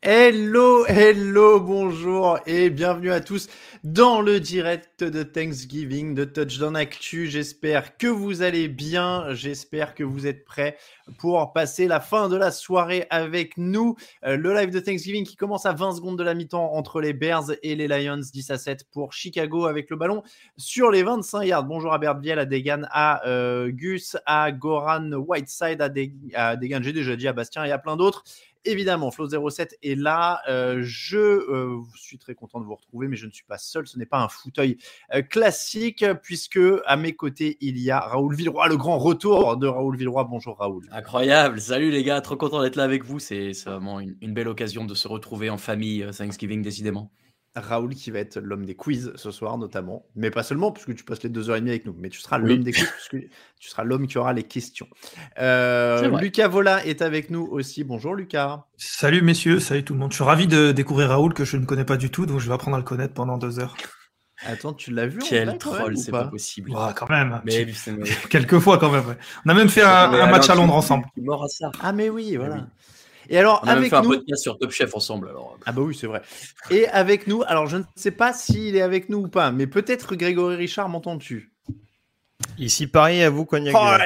[0.00, 3.48] Hello, hello, bonjour et bienvenue à tous
[3.82, 7.26] dans le direct de Thanksgiving de Touchdown Actu.
[7.26, 10.78] J'espère que vous allez bien, j'espère que vous êtes prêts
[11.18, 13.96] pour passer la fin de la soirée avec nous.
[14.24, 17.12] Euh, le live de Thanksgiving qui commence à 20 secondes de la mi-temps entre les
[17.12, 20.22] Bears et les Lions, 10 à 7 pour Chicago avec le ballon
[20.56, 21.64] sur les 25 yards.
[21.64, 25.90] Bonjour à Bertviel, à Degan, à euh, Gus, à Goran Whiteside, à,
[26.50, 28.22] à Degan, j'ai déjà dit à Bastien et à plein d'autres.
[28.64, 30.40] Évidemment, Flo07 est là.
[30.48, 33.86] Euh, je euh, suis très content de vous retrouver, mais je ne suis pas seul.
[33.86, 34.78] Ce n'est pas un fauteuil
[35.14, 39.66] euh, classique, puisque à mes côtés, il y a Raoul Villeroy, le grand retour de
[39.66, 40.24] Raoul Villeroy.
[40.24, 40.88] Bonjour Raoul.
[40.90, 41.60] Incroyable.
[41.60, 43.18] Salut les gars, trop content d'être là avec vous.
[43.18, 47.10] C'est vraiment une, belle occasion de se retrouver en famille Thanksgiving, décidément.
[47.60, 51.04] Raoul qui va être l'homme des quiz ce soir notamment, mais pas seulement puisque tu
[51.04, 53.28] passes les deux heures et demie avec nous, mais tu seras l'homme des quiz puisque
[53.58, 54.88] tu seras l'homme qui aura les questions.
[55.38, 57.84] Euh, Lucas Vola est avec nous aussi.
[57.84, 58.64] Bonjour Lucas.
[58.76, 60.12] Salut messieurs, salut tout le monde.
[60.12, 62.48] Je suis ravi de découvrir Raoul que je ne connais pas du tout, donc je
[62.48, 63.76] vais apprendre à le connaître pendant deux heures.
[64.46, 66.72] Attends, tu l'as vu Quel troll, c'est pas, possible.
[66.94, 67.40] quand même.
[67.44, 67.66] Mais
[68.30, 69.16] quelques fois quand même.
[69.44, 71.06] On a même fait un, match à Londres ensemble.
[71.16, 71.72] Mort à ça.
[71.80, 72.66] Ah mais oui, voilà.
[73.28, 75.28] Et alors, on a avec fait un podcast sur Top Chef ensemble.
[75.28, 75.58] Alors.
[75.66, 76.22] Ah bah oui, c'est vrai.
[76.70, 79.66] Et avec nous, alors je ne sais pas s'il est avec nous ou pas, mais
[79.66, 81.52] peut-être Grégory Richard, m'entends-tu?
[82.56, 83.74] Ici Paris, à vous, Cognac.
[83.76, 83.96] Oh,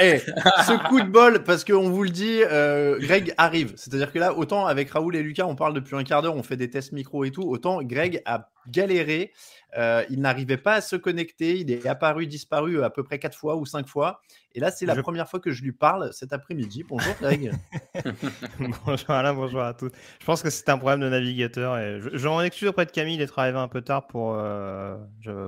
[0.67, 3.73] ce coup de bol, parce qu'on vous le dit, euh, Greg arrive.
[3.77, 6.43] C'est-à-dire que là, autant avec Raoul et Lucas, on parle depuis un quart d'heure, on
[6.43, 9.33] fait des tests micro et tout, autant Greg a galéré.
[9.79, 11.59] Euh, il n'arrivait pas à se connecter.
[11.59, 14.21] Il est apparu, disparu à peu près quatre fois ou cinq fois.
[14.55, 16.85] Et là, c'est la première fois que je lui parle cet après-midi.
[16.87, 17.53] Bonjour Greg.
[18.87, 19.91] bonjour Alain, bonjour à tous.
[20.21, 21.79] Je pense que c'est un problème de navigateur.
[21.79, 24.99] Et je, je m'en excuse auprès de Camille d'être arrivé un peu tard pour, euh,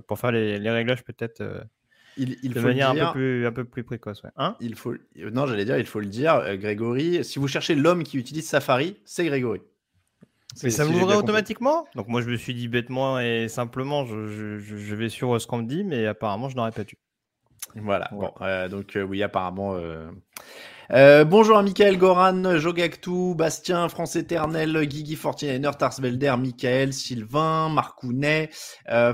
[0.06, 1.42] pour faire les, les réglages peut-être.
[1.42, 1.60] Euh,
[2.16, 4.22] il, il de faut manière un, peu plus, un peu plus précoce.
[4.36, 4.56] Hein?
[4.60, 7.24] Il faut, non, j'allais dire, il faut le dire, Grégory.
[7.24, 9.60] Si vous cherchez l'homme qui utilise Safari, c'est Grégory.
[10.62, 11.86] Mais ça m'ouvrait automatiquement?
[11.94, 15.58] Donc moi je me suis dit bêtement et simplement je, je, vais sur ce qu'on
[15.58, 16.96] me dit, mais apparemment je n'aurais pas dû.
[17.76, 19.74] Voilà, bon, euh, donc euh, oui apparemment...
[20.92, 28.50] Euh, bonjour à Michael Goran, Jogactu, Bastien, France Éternel, Guigui Fortiner, Tarsvelder, Michael, Sylvain, Marcounet.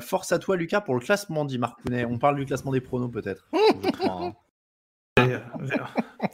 [0.00, 2.04] force à toi Lucas pour le classement, dit Marcounet.
[2.04, 3.48] On parle du classement des pronos peut-être.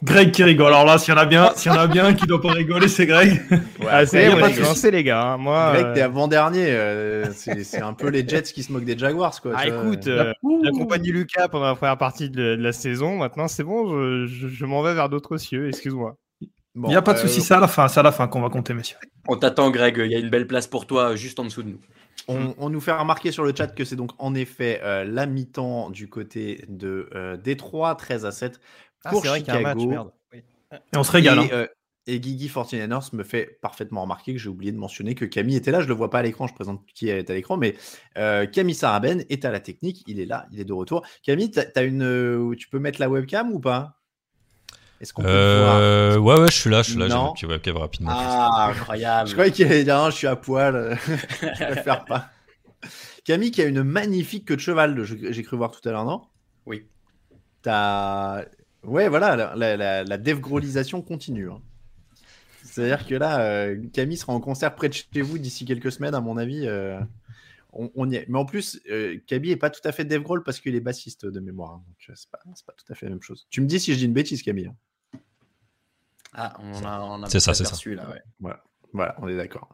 [0.03, 0.67] Greg qui rigole.
[0.67, 2.51] Alors là, s'il y en a bien, s'il y en a bien qui doit pas
[2.51, 3.41] rigoler, c'est Greg.
[3.51, 5.23] Ouais, ah, c'est pas les gars.
[5.23, 5.37] Hein.
[5.37, 6.65] Moi, Greg, t'es euh, avant-dernier.
[6.69, 9.53] Euh, c'est un peu les Jets qui se moquent des Jaguars, quoi.
[9.55, 10.33] Ah, écoute, euh,
[10.63, 13.17] j'accompagne Lucas pendant la première partie de, la saison.
[13.17, 15.67] Maintenant, c'est bon, je, m'en vais vers d'autres cieux.
[15.69, 16.17] Excuse-moi.
[16.41, 18.41] Il n'y a pas de souci, c'est à la fin, c'est à la fin qu'on
[18.41, 18.97] va compter, messieurs.
[19.27, 19.97] On t'attend, Greg.
[19.97, 21.79] Il y a une belle place pour toi juste en dessous de nous.
[22.27, 26.09] On, nous fait remarquer sur le chat que c'est donc en effet la mi-temps du
[26.09, 28.59] côté de Détroit, 13 à 7
[29.05, 30.11] ah, pour match, merde.
[30.33, 31.39] Et on se régale.
[31.39, 31.49] Et, hein.
[31.51, 31.67] euh,
[32.07, 32.51] et Guigui
[33.13, 35.79] me fait parfaitement remarquer que j'ai oublié de mentionner que Camille était là.
[35.79, 37.75] Je ne le vois pas à l'écran, je présente qui est à l'écran, mais
[38.17, 40.03] euh, Camille Saraben est à la technique.
[40.07, 41.05] Il est là, il est de retour.
[41.23, 43.96] Camille, as une, euh, tu peux mettre la webcam ou pas?
[44.99, 47.45] Est-ce qu'on peut euh, Ouais, ouais, je suis là, je suis là, j'ai un petit
[47.45, 48.11] webcam rapidement.
[48.13, 49.29] Ah, incroyable.
[49.29, 50.97] je croyais qu'il allait dire, je suis à poil,
[51.41, 52.29] je préfère pas.
[53.25, 56.21] Camille qui a une magnifique queue de cheval, j'ai cru voir tout à l'heure, non?
[56.65, 56.85] Oui.
[57.61, 58.45] T'as
[58.83, 60.17] Ouais, voilà, la, la, la,
[61.01, 61.51] continue.
[61.51, 61.61] hein.
[62.63, 66.15] C'est-à-dire que là, euh, Camille sera en concert près de chez vous d'ici quelques semaines,
[66.15, 66.67] à mon avis.
[66.67, 66.99] euh,
[67.73, 68.25] on, y est.
[68.29, 70.79] Mais en plus, euh, Camille est pas tout à fait Dev Grohl parce qu'il est
[70.79, 71.73] bassiste de mémoire.
[71.73, 73.47] hein, donc, euh, c'est pas, c'est pas tout à fait la même chose.
[73.49, 74.67] Tu me dis si je dis une bêtise, Camille.
[74.67, 74.75] Hein.
[76.33, 77.75] Ah, on a, on a C'est ça, c'est ça.
[77.91, 78.21] là, ouais.
[78.39, 78.63] Voilà.
[78.93, 79.69] Voilà, on est d'accord.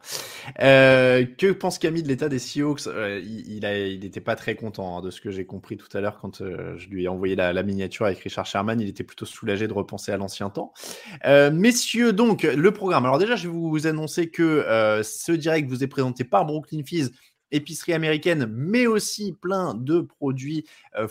[0.60, 2.86] Euh, que pense Camille de l'état des Seahawks?
[2.86, 3.60] Euh, Il
[4.00, 6.76] n'était pas très content hein, de ce que j'ai compris tout à l'heure quand euh,
[6.76, 8.80] je lui ai envoyé la, miniature avec Richard Sherman.
[8.80, 10.72] Il était plutôt soulagé de repenser à l'ancien temps.
[11.24, 13.04] messieurs, donc, le programme.
[13.04, 17.12] Alors déjà, je vais vous annoncer que ce direct vous est présenté par Brooklyn Fizz
[17.50, 20.64] épicerie américaine, mais aussi plein de produits
[20.96, 21.08] euh,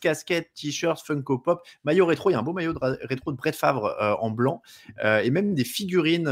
[0.00, 2.30] casquettes, t-shirts, Funko Pop, maillot rétro.
[2.30, 4.62] Il y a un beau maillot de rétro de Brett Favre euh, en blanc
[5.04, 6.24] euh, et même des figurines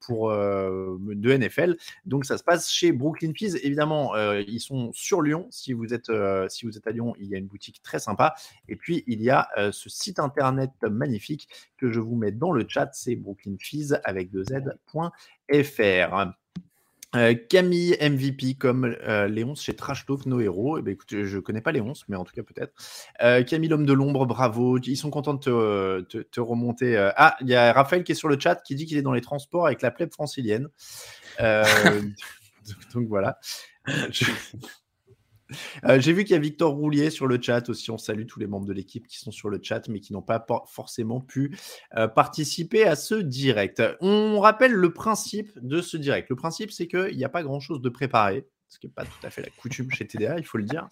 [0.00, 1.76] pour de NFL.
[2.06, 3.56] Donc ça se passe chez Brooklyn Fizz.
[3.62, 5.46] Évidemment, ils sont sur Lyon.
[5.50, 6.10] Si vous êtes
[6.48, 8.34] si vous êtes à Lyon, il y a une boutique très sympa.
[8.68, 12.66] Et puis il y a ce site internet magnifique que je vous mets dans le
[12.68, 12.90] chat.
[12.92, 16.32] C'est brooklynfizz avec deux z.fr.
[17.14, 20.78] Euh, Camille MVP comme euh, Léonce chez Trash Talk Nos Héros.
[20.78, 22.72] Eh ben, écoute, je connais pas Léonce, mais en tout cas peut-être.
[23.22, 24.78] Euh, Camille l'homme de l'ombre, bravo.
[24.78, 26.96] Ils sont contents de te, remonter.
[27.16, 29.12] Ah, il y a Raphaël qui est sur le chat qui dit qu'il est dans
[29.12, 30.68] les transports avec la plèbe francilienne.
[31.38, 33.38] donc, voilà.
[35.84, 37.90] Euh, j'ai vu qu'il y a Victor Roulier sur le chat aussi.
[37.90, 40.22] On salue tous les membres de l'équipe qui sont sur le chat, mais qui n'ont
[40.22, 41.56] pas forcément pu
[41.96, 43.82] euh, participer à ce direct.
[44.00, 46.28] On rappelle le principe de ce direct.
[46.30, 49.26] Le principe, c'est qu'il n'y a pas grand-chose de préparé ce qui n'est pas tout
[49.26, 50.88] à fait la coutume chez TDA, il faut le dire.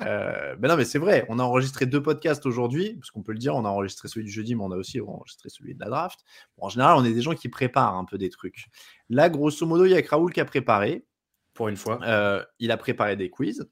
[0.00, 3.38] Ben non, mais c'est vrai, on a enregistré deux podcasts aujourd'hui, parce qu'on peut le
[3.38, 5.90] dire, on a enregistré celui du jeudi, mais on a aussi enregistré celui de la
[5.90, 6.20] draft.
[6.56, 8.68] en général, on est des gens qui préparent un peu des trucs.
[9.10, 11.04] Là, grosso modo, il y a Raoul qui a préparé.
[11.58, 11.98] Pour une fois.
[12.04, 13.68] Euh, il a préparé des quiz.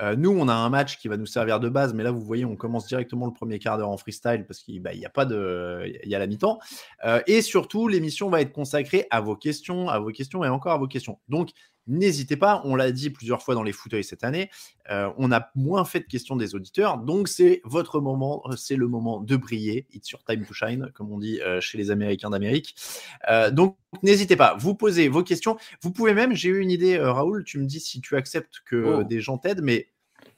[0.00, 2.22] Euh, nous, on a un match qui va nous servir de base, mais là, vous
[2.22, 5.26] voyez, on commence directement le premier quart d'heure en freestyle parce qu'il n'y a pas
[5.26, 6.58] de, il y a la mi-temps.
[7.04, 10.72] Euh, et surtout, l'émission va être consacrée à vos questions, à vos questions et encore
[10.72, 11.18] à vos questions.
[11.28, 11.50] Donc,
[11.86, 14.50] N'hésitez pas, on l'a dit plusieurs fois dans les fauteuils cette année,
[14.90, 18.88] euh, on a moins fait de questions des auditeurs, donc c'est votre moment, c'est le
[18.88, 22.30] moment de briller, it's your time to shine, comme on dit euh, chez les Américains
[22.30, 22.74] d'Amérique.
[23.30, 25.56] Euh, donc n'hésitez pas, vous posez vos questions.
[25.82, 28.76] Vous pouvez même, j'ai eu une idée, Raoul, tu me dis si tu acceptes que
[28.76, 29.04] oh.
[29.04, 29.88] des gens t'aident, mais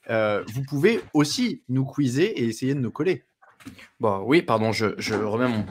[0.08, 3.24] vous pouvez aussi nous quizer et essayer de nous coller.
[4.00, 5.64] Bon, oui, pardon, je, je remets mon,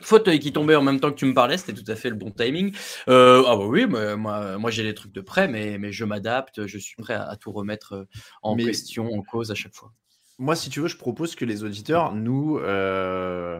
[0.00, 2.16] fauteuil qui tombait en même temps que tu me parlais, c'était tout à fait le
[2.16, 2.74] bon timing.
[3.08, 6.66] Euh, ah bah oui, moi, moi j'ai des trucs de près, mais, mais je m'adapte,
[6.66, 8.04] je suis prêt à, tout remettre euh,
[8.42, 9.92] en question, en cause à chaque fois
[10.38, 13.58] moi, si tu veux, je propose que les auditeurs nous, euh,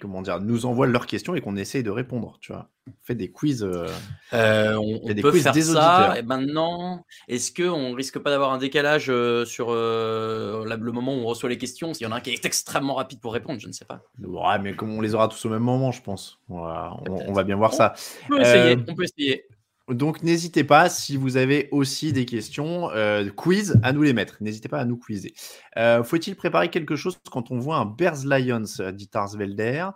[0.00, 2.38] comment dire, nous envoient leurs questions et qu'on essaye de répondre.
[2.40, 3.62] Tu vois, on fait des quiz.
[3.62, 3.86] Euh,
[4.32, 6.14] euh, on, des peut quiz faire des ça.
[6.18, 9.06] Et maintenant, est-ce que on risque pas d'avoir un décalage
[9.44, 12.46] sur le moment où on reçoit les questions S'il y en a un qui est
[12.46, 14.00] extrêmement rapide pour répondre, je ne sais pas.
[14.22, 16.40] Ouais, mais comme on les aura tous au même moment, je pense.
[16.48, 17.92] on, va bien voir ça.
[18.24, 18.78] On peut essayer.
[18.88, 19.44] On peut essayer.
[19.88, 24.38] Donc n'hésitez pas, si vous avez aussi des questions, euh, quiz, à nous les mettre.
[24.40, 25.34] N'hésitez pas à nous quizer.
[25.76, 29.88] Euh, faut-il préparer quelque chose quand on voit un Bears Lions, euh, dit Tarsvelder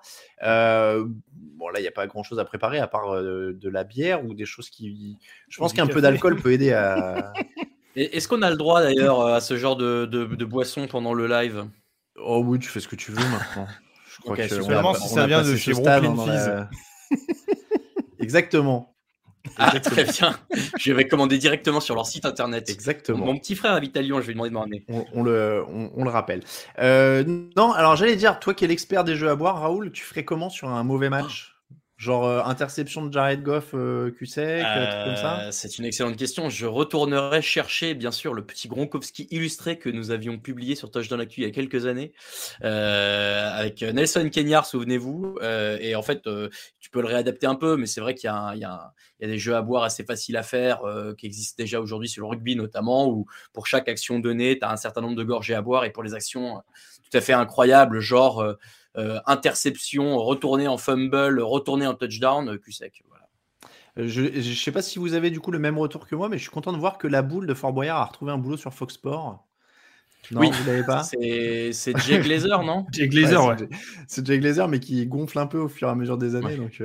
[0.42, 4.34] Bon, là, il n'y a pas grand-chose à préparer à part de la bière ou
[4.34, 5.16] des choses qui...
[5.48, 7.32] Je pense qu'un peu d'alcool peut aider à...
[7.96, 11.66] Est-ce qu'on a le droit d'ailleurs à ce genre de, de, boisson pendant le live?
[12.16, 13.66] Oh oui, tu fais ce que tu veux maintenant.
[14.06, 16.68] Je crois que si ça vient de chez Brooklyn
[18.20, 18.94] Exactement.
[19.56, 20.38] Ah, très bien.
[20.78, 22.68] Je vais commander directement sur leur site internet.
[22.70, 23.26] Exactement.
[23.26, 24.84] Mon petit frère habite à Lyon, je vais lui demander de m'emmener.
[25.14, 26.42] On, le, on, le rappelle.
[26.78, 27.24] Euh,
[27.56, 30.24] non, alors j'allais dire, toi qui es l'expert des jeux à boire, Raoul, tu ferais
[30.24, 31.57] comment sur un mauvais match?
[31.98, 36.48] Genre euh, interception de Jared Goff, euh, q euh, comme ça C'est une excellente question.
[36.48, 41.20] Je retournerai chercher, bien sûr, le petit Gronkowski illustré que nous avions publié sur Touchdown
[41.20, 42.12] Actu il y a quelques années,
[42.60, 45.38] avec Nelson Kenyar, souvenez-vous.
[45.42, 46.22] et en fait,
[46.78, 49.56] tu peux le réadapter un peu, mais c'est vrai qu'il y, y, a des jeux
[49.56, 50.82] à boire assez faciles à faire,
[51.18, 54.70] qui existent déjà aujourd'hui sur le rugby notamment, où pour chaque action donnée, tu as
[54.70, 56.62] un certain nombre de gorgées à boire, et pour les actions
[57.10, 58.54] tout à fait incroyables, genre euh,
[59.26, 63.02] interception, retourner en fumble, retourner en touchdown, euh, cul sec.
[63.08, 63.28] Voilà.
[63.98, 66.28] Euh, je ne sais pas si vous avez du coup le même retour que moi,
[66.28, 68.38] mais je suis content de voir que la boule de Fort Boyard a retrouvé un
[68.38, 69.44] boulot sur Fox Sport.
[70.32, 72.84] Non, oui, vous l'avez pas C'est Jay Glazer, non?
[72.92, 73.56] Jay Glazer, ouais.
[74.08, 76.56] C'est Jay Glazer, mais qui gonfle un peu au fur et à mesure des années.
[76.56, 76.82] Donc,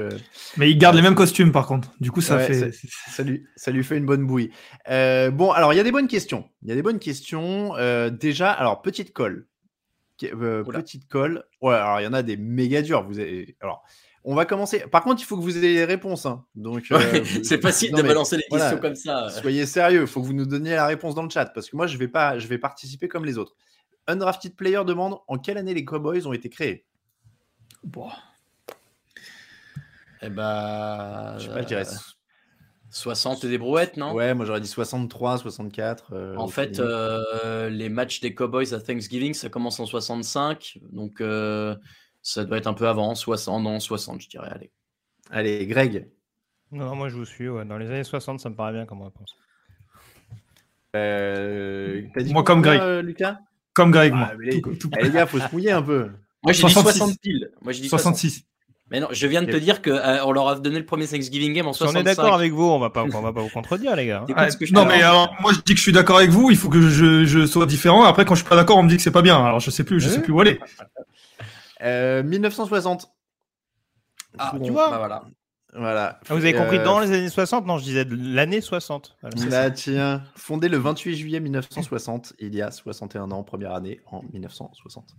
[0.55, 1.91] Mais il garde les mêmes costumes, par contre.
[1.99, 2.71] Du coup, ça fait.
[3.09, 4.51] Ça, lui, ça lui fait une bonne bouille.
[4.87, 6.45] bon, alors, il y a des bonnes questions.
[6.61, 7.73] Il y a des bonnes questions.
[8.11, 9.47] déjà, alors, petite colle.
[10.23, 11.43] Euh, petite colle.
[11.61, 13.03] Ouais, alors il y en a des méga durs.
[13.03, 13.55] Vous avez...
[13.61, 13.83] Alors,
[14.23, 14.79] on va commencer.
[14.91, 16.25] Par contre, il faut que vous ayez les réponses.
[16.25, 16.45] Hein.
[16.55, 19.29] Donc, euh, c'est facile de balancer les questions comme ça.
[19.29, 20.01] Soyez sérieux.
[20.01, 21.97] Il faut que vous nous donniez la réponse dans le chat parce que moi, je
[21.97, 23.55] vais pas, je vais participer comme les autres.
[24.07, 26.85] Undrafted Player demande en quelle année les Cowboys ont été créés?
[27.83, 28.09] Bon.
[30.21, 31.85] Eh ben, je sais pas, je dirais
[32.93, 34.13] 60 des brouettes, non?
[34.13, 36.13] Ouais, moi j'aurais dit 63, 64.
[36.13, 40.77] Euh, en fait, euh, les matchs des Cowboys à Thanksgiving, ça commence en 65.
[40.91, 41.75] Donc euh,
[42.21, 44.49] ça doit être un peu avant, 60, non, 60, je dirais.
[44.51, 44.71] Allez,
[45.31, 46.07] allez Greg.
[46.71, 47.47] Non, moi je vous suis.
[47.47, 49.35] Dans les années 60, ça me paraît bien comme réponse.
[50.93, 53.03] Dit moi, comme Greg.
[53.03, 53.39] Lucas?
[53.73, 54.29] Comme Greg, moi.
[54.33, 54.61] Ah, les...
[54.99, 56.11] Eh, les gars, faut se mouiller un peu.
[56.43, 57.49] Moi j'ai dit 60 piles.
[57.63, 58.45] Moi, dit 66.
[58.91, 61.53] Mais non, je viens de te dire qu'on euh, leur a donné le premier Thanksgiving
[61.53, 61.97] Game en 65.
[61.97, 64.25] on est d'accord avec vous, on va pas, on va pas vous contredire, les gars.
[64.71, 66.81] non, mais alors, moi je dis que je suis d'accord avec vous, il faut que
[66.81, 68.03] je, je sois différent.
[68.03, 69.43] Après, quand je suis pas d'accord, on me dit que c'est pas bien.
[69.43, 70.59] Alors je sais plus, je sais plus où aller.
[71.81, 73.07] Euh, 1960.
[74.37, 74.89] Ah, tu vois.
[74.89, 75.23] Bah, voilà.
[75.75, 76.19] Voilà.
[76.29, 79.17] Ah, vous avez compris euh, dans les années 60 Non, je disais l'année 60.
[79.21, 84.21] Voilà, tiens, fondé le 28 juillet 1960, il y a 61 ans, première année en
[84.33, 85.15] 1960.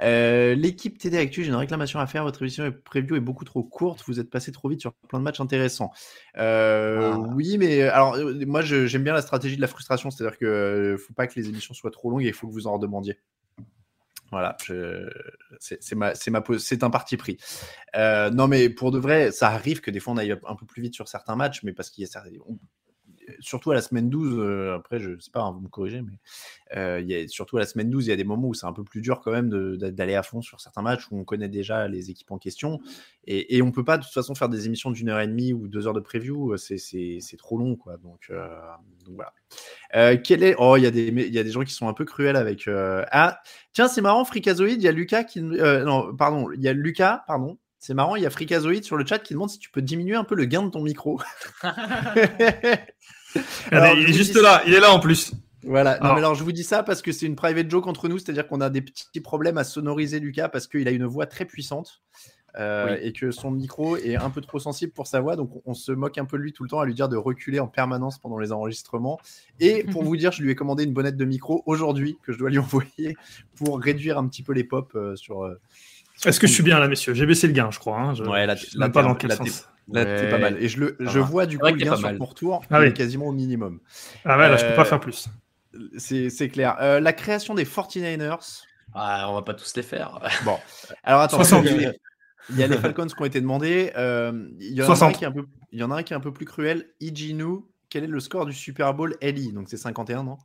[0.00, 2.24] Euh, l'équipe TD Actu, j'ai une réclamation à faire.
[2.24, 4.02] Votre émission est preview est beaucoup trop courte.
[4.06, 5.92] Vous êtes passé trop vite sur plein de matchs intéressants.
[6.38, 7.18] Euh, ah.
[7.34, 11.26] Oui, mais alors moi j'aime bien la stratégie de la frustration, c'est-à-dire que faut pas
[11.26, 13.18] que les émissions soient trop longues et il faut que vous en redemandiez.
[14.34, 14.56] Voilà,
[15.60, 17.36] c'est ma, c'est un parti pris.
[17.94, 20.66] Euh, non, mais pour de vrai, ça arrive que des fois on aille un peu
[20.66, 22.10] plus vite sur certains matchs, mais parce qu'il y a
[23.40, 26.18] surtout à la semaine 12, après, je sais pas, hein, vous me corrigez, mais
[26.72, 28.84] a, surtout à la semaine 12, il y a des moments où c'est un peu
[28.84, 32.10] plus dur quand même d'aller à fond sur certains matchs où on connaît déjà les
[32.10, 32.80] équipes en question.
[33.26, 35.52] Et, et on peut pas de toute façon faire des émissions d'une heure et demie
[35.52, 37.96] ou deux heures de preview, c'est trop long, quoi.
[37.98, 38.30] Donc
[39.08, 40.16] voilà.
[40.18, 40.54] quel est...
[40.58, 42.68] Oh, il y, a des, y a des gens qui sont un peu cruels avec.
[42.68, 43.40] Ah,
[43.72, 45.40] tiens, c'est marrant, Fricazoïde, il y a Lucas qui.
[45.42, 49.04] non, pardon, il y a Lucas, pardon c'est marrant, il y a Fricazoïde sur le
[49.04, 51.20] chat qui demande si tu peux diminuer un peu le gain de ton micro.
[51.64, 51.68] il
[53.72, 55.32] est juste là, il est là en plus.
[55.64, 56.16] Voilà, alors...
[56.16, 58.62] alors je vous dis ça parce que c'est une private joke entre nous, c'est-à-dire qu'on
[58.62, 62.00] a des petits problèmes à sonoriser Lucas parce qu'il a une voix très puissante.
[62.56, 65.74] Euh, et que son micro est un peu trop sensible pour sa voix, donc on
[65.74, 67.66] se moque un peu de lui tout le temps à lui dire de reculer en
[67.66, 69.18] permanence pendant les enregistrements.
[69.58, 72.38] Et pour vous dire, je lui ai commandé une bonnette de micro aujourd'hui que je
[72.38, 73.16] dois lui envoyer
[73.56, 75.60] pour réduire un petit peu les pop euh, sur, euh,
[76.24, 77.14] est-ce que je suis bien là, messieurs?
[77.14, 77.98] J'ai baissé le gain, je crois.
[77.98, 78.14] Hein.
[78.14, 78.22] Je...
[78.24, 79.68] Ouais, là, là pas dans quel sens.
[79.92, 80.62] Là, t'es pas mal.
[80.62, 82.94] Et je, le, je vois du coup le gain sur mon retour, ah, oui.
[82.94, 83.80] quasiment au minimum.
[84.24, 85.28] Ah ouais, là, je peux pas euh, faire plus.
[85.98, 86.76] C'est clair.
[86.80, 88.62] Euh, la création des 49ers.
[88.94, 90.20] Ah, on va pas tous les faire.
[90.44, 90.58] Bon.
[91.02, 91.42] Alors attends,
[92.50, 93.92] il y a les Falcons qui ont été demandés.
[93.96, 96.02] Euh, il, y en a un qui est un peu, il y en a un
[96.02, 96.90] qui est un peu plus cruel.
[97.00, 100.38] Iginu, quel est le score du Super Bowl LI Donc c'est 51, non?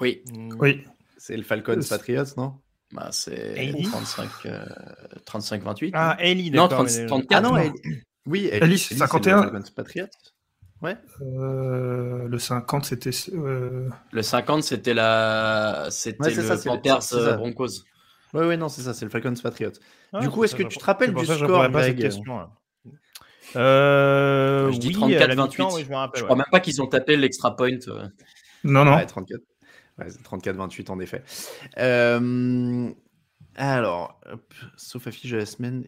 [0.00, 0.22] Oui.
[0.58, 0.84] Oui.
[1.18, 2.60] C'est le Falcons Patriots, non?
[2.92, 4.28] Bah, c'est 35,
[5.24, 5.90] 35, 28.
[5.94, 7.26] Ah, Ellie, Non, 34.
[7.30, 7.72] Ah non,
[8.26, 9.60] oui, Ellie, c'est 51.
[9.74, 10.06] Patriot.
[10.82, 10.96] Ouais.
[11.20, 13.10] Euh, le 50, c'était.
[13.34, 13.88] Euh...
[14.10, 15.86] Le 50, c'était la.
[15.90, 17.84] C'était ouais, le ça, Panthers euh, Broncos.
[18.34, 19.70] Oui, oui, non, c'est ça, c'est le Falcons Patriot.
[20.12, 22.48] Ah, du coup, est-ce que tu te rappelles du score, Greg question,
[23.56, 25.74] euh, Je dis 34-28.
[25.74, 26.20] Oui, je me rappelle.
[26.20, 27.78] Je crois même pas qu'ils ont tapé l'extra point.
[27.88, 28.08] Euh.
[28.64, 28.96] Non, non.
[28.96, 29.40] Ouais, 34.
[30.04, 31.22] 34-28 en effet.
[31.78, 32.92] Euh,
[33.54, 34.18] alors,
[34.76, 35.84] sauf affiche de la semaine.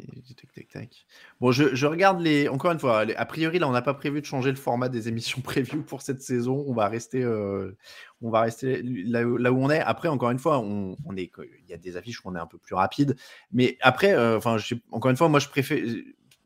[1.40, 2.46] Bon, je, regarde les.
[2.48, 5.08] Encore une fois, a priori, là, on n'a pas prévu de changer le format des
[5.08, 6.62] émissions preview pour cette saison.
[6.66, 7.74] On va rester, euh,
[8.20, 9.80] on va rester là, où on est.
[9.80, 12.46] Après, encore une fois, on, est, il y a des affiches où on est un
[12.46, 13.16] peu plus rapide.
[13.50, 14.58] Mais après, euh, enfin,
[14.90, 15.82] encore une fois, moi, je préfère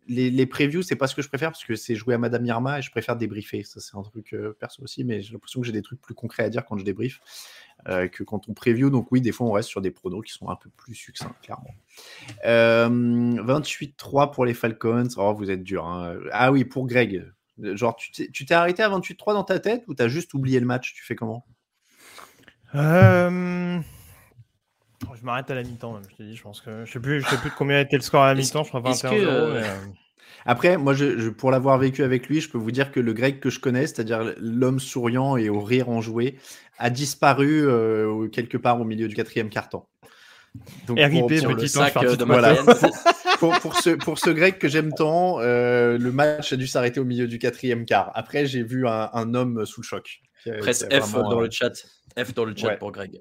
[0.08, 2.44] les, les previews, c'est pas ce que je préfère parce que c'est jouer à Madame
[2.46, 3.62] Irma et je préfère débriefer.
[3.62, 6.14] Ça, c'est un truc euh, perso aussi, mais j'ai l'impression que j'ai des trucs plus
[6.14, 7.20] concrets à dire quand je débrief
[7.88, 8.90] euh, que quand on preview.
[8.90, 11.34] Donc, oui, des fois, on reste sur des pronos qui sont un peu plus succincts,
[11.42, 11.74] clairement.
[12.44, 15.08] 28-3 euh, pour les Falcons.
[15.16, 15.86] Oh, vous êtes dur.
[15.86, 16.18] Hein.
[16.32, 17.30] Ah oui, pour Greg.
[17.60, 20.94] Genre, tu t'es arrêté à 28-3 dans ta tête ou t'as juste oublié le match?
[20.94, 21.44] Tu fais comment?
[25.14, 26.36] Je m'arrête à la mi-temps, même, je te dis.
[26.36, 28.28] Je pense que je sais plus, je sais plus de combien était le score à
[28.28, 28.64] la mi-temps.
[28.64, 29.62] Je crois 21 0 euh,
[30.46, 33.40] Après, moi, je, pour l'avoir vécu avec lui, je peux vous dire que le grec
[33.40, 36.38] que je connais, c'est-à-dire l'homme souriant et au rire enjoué,
[36.78, 39.84] a disparu euh, quelque part au milieu du quatrième carton.
[40.86, 42.56] Donc, RIP, petit sac de voilà.
[43.38, 47.00] pour, pour, ce, pour ce grec que j'aime tant, euh, le match a dû s'arrêter
[47.00, 48.10] au milieu du quatrième quart.
[48.14, 50.20] Après, j'ai vu un, un, homme sous le choc.
[50.60, 51.74] Presse F dans le chat.
[52.18, 53.20] F dans le chat pour Greg.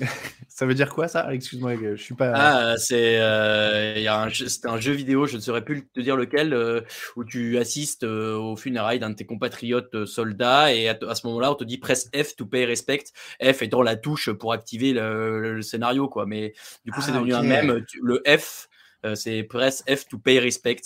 [0.48, 1.32] ça veut dire quoi ça?
[1.32, 2.32] Excuse-moi, je suis pas.
[2.34, 6.80] Ah, c'est euh, un, un, jeu vidéo, je ne saurais plus te dire lequel, euh,
[7.16, 11.52] où tu assistes euh, au funérailles d'un de tes compatriotes soldats et à, ce moment-là,
[11.52, 13.04] on te dit presse F to pay respect.
[13.42, 16.26] F étant la touche pour activer le, scénario, quoi.
[16.26, 17.84] Mais du coup, c'est ah, devenu un même.
[18.00, 18.68] Le F
[19.04, 20.80] euh, c'est press F to pay respect.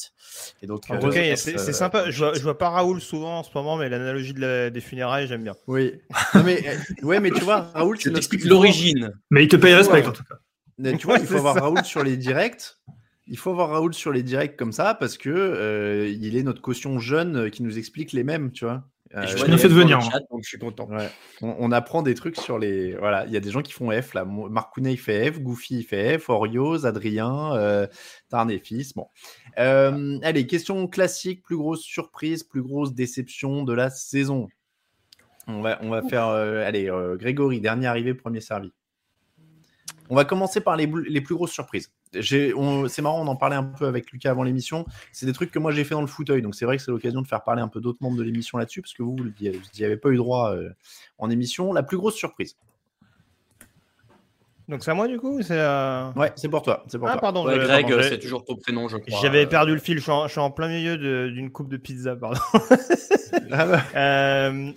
[0.62, 2.10] Et donc, en euh, c'est euh, sympa.
[2.10, 5.42] Je vois, vois, pas Raoul souvent en ce moment, mais l'analogie de des funérailles, j'aime
[5.42, 5.54] bien.
[5.66, 6.00] Oui.
[6.44, 6.64] mais,
[7.02, 9.12] ouais, mais tu vois, Raoul, tu t'expliques l'origine.
[9.30, 10.92] Mais il te paye respect en tout cas.
[10.96, 12.76] tu vois, il faut avoir Raoul sur les directs.
[13.26, 16.98] Il faut avoir Raoul sur les directs comme ça parce que il est notre caution
[16.98, 18.84] jeune qui nous explique les mêmes, tu vois.
[19.14, 20.00] Euh, je bien fait de venir.
[20.00, 20.88] Chat, donc je suis content.
[21.40, 22.94] On, apprend des trucs sur les.
[22.96, 24.24] Voilà, il y a des gens qui font F là.
[24.24, 27.86] Marc Kounet il fait F, Goofy il fait F, Orios, Adrien, euh,
[28.28, 28.94] Tarn et fils.
[28.94, 29.06] Bon.
[29.58, 34.48] Euh, allez, question classique plus grosse surprise, plus grosse déception de la saison.
[35.46, 36.26] On va, on va faire.
[36.26, 38.72] Euh, allez, Grégory, dernier arrivé, premier servi.
[40.08, 41.92] On va commencer par les, les plus grosses surprises
[42.22, 44.86] c'est marrant, on en parlait un peu avec Lucas avant l'émission.
[45.12, 46.90] C'est des trucs que moi j'ai fait dans le fauteuil, donc c'est vrai que c'est
[46.90, 49.32] l'occasion de faire parler un peu d'autres membres de l'émission là-dessus, parce que vous, vous
[49.40, 50.70] n'y avez pas eu droit euh,
[51.18, 51.72] en émission.
[51.72, 52.56] La plus grosse surprise.
[54.68, 55.60] Donc c'est à moi du coup c'est
[56.16, 56.84] Ouais, c'est pour toi.
[56.88, 57.44] C'est pour ah, pardon.
[57.44, 59.20] Greg, c'est toujours ton prénom, je crois.
[59.22, 60.96] J'avais perdu le fil, je suis en, plein milieu
[61.30, 62.40] d'une coupe de pizza, pardon.
[63.52, 63.82] ah bah.
[63.96, 64.72] euh,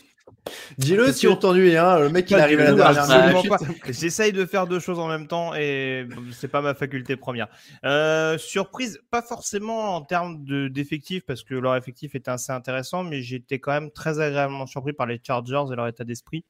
[0.77, 1.99] Dis-le si on t'ennuie, hein.
[1.99, 3.43] le mec il arrive à la dernière
[3.89, 7.47] J'essaye de faire deux choses en même temps et c'est pas ma faculté première.
[7.85, 13.21] Euh, surprise, pas forcément en termes d'effectifs parce que leur effectif était assez intéressant, mais
[13.21, 16.43] j'étais quand même très agréablement surpris par les Chargers et leur état d'esprit.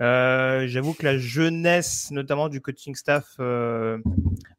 [0.00, 3.98] Euh, j'avoue que la jeunesse, notamment du coaching staff, euh,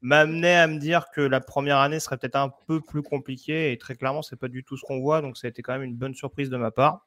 [0.02, 3.78] m'amenait à me dire que la première année serait peut-être un peu plus compliquée et
[3.78, 5.84] très clairement, c'est pas du tout ce qu'on voit, donc ça a été quand même
[5.84, 7.06] une bonne surprise de ma part.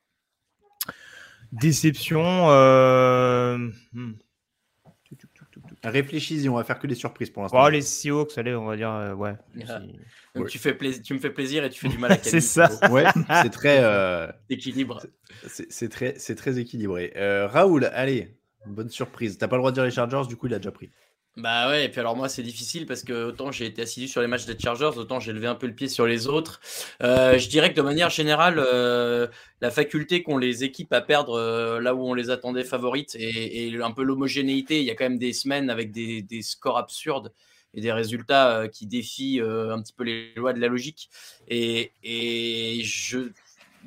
[1.52, 2.50] Déception.
[2.50, 3.58] Euh...
[3.92, 4.12] Hmm.
[5.84, 7.62] Réfléchis, on va faire que des surprises pour l'instant.
[7.64, 9.34] Oh, les Seahawks, allez, on va dire, euh, ouais.
[10.48, 12.68] Tu, fais tu me fais plaisir et tu fais du mal à C'est ça.
[12.90, 13.04] Ouais,
[13.42, 13.78] c'est très.
[13.82, 14.30] Euh...
[14.50, 15.00] Équilibre.
[15.46, 17.12] C'est très, très équilibré.
[17.16, 18.36] Euh, Raoul, allez,
[18.66, 19.38] bonne surprise.
[19.38, 20.90] T'as pas le droit de dire les Chargers, du coup, il a déjà pris.
[21.36, 24.22] Bah ouais, et puis alors moi c'est difficile parce que autant j'ai été assidu sur
[24.22, 26.60] les matchs des Chargers, autant j'ai levé un peu le pied sur les autres.
[27.02, 29.26] Euh, je dirais que de manière générale, euh,
[29.60, 33.70] la faculté qu'ont les équipes à perdre euh, là où on les attendait favorites et,
[33.82, 37.30] un peu l'homogénéité, il y a quand même des semaines avec des, scores absurdes
[37.74, 41.10] et des résultats qui défient un petit peu les lois de la logique.
[41.48, 41.92] Et,
[42.82, 43.30] je,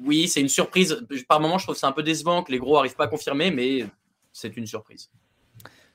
[0.04, 1.04] oui, c'est une surprise.
[1.28, 3.50] Par moment, je trouve c'est un peu décevant que les gros n'arrivent pas à confirmer,
[3.50, 3.86] mais
[4.32, 5.10] c'est une surprise.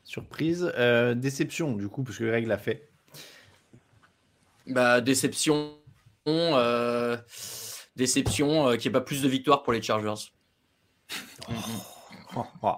[0.04, 0.70] Surprise.
[0.76, 2.88] Euh, déception, du coup, parce que Greg l'a fait.
[4.66, 5.72] Bah, déception.
[6.26, 7.16] Euh,
[7.96, 10.30] déception euh, qu'il n'y ait pas plus de victoires pour les Chargers.
[11.48, 11.52] Oh.
[12.36, 12.74] Oh, oh.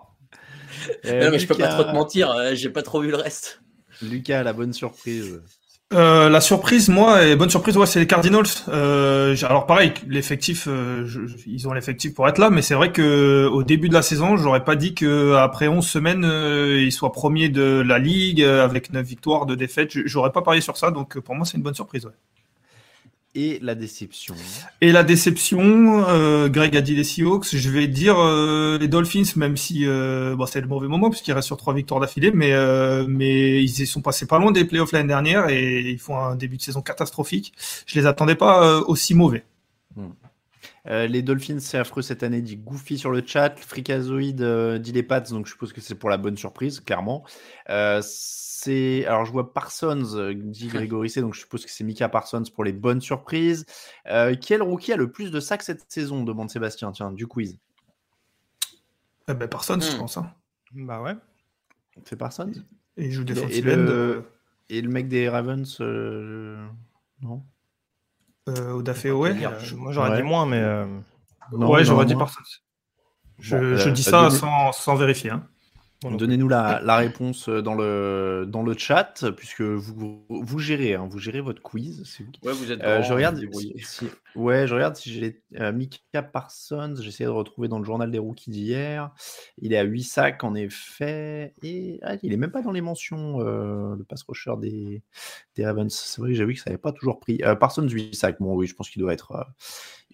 [1.05, 3.63] non, mais je peux pas trop te mentir, j'ai pas trop vu le reste.
[4.03, 5.43] Lucas, la bonne surprise.
[5.95, 8.47] Euh, la surprise, moi, et bonne surprise, ouais, c'est les Cardinals.
[8.69, 11.07] Euh, alors pareil, l'effectif, euh,
[11.47, 14.37] ils ont l'effectif pour être là, mais c'est vrai que au début de la saison,
[14.37, 19.07] j'aurais pas dit que après 11 semaines, ils soient premiers de la ligue avec 9
[19.07, 19.93] victoires, de défaites.
[20.07, 22.05] J'aurais pas parié sur ça, donc pour moi, c'est une bonne surprise.
[22.07, 22.13] Ouais
[23.37, 24.35] et la déception.
[24.81, 29.31] Et la déception, euh, Greg a dit les Seahawks, je vais dire euh, les Dolphins,
[29.37, 32.53] même si euh, bon, c'est le mauvais moment puisqu'ils restent sur trois victoires d'affilée, mais
[33.07, 36.35] mais ils y sont passés pas loin des playoffs l'année dernière et ils font un
[36.35, 37.53] début de saison catastrophique.
[37.87, 39.45] Je les attendais pas aussi mauvais.
[40.87, 41.07] Hmm.
[41.07, 43.59] les Dolphins, c'est affreux cette année, dit Goofy sur le chat.
[43.59, 47.25] Freakazoid dit les Pats, donc je suppose que c'est pour la bonne surprise, clairement.
[48.69, 52.45] Alors, je vois Parsons, euh, dit Grégory C, donc je suppose que c'est Mika Parsons
[52.55, 53.67] pour les bonnes surprises.
[54.07, 57.59] Euh, quel rookie a le plus de sacs cette saison demande Sébastien, tiens, du quiz.
[59.29, 59.99] Eh ben, Parsons, je hmm.
[59.99, 60.17] pense.
[60.17, 60.33] Hein.
[60.73, 61.15] Bah ouais.
[62.05, 62.53] C'est Parsons?
[62.97, 63.57] Et il joue défensif.
[63.57, 64.25] Et, le...
[64.69, 66.67] et le mec des Ravens, euh,
[68.49, 68.73] euh,
[69.13, 69.35] ouais.
[69.77, 70.63] Moi, j'aurais dit moins, mais.
[71.53, 72.41] ouais, j'aurais dit Parsons.
[73.39, 75.31] Je, je dis ça sans, sans vérifier.
[75.31, 75.47] Hein.
[76.03, 81.19] Donnez-nous la, réponse euh, dans le, dans le chat, puisque vous, vous gérez, hein, vous
[81.19, 82.05] gérez votre quiz.
[82.43, 83.41] Ouais, vous êtes euh, je regarde
[83.83, 86.97] si, ouais, je regarde si j'ai euh, Mika Parsons.
[87.01, 89.11] J'essaie de retrouver dans le journal des rookies d'hier.
[89.59, 92.83] Il est à 8 sacs en effet, et ah, il est même pas dans les
[92.83, 95.03] mentions le pass rusher des,
[95.55, 95.93] des Ravens.
[95.93, 97.41] C'est vrai que j'ai vu que ça n'avait pas toujours pris.
[97.59, 98.37] Parsons 8 sacs.
[98.41, 99.47] Bon, oui, je pense qu'il doit être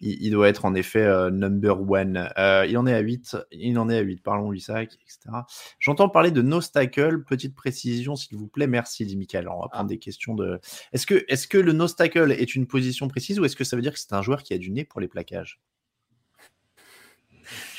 [0.02, 2.28] il, doit être en effet euh, number one.
[2.36, 5.36] Euh, il en est à 8, il en est à 8, parlons Isaac, etc.
[5.78, 9.48] J'entends parler de Nostacle, petite précision s'il vous plaît, merci dit Michael.
[9.48, 9.84] on va prendre ah.
[9.84, 10.60] des questions de...
[10.92, 13.76] Est-ce que, est -ce que le Nostacle est une position précise ou est-ce que ça
[13.76, 15.60] veut dire que c'est un joueur qui a du nez pour les plaquages?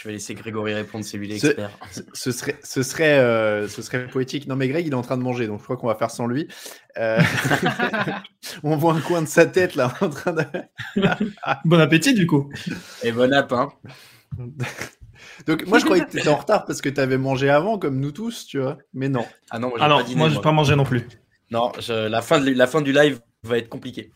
[0.03, 1.71] Je vais laisser Grégory répondre, c'est lui l'expert.
[2.11, 4.47] Ce, serait, ce, serait, euh, ce serait poétique.
[4.47, 6.11] Non, mais Greg, il est en train de manger, donc je crois qu'on va faire
[6.11, 6.49] sans lui.
[6.97, 7.21] Euh,
[8.63, 10.43] on voit un coin de sa tête là en train de.
[11.63, 12.51] bon appétit, du coup.
[13.01, 13.69] Et bon app, hein.
[15.47, 17.77] Donc moi je croyais que tu étais en retard parce que tu avais mangé avant
[17.77, 18.77] comme nous tous, tu vois.
[18.93, 19.25] Mais non.
[19.51, 21.07] Ah non, moi j'ai pas, moi, pas mangé non plus.
[21.49, 24.11] Non, la, fin de, la fin du live va être compliquée.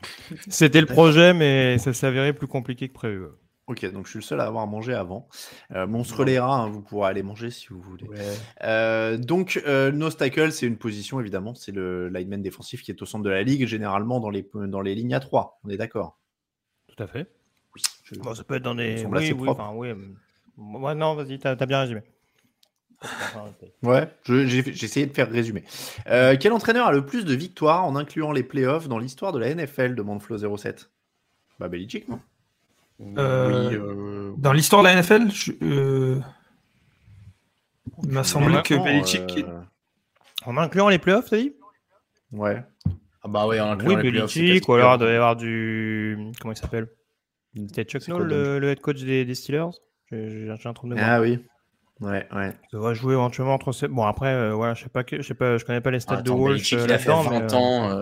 [0.49, 3.27] C'était le projet mais ça s'avérait plus compliqué que prévu.
[3.67, 5.27] Ok, donc je suis le seul à avoir mangé avant.
[5.71, 8.07] Euh, on se hein, vous pourrez aller manger si vous voulez.
[8.63, 13.05] Euh, donc, euh, Nostacle, c'est une position, évidemment, c'est le lineman défensif qui est au
[13.05, 15.59] centre de la ligue, généralement dans les, dans les lignes à 3.
[15.65, 16.17] On est d'accord?
[16.87, 17.29] Tout à fait.
[17.75, 17.81] Oui.
[18.35, 19.05] ça peut être dans des.
[19.05, 19.89] Oui, oui, enfin, oui.
[20.57, 22.03] Ouais, non, vas-y, t'as as bien résumé.
[23.83, 25.63] ouais, j'ai essayé de faire résumer.
[26.07, 29.39] Euh, quel entraîneur a le plus de victoires en incluant les playoffs dans l'histoire de
[29.39, 30.87] la NFL demande Flo07.
[31.59, 32.19] Bah, Belichick, non?
[32.99, 35.27] Euh, euh, dans l'histoire de la NFL,
[35.61, 36.19] euh,
[38.03, 39.45] il m'a semblé que Belichick.
[40.45, 41.53] En incluant les playoffs, t'as dit?
[42.31, 42.63] Ouais.
[43.23, 46.31] Ah bah ouais, en incluant oui, les Belichick, ou alors il doit y avoir du.
[46.41, 46.87] Comment il s'appelle?
[47.55, 49.71] C'était Chuck Noll, le, head coach des, Steelers?
[50.11, 51.09] J'ai un trou de mémoire.
[51.09, 51.39] Ah oui.
[51.99, 52.53] Ouais, ouais.
[52.71, 53.87] Il va jouer éventuellement entre ces.
[53.87, 56.31] Bon, après, voilà, je sais pas, je sais pas, je connais pas les stats de
[56.31, 56.71] Walsh.
[56.71, 58.01] Il a fait 20 ans.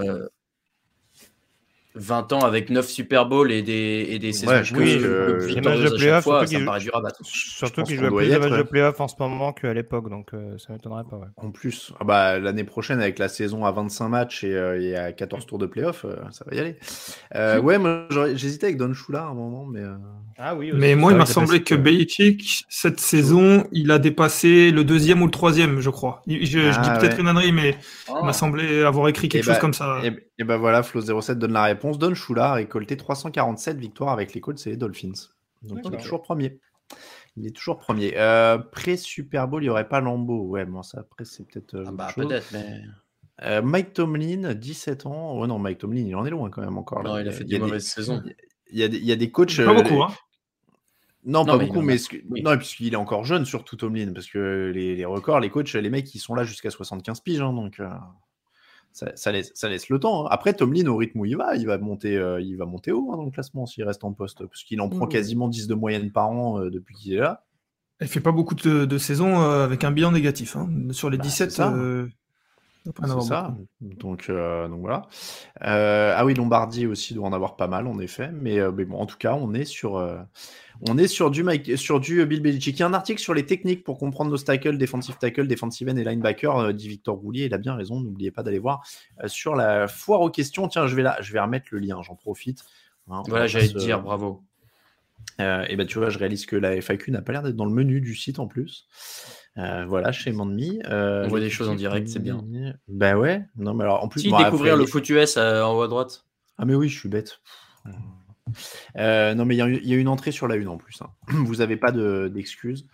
[1.96, 5.62] 20 ans avec 9 Super Bowls et des, et des saisons ouais, oui, euh, les
[5.62, 6.66] matchs de playoff, surtout qu'il
[7.24, 10.58] Surtout qu'il joue plus de matchs de playoff en ce moment qu'à l'époque, donc euh,
[10.58, 11.18] ça m'étonnerait pas.
[11.18, 11.28] Ouais.
[11.38, 15.12] En plus, ah bah, l'année prochaine, avec la saison à 25 matchs et, euh, à
[15.12, 16.78] 14 tours de playoff, euh, ça va y aller.
[17.36, 19.82] Euh, ouais, moi j'hésitais avec Don Shula à un moment, mais.
[20.38, 24.84] Ah oui, mais moi, il m'a semblé que Belichick, cette saison, il a dépassé le
[24.84, 26.22] deuxième ou le troisième, je crois.
[26.28, 27.78] Je, dis ah peut-être une ânerie, mais
[28.10, 28.34] il m'a oh.
[28.34, 30.02] semblé avoir écrit quelque chose bah, comme ça.
[30.04, 31.98] Et, et ben voilà, Flo07 donne la réponse.
[31.98, 35.30] Don Shula a récolté 347 victoires avec les Colts et les Dolphins.
[35.64, 36.60] Donc il est toujours premier.
[37.38, 38.14] Il est toujours premier.
[38.18, 40.44] Euh, Pré-Super Bowl, il n'y aurait pas Lambeau.
[40.44, 41.84] Ouais, bon, ça, après, c'est peut-être.
[41.86, 42.82] Ah bah, peut-être, mais.
[43.44, 45.34] Euh, Mike Tomlin, 17 ans.
[45.34, 47.04] Oh non, Mike Tomlin, il en est loin quand même encore.
[47.04, 47.10] Là.
[47.10, 48.24] Non, il a fait des mauvaises saisons.
[48.72, 49.58] Il y, a des, il y a des coachs.
[49.58, 50.14] Pas beaucoup, hein.
[51.26, 51.98] Non, pas beaucoup, mais
[52.44, 55.90] non, puisqu'il est encore jeune, surtout Tomlin, parce que les, les, records, les coachs, les
[55.90, 57.90] mecs, ils sont là jusqu'à 75 piges, hein, donc euh,
[58.96, 60.26] ça, ça, laisse, ça, laisse, le temps.
[60.26, 60.30] Hein.
[60.32, 63.12] Après, Tomlin, au rythme où il va, il va monter, euh, il va monter haut
[63.12, 65.10] hein, dans le classement s'il reste en poste, parce qu'il en prend mmh.
[65.10, 67.44] quasiment 10 de moyenne par an euh, depuis qu'il est là.
[68.00, 70.56] Il fait pas beaucoup de, de saisons avec un bilan négatif.
[70.92, 71.74] Sur les 17, bah,
[72.86, 73.56] c'est ça?
[73.82, 75.08] Donc, euh, donc voilà.
[75.64, 78.30] Euh, ah oui, Lombardi aussi doit en avoir pas mal, en effet.
[78.32, 79.94] Mais, euh, mais bon, en tout cas, on est sur,
[80.88, 82.78] on est sur du, Mike, sur du Bill Belichick.
[82.78, 85.90] Il y a un article sur les techniques pour comprendre nos tackles, defensive tackle, defensive
[85.90, 87.46] end et linebacker, dit Victor Roulier.
[87.46, 88.00] Il a bien raison.
[88.00, 88.86] N'oubliez pas d'aller voir
[89.26, 90.68] sur la foire aux questions.
[90.68, 92.02] Tiens, je vais là, je vais remettre le lien.
[92.02, 92.64] J'en profite.
[93.10, 94.44] Hein, voilà, j'allais te dire, bravo.
[95.40, 97.74] et ben tu vois, je réalise que la FAQ n'a pas l'air d'être dans le
[97.74, 98.88] menu du site en plus.
[99.58, 100.82] Euh, voilà, chez Mandemi.
[100.86, 102.44] Euh, on voit des choses en direct, c'est bien.
[102.88, 103.46] Bah ouais.
[103.56, 104.22] Non, mais alors en plus.
[104.22, 106.26] Si découvrir le foot US euh, en haut à droite.
[106.58, 107.40] Ah mais oui, je suis bête.
[107.86, 111.02] non mais il y, a une entrée sur la une en plus.
[111.02, 111.10] Hein.
[111.28, 112.86] Vous n'avez pas d'excuses,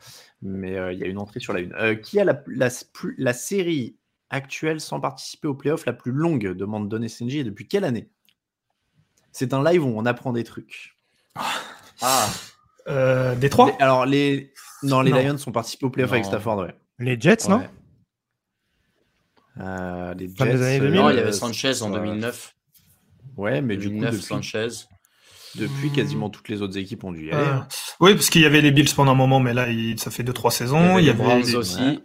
[0.41, 1.99] mais il y a une entrée sur la une.
[2.01, 3.97] qui a la, la, série
[4.29, 8.09] actuelle sans participer au playoff la plus longue demande Don SNJ et depuis quelle année?
[9.31, 10.95] C'est un live où on apprend des trucs.
[12.01, 12.29] Ah.
[13.35, 13.75] des trois?
[13.79, 14.50] Alors les
[14.83, 16.75] non, les Lions sont participés au playoff avec Stafford, ouais.
[16.99, 17.63] Les Jets, non
[19.59, 20.79] euh, Les Jets.
[20.79, 22.55] non, il y avait Sanchez en 2009.
[23.37, 24.67] Ouais, mais du coup, depuis, Sanchez.
[25.55, 27.47] Depuis, quasiment toutes les autres équipes ont dû y aller.
[27.47, 27.59] Euh,
[27.99, 29.67] oui, parce qu'il y avait les Bills pendant un moment, mais là,
[29.97, 30.97] ça fait 2-3 saisons.
[30.97, 32.01] Il y avait, les, aussi.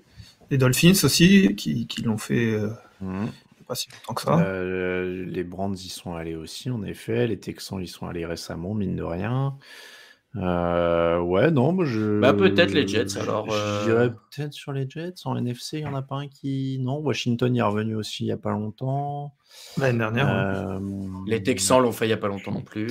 [0.50, 3.26] Les Dolphins aussi, qui, qui l'ont fait euh, mmh.
[3.68, 4.62] pas si longtemps que ça.
[4.62, 7.26] les Brands y sont allés aussi, en effet.
[7.26, 9.56] Les Texans y sont allés récemment, mine de rien.
[10.36, 12.20] Euh, ouais, non, moi je.
[12.20, 13.48] Bah, peut-être les Jets alors.
[13.48, 14.10] Je dirais euh.
[14.10, 15.14] peut-être sur les Jets.
[15.24, 16.78] En NFC, il n'y en a pas un qui.
[16.80, 19.34] Non, Washington y est revenu aussi il n'y a pas longtemps.
[19.78, 20.28] L'année dernière.
[20.28, 20.78] Euh,
[21.26, 22.88] les Texans l'ont fait il n'y a pas longtemps non plus.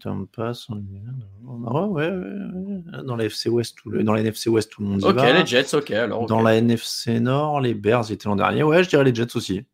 [0.00, 0.52] Tampa,
[1.48, 4.04] ouais, ouais, ouais, Dans la FC West, tout le...
[4.04, 5.90] dans la NFC West, tout le monde y Ok, les Jets, ok.
[5.90, 8.62] Alors, Dans la NFC Nord, les Bears étaient l'an dernier.
[8.62, 9.64] Ouais, je dirais les Jets aussi.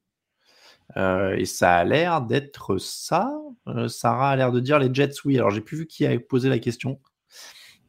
[0.97, 3.33] Euh, et ça a l'air d'être ça.
[3.69, 5.39] Euh, Sarah a l'air de dire les Jets, oui.
[5.39, 7.01] Alors, j'ai plus vu qui a posé la question.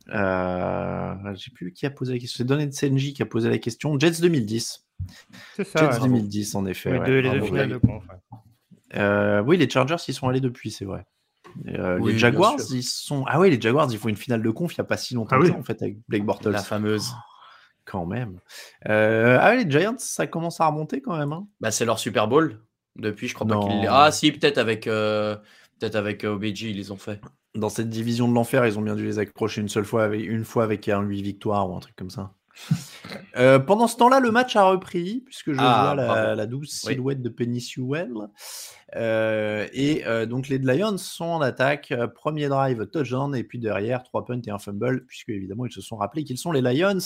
[0.09, 2.37] Euh, j'ai plus vu qui a posé la question.
[2.37, 3.99] C'est Donnet Senji qui a posé la question.
[3.99, 4.85] Jets 2010.
[5.55, 5.91] C'est ça.
[5.91, 6.97] Jets 2010, en effet.
[6.97, 8.03] Oui, les deux finales de conf.
[9.45, 11.05] oui, les Chargers, ils sont allés depuis, c'est vrai.
[11.65, 13.25] les Jaguars, ils sont.
[13.27, 15.13] Ah oui, les Jaguars, ils font une finale de conf il n'y a pas si
[15.13, 16.51] longtemps ah en fait, avec Blake Bortles.
[16.51, 17.13] La fameuse.
[17.85, 18.39] quand même.
[18.85, 21.33] ah oui, les Giants, ça commence à remonter quand même.
[21.33, 21.47] Hein.
[21.59, 22.61] Bah, c'est leur Super Bowl.
[22.95, 23.87] Depuis, je crois pas qu'ils.
[23.89, 25.35] Ah, si, peut-être avec, euh,
[25.79, 27.21] peut-être avec euh, OBJ, ils les ont fait.
[27.55, 30.21] Dans cette division de l'enfer, ils ont bien dû les accrocher une seule fois, avec,
[30.25, 32.33] une fois avec un 8 victoires ou un truc comme ça.
[33.35, 37.21] Euh, pendant ce temps-là, le match a repris, puisque je ah, vois la, douce silhouette
[37.21, 38.13] de Penny Sewell.
[38.95, 44.03] Euh, et euh, donc les Lions sont en attaque, premier drive touchdown, et puis derrière,
[44.03, 46.99] trois punts et un fumble, puisque évidemment ils se sont rappelés qu'ils sont les Lions.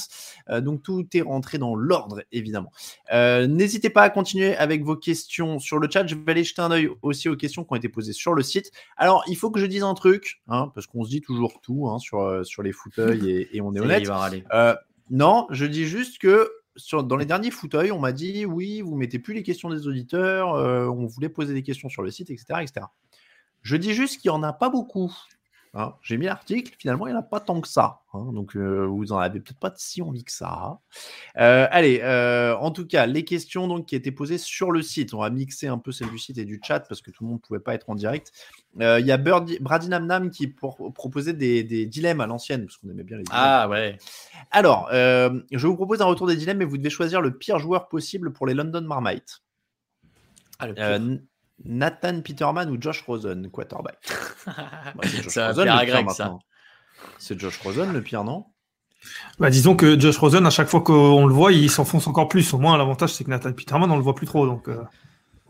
[0.61, 2.71] donc tout est rentré dans l'ordre, évidemment.
[3.11, 6.05] N'hésitez pas à continuer avec vos questions sur le chat.
[6.07, 8.43] Je vais aller jeter un œil aussi aux questions qui ont été posées sur le
[8.43, 8.71] site.
[8.97, 11.87] Alors, il faut que je dise un truc, hein, parce qu'on se dit toujours tout
[11.89, 14.07] hein, sur, sur les fauteuils et, et on est honnête.
[15.09, 16.49] Non, je dis juste que
[17.03, 20.53] dans les derniers fauteuils, on m'a dit oui, vous mettez plus les questions des auditeurs,
[20.53, 22.61] euh, on voulait poser des questions sur le site, etc.
[22.61, 22.85] etc.
[23.61, 25.13] Je dis juste qu'il n'y en a pas beaucoup.
[25.73, 28.01] Hein, j'ai mis l'article, finalement, il n'y en a pas tant que ça.
[28.13, 30.79] Hein, donc, euh, vous en avez peut-être pas si envie que ça.
[31.37, 35.13] Euh, allez, euh, en tout cas, les questions donc, qui étaient posées sur le site.
[35.13, 37.29] On va mixer un peu celles du site et du chat parce que tout le
[37.29, 38.31] monde ne pouvait pas être en direct.
[38.79, 43.17] Il y a Brady Namnam qui proposait des, dilemmes à l'ancienne, parce qu'on aimait bien
[43.17, 43.39] les dilemmes.
[43.41, 43.97] Ah ouais.
[44.51, 47.87] Alors, je vous propose un retour des dilemmes, mais vous devez choisir le pire joueur
[47.87, 49.41] possible pour les London Marmite.
[50.59, 50.67] Ah,
[51.65, 53.97] Nathan Peterman ou Josh Rosen, quarterback?
[55.27, 56.37] C'est un pire grec, ça.
[57.17, 58.45] C'est Josh Rosen le pire, non?
[59.39, 62.53] Bah, disons que Josh Rosen, à chaque fois qu'on le voit, il s'enfonce encore plus.
[62.53, 64.45] Au moins, l'avantage, c'est que Nathan Peterman, on le voit plus trop.
[64.45, 64.83] Donc, euh.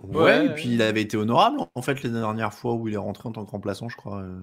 [0.03, 2.97] ouais, et puis il avait été honorable, en fait, les dernières fois où il est
[2.97, 4.19] rentré en tant que remplaçant, je crois.
[4.19, 4.39] Euh.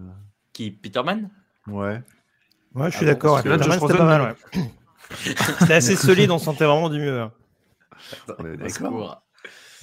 [0.52, 1.30] Qui Peterman?
[1.66, 2.02] Ouais.
[2.74, 3.42] Ouais, je suis ah d'accord.
[3.42, 4.36] Josh Rosen, pas mal,
[5.58, 7.20] C'était assez solide, on sentait vraiment du mieux.
[7.20, 7.32] Hein.
[8.38, 9.23] On est d'accord.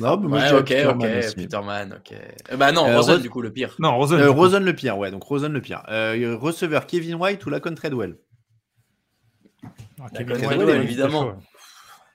[0.01, 2.17] Non, mais moi, ok, ok, Peterman, ok.
[2.51, 3.75] Euh, bah non, euh, Rosen, du coup, le pire.
[3.79, 4.19] Non, Rosen.
[4.19, 5.83] Euh, Rosen le pire, ouais, donc Rosen le pire.
[5.89, 8.17] Euh, receveur Kevin White ou Lacon Treadwell?
[9.63, 11.33] Ah, Kevin Treadwell, évidemment.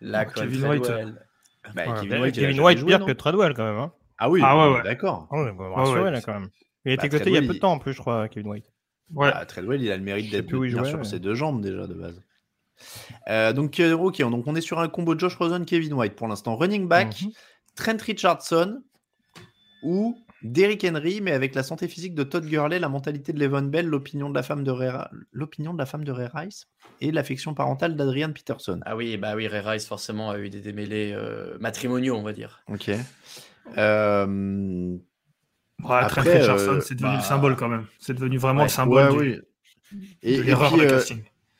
[0.01, 0.91] Lacon Kevin White.
[1.75, 3.79] Bah, Kevin White, Kevin White pire que Treadwell, quand même.
[3.79, 3.93] Hein.
[4.19, 4.83] Ah oui, ah, ouais, ouais.
[4.83, 5.29] d'accord.
[5.31, 6.49] Ah ouais, bah, là, quand même.
[6.85, 8.29] Il a été bah, coté il y a peu de temps, en plus, je crois,
[8.29, 8.73] Kevin White.
[9.15, 9.31] Ouais.
[9.31, 12.21] Bah, Treadwell, il a le mérite d'être bien sur ses deux jambes déjà de base.
[13.29, 16.57] Euh, donc, ok, donc on est sur un combo Josh Rosen, Kevin White pour l'instant.
[16.57, 17.31] Running back, mhm.
[17.77, 18.83] Trent Richardson
[19.83, 23.63] ou Derrick Henry, mais avec la santé physique de Todd Gurley, la mentalité de Levon
[23.63, 24.91] Bell, l'opinion de la femme de Ray,
[25.33, 26.69] l'opinion de la femme de Ray Rice
[27.01, 28.81] et l'affection parentale d'Adrian Peterson.
[28.85, 32.33] Ah oui, bah oui, Ray Rice forcément a eu des démêlés euh, matrimoniaux, on va
[32.33, 32.61] dire.
[32.69, 32.91] Ok.
[33.77, 34.97] Euh...
[35.83, 37.87] Trent Richardson, c'est devenu le bah, symbole quand même.
[37.99, 39.41] C'est devenu vraiment le symbole oui.
[40.23, 41.01] et, l'erreur euh,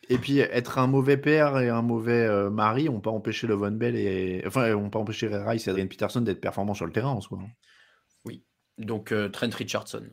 [0.09, 3.73] et puis être un mauvais père et un mauvais euh, mari on pas empêché Levon
[3.73, 6.93] Bell et enfin on pas empêché Ray Rice et Adrian Peterson d'être performants sur le
[6.93, 7.39] terrain en soi.
[7.43, 7.49] Hein.
[8.79, 10.05] Donc euh, Trent Richardson.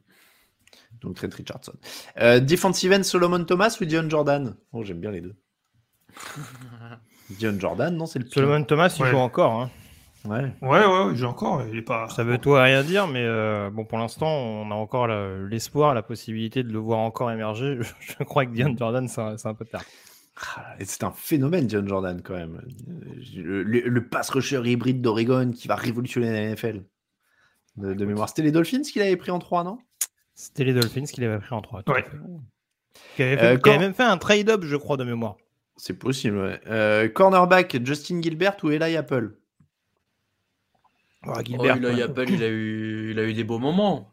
[1.02, 1.74] Donc Trent Richardson.
[2.20, 4.56] Euh, defensive end Solomon Thomas ou Dion Jordan?
[4.72, 5.36] Oh, j'aime bien les deux.
[7.30, 9.60] Dion Jordan, non, c'est le Solomon Thomas, il joue encore.
[9.60, 9.72] Hein.
[10.26, 10.54] Ouais.
[10.62, 11.64] ouais, ouais, joue encore.
[11.70, 12.08] Il est pas.
[12.10, 16.02] Ça veut toi rien dire, mais euh, bon, pour l'instant, on a encore l'espoir, la,
[16.02, 17.80] possibilité de le voir encore émerger.
[18.00, 19.84] Je, crois que Dion Jordan, c'est un, peu tard.
[20.56, 22.62] Ah, c'est un phénomène, Dion Jordan, quand même.
[23.36, 26.84] Le, le pass rusher hybride d'Oregon qui va révolutionner la NFL
[27.78, 28.30] de, mémoire.
[28.30, 29.78] C'était les Dolphins qu'il avait pris en 3, non?
[30.36, 31.84] C'était les Dolphins qu'il avait pris en 3.
[31.88, 32.06] Ouais.
[33.16, 35.38] Qui avait, euh, même fait un trade-up, je crois, de mémoire.
[35.78, 36.60] C'est possible, ouais.
[36.68, 39.36] Euh, cornerback, Justin Gilbert ou Eli Apple?
[41.28, 44.10] Oh, Gilbert, Eli Apple, il a, eu, il a eu des beaux moments.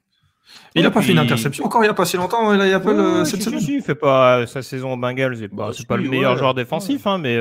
[0.74, 2.88] Il n'a pas fait une interception encore il n'y a pas si longtemps, Eli Apple,
[2.88, 3.60] euh, cette semaine.
[3.60, 7.18] il fait pas sa saison au Bengals, c'est pas, pas le meilleur joueur défensif, hein,
[7.18, 7.36] mais.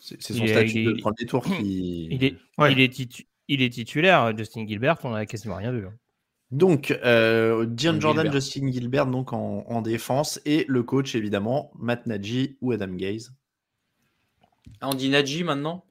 [0.00, 2.08] c'est son statut de premier tour qui.
[2.10, 2.36] Il est,
[2.70, 4.36] il est, il est titulaire.
[4.36, 5.86] Justin Gilbert, on n'a quasiment rien vu.
[5.86, 5.92] Hein.
[6.52, 12.58] Donc, euh, Dion Jordan, Justin Gilbert donc en, défense et le coach évidemment, Matt Nagy
[12.60, 13.32] ou Adam Gaze.
[14.82, 15.86] Ah, on dit Nagy maintenant?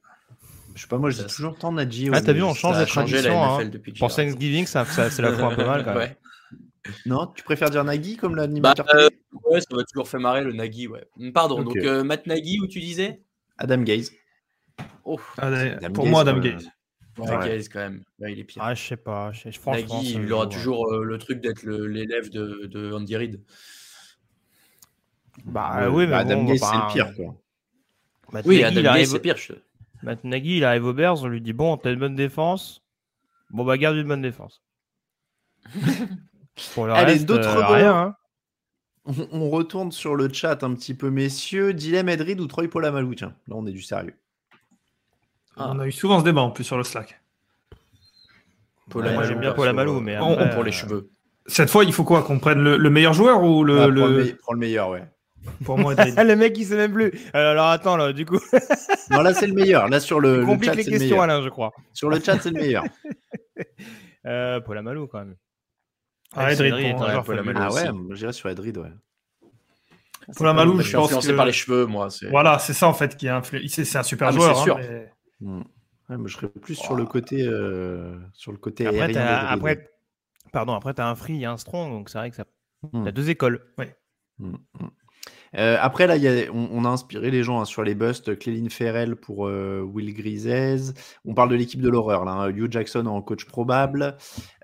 [0.75, 2.09] Je sais pas, moi je dis toujours tant Nagy.
[2.13, 3.43] Ah, t'as vu, on change de tradition.
[3.43, 3.71] Hein.
[3.99, 6.15] Pour Thanksgiving, ça, c'est la fois un peu mal quand même.
[7.05, 9.09] Non, tu préfères dire Nagy comme l'animateur bah, euh,
[9.45, 11.05] Ouais, ça m'a toujours fait marrer le Nagy, ouais.
[11.31, 13.21] Pardon, donc euh, Matt Nagy, où tu disais?
[13.57, 14.11] Adam Gaze.
[15.03, 15.19] Oh,
[15.93, 16.67] pour moi, Adam Gaze.
[17.17, 18.03] Ouais, quand même.
[18.19, 18.63] il est pire.
[18.63, 19.31] Ah, je sais pas.
[19.33, 23.41] Je, Nagui, il aura toujours euh, le truc d'être l'élève de, de, Andy Reid.
[25.45, 27.35] Bah oui, mais bah, Adam bon, c'est le pire, quoi.
[28.31, 29.37] Matt oui, Adam Gaze, c'est pire.
[29.37, 29.53] Je...
[30.03, 32.83] Matt Nagy, il arrive au Bears, on lui dit Bon, t'as une bonne défense.
[33.49, 34.63] Bon, bah, garde une bonne défense.
[36.73, 37.95] Pour le Allez, d'autres euh, rien.
[37.95, 38.15] Hein.
[39.05, 41.73] On, on, retourne sur le chat un petit peu, messieurs.
[41.73, 43.15] Dilem Edrid ou Troy Polamalu?
[43.15, 44.15] Tiens, là, on est du sérieux.
[45.57, 47.21] On a eu souvent ce débat en plus sur le Slack.
[48.93, 50.17] Moi j'aime bien Paul Amalou, mais
[50.53, 51.09] pour les cheveux.
[51.47, 52.23] Cette fois, il faut quoi?
[52.23, 53.81] Qu'on prenne le, meilleur joueur ou le.
[53.81, 54.37] Ah, le...
[54.41, 55.03] Prends, le meilleur, ouais.
[55.65, 57.11] Pour moi, le mec il sait même plus.
[57.33, 58.39] Alors attends là, du coup.
[59.09, 59.87] non là c'est le meilleur.
[59.89, 61.71] Là sur le, le chat les questions Alain, je crois.
[61.93, 62.83] Sur le chat c'est le meilleur.
[64.25, 65.35] euh, Paul Amalou quand même.
[66.33, 68.91] Ah, Edrid, ah, ah ouais, j'irais sur Edrid, ouais.
[70.37, 72.07] Paul Amalou, je, pense influencé par les cheveux, moi.
[72.29, 73.83] Voilà, c'est ça en fait qui est influencé.
[73.83, 74.57] C'est un super ah, joueur.
[74.57, 74.77] C'est sûr.
[74.77, 75.63] Hein,
[76.17, 76.27] Hmm.
[76.27, 79.89] je serais plus sur le côté, euh, sur le côté après, après,
[80.51, 82.45] pardon, après, tu as un free et un strong, donc c'est vrai que ça.
[82.91, 83.05] Hmm.
[83.05, 83.65] Tu deux écoles.
[83.77, 83.95] Ouais.
[85.57, 88.37] Euh, après, là, y a, on, a inspiré les gens hein, sur les busts.
[88.37, 90.93] Cléline Ferrell pour euh, Will Grisez.
[91.25, 92.31] On parle de l'équipe de l'horreur, là.
[92.31, 92.49] Hein.
[92.49, 94.15] Hugh Jackson en coach probable.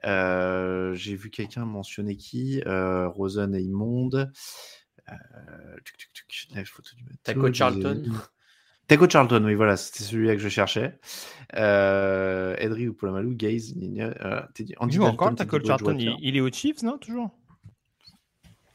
[0.03, 2.61] J'ai vu quelqu'un mentionner qui?
[2.65, 4.31] Rosen et Immonde.
[7.23, 8.03] T'as coach Charlton
[8.87, 10.97] Taco Charlton, oui, voilà, c'était celui-là que je cherchais.
[11.55, 14.13] Euh, Edry ou Polomalou, Gaze, Nina.
[14.21, 17.37] Euh, il joue encore Taco Charlton, il, est au Chiefs, non Toujours?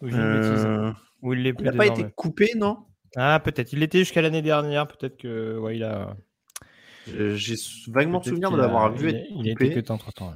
[0.03, 0.93] Ou euh...
[1.23, 2.85] il n'a pas été coupé, non?
[3.17, 3.73] Ah, peut-être.
[3.73, 5.59] Il l'était jusqu'à l'année dernière, peut-être que.
[5.59, 6.17] Ouais, il a.
[7.07, 7.57] J'ai
[7.89, 9.13] vaguement souvenir de l'avoir vu.
[9.31, 10.35] Il, été que entre temps.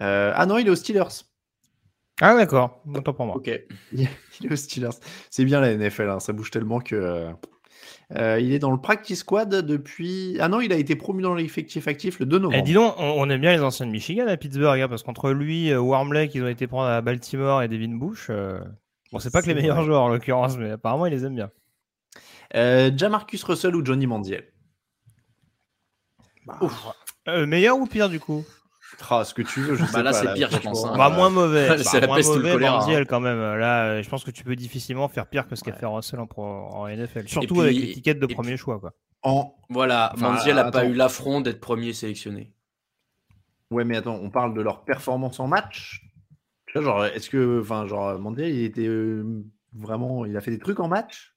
[0.00, 1.24] Euh, ah non, il est aux Steelers.
[2.20, 3.36] Ah d'accord, autant pour moi.
[3.36, 3.50] Ok,
[3.92, 4.08] il
[4.42, 4.96] est aux Steelers.
[5.30, 6.20] C'est bien la NFL, hein.
[6.20, 7.28] ça bouge tellement que
[8.14, 10.36] euh, il est dans le practice squad depuis.
[10.40, 12.54] Ah non, il a été promu dans l'effectif actif le 2 novembre.
[12.56, 15.02] Et eh, dis donc, on, aime bien les anciens de Michigan à Pittsburgh, hein, parce
[15.02, 18.60] qu'entre lui, euh, Wormley, qu'ils ont été prendre à Baltimore et Devin Bush, euh...
[19.12, 21.50] bon, c'est pas que les meilleurs joueurs en l'occurrence, mais apparemment, il les aime bien.
[22.54, 24.44] Euh, Jamarcus Russell ou Johnny Mandiel
[26.46, 26.60] bah,
[27.46, 28.44] Meilleur ou pire du coup?
[28.98, 30.84] Ce que tu veux, je bah, sais là, c'est pire, je pense.
[30.84, 30.94] Hein.
[30.96, 31.78] Bah, moins mauvais.
[31.82, 33.04] c'est bah, moins mauvais, Mandiel, hein.
[33.08, 33.38] quand même.
[33.38, 36.28] Là, je pense que tu peux difficilement faire pire que ce qu'a fait Russell en,
[36.36, 37.28] en, NFL.
[37.28, 38.78] Surtout avec l'étiquette de premier choix.
[38.78, 38.92] Quoi.
[39.22, 39.54] En...
[39.68, 42.52] Voilà, Mandiel n'a pas eu l'affront d'être premier sélectionné.
[43.70, 46.02] Ouais, mais attends, on parle de leur performance en match.
[46.74, 49.24] Genre, est-ce que, enfin, genre, Mandiel, il était euh,
[49.72, 51.34] vraiment, il a fait des trucs en match?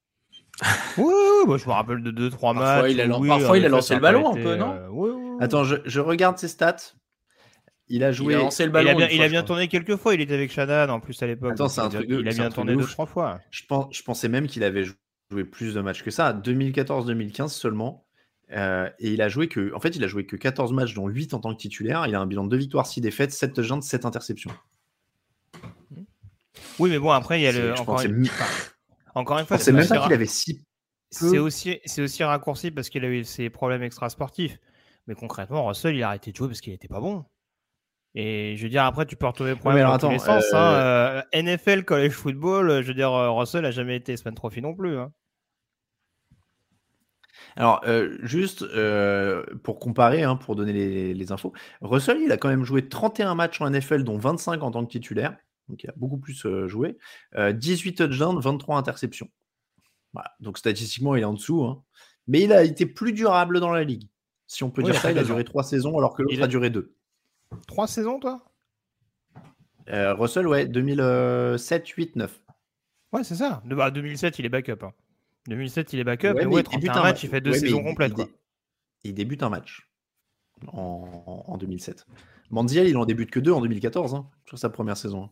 [0.98, 1.13] Oui,
[1.48, 2.91] bah, je me rappelle de 2-3 matchs.
[2.91, 4.74] Il a, parfois, il a lancé le ballon un peu, non?
[4.74, 6.76] euh, Attends, je, je, regarde ses stats.
[7.89, 8.34] Il a joué.
[8.34, 8.97] Il a lancé le ballon.
[9.12, 10.13] Il a bien, tourné quelques fois.
[10.13, 11.54] Il était avec Shadad en plus à l'époque.
[11.54, 13.39] Attends, c'est un truc Il a bien tourné deux, trois fois.
[13.52, 16.34] Je, pense, je pensais même qu'il avait joué plus de matchs que ça.
[16.34, 18.06] 2014-2015 seulement.
[18.52, 21.08] Euh, et il a joué que, en fait, il a joué que 14 matchs, dont
[21.08, 22.08] 8 en tant que titulaire.
[22.08, 24.52] Il a un bilan de 2 victoires, 6 défaites, 7 touchdowns, 7 interceptions.
[26.80, 27.73] Oui, mais bon, après, il y a le.
[27.80, 28.28] Encore une...
[29.13, 30.63] encore une, fois, c'est même pas qu'il avait 6
[31.12, 34.60] c'est aussi, c'est aussi raccourci parce qu'il a eu ses problèmes extrasportifs.
[35.08, 37.25] Mais concrètement, Russell, il a arrêté de jouer parce qu'il n'était pas bon.
[38.15, 40.45] Et je veux dire, après, tu peux retrouver le problème dans tous les sens.
[40.54, 40.58] Hein.
[40.58, 44.74] Euh, euh, NFL, college football, je veux dire, Russell n'a jamais été Span Trophy non
[44.74, 44.98] plus.
[44.98, 45.12] Hein.
[47.56, 48.65] Alors, euh, juste
[49.63, 53.36] pour comparer, hein, pour donner les, les, infos, Russell, il a quand même joué 31
[53.36, 55.36] matchs en NFL, dont 25 en tant que titulaire.
[55.67, 56.98] Donc, il a beaucoup plus joué.
[57.38, 59.30] 18 touchdowns, 23 interceptions.
[60.39, 61.63] Donc statistiquement, il est en dessous.
[61.63, 61.84] Hein.
[62.28, 64.08] Mais il a été plus durable dans la ligue.
[64.48, 66.48] Si on peut dire ça, il a duré trois saisons alors que l'autre a...
[66.48, 66.95] duré deux.
[67.68, 68.44] Trois saisons, toi?
[69.90, 72.42] Euh, Russell, ouais, 2007, 8, 9.
[73.12, 73.62] Ouais, c'est ça.
[73.66, 74.86] De, bah, 2007, il est backup.
[75.48, 76.34] 2007, il est backup.
[76.34, 78.14] Ouais, ouais, il débute un match, il fait deux saisons complètes.
[79.04, 79.90] Il, débute un match
[80.68, 82.06] en, 2007.
[82.52, 85.30] Mandiel, il en débute que deux en 2014, hein, sur sa première saison.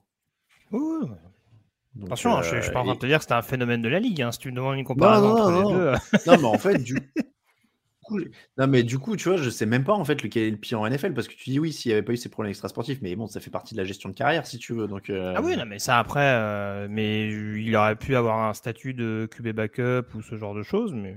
[2.03, 3.99] Attention, je, je, pas en train de te dire que c'était un phénomène de la
[3.99, 4.21] ligue.
[4.21, 5.91] Hein, si tu me demandes une comparaison non, entre non, les deux.
[6.27, 6.95] non, mais en fait, du
[8.07, 8.19] coup,
[8.57, 10.57] non, mais du coup, tu vois, je sais même pas en fait lequel est le
[10.57, 12.49] pire en NFL parce que tu dis oui, s'il n'y avait pas eu ces problèmes
[12.49, 14.87] extrasportifs, mais bon, ça fait partie de la gestion de carrière si tu veux.
[14.87, 18.93] Donc, Ah oui, non, mais ça après, euh, mais il aurait pu avoir un statut
[18.93, 21.15] de QB backup ou ce genre de choses, mais.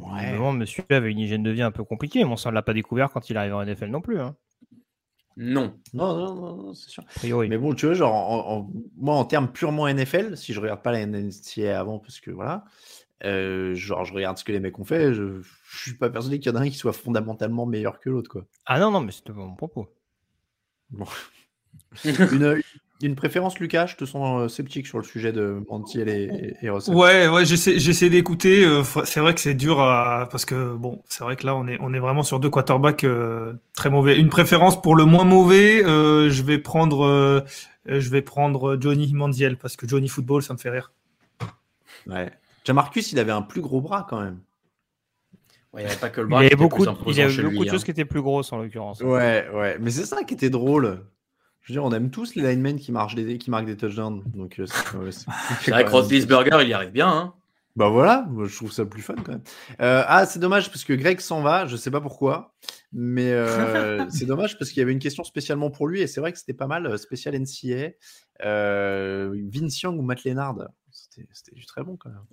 [0.00, 0.52] Ouais.
[0.52, 3.10] monsieur avait une hygiène de vie un peu compliquée, mais on ne l'a pas découvert
[3.10, 4.18] quand il arrive en NFL non plus.
[4.18, 4.34] Hein.
[5.36, 5.78] Non.
[5.92, 7.04] Non, non, non, c'est sûr.
[7.22, 11.04] Mais bon, tu vois, genre, moi, en termes purement NFL, si je regarde pas la
[11.06, 12.64] NCA avant, parce que voilà,
[13.24, 16.38] euh, genre, je regarde ce que les mecs ont fait, je, ne suis pas persuadé
[16.38, 18.44] qu'il y en a un qui soit fondamentalement meilleur que l'autre, quoi.
[18.66, 19.88] Ah non, non, mais c'était mon propos.
[20.90, 21.06] Bon.
[22.04, 22.62] une,
[23.02, 26.70] une préférence, Lucas Je te sens euh, sceptique sur le sujet de Mantiel et, et
[26.70, 26.94] Russell.
[26.94, 28.64] Ouais, ouais, j'essaie d'écouter.
[28.64, 31.66] Euh, c'est vrai que c'est dur à, parce que bon, c'est vrai que là, on
[31.68, 34.18] est, on est vraiment sur deux quarterbacks euh, très mauvais.
[34.18, 37.44] Une préférence pour le moins mauvais, je vais prendre,
[37.86, 40.92] je vais prendre Johnny Mandiel parce que Johnny Football, ça me fait rire.
[42.06, 42.30] Ouais.
[42.66, 44.40] Jamarcus, il avait un plus gros bras quand même.
[45.72, 46.40] Ouais, il n'y avait pas que le bras.
[46.40, 47.84] Il y avait beaucoup, il y avait beaucoup de choses hein.
[47.84, 49.00] qui étaient plus grosses en l'occurrence.
[49.00, 49.78] Ouais, ouais.
[49.80, 51.06] Mais c'est ça qui était drôle.
[51.60, 54.22] Je veux dire, on aime tous les linemen qui, marquent des, qui marquent des touchdowns.
[54.34, 57.08] Donc, euh, c'est vrai que Roethlisberger, il y arrive bien.
[57.08, 57.34] Hein
[57.74, 59.42] bah voilà, je trouve ça plus fun quand même.
[59.82, 62.54] Euh, ah, c'est dommage parce que Greg s'en va, je sais pas pourquoi,
[62.90, 66.20] mais euh, c'est dommage parce qu'il y avait une question spécialement pour lui et c'est
[66.20, 67.90] vrai que c'était pas mal, spécial NCA.
[68.40, 70.56] Vince Young ou Matt Lennard,
[71.32, 72.24] c'était du très bon quand même.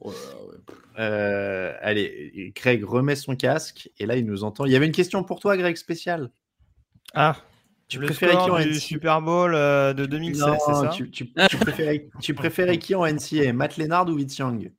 [1.82, 4.66] allez, Greg remet son casque et là il nous entend.
[4.66, 6.32] Il y avait une question pour toi, Greg, spécial.
[7.14, 7.36] Ah,
[7.88, 11.32] tu préférais qui en du Super Bowl euh, de 2016, c'est ça tu, tu,
[12.22, 14.72] tu, préférais, qui en NCA Matt Lennard ou Vince Young?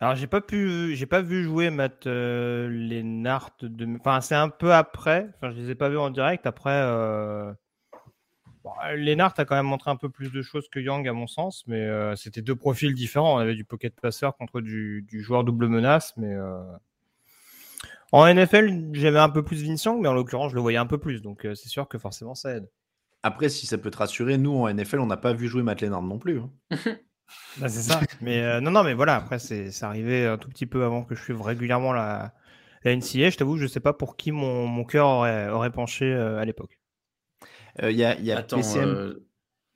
[0.00, 3.50] Alors j'ai pas pu, j'ai pas vu jouer Matt euh, Lennard.
[3.60, 3.86] De...
[4.00, 5.28] Enfin c'est un peu après.
[5.36, 6.46] Enfin je les ai pas vus en direct.
[6.46, 7.52] Après, euh...
[8.96, 11.64] Lennart a quand même montré un peu plus de choses que Young à mon sens,
[11.66, 13.36] mais euh, c'était deux profils différents.
[13.36, 16.36] On avait du pocket passeur contre du, du joueur double menace, mais
[18.12, 20.86] en NFL, j'aimais un peu plus Vince Young, mais en l'occurrence, je le voyais un
[20.86, 21.22] peu plus.
[21.22, 22.68] Donc, euh, c'est sûr que forcément, ça aide.
[23.22, 25.80] Après, si ça peut te rassurer, nous, en NFL, on n'a pas vu jouer Matt
[25.80, 26.40] Lennard non plus.
[26.40, 26.50] Hein.
[27.58, 28.00] bah, c'est ça.
[28.20, 31.14] Mais euh, non, non, mais voilà, après, c'est arrivé un tout petit peu avant que
[31.14, 32.34] je suive régulièrement la,
[32.84, 33.30] la NCA.
[33.30, 36.38] Je t'avoue, je ne sais pas pour qui mon, mon cœur aurait, aurait penché euh,
[36.38, 36.81] à l'époque.
[37.80, 38.60] Il y a, y a Attends,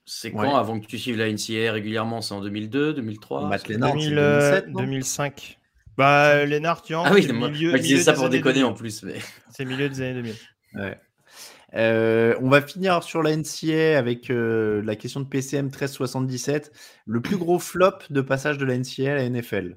[0.06, 2.22] c'est quand avant que tu suives la NCA régulièrement?
[2.22, 5.58] C'est en 2002, 2003 Matt Lennard, 2007, 2005.
[5.96, 7.04] Bah, Lennart Young.
[7.06, 9.02] Ah oui, milieu, je ça pour déconner en plus.
[9.02, 9.14] Mais...
[9.50, 10.34] C'est milieu des années 2000.
[10.74, 10.98] Ouais.
[11.74, 16.70] Euh, on va finir sur la NCA avec euh, la question de PCM 1377.
[17.06, 19.76] Le plus gros flop de passage de la NCA à la NFL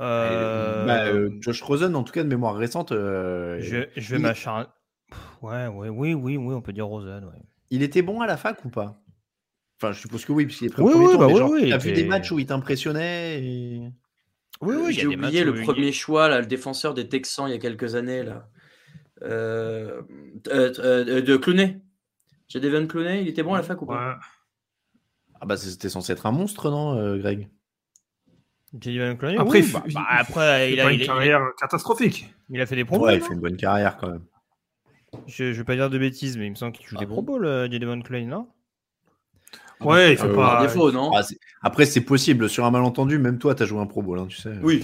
[0.00, 0.86] euh...
[0.86, 2.90] Bah, Josh Rosen, en tout cas de mémoire récente.
[2.90, 4.66] je, je, vais m'acharner.
[5.42, 7.24] Ouais, ouais, oui, oui, oui, on peut dire Rosen.
[7.24, 7.42] Ouais.
[7.70, 9.02] Il était bon à la fac ou pas?
[9.80, 12.04] Enfin, je suppose que oui, puisqu'il est pris oui, oui, bah oui, T'as vu des
[12.04, 13.90] matchs où il t'impressionnait et...
[14.60, 17.58] Oui, oui, J'ai oublié le premier choix, là, le défenseur des Texans il y a
[17.58, 18.48] quelques années, là.
[19.22, 20.02] Euh,
[20.48, 21.80] euh, euh, de Clooney.
[22.48, 24.18] J'ai Devin Clooney, il était bon à la fac ou pas?
[25.40, 27.48] Ah bah c'était censé être un monstre, non, Greg?
[28.80, 32.32] Clooney, après, bah, bah, après il a, une carrière catastrophique.
[32.50, 34.24] Il a fait des Pro Ouais, il fait une bonne carrière quand même.
[35.26, 37.22] Je, je vais pas dire de bêtises, mais il me semble qu'il joue des Pro
[37.22, 38.48] Bowl, Jalen Clooney, non?
[39.80, 40.62] Ouais, il fait pas.
[40.62, 41.10] défaut, non?
[41.14, 41.22] ah,
[41.62, 42.48] Après, c'est possible.
[42.48, 44.52] Sur un malentendu, même toi, tu as joué un Pro Bowl, hein, tu sais.
[44.62, 44.82] Oui.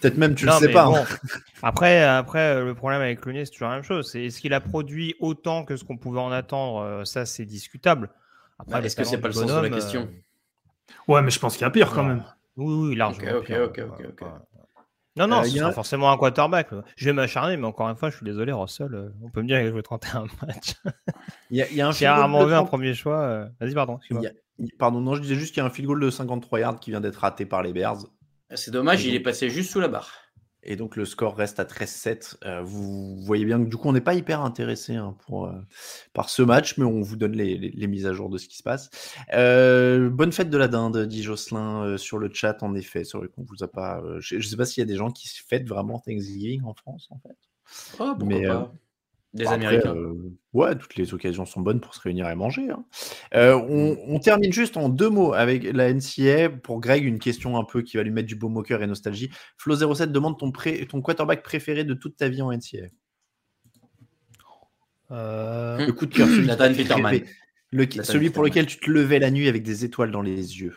[0.00, 0.86] Peut-être même tu ne le sais pas.
[0.86, 1.04] Hein.
[1.62, 4.10] Après, après, le problème avec Clooney, c'est toujours la même chose.
[4.10, 7.04] C'est est-ce qu'il a produit autant que ce qu'on pouvait en attendre?
[7.04, 8.10] Ça, c'est discutable.
[8.58, 10.08] Après, bah, est-ce que c'est pas le sens de la question?
[11.06, 12.24] Ouais, mais je pense qu'il y a pire quand même.
[12.56, 13.30] Oui, oui, largement.
[13.38, 14.28] Ok, ok, ok, ok.
[15.16, 16.68] Non, non, c'est euh, forcément un quarterback.
[16.96, 18.94] Je vais m'acharner, mais encore une fois, je suis désolé, Russell.
[18.94, 20.74] Euh, on peut me dire qu'il a joué 31 matchs.
[21.50, 23.20] Il y a, il y a un J'ai rarement vu un premier choix.
[23.20, 23.98] Euh, vas-y, pardon.
[24.78, 26.90] Pardon, non, je disais juste qu'il y a un field goal de 53 yards qui
[26.90, 27.98] vient d'être raté par les Bears.
[28.54, 30.21] C'est dommage, il est passé juste sous la barre.
[30.64, 32.36] Et donc le score reste à 13-7.
[32.44, 35.52] Euh, vous voyez bien que du coup on n'est pas hyper intéressé hein, pour, euh,
[36.12, 38.56] par ce match, mais on vous donne les, les, mises à jour de ce qui
[38.56, 38.90] se passe.
[39.34, 43.04] Euh, bonne fête de la dinde, dit Jocelyn sur le chat en effet.
[43.04, 44.02] Sur qu'on vous a pas.
[44.20, 47.08] je ne sais pas s'il y a des gens qui fêtent vraiment Thanksgiving en France
[47.10, 47.36] en fait.
[47.98, 48.72] Oh, mais, pas
[49.34, 49.94] des Américains.
[49.94, 50.14] Euh,
[50.52, 52.70] ouais, toutes les occasions sont bonnes pour se réunir et manger.
[52.70, 52.84] Hein.
[53.34, 53.96] Euh, mm.
[54.08, 56.50] on, termine juste en deux mots avec la NCA.
[56.50, 59.30] Pour Greg, une question un peu qui va lui mettre du beau moqueur et nostalgie.
[59.58, 62.88] Flo07 demande ton, ton quarterback préféré de toute ta vie en NCA.
[65.10, 67.20] Euh, le coup de cœur, Nathan Peterman.
[68.02, 70.76] celui pour lequel tu te levais la nuit avec des étoiles dans les yeux.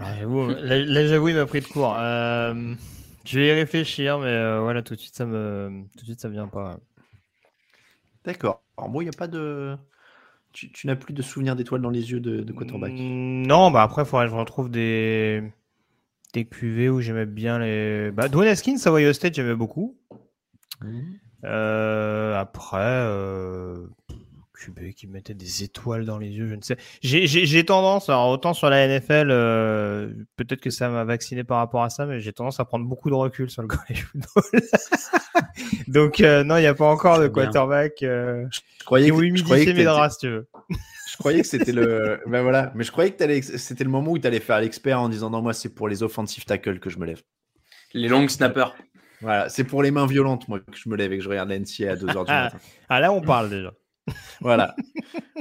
[0.00, 1.96] Là, j'avoue, il m'a pris de court.
[3.24, 6.20] Je vais y réfléchir, mais euh, voilà, tout de suite, ça me, tout de suite,
[6.20, 6.78] ça vient pas.
[8.24, 8.62] D'accord.
[8.76, 9.76] Alors moi, il n'y a pas de.
[10.52, 12.92] Tu, n'as plus de souvenirs d'étoiles dans les yeux de, de quarterback?
[12.92, 15.42] Mm, Non, bah après, il faudrait que je retrouve des
[16.34, 18.10] des QV où j'aimais bien les.
[18.10, 19.96] Bah, Dwayne Haskins, Savoy State, j'aimais beaucoup.
[20.80, 21.00] Mmh.
[21.44, 23.86] Euh, après, euh,
[24.94, 26.76] qui mettait des étoiles dans les yeux, je ne sais.
[27.02, 31.82] J'ai tendance, alors autant sur la NFL, euh, peut-être que ça m'a vacciné par rapport
[31.82, 34.60] à ça, mais j'ai tendance à prendre beaucoup de recul sur le college football.
[35.88, 38.02] Donc euh, non, il n'y a pas encore de quarterback.
[38.02, 40.48] Euh, je croyais que, je croyais que mes draps, si tu veux.
[41.10, 44.18] Je croyais que c'était le, ben voilà, mais je croyais que c'était le moment où
[44.18, 46.98] tu allais faire l'expert en disant non moi c'est pour les offensive tackles que je
[46.98, 47.22] me lève.
[47.94, 48.74] Les longs snappers.
[49.20, 51.50] Voilà, c'est pour les mains violentes moi que je me lève et que je regarde
[51.50, 52.58] l'NCA à 2h du matin.
[52.88, 53.72] ah là on parle déjà
[54.40, 54.74] voilà.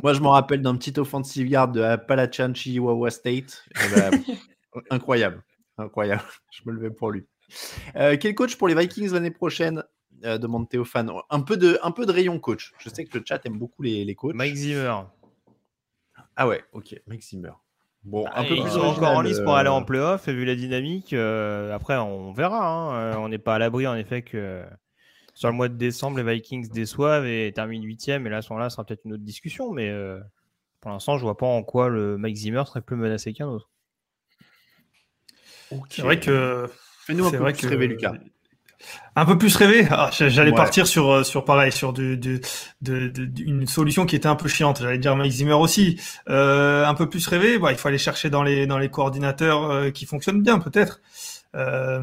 [0.03, 3.63] Moi, je me rappelle d'un petit offensive guard de Appalachian Chihuahua State.
[3.95, 4.24] Ben,
[4.89, 5.43] incroyable.
[5.78, 6.24] Incroyable.
[6.51, 7.26] Je me levais pour lui.
[7.95, 9.84] Euh, quel coach pour les Vikings l'année prochaine?
[10.24, 11.11] Euh, demande Théophane.
[11.30, 12.74] Un peu, de, un peu de rayon coach.
[12.80, 14.36] Je sais que le chat aime beaucoup les, les coachs.
[14.36, 14.93] Mike Zimmer.
[16.36, 17.01] Ah ouais, ok.
[17.07, 17.51] Mike Zimmer.
[18.03, 20.55] Bon, un peu plus encore en liste pour aller en euh, playoff et vu la
[20.55, 22.65] dynamique, après on verra.
[22.65, 23.17] Hein.
[23.19, 24.65] on n'est pas à l'abri en effet que
[25.42, 28.28] sur le mois de décembre, les Vikings déçoivent et terminent huitième.
[28.28, 29.72] Et là, à ce moment-là, ce sera peut-être une autre discussion.
[29.72, 30.20] Mais euh,
[30.82, 33.68] pour l'instant, je vois pas en quoi le Mike Zimmer serait plus menacé qu'un autre.
[35.89, 36.70] C'est vrai que.
[37.08, 38.14] Fais-nous un peu plus rêver, Lucas.
[39.16, 39.88] Un peu plus rêver.
[39.89, 42.20] Ah, j'allais partir sur euh, sur pareil, sur du,
[42.86, 44.80] une solution qui était un peu chiante.
[44.80, 46.00] J'allais dire Mike Zimmer aussi.
[46.30, 47.58] Euh, un peu plus rêver.
[47.58, 51.02] Bah, il faut aller chercher dans les dans les coordinateurs qui fonctionnent bien, peut-être.
[51.56, 52.00] Bah,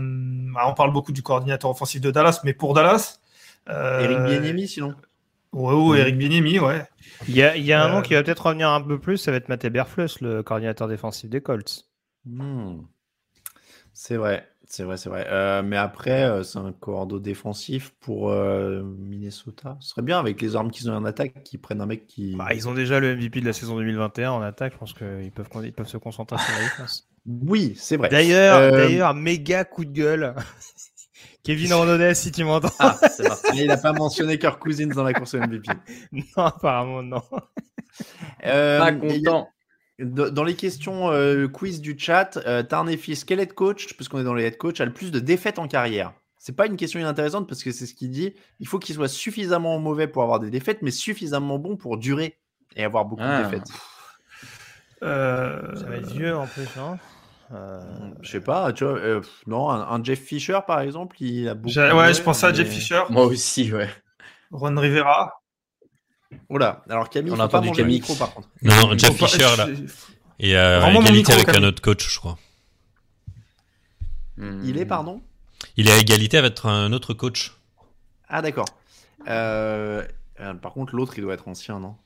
[0.66, 3.27] on parle beaucoup du coordinateur offensif de Dallas, mais pour Dallas, euh,
[3.68, 4.94] Eric Bieniemi, sinon
[5.52, 6.84] Ouais, ouais, Eric Bieniemi, ouais.
[7.26, 8.98] Il y a, il y a un nom euh, qui va peut-être revenir un peu
[8.98, 11.86] plus, ça va être Matt Berflus, le coordinateur défensif des Colts.
[12.26, 12.80] Hmm.
[13.94, 15.26] C'est vrai, c'est vrai, c'est vrai.
[15.28, 19.76] Euh, mais après, c'est un cordeau défensif pour Minnesota.
[19.80, 22.36] Ce serait bien avec les armes qu'ils ont en attaque, qu'ils prennent un mec qui.
[22.36, 24.74] Bah, ils ont déjà le MVP de la saison 2021 en attaque.
[24.74, 27.08] Je pense qu'ils peuvent, ils peuvent se concentrer sur la défense.
[27.26, 28.08] Oui, c'est vrai.
[28.10, 30.34] D'ailleurs, d'ailleurs, méga coup de gueule.
[31.42, 32.68] Kevin Ronaudet, si tu m'entends.
[32.78, 32.98] Ah,
[33.54, 35.68] il n'a pas mentionné Kirk Cousins dans la course MVP.
[36.12, 37.22] non, apparemment, non.
[38.44, 39.48] Euh, pas content.
[39.98, 44.34] Dans les questions euh, quiz du chat, euh, Tarnefis, quel head coach, puisqu'on est dans
[44.34, 46.12] les head coach, a le plus de défaites en carrière?
[46.38, 48.34] C'est pas une question inintéressante parce que c'est ce qu'il dit.
[48.60, 52.38] Il faut qu'il soit suffisamment mauvais pour avoir des défaites, mais suffisamment bon pour durer
[52.76, 53.42] et avoir beaucoup de ah.
[53.42, 53.68] défaites.
[55.02, 55.74] Euh...
[55.74, 56.98] Ça va être vieux en plus, non
[57.52, 57.80] euh,
[58.22, 61.74] je sais pas, tu vois, euh, non, un, Jeff Fisher par exemple, il a beaucoup.
[61.74, 63.02] Ouais, je pensais à Jeff Fisher.
[63.10, 63.88] Moi aussi, ouais.
[64.50, 65.40] Ron Rivera.
[66.50, 67.96] Oula, alors Camille, on a entendu Camille.
[67.96, 68.48] Micro, par contre.
[68.62, 69.66] Non, Jeff Fisher là.
[70.38, 72.38] Et à égalité avec un autre coach, je crois.
[74.62, 75.22] Il est, pardon?
[75.76, 77.54] Il est à égalité avec un autre coach.
[78.28, 78.68] Ah, d'accord.
[79.26, 80.04] Euh,
[80.62, 81.96] par contre, l'autre, il doit être ancien, non?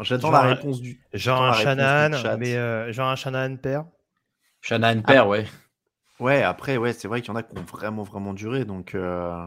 [0.00, 1.00] J'attends la réponse du.
[1.12, 3.84] Genre un Shanahan, mais euh, genre un Shanahan père.
[4.60, 5.28] Shanahan père, ah.
[5.28, 5.46] ouais.
[6.18, 8.64] Ouais, après, ouais, c'est vrai qu'il y en a qui ont vraiment, vraiment duré.
[8.64, 9.46] Donc, euh,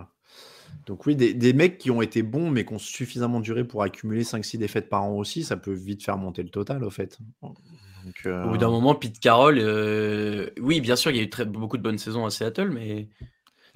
[0.85, 3.81] donc oui, des, des, mecs qui ont été bons, mais qui ont suffisamment duré pour
[3.81, 7.17] accumuler 5-6 défaites par an aussi, ça peut vite faire monter le total, au fait.
[7.41, 7.57] Donc,
[8.25, 9.57] euh, Au bout d'un moment, Pete Carroll,
[10.59, 13.09] oui, bien sûr, il y a eu très, beaucoup de bonnes saisons à Seattle, mais.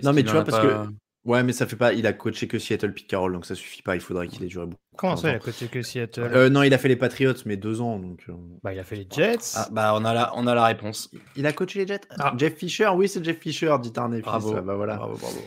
[0.03, 0.87] Non, mais tu vois, parce que
[1.25, 1.93] Ouais, mais ça fait pas.
[1.93, 3.95] Il a coaché que Seattle Pete Carroll, donc ça suffit pas.
[3.95, 4.81] Il faudrait qu'il ait duré beaucoup.
[4.97, 7.55] Comment ça, il a coaché que Seattle euh, Non, il a fait les Patriots, mais
[7.55, 7.97] deux ans.
[7.97, 8.33] Donc, euh.
[8.61, 9.53] bah, il a fait les Jets.
[9.55, 11.09] Ah, bah, on a la, on a la réponse.
[11.37, 12.01] Il a coaché les Jets?
[12.19, 12.33] Ah.
[12.37, 14.19] Jeff Fisher, oui, c'est Jeff Fisher, dit Arne.
[14.19, 14.53] Bravo.
[14.61, 14.97] Bah, voilà.
[14.97, 15.39] Bravo, bravo.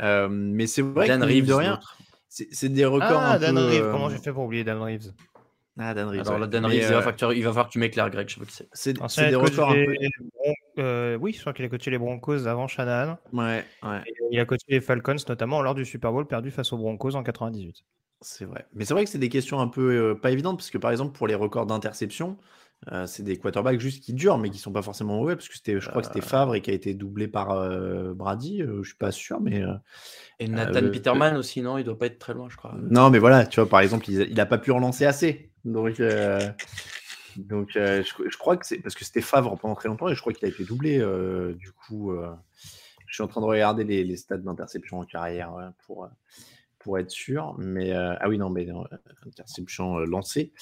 [0.00, 1.80] Euh, mais c'est vrai Dan que Reeves, de rien,
[2.28, 3.10] c'est des records.
[3.12, 3.90] Ah, un Dan peu, Reeves.
[3.90, 5.12] Comment j'ai fait pour oublier Dan Reeves?
[5.78, 6.20] Ah, Dan Reeves.
[6.20, 6.40] Alors, ouais.
[6.40, 8.10] là, Dan Reeves, il, va euh, falloir que tu, il va falloir que tu m'éclaires,
[8.10, 8.28] Greg.
[8.28, 9.08] Je sais pas qui c'est.
[9.08, 9.94] C'est des records un peu.
[10.78, 13.18] Euh, oui, je crois qu'il a coaché les Broncos avant Shanahan.
[13.32, 14.02] Ouais, ouais.
[14.06, 17.14] Et il a coaché les Falcons, notamment lors du Super Bowl perdu face aux Broncos
[17.14, 17.84] en 98.
[18.20, 18.66] C'est vrai.
[18.74, 20.90] Mais c'est vrai que c'est des questions un peu euh, pas évidentes, parce que par
[20.90, 22.36] exemple, pour les records d'interception,
[22.90, 25.54] euh, c'est des quarterbacks juste qui durent, mais qui sont pas forcément mauvais, parce que
[25.54, 28.62] c'était, je crois que c'était Favre et qui a été doublé par euh, Brady.
[28.62, 29.62] euh, je suis pas sûr, mais.
[29.62, 29.74] euh,
[30.40, 32.74] Et Nathan Euh, Peterman aussi, non Il doit pas être très loin, je crois.
[32.90, 35.50] Non, mais voilà, tu vois, par exemple, il, il a pas pu relancer assez.
[35.64, 36.40] Donc, euh,
[37.36, 40.14] donc euh, je, je crois que c'est parce que c'était Favre pendant très longtemps et
[40.14, 40.98] je crois qu'il a été doublé.
[40.98, 42.30] euh, du coup, euh,
[43.06, 46.08] je suis en train de regarder les, les stats d'interception en carrière ouais, pour, euh,
[46.78, 47.54] pour être sûr.
[47.58, 48.74] Mais euh, ah oui, non, mais euh,
[49.26, 50.52] interception euh, lancée,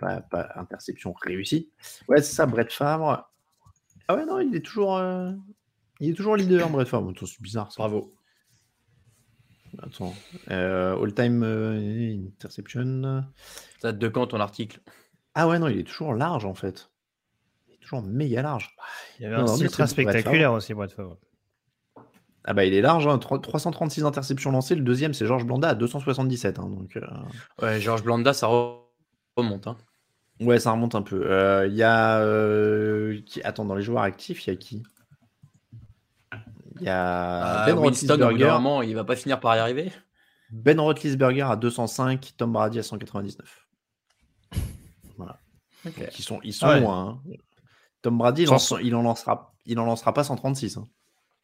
[0.00, 1.70] pas, pas interception réussie.
[2.08, 3.30] Ouais, c'est ça, Brett Favre.
[4.08, 5.30] Ah ouais, non, il est toujours, euh,
[6.00, 7.12] il est toujours leader, Brett Favre.
[7.24, 7.76] C'est bizarre, ça.
[7.78, 8.12] Bravo.
[9.82, 10.12] Attends,
[10.50, 13.24] euh, all-time euh, interception.
[13.80, 14.80] Ça date de quand ton article?
[15.34, 16.90] Ah ouais, non, il est toujours large en fait.
[17.68, 18.74] Il est toujours méga large.
[19.18, 21.16] Il y avait Non, un non, Brett spectaculaire aussi, Brett Favre.
[22.44, 24.74] Ah bah il est large, hein, tro- 336 interceptions lancées.
[24.74, 26.58] Le deuxième, c'est Georges Blanda à 277.
[26.58, 27.06] hein, donc, euh,
[27.62, 28.80] Ouais, Georges Blanda, ça re-
[29.36, 29.66] remonte.
[29.68, 29.76] Hein.
[30.40, 31.30] Ouais, ça remonte un peu.
[31.30, 32.20] Euh, Il y a.
[32.20, 33.42] euh, qui...
[33.42, 34.82] Attends, dans les joueurs actifs, il y a qui?
[36.80, 38.44] Il y a Ah, Ben Winston, Roethlisberger.
[38.52, 39.92] moment, il va pas finir par y arriver?
[40.50, 43.66] Ben Roethlisberger à 205, Tom Brady à 199.
[45.16, 45.38] Voilà.
[45.84, 46.80] Donc, ils sont, ils sont Ah ouais.
[46.80, 47.20] loin.
[47.26, 47.32] hein.
[48.02, 48.48] Tom Brady, il,
[48.94, 50.78] en lancera, il en lancera pas 136.
[50.78, 50.88] hein.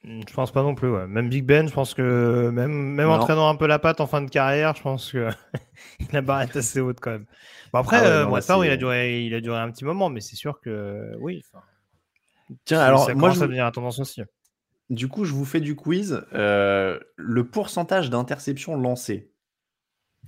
[0.05, 0.89] Hmm, Je pense pas non plus.
[0.91, 1.07] ouais.
[1.07, 3.15] Même Big Ben, je pense que même, même Non.
[3.15, 5.29] entraînant un peu la patte en fin de carrière, je pense que
[6.13, 7.27] la barre est assez haute quand même.
[7.73, 10.09] Bon, après, Ah ouais, euh, non, il a duré, il a duré un petit moment,
[10.09, 11.43] mais c'est sûr que oui.
[12.65, 14.23] Tiens, ça- alors ça moi, je à devenir la tendance aussi.
[14.91, 16.23] du coup, je vous fais du quiz.
[16.33, 19.31] Euh, le pourcentage d'interceptions lancées,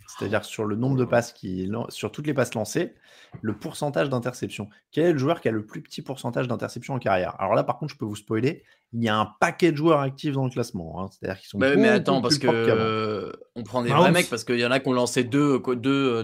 [0.07, 2.94] c'est-à-dire sur le nombre de passes qui, sur toutes les passes lancées,
[3.42, 4.68] le pourcentage d'interceptions.
[4.92, 7.34] Quel est le joueur qui a le plus petit pourcentage d'interceptions en carrière?
[7.40, 10.01] Alors là, par contre, je peux vous spoiler, il y a un paquet de joueurs
[10.01, 11.03] actifs dans le classement.
[11.03, 11.09] hein.
[11.11, 11.59] C'est-à-dire qu'ils sont.
[11.59, 14.03] Bah, mais attends, parce que euh, on prend des Mahomes.
[14.03, 15.61] vrais mecs, parce qu'il y en a qui ont lancé deux,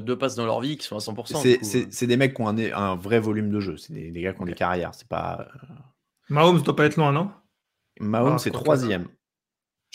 [0.01, 1.37] deux passes dans leur vie qui sont à 100%.
[1.43, 1.64] C'est du coup.
[1.91, 3.77] c'est- des mecs qui ont un, un vrai volume de jeu.
[3.77, 4.95] C'est des, des gars qui ont des carrières.
[4.95, 5.47] C'est pas.
[6.31, 7.31] Mahomes doit pas être loin, non?
[8.01, 8.77] Mahomes, Ah, c'est quoi,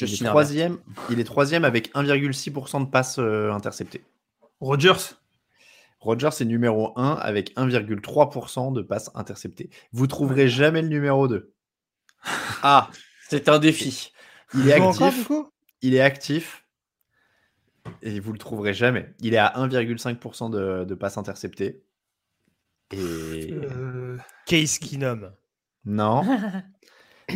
[0.02, 0.78] Il est troisième,
[1.10, 4.04] il est troisième avec 1,6% de passes euh, interceptées.
[4.62, 5.16] Rogers
[6.00, 9.70] Rogers est numéro 1 avec 1,3% de passes interceptées.
[9.92, 11.52] Vous trouverez jamais le numéro 2.
[12.64, 12.90] Ah,
[13.28, 14.14] c'est un défi.
[14.54, 15.20] Il est encore, actif.
[15.20, 15.50] du coup?
[15.82, 16.66] Il est actif.
[18.02, 19.14] Et vous le trouverez jamais.
[19.20, 21.82] Il est à 1,5% de, de passes interceptées.
[22.92, 25.32] Et Euh, Case Keenum.
[25.86, 26.24] non.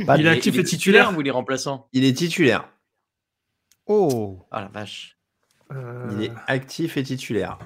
[0.05, 2.67] Pas Il est actif et titulaire ou il est remplaçant il est titulaire.
[3.85, 5.17] Oh Ah la vache.
[5.71, 7.59] euh, Il est actif et titulaire.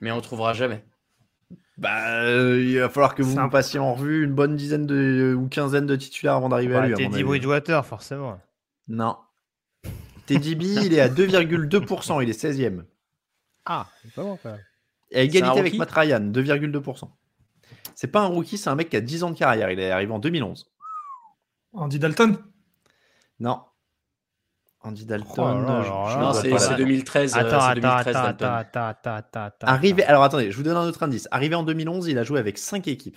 [0.00, 0.84] Mais on trouvera jamais.
[1.76, 5.36] Bah, euh, il va falloir que vous me passiez en revue une bonne dizaine de,
[5.38, 6.94] ou quinzaine de titulaires avant d'arriver à bah, lui.
[6.94, 7.22] à Teddy.
[7.22, 8.40] Bridgewater, forcément.
[8.88, 9.16] Non.
[10.26, 12.82] Teddy B, il est à 2,2%, il est 16e.
[13.64, 14.64] Ah, c'est pas bon quand même.
[15.10, 17.08] Et à égalité avec Matt Ryan, 2,2%.
[17.94, 19.70] C'est pas un rookie, c'est un mec qui a 10 ans de carrière.
[19.70, 20.66] Il est arrivé en 2011.
[21.82, 22.36] Andy Dalton?
[23.40, 23.62] Non.
[24.80, 25.34] Andy Dalton.
[25.38, 27.34] Oh ne Non, c'est pas c'est la- 2013.
[27.34, 28.48] euh, Attends, c'est attends, 2013 attends, Dalton.
[28.48, 29.66] attends, attends, attends, attends.
[29.66, 30.04] Arrivé...
[30.04, 31.26] Alors attendez, je vous donne un autre indice.
[31.30, 33.16] Arrivé en 2011, il a joué avec 5 équipes.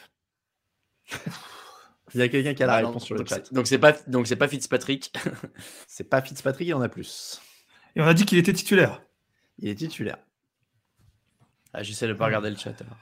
[2.13, 3.45] il y a quelqu'un qui a la Ah non, réponse sur le donc chat.
[3.45, 5.13] c'est- Donc c'est pas donc c'est pas Fitzpatrick.
[5.87, 7.41] C'est pas Fitzpatrick, il en a plus.
[7.95, 9.01] Et on a dit qu'il était titulaire.
[9.59, 10.17] Il est titulaire.
[11.73, 12.73] Ah, j'essaie de pas regarder le chat.
[12.81, 12.97] alors.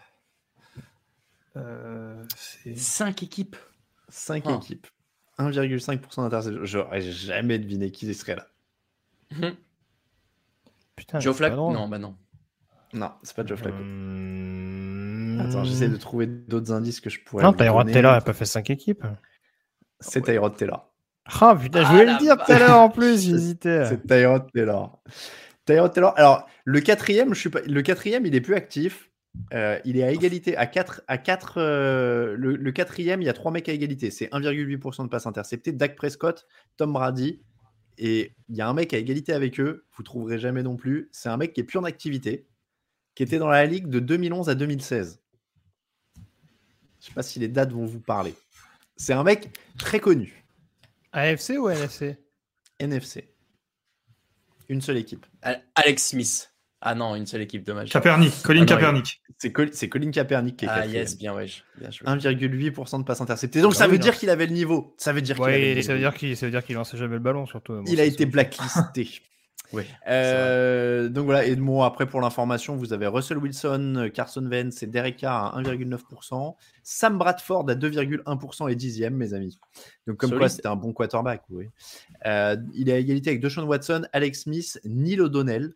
[1.58, 3.56] Euh, c'est- Cinq équipes.
[4.10, 4.56] 5 Ah.
[4.56, 4.88] équipes.
[5.40, 6.66] 1,5% d'interception.
[6.66, 8.48] J'aurais jamais deviné qui serait là.
[10.96, 11.72] Putain, Joe c'est Flacco.
[11.72, 12.16] Non, bah non.
[12.94, 13.78] Non, c'est pas Joe Flacco.
[13.78, 17.44] Hum, Attends, j'essaie de trouver d'autres indices que je pourrais.
[17.44, 17.92] Non, Tyrod.
[17.92, 19.06] Taylor n'a pas fait 5 équipes.
[20.00, 20.92] C'est Tyrod Taylor.
[21.42, 23.86] Ah putain, je Ah, voulais la le dire tout à l'heure en plus, j'hésitais.
[23.86, 25.00] C'est Tyrod Taylor.
[25.66, 26.14] Tyrod Taylor.
[26.18, 27.62] Alors, le quatrième, je suis pas...
[27.62, 29.09] le quatrième, il est plus actif.
[29.54, 31.04] Euh, il est à égalité à 4.
[31.08, 34.12] À 4 euh, le, le quatrième, il y a trois mecs à égalité.
[34.12, 35.72] C'est 1,8% de passes interceptées.
[35.72, 37.42] Dak Prescott, Tom Brady.
[37.98, 39.86] Et il y a un mec à égalité avec eux.
[39.96, 41.10] Vous trouverez jamais non plus.
[41.12, 42.48] C'est un mec qui est plus en activité.
[43.16, 45.22] Qui était dans la ligue de 2011 à 2016.
[47.00, 48.34] Je sais pas si les dates vont vous parler.
[48.96, 50.46] C'est un mec très connu.
[51.12, 52.18] AFC ou NFC
[52.80, 53.34] NFC.
[54.70, 55.26] Une seule équipe.
[55.76, 56.49] Alex Smith.
[56.82, 57.90] Ah non, une seule équipe, dommage.
[57.90, 59.22] Capernic, Colin Capernic.
[59.38, 61.48] C'est Colin Kaepernick qui est Ah yes, bien, ouais.
[61.82, 63.62] 1,8% de passes interceptées.
[63.62, 64.94] Donc ah ça veut dire qu'il avait le niveau.
[64.98, 67.16] Ça veut dire qu'il ouais, ça veut dire qu'il ça veut dire qu'il lançait jamais
[67.16, 67.84] le ballon surtout.
[67.88, 69.10] il a été blacklisté.
[69.74, 69.84] oui.
[70.08, 74.88] Euh, donc voilà, et bon, après pour l'information, vous avez Russell Wilson, Carson Wentz et
[74.88, 76.56] Derek Carr à 1,9%.
[76.84, 79.60] Sam Bradford à 2,1% et dixième, mes amis.
[80.08, 81.44] Donc comme quoi, c'était un bon quarterback.
[81.50, 81.70] Oui.
[82.26, 85.74] Euh, il est à égalité avec Deshaun Watson, Alex Smith, Neil O'Donnell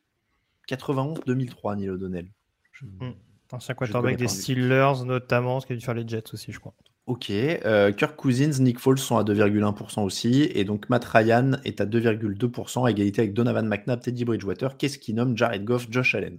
[0.69, 2.27] 91-2003, Neil O'Donnell.
[2.71, 2.85] Je...
[2.85, 3.13] Hmm.
[3.51, 6.73] Ancien quarterback des Steelers, notamment, ce qui a dû faire les Jets aussi, je crois.
[7.05, 7.29] Ok.
[7.29, 10.49] Euh, Kirk Cousins, Nick Foles sont à 2,1% aussi.
[10.55, 14.77] Et donc Matt Ryan est à 2,2%, à égalité avec Donovan McNabb, Teddy Bridgewater.
[14.77, 16.37] Qu'est-ce qui nomme Jared Goff, Josh Allen?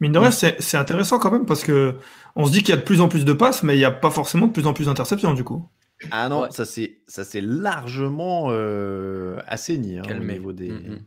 [0.00, 1.96] Mine de rien, c'est intéressant quand même parce que
[2.34, 3.84] on se dit qu'il y a de plus en plus de passes, mais il n'y
[3.84, 5.66] a pas forcément de plus en plus d'interceptions du coup.
[6.10, 10.70] Ah non, ça c'est largement euh, assaini hein, au niveau des.
[10.70, 11.04] Mm, mm.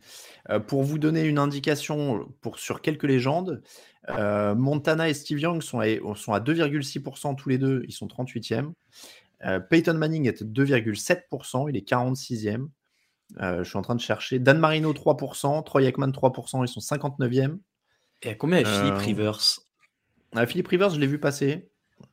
[0.50, 3.62] Euh, pour vous donner une indication pour, sur quelques légendes,
[4.10, 8.06] euh, Montana et Steve Young sont à, sont à 2,6% tous les deux, ils sont
[8.06, 8.72] 38e.
[9.44, 12.68] Euh, Peyton Manning est à 2,7%, il est 46e.
[13.40, 14.38] je suis en train de chercher.
[14.38, 17.58] Dan Marino 3%, Troy Aikman 3%, ils sont 59e.
[18.22, 19.60] Et à combien est Philippe Rivers?
[20.46, 21.68] Philippe Rivers, je l'ai vu passer.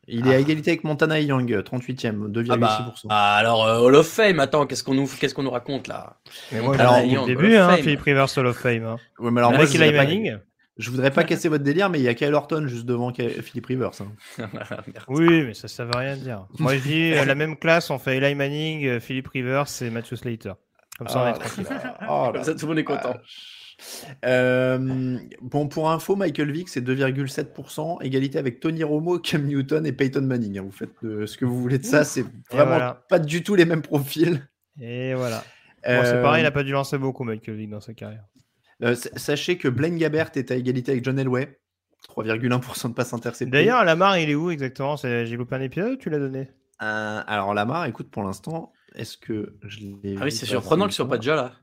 [0.07, 0.39] Il est à ah.
[0.39, 2.47] égalité avec Montana et Young, 38e, 2,6%.
[2.49, 5.49] Ah bah, ah, alors, euh, Hall of Fame, attends, qu'est-ce qu'on nous, qu'est-ce qu'on nous
[5.49, 6.17] raconte là
[6.51, 8.83] mais moi, Alors, au début, hein, Philippe Rivers Hall of Fame.
[8.83, 8.97] Hein.
[9.19, 10.39] Ouais, mais alors, moi, je voudrais, pas,
[10.77, 13.65] je voudrais pas casser votre délire, mais il y a Kyle Orton juste devant Philippe
[13.65, 13.91] Rivers.
[14.01, 14.49] Hein.
[15.07, 16.47] oui, mais ça, ça veut rien dire.
[16.59, 19.89] Moi, je dis, euh, la même classe, on fait Eli Manning, euh, Philippe Rivers et
[19.89, 20.53] Matthew Slater.
[20.97, 21.65] Comme ça, on est tranquille.
[22.09, 23.15] Oh, Comme ça, tout le monde est content.
[24.25, 29.91] Euh, bon, pour info, Michael Vick, c'est 2,7%, égalité avec Tony Romo, Cam Newton et
[29.91, 30.59] Peyton Manning.
[30.59, 30.63] Hein.
[30.63, 33.81] Vous faites ce que vous voulez de ça, c'est vraiment pas du tout les mêmes
[33.81, 34.47] profils.
[34.79, 35.43] Et voilà.
[35.83, 38.25] c'est pareil, il n'a pas dû lancer beaucoup, Michael Vick, dans sa carrière.
[38.83, 41.59] Euh, sachez que Blaine Gabbert est à égalité avec John Elway.
[42.09, 43.49] 3,1% de passes interceptées.
[43.49, 44.97] D'ailleurs, Lamar, il est où exactement?
[44.97, 46.49] J'ai loupé un épisode tu l'as donné?
[46.81, 50.17] Euh, Alors, Lamar, écoute, pour l'instant, est-ce que je l'ai.
[50.19, 51.53] Ah oui, c'est surprenant qu'il soit pas déjà là.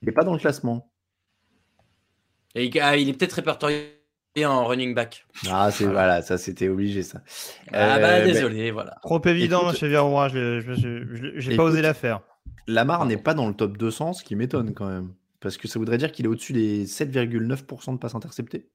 [0.00, 0.90] Il n'est pas dans le classement.
[2.54, 3.94] Et ah, il est peut-être répertorié
[4.44, 5.26] en running back.
[5.50, 7.22] Ah, c'est voilà, ça c'était obligé ça.
[7.72, 8.96] Ah bah euh, désolé, voilà.
[9.02, 12.20] Trop évident chez Verroy, je n'ai pas osé la faire.
[12.66, 15.14] Lamar n'est pas dans le top 200, ce qui m'étonne quand même.
[15.40, 18.70] Parce que ça voudrait dire qu'il est au-dessus des 7,9% de passes interceptées.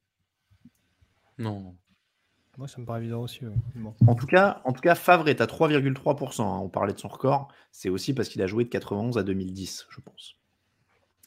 [1.39, 1.75] Non.
[2.57, 3.39] Moi, ça me paraît évident aussi.
[4.05, 6.41] En, tout cas, en tout cas, Favre est à 3,3%.
[6.41, 6.59] Hein.
[6.61, 7.47] On parlait de son record.
[7.71, 10.35] C'est aussi parce qu'il a joué de 91 à 2010, je pense.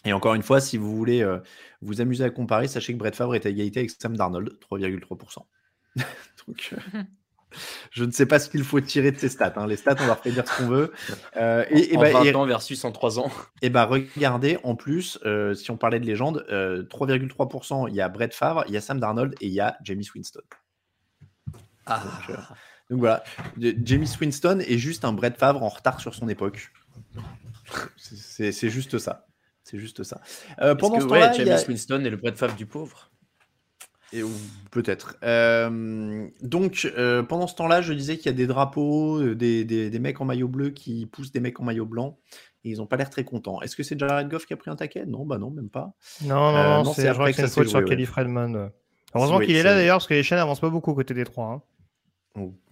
[0.05, 1.39] Et encore une fois, si vous voulez euh,
[1.81, 5.39] vous amuser à comparer, sachez que Brett Favre est à égalité avec Sam Darnold, 3,3%.
[6.49, 7.03] Donc, euh,
[7.93, 9.53] je ne sais pas ce qu'il faut tirer de ces stats.
[9.57, 9.67] Hein.
[9.67, 10.93] Les stats, on leur fait dire ce qu'on veut.
[11.37, 13.31] Euh, et, en, bah, 20 ans versus en 3 ans.
[13.63, 15.19] Et bah, regardez, en plus,
[15.55, 18.99] si on parlait de légende, 3,3%, il y a Brett Favre, il y a Sam
[18.99, 20.43] Darnold et il y a Jamie Winston.
[21.87, 22.03] Ah.
[22.29, 22.39] Donc,
[22.91, 23.23] donc, voilà,
[23.59, 26.71] Jamie Winston est juste un Brett Favre en retard sur son époque.
[27.97, 29.27] C'est juste ça.
[29.65, 30.21] C'est juste ça.
[30.61, 33.11] Euh, pendant ce temps-là, James Winston est le Brett Favre du pauvre.
[34.71, 35.17] Peut-être.
[35.23, 39.99] Euh, donc, euh, pendant ce temps-là, je disais qu'il y a des drapeaux, des, des,
[39.99, 42.19] mecs en maillot bleu qui poussent des mecs en maillot blanc.
[42.65, 43.61] Et ils n'ont pas l'air très contents.
[43.63, 45.05] Est-ce que c'est Jared Goff qui a pris un taquet?
[45.07, 45.95] Non, bah non, même pas.
[46.23, 48.71] Non, non, non c'est après que ça faute sur Kelly Fredman.
[49.15, 51.47] Heureusement qu'il est là d'ailleurs, parce que les chaînes n'avancent pas beaucoup côté des trois.
[51.47, 51.63] Hein.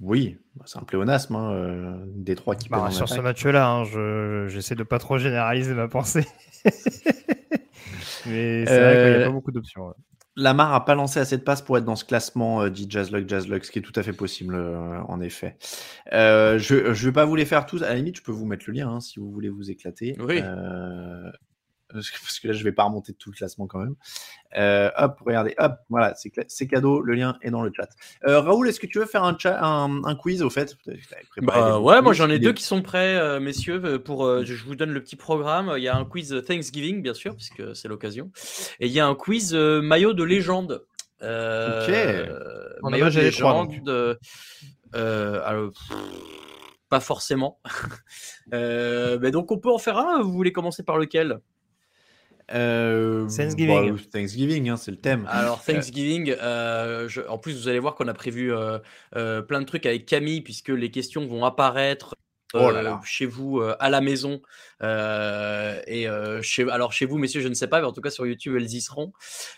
[0.00, 4.74] Oui, c'est un pléonasme, hein, euh, des trois qui bah, Sur ce match-là, hein, j'essaie
[4.74, 6.26] de pas trop généraliser ma pensée.
[8.26, 9.94] Mais c'est vrai qu'il n'y a pas euh, beaucoup d'options.
[10.36, 13.28] Lamar n'a pas lancé assez de passes pour être dans ce classement euh, dit Jazzluck,
[13.28, 14.56] Jazzluck, ce qui est tout à fait possible
[15.08, 15.56] en effet.
[16.11, 17.82] je ne vais pas vous les faire tous.
[17.82, 20.16] À la limite, je peux vous mettre le lien hein, si vous voulez vous éclater.
[20.20, 20.42] Oui
[21.93, 23.95] parce que là, je vais pas remonter tout le classement quand même.
[24.57, 27.88] Euh, hop, regardez, hop, voilà, c'est cadeau, le lien est dans le chat.
[28.26, 29.36] Euh, Raoul, est-ce que tu veux faire un,
[30.05, 30.76] un, quiz au fait?
[31.38, 33.99] Bah, Ouais, moi j'en ai deux qui sont prêts, euh, messieurs.
[33.99, 35.72] Pour, je vous donne le petit programme.
[35.76, 38.30] Il y a un quiz Thanksgiving, bien sûr, puisque c'est l'occasion.
[38.80, 40.84] Et il y a un quiz maillot de légende.
[41.20, 41.93] ok.
[42.82, 44.18] maillot de légende.
[44.95, 45.72] alors,
[46.88, 47.61] pas forcément.
[48.51, 50.22] mais donc on peut en faire un.
[50.22, 51.41] Vous voulez commencer par lequel?
[52.53, 53.94] Euh, Thanksgiving.
[53.94, 55.26] Bah, Thanksgiving, hein, c'est le thème.
[55.28, 59.86] Alors Thanksgiving, euh, en plus vous allez voir qu'on a prévu euh, plein de trucs
[59.86, 62.14] avec Camille puisque les questions vont apparaître
[62.55, 62.70] oh
[63.05, 64.42] chez vous à la maison
[64.82, 66.07] et
[66.42, 68.57] chez alors chez vous messieurs je ne sais pas mais en tout cas sur YouTube
[68.57, 69.12] elles y seront.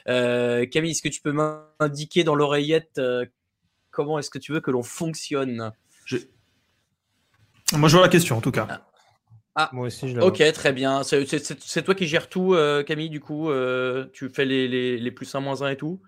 [0.06, 3.00] Camille, est-ce que tu peux m'indiquer dans l'oreillette
[3.90, 5.72] comment est-ce que tu veux que l'on fonctionne?
[7.72, 8.66] Moi je vois la question en tout cas.
[8.68, 8.91] Ah.
[9.54, 11.02] Ah, moi aussi, je Ok, très bien.
[11.02, 13.50] C'est toi qui gères tout, euh, Camille, du coup.
[13.50, 16.00] Euh, tu fais les, les, les, plus 1, moins 1 et tout?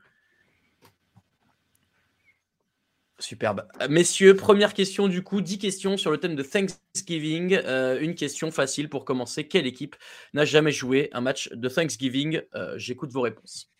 [3.18, 3.66] Superbe.
[3.88, 7.54] Messieurs, première question du coup, 10 questions sur le thème de Thanksgiving.
[7.64, 9.46] Euh, une question facile pour commencer.
[9.46, 9.96] Quelle équipe
[10.32, 12.40] n'a jamais joué un match de Thanksgiving?
[12.76, 13.70] J'écoute vos réponses.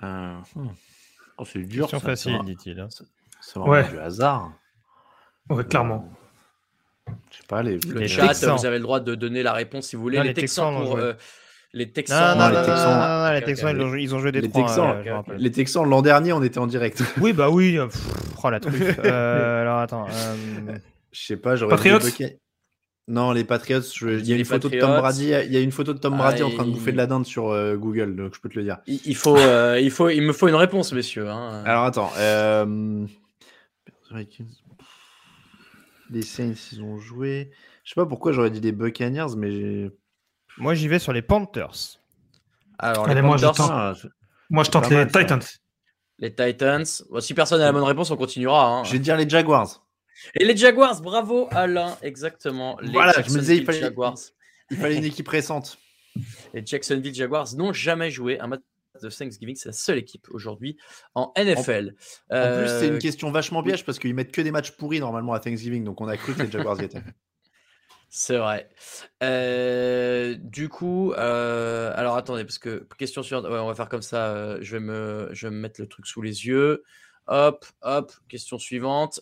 [0.00, 0.40] Hmm.
[1.38, 1.84] Oh, c'est dur.
[1.84, 2.80] Question facile, dit-il.
[2.80, 2.88] Hein.
[3.40, 4.52] C'est vraiment du hasard.
[5.48, 6.10] Ouais, clairement.
[7.30, 9.96] Je sais pas, les, les chats, vous avez le droit de donner la réponse si
[9.96, 10.22] vous voulez.
[10.22, 10.96] les, Texans, pour.
[10.96, 11.12] Euh,
[11.76, 12.38] les Texans.
[12.38, 15.88] Non, non, les Texans, les Texans ils, ont, joué des les Texans, euh, les Texans,
[15.88, 17.02] l'an dernier, on était en direct.
[17.20, 17.78] Oui, bah oui.
[17.78, 18.98] oh la truffe.
[19.04, 20.06] euh, alors attends.
[20.06, 20.78] Euh...
[21.12, 21.98] Je sais pas, j'aurais Patriots
[23.08, 23.80] Non, les Patriots.
[24.02, 25.32] Il y a une photo de Tom Brady.
[25.46, 27.26] Il y a une photo de Tom Brady en train de bouffer de la dinde
[27.26, 28.78] sur euh, Google, donc je peux te le dire.
[28.86, 31.28] Il, faut, il faut, il me faut une réponse, messieurs.
[31.28, 31.62] Hein.
[31.66, 32.10] Alors attends.
[36.10, 37.50] Les Saints, ils ont joué.
[37.84, 39.90] Je sais pas pourquoi j'aurais dit les Buccaneers, mais
[40.58, 42.00] moi j'y vais sur les Panthers.
[42.78, 44.08] Alors, les moi, Panthers, je
[44.50, 45.42] moi je tente les Titans.
[46.18, 46.84] Les Titans.
[47.20, 48.66] si personne n'a la bonne réponse, on continuera.
[48.66, 48.84] Hein.
[48.84, 49.86] Je vais dire les Jaguars.
[50.34, 52.78] Et les Jaguars, bravo Alain, exactement.
[52.80, 54.16] Les voilà, je me disais, il fallait, Jaguars.
[54.70, 55.78] il fallait une équipe récente.
[56.54, 58.62] Les Jacksonville Jaguars n'ont jamais joué un match
[59.02, 59.56] de Thanksgiving.
[59.56, 60.76] C'est la seule équipe aujourd'hui
[61.14, 61.94] en NFL.
[62.30, 65.00] En, plus, c'est une euh, question vachement piège parce qu'ils mettent que des matchs pourris
[65.00, 65.84] normalement à Thanksgiving.
[65.84, 67.02] Donc on a cru que les Jaguars y étaient.
[68.08, 68.68] C'est vrai.
[69.22, 74.60] Euh, du coup, euh, alors attendez, parce que question suivante, on va faire comme ça.
[74.62, 76.84] je, vais me, je vais me mettre le truc sous les yeux.
[77.26, 79.20] Hop, hop, question suivante.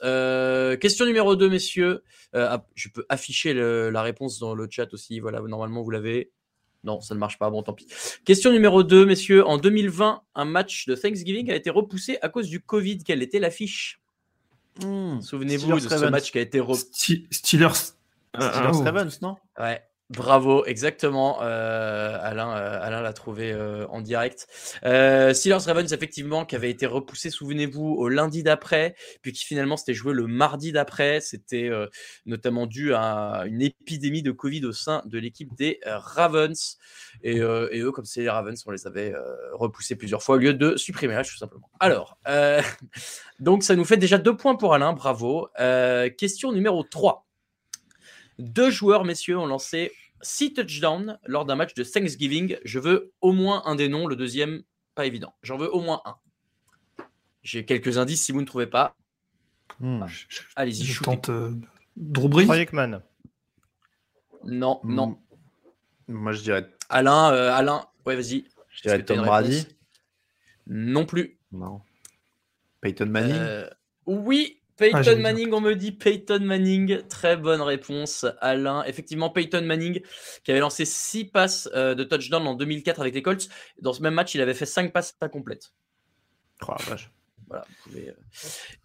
[0.81, 2.05] question numéro 2, messieurs.
[2.35, 5.19] je peux afficher la réponse dans le chat aussi.
[5.19, 6.31] Voilà, normalement, vous l'avez.
[6.85, 7.51] Non, ça ne marche pas.
[7.51, 7.87] Bon, tant pis.
[8.25, 9.45] Question numéro 2, messieurs.
[9.47, 12.99] En 2020, un match de Thanksgiving a été repoussé à cause du Covid.
[12.99, 14.01] Quelle était l'affiche?
[14.83, 15.21] Hmm.
[15.21, 17.27] Souvenez-vous de ce match qui a été repoussé.
[17.31, 17.75] Steelers.
[18.35, 19.37] Steelers Ravens, non?
[19.59, 19.83] Ouais.
[20.11, 21.43] Bravo, exactement.
[21.43, 24.47] Euh, Alain, euh, Alain l'a trouvé euh, en direct.
[24.83, 29.95] Steelers Ravens, effectivement, qui avait été repoussé, souvenez-vous, au lundi d'après, puis qui finalement s'était
[29.95, 31.21] joué le mardi d'après.
[31.23, 31.71] C'était
[32.27, 36.77] notamment dû à une épidémie de Covid au sein de l'équipe des Ravens.
[37.23, 39.15] Et, eux, comme c'est les Ravens, on les avait
[39.53, 41.71] repoussés plusieurs fois au lieu de supprimer tout simplement.
[41.81, 42.19] Alors,
[43.41, 45.49] donc ça nous fait déjà deux points pour Alain, bravo.
[46.19, 47.24] question numéro 3.
[48.39, 52.57] Deux joueurs, messieurs, ont lancé six touchdowns lors d'un match de Thanksgiving.
[52.65, 54.63] Je veux au moins un des noms, le deuxième,
[54.95, 55.35] pas évident.
[55.43, 56.17] J'en veux au moins un.
[57.43, 58.97] J'ai quelques indices si vous ne trouvez pas.
[59.81, 60.05] Hmm.
[60.57, 61.53] Allez-y, je tente euh,
[61.97, 62.29] Drew
[64.45, 64.95] Non, hmm.
[64.95, 65.19] non.
[66.09, 66.71] Moi, je dirais.
[66.89, 68.45] Alain, euh, Alain, ouais, vas-y.
[68.71, 69.67] Je dirais Tom Brady?
[70.67, 71.39] Non plus.
[71.53, 71.81] Non.
[72.81, 73.35] Peyton Manning?
[73.35, 73.71] Euh,
[74.07, 77.03] oui, Peyton ah, Manning, on me dit Peyton Manning.
[77.09, 78.83] Très bonne réponse, Alain.
[78.85, 80.01] Effectivement, Peyton Manning,
[80.43, 83.49] qui avait lancé 6 passes euh, de touchdown en 2004 avec les Colts.
[83.81, 85.73] Dans ce même match, il avait fait 5 passes complètes.
[86.67, 87.11] Oh, vache.
[87.47, 88.13] Voilà, euh.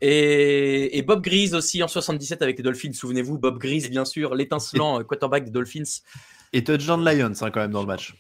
[0.02, 2.92] et, Bob Grease aussi en 77 avec les Dolphins.
[2.92, 6.02] Souvenez-vous, Bob Grease, bien sûr, l'étincelant euh, quarterback des Dolphins.
[6.52, 8.16] Et touchdown Lions, hein, quand même, dans le match.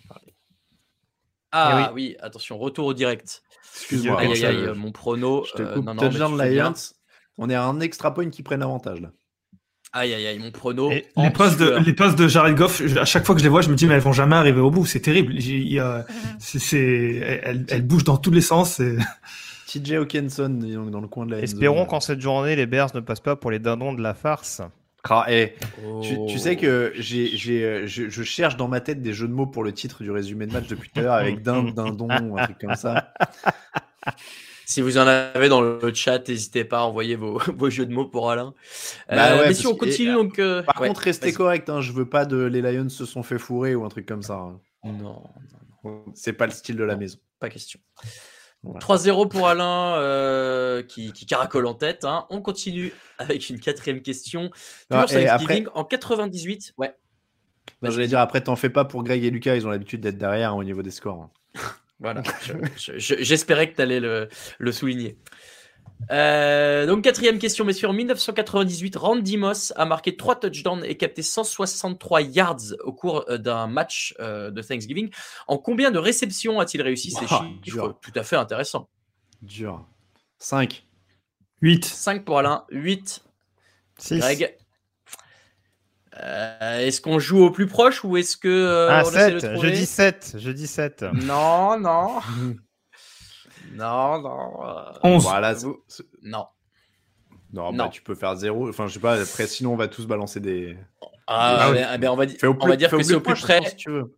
[1.51, 2.15] Ah eh oui.
[2.21, 3.43] attention, retour au direct.
[3.75, 4.19] Excuse-moi.
[4.19, 5.45] Aïe, aïe, aïe, mon prono.
[5.45, 6.73] touchdown Lions.
[7.39, 9.11] On est à un extra point qui prennent avantage là.
[9.93, 10.91] Aïe aïe aïe, mon prono.
[10.91, 11.03] les,
[11.35, 13.69] passes de, les passes de Jared Goff, à chaque fois que je les vois, je
[13.69, 14.85] me dis, mais elles vont jamais arriver au bout.
[14.85, 15.33] C'est terrible.
[16.37, 18.81] c'est, elles, bougent dans tous les sens.
[19.67, 20.49] TJ Hawkinson
[20.91, 23.49] dans le coin de la Espérons qu'en cette journée, les Bears ne passent pas pour
[23.49, 24.61] les dindons de la farce.
[25.09, 25.55] Ah, et
[26.03, 29.47] tu, sais que j'ai, j'ai, je, je, cherche dans ma tête des jeux de mots
[29.47, 32.43] pour le titre du résumé de match depuis tout à l'heure avec dinde, dindon, un
[32.43, 33.13] truc comme ça.
[34.69, 37.91] Si vous en avez dans le chat, n'hésitez pas à envoyer vos, vos, jeux de
[37.91, 38.53] mots pour Alain.
[39.09, 40.37] Bah euh, mais si on continue, donc.
[40.37, 41.71] Euh, par contre, restez correct.
[41.71, 44.21] Hein, je veux pas de les Lions se sont fait fourrer ou un truc comme
[44.21, 44.35] ça.
[44.35, 44.59] Hein.
[44.83, 45.23] Non,
[45.83, 47.17] non, C'est pas le style de la maison.
[47.39, 47.79] Pas question.
[48.63, 52.05] 3-0 pour Alain euh, qui, qui, caracole en tête.
[52.05, 52.27] Hein.
[52.29, 54.51] On continue avec une quatrième question.
[54.91, 55.65] Ah, après...
[55.73, 56.75] en 98.
[56.77, 56.93] Ouais.
[57.81, 60.55] J'allais dire, après, t'en fais pas pour Greg et Lucas, ils ont l'habitude d'être derrière
[60.55, 61.31] au niveau des scores.
[61.99, 62.23] Voilà,
[62.77, 65.17] j'espérais que tu allais le, souligner.
[66.11, 67.89] Euh, donc quatrième question, messieurs.
[67.89, 73.37] En 1998, Randy Moss a marqué 3 touchdowns et capté 163 yards au cours euh,
[73.37, 75.09] d'un match euh, de Thanksgiving.
[75.47, 77.99] En combien de réceptions a-t-il réussi ces chiffres?
[78.01, 78.89] Tout à fait intéressant.
[79.41, 79.85] Dur.
[80.37, 80.85] 5.
[81.61, 81.83] 8.
[81.83, 82.65] 5 pour Alain.
[82.71, 83.23] 8.
[83.97, 84.19] 6.
[84.19, 84.55] Greg.
[86.17, 88.47] Euh, est-ce qu'on joue au plus proche ou est-ce que.
[88.47, 91.05] Euh, ah, 7, je dis 7, je dis 7.
[91.13, 92.19] Non, non.
[93.73, 94.53] non, non.
[95.03, 95.25] 11.
[95.25, 95.55] Euh, voilà,
[96.23, 96.45] non.
[97.51, 98.69] Non, bah, tu peux faire 0.
[98.69, 100.77] Enfin, je sais pas, après, sinon, on va tous balancer des.
[101.31, 102.25] Ah, ah ben, on va,
[102.59, 103.61] on va dire que c'est au plus près.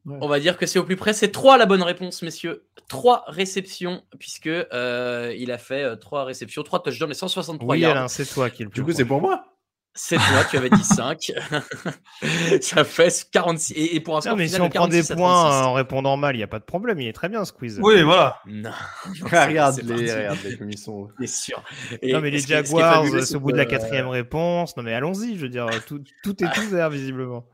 [0.05, 1.11] On va dire que c'est au plus près.
[1.11, 2.65] C'est trois la bonne réponse, messieurs.
[2.87, 8.09] Trois réceptions, puisque euh, il a fait trois réceptions, trois touchdowns et 163 oui, yards.
[8.09, 9.50] c'est toi qui le Du coup, c'est pour moi.
[9.93, 11.33] C'est toi, tu avais dit 5.
[12.61, 13.73] ça fait 46.
[13.75, 16.37] Et, pour un score non, mais si on prend des points en répondant mal, il
[16.37, 17.01] n'y a pas de problème.
[17.01, 17.79] Il est très bien ce quiz.
[17.83, 18.39] Oui, voilà.
[18.45, 18.71] Non.
[19.23, 21.09] regarde-les comme ils sont.
[21.19, 21.63] C'est sûr.
[22.03, 24.77] non, mais les Jaguars, c'est au bout de la quatrième réponse.
[24.77, 25.35] Non, mais allons-y.
[25.35, 27.45] Je veux dire, tout, tout est ouvert visiblement.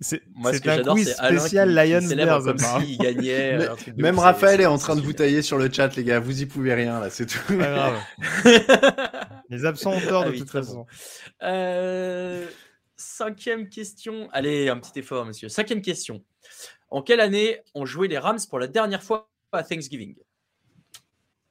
[0.00, 0.22] C'est
[0.68, 2.44] un quiz spécial Lions Bears.
[2.44, 3.68] Comme s'il gagnait.
[3.68, 6.20] Euh, même Raphaël est en train de vous tailler sur le chat, les gars.
[6.20, 7.56] Vous y pouvez rien là, c'est tout.
[7.56, 8.02] Pas grave.
[9.48, 10.86] les absents ont tort de ah toute façon.
[11.42, 12.46] Euh,
[12.96, 14.28] cinquième question.
[14.32, 15.48] Allez, un petit effort, monsieur.
[15.48, 16.22] Cinquième question.
[16.90, 20.14] En quelle année ont joué les Rams pour la dernière fois à Thanksgiving?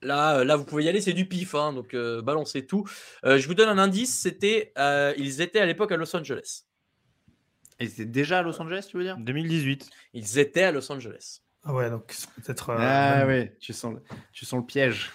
[0.04, 2.88] Là, euh, là, vous pouvez y aller, c'est du pif, hein, donc balancez tout.
[3.24, 4.72] je vous donne un indice, c'était,
[5.18, 6.66] ils étaient à l'époque à Los Angeles.
[7.80, 9.17] Et c'était déjà à Los Angeles, tu veux dire?
[9.17, 9.89] 2018.
[10.13, 11.41] Ils étaient à Los Angeles.
[11.63, 12.69] Ah ouais, donc peut-être.
[12.69, 14.01] Euh, ah ouais, tu sens, le,
[14.32, 15.11] tu sens le piège.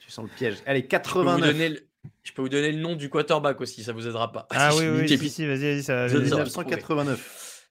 [0.00, 0.58] Tu sens le piège.
[0.64, 1.80] Allez, 89.
[2.22, 4.46] Je peux vous donner le, nom du quarterback aussi, ça vous aidera pas.
[4.50, 7.68] Ah oui, oui, si, si, vas-y, vas-y, ça 1989.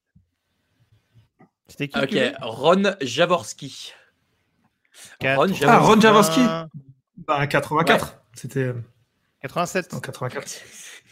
[1.68, 3.94] C'était qui Ok, Ron Jaworski.
[5.22, 5.66] Ron Jaworski.
[5.66, 6.42] Ah, Ron Jaworski
[7.18, 8.22] Bah, 84.
[8.34, 8.74] C'était.
[9.42, 9.94] 87.
[9.94, 10.62] En 84.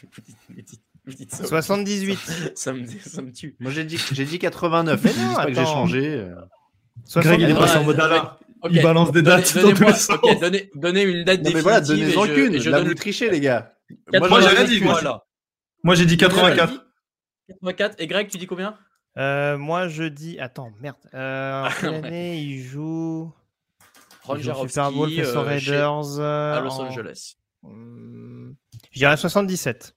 [1.11, 2.19] 78.
[2.55, 3.55] ça, me, ça me tue.
[3.59, 5.03] Moi j'ai dit, j'ai dit 89.
[5.03, 6.27] Mais non, j'ai changé.
[7.15, 8.01] Greg, il est passé en mode
[8.69, 10.19] Il balance des dates dans tous les sens.
[10.41, 12.59] donnez, donnez, une date non, mais voilà, donnez-en qu'une.
[12.59, 13.73] Je, Là, vous trichez, les gars.
[14.13, 14.81] Moi, j'ai dit.
[14.83, 15.25] Moi,
[15.83, 16.85] moi j'ai dit 84.
[17.47, 17.95] 84.
[17.99, 18.75] Et Greg, tu dis combien?
[19.17, 20.39] Euh, Moi, je dis.
[20.39, 20.97] Attends, merde.
[21.13, 23.33] Euh, en quelle année il joue
[24.23, 26.19] Ron Super Bowl aux Raiders.
[26.19, 27.35] À Los Angeles.
[27.63, 29.95] Je dirais 77.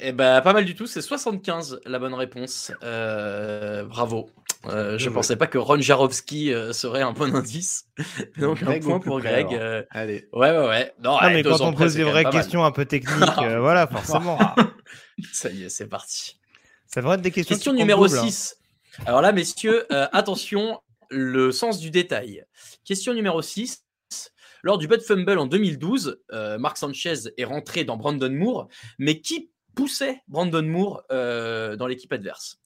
[0.00, 2.72] Eh ben, pas mal du tout, c'est 75 la bonne réponse.
[2.82, 4.30] Euh, bravo.
[4.66, 7.86] Euh, je ne pensais pas que Ron Jarowski euh, serait un bon indice.
[8.38, 9.48] Donc un point pour Greg.
[9.90, 10.28] Allez.
[10.32, 10.94] Ouais, ouais, ouais.
[11.02, 13.18] Non, mais quand on pose des vraies questions un peu techniques,
[13.58, 14.38] voilà, forcément.
[15.32, 16.38] Ça y est, c'est parti.
[16.86, 17.54] Ça devrait être des questions.
[17.54, 18.56] Question numéro 6.
[18.98, 19.02] Hein.
[19.06, 20.80] Alors là, messieurs, attention,
[21.10, 22.44] le sens du détail.
[22.84, 23.84] Question numéro 6.
[24.62, 26.20] Lors du Bud Fumble en 2012,
[26.58, 28.68] Marc Sanchez est rentré dans Brandon Moore,
[28.98, 32.60] mais qui poussait Brandon Moore euh, dans l'équipe adverse.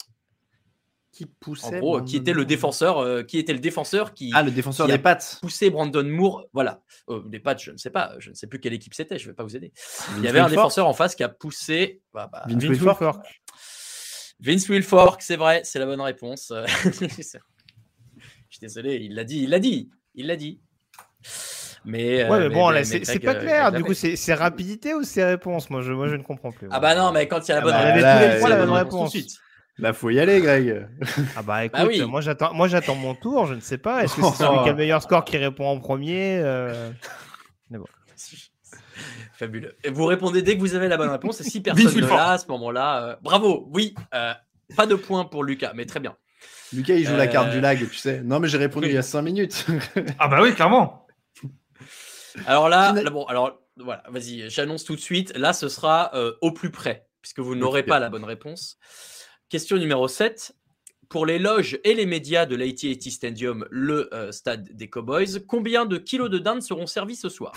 [1.12, 4.42] Qui poussait En gros, qui était le défenseur, euh, qui était le défenseur qui ah
[4.42, 8.14] le défenseur des pattes poussé Brandon Moore, voilà, euh, des pattes, je ne sais pas,
[8.18, 9.72] je ne sais plus quelle équipe c'était, je ne vais pas vous aider.
[10.16, 13.24] Il y avait un défenseur en face qui a poussé bah, bah, Vince, Wilfork.
[14.40, 16.52] Vince Wilfork, c'est vrai, c'est la bonne réponse.
[16.84, 20.61] je suis désolé, il l'a dit, il l'a dit, il l'a dit.
[21.85, 23.72] Mais, ouais, mais, bon, là, c'est pas clair.
[23.72, 25.70] Du coup, c'est rapidité ou c'est réponse?
[25.70, 26.68] Moi je, moi, je ne comprends plus.
[26.70, 28.05] Ah bah non, mais quand il y a la bonne réponse.
[28.05, 29.16] avait tous les fois la bonne réponse.
[29.78, 30.87] Là, faut y aller, Greg.
[31.37, 32.01] Ah bah écoute, oui.
[32.03, 33.47] moi j'attends, moi j'attends mon tour.
[33.47, 34.05] Je ne sais pas.
[34.05, 36.91] Est-ce que c'est celui qui a le meilleur score qui répond en premier euh...
[37.70, 37.87] Mais bon.
[39.32, 39.74] Fabuleux.
[39.82, 41.41] Et vous répondez dès que vous avez la bonne réponse.
[41.41, 43.16] Et si personne ne l'a à ce moment-là, euh...
[43.20, 43.68] bravo.
[43.72, 44.32] Oui, euh,
[44.76, 46.14] pas de points pour Lucas, mais très bien.
[46.72, 48.20] Lucas, il joue la carte du lag, tu sais.
[48.22, 49.66] Non, mais j'ai répondu il y a 5 minutes.
[50.20, 51.03] ah bah oui, clairement.
[52.47, 55.37] Alors là, bon, alors voilà, vas-y, j'annonce tout de suite.
[55.37, 58.78] Là, ce sera euh, au plus près, puisque vous n'aurez pas la bonne réponse.
[59.49, 60.55] Question numéro 7.
[61.09, 65.87] Pour les loges et les médias de l'AT&T Stadium, le euh, stade des Cowboys, combien
[65.87, 67.53] de kilos de dinde seront servis ce soir?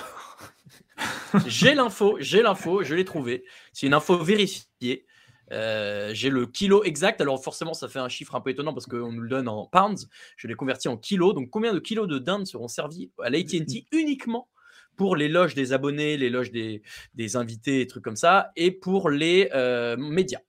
[1.45, 3.43] J'ai l'info, j'ai l'info, je l'ai trouvé.
[3.73, 5.05] C'est une info vérifiée.
[5.51, 7.21] Euh, j'ai le kilo exact.
[7.21, 9.65] Alors forcément, ça fait un chiffre un peu étonnant parce qu'on nous le donne en
[9.65, 10.09] pounds.
[10.35, 11.33] Je l'ai converti en kilos.
[11.35, 14.47] Donc combien de kilos de dinde seront servis à l'AT&T uniquement
[14.97, 16.81] pour les loges des abonnés, les loges des,
[17.35, 20.41] invités, et trucs comme ça, et pour les euh, médias.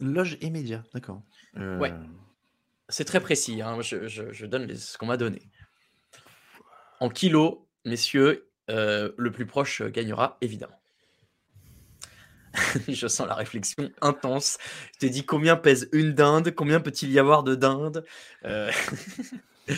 [0.00, 1.22] Loges et médias, d'accord.
[1.56, 1.92] Euh, ouais.
[2.88, 3.80] C'est très précis, hein.
[3.82, 5.42] je, donne ce qu'on m'a donné.
[6.98, 10.80] En kilos, messieurs, euh, le plus proche gagnera, évidemment.
[12.88, 14.58] je sens la réflexion intense.
[14.94, 18.04] Je t'ai dit combien pèse une dinde, combien peut-il y avoir de dindes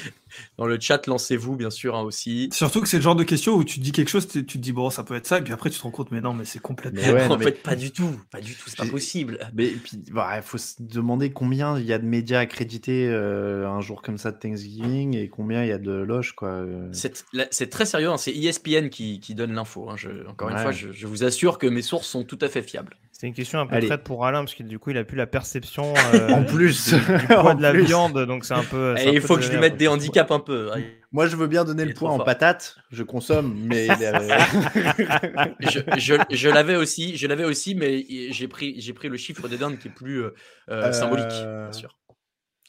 [0.58, 2.48] Dans le chat, lancez-vous, bien sûr, hein, aussi.
[2.52, 4.72] Surtout que c'est le genre de question où tu dis quelque chose, tu te dis,
[4.72, 6.44] bon, ça peut être ça, et puis après, tu te rends compte, mais non, mais
[6.44, 7.02] c'est complètement.
[7.30, 8.10] en fait, pas du tout.
[8.30, 9.38] Pas du tout, c'est pas possible.
[9.54, 13.68] Mais puis, bah, il faut se demander combien il y a de médias accrédités euh,
[13.68, 16.48] un jour comme ça de Thanksgiving et combien il y a de loges, quoi.
[16.48, 16.88] Euh.
[16.92, 19.90] C'est très sérieux, hein, c'est ESPN qui, qui, donne l'info.
[19.90, 19.96] Hein.
[20.28, 22.96] Encore une fois, je, je vous assure que mes sources sont tout à fait fiables.
[23.22, 25.16] C'est une question un peu traite pour Alain, parce que du coup, il a plus
[25.16, 28.96] la perception euh, en plus du, poids de la viande, donc c'est un peu.
[28.98, 30.72] il faut que je lui mette te déhandicape un peu.
[31.12, 32.78] Moi, je veux bien donner le point en patate.
[32.90, 33.86] Je consomme, mais
[35.60, 39.78] je, l'avais aussi, je l'avais aussi, mais j'ai pris, j'ai pris le chiffre des dindes
[39.78, 40.34] qui est plus euh,
[40.70, 41.96] euh, symbolique, bien sûr.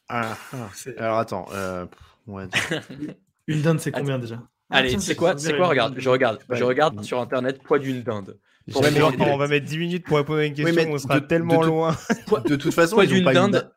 [0.07, 1.47] Ah, ah, alors attends.
[3.47, 4.39] Une dinde, c'est combien déjà?
[4.73, 8.37] Allez, c'est quoi, c'est quoi Regarde, je regarde, je regarde sur internet poids d'une dinde.
[8.75, 8.81] on
[9.37, 11.95] va mettre 10 minutes pour répondre à une question, on sera tellement loin.
[12.45, 13.71] De toute façon, poids d'une dinde.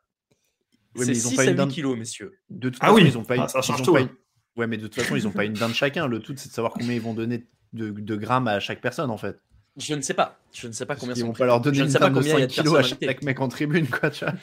[0.95, 2.33] c'est 6 à 8 kilos, messieurs.
[2.49, 3.35] De toute ah façon, ils ont pas.
[3.39, 3.95] Ah, ça change tout.
[3.95, 4.09] Hein.
[4.55, 6.07] Ouais, mais de toute façon, ils n'ont pas une dinde chacun.
[6.07, 9.17] Le tout, c'est de savoir combien ils vont donner de, grammes à chaque personne, en
[9.17, 9.37] fait.
[9.77, 10.39] Je ne sais pas.
[10.53, 12.75] Je ne sais pas combien ils vont pas leur donner une dinde de 5 kilos
[12.75, 14.09] à chaque mec en tribune, quoi.
[14.09, 14.33] Tu vois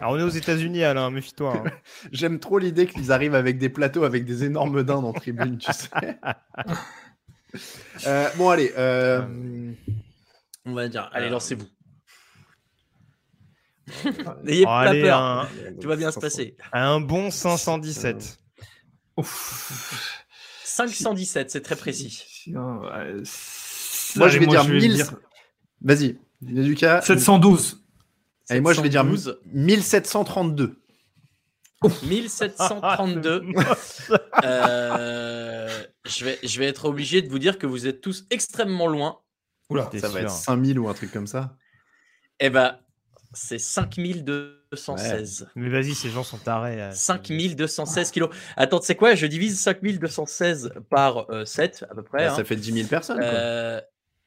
[0.00, 1.54] Alors, on est aux États-Unis, Alain, méfie-toi.
[1.54, 1.70] Hein.
[2.12, 5.70] J'aime trop l'idée qu'ils arrivent avec des plateaux avec des énormes dindes en tribune, tu
[5.72, 5.90] sais.
[8.06, 8.72] Euh, bon, allez.
[8.78, 9.22] Euh,
[10.64, 11.66] on va dire, allez, lancez-vous.
[14.44, 15.48] N'ayez pas peur.
[15.80, 16.56] Tout va bien se passer.
[16.72, 18.38] Un bon 517.
[20.64, 22.44] 517, c'est très précis.
[24.16, 25.04] Moi, je vais dire 1000.
[25.82, 27.02] Vas-y, Lucas.
[27.02, 27.82] 712.
[28.48, 30.76] Allez, moi, je vais dire 1732.
[32.02, 33.46] 1732.
[34.44, 38.86] euh, je, vais, je vais être obligé de vous dire que vous êtes tous extrêmement
[38.86, 39.18] loin.
[39.70, 41.56] Oula, ça va être 5000 ou un truc comme ça.
[42.40, 42.76] Eh ben,
[43.32, 45.48] c'est 5216.
[45.54, 46.90] Mais vas-y, ces gens sont tarés.
[46.92, 48.30] 5216 kilos.
[48.56, 49.14] Attends, tu sais quoi?
[49.14, 52.26] Je divise 5216 par 7 euh, à peu près.
[52.26, 52.44] Bah, ça hein.
[52.44, 53.20] fait 10 000 personnes.
[53.22, 53.80] Euh,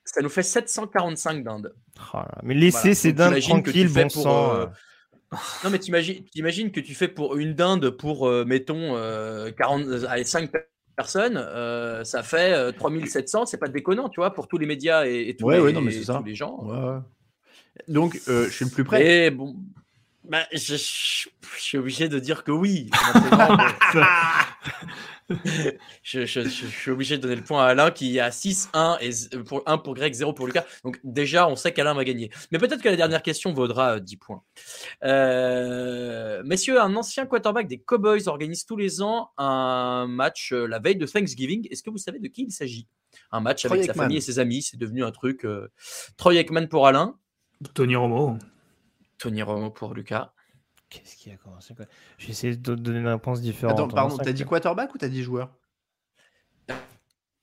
[0.06, 1.74] ça nous fait 745 dindes.
[2.14, 4.56] Oh mais laissez ces dindes tranquilles, bon sang.
[4.56, 4.66] Euh,
[5.64, 8.96] non, mais t'imagines que tu fais pour une dinde pour, mettons,
[9.58, 10.52] 40, allez, 5
[10.96, 11.44] personnes,
[12.04, 15.74] ça fait 3700, c'est pas déconnant, tu vois, pour tous les médias et, tous, les,
[15.74, 16.64] non, mais tous les gens.
[16.64, 17.00] Ouais,
[17.88, 19.26] donc, euh, je suis le plus près.
[19.26, 19.56] Et bon,
[20.24, 22.90] bah, je, suis obligé de dire que oui.
[26.04, 29.12] je, suis obligé de donner le point à Alain qui a 6, 1 et
[29.46, 30.66] pour 1 pour Greg, 0 pour Lucas.
[30.84, 32.30] Donc déjà, on sait qu'Alain va gagner.
[32.52, 34.44] Mais peut-être que la dernière question vaudra 10 euh, points.
[35.04, 40.98] Euh, messieurs, un ancien quarterback des Cowboys organise tous les ans un match la veille
[40.98, 41.68] de Thanksgiving.
[41.72, 42.88] Est-ce que vous savez de qui il s'agit?
[43.32, 44.62] Un match avec sa famille et ses amis.
[44.64, 45.46] C'est devenu un truc.
[46.18, 47.16] Troy Aikman pour Alain.
[47.74, 48.38] Tony Romo.
[49.18, 50.34] Tony Romo pour Lucas.
[50.94, 51.74] Qu'est-ce qui a commencé
[52.20, 53.80] J'ai essayé de donner une réponse différente.
[53.80, 55.50] Attends, pardon, t'as dit quarterback ou t'as dit joueur?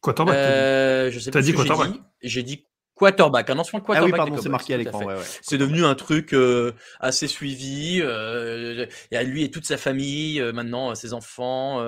[0.01, 0.37] Quarterback.
[0.37, 1.43] Euh, je sais pas.
[1.43, 1.91] dit quarterback.
[2.23, 4.03] J'ai dit quarterback, un ancien quarterback.
[4.03, 5.01] Ah oui, pardon, c'est marqué à l'écran.
[5.43, 8.01] C'est devenu un truc euh, assez suivi.
[8.01, 11.81] Euh, il y a lui et toute sa famille, euh, maintenant ses enfants,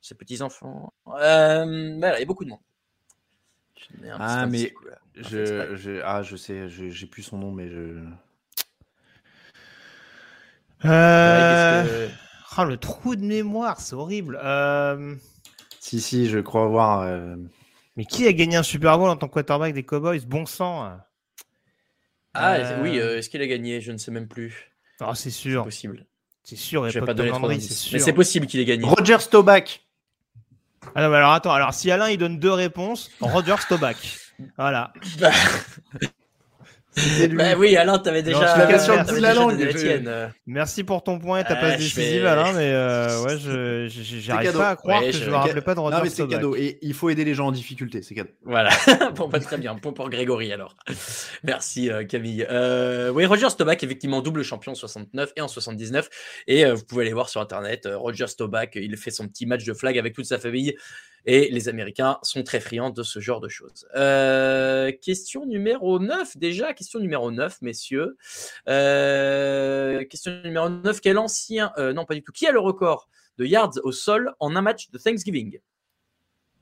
[0.00, 0.94] ses petits enfants.
[1.04, 2.60] voilà, il y a beaucoup de monde.
[4.18, 4.72] Ah mais
[5.16, 7.98] je, je, ah, je sais, j'ai plus son nom, mais je.
[10.84, 12.08] Euh...
[12.58, 14.38] Oh, le trou de mémoire, c'est horrible.
[14.42, 15.14] Euh...
[15.80, 17.02] Si, si, je crois voir.
[17.02, 17.36] Euh...
[17.96, 20.24] Mais qui a gagné un Super Bowl en tant que quarterback des Cowboys?
[20.26, 20.98] Bon sang.
[22.34, 22.82] Ah euh...
[22.82, 23.80] oui, euh, est-ce qu'il a gagné?
[23.80, 24.70] Je ne sais même plus.
[25.00, 25.62] Ah, c'est sûr.
[25.62, 26.06] C'est possible.
[26.44, 28.84] C'est sûr, je vais pas donner trop Mais c'est possible qu'il ait gagné.
[28.84, 29.80] Roger Staubach.
[30.94, 34.18] Ah non, alors attends, alors si Alain il donne deux réponses, Roger Staubach.
[34.56, 34.92] Voilà.
[36.94, 37.02] Bah,
[37.34, 38.56] bah oui, Alain, t'avais déjà.
[38.56, 39.58] la question de la langue.
[40.46, 44.70] Merci pour ton point et ta passe décisive, Alain, mais euh, ouais, je j'arrive pas
[44.70, 46.94] à croire que je me rappelais pas de Roger Non, mais c'est cadeau et il
[46.94, 48.30] faut aider les gens en difficulté, c'est cadeau.
[48.44, 48.70] Voilà,
[49.14, 49.74] bon, pas très bien.
[49.74, 50.76] Bon pour Grégory alors.
[51.44, 52.46] Merci euh, Camille.
[52.50, 56.08] Euh, oui, Roger Staubach, effectivement, double champion en 69 et en 79.
[56.46, 59.72] Et vous pouvez aller voir sur internet, Roger Staubach, il fait son petit match de
[59.72, 60.74] flag avec toute sa famille.
[61.24, 63.86] Et les Américains sont très friands de ce genre de choses.
[63.94, 68.16] Euh, question numéro 9, déjà, question numéro 9, messieurs.
[68.68, 73.08] Euh, question numéro 9, quel ancien, euh, non pas du tout, qui a le record
[73.38, 75.60] de yards au sol en un match de Thanksgiving?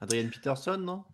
[0.00, 1.04] Adrian Peterson, non?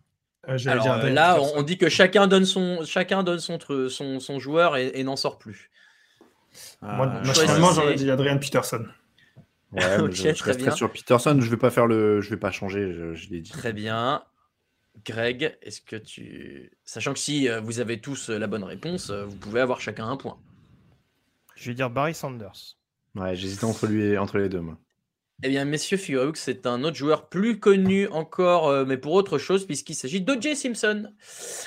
[0.43, 5.03] Alors là, on, dit que chacun donne son, chacun donne son, son, son joueur et,
[5.03, 5.69] n'en sort plus.
[6.81, 8.85] Moi, naturellement, j'aurais dit Adrian Peterson.
[9.71, 11.37] Ouais, je, resterai sur Peterson.
[11.39, 12.93] Je vais pas faire le, je vais pas changer.
[13.15, 13.51] Je, l'ai dit.
[13.51, 14.23] Très bien.
[15.05, 19.11] Greg, est-ce que tu, sachant que si euh, vous avez tous euh, la bonne réponse,
[19.11, 20.37] euh, vous pouvez avoir chacun un point.
[21.55, 22.77] Je vais dire Barry Sanders.
[23.15, 24.77] Ouais, j'hésitais entre lui et entre les deux, moi.
[25.43, 29.13] Eh bien, messieurs, figurez-vous que c'est un autre joueur plus connu encore, euh, mais pour
[29.13, 30.55] autre chose, puisqu'il s'agit d'O.J.
[30.55, 31.13] Simpson.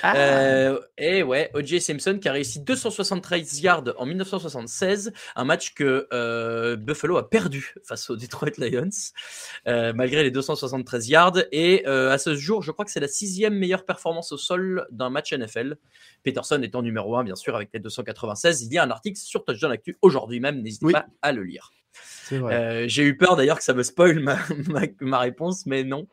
[0.03, 0.17] Ah.
[0.17, 1.81] Euh, et ouais, O.J.
[1.81, 7.73] Simpson qui a réussi 273 yards en 1976, un match que euh, Buffalo a perdu
[7.85, 8.91] face aux Detroit Lions,
[9.95, 11.39] malgré les 273 yards.
[11.53, 15.11] Et à ce jour, je crois que c'est la sixième meilleure performance au sol d'un
[15.11, 15.77] match NFL.
[16.25, 18.63] Peterson étant numéro 1, bien sûr, avec les 296.
[18.63, 21.71] Il y a un article sur Touchdown Actu aujourd'hui même, n'hésitez pas à le lire.
[22.33, 24.37] Euh, j'ai eu peur d'ailleurs que ça me spoil ma,
[25.01, 26.07] ma, réponse, mais non.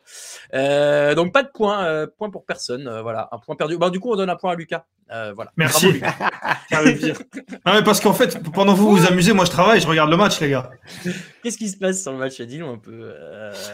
[0.54, 2.84] Euh, donc pas de point, euh, point pour personne.
[3.02, 3.78] voilà, un point perdu.
[3.78, 4.86] Bah, du coup, on donne un point à Lucas.
[5.10, 5.52] voilà.
[5.58, 5.94] Merci.
[5.94, 10.10] non, mais parce qu'en fait, pendant que vous vous amusez, moi je travaille, je regarde
[10.10, 10.70] le match, les gars.
[11.44, 12.40] Qu'est-ce qui se passe sur le match?
[12.42, 13.14] Dis-nous un peu.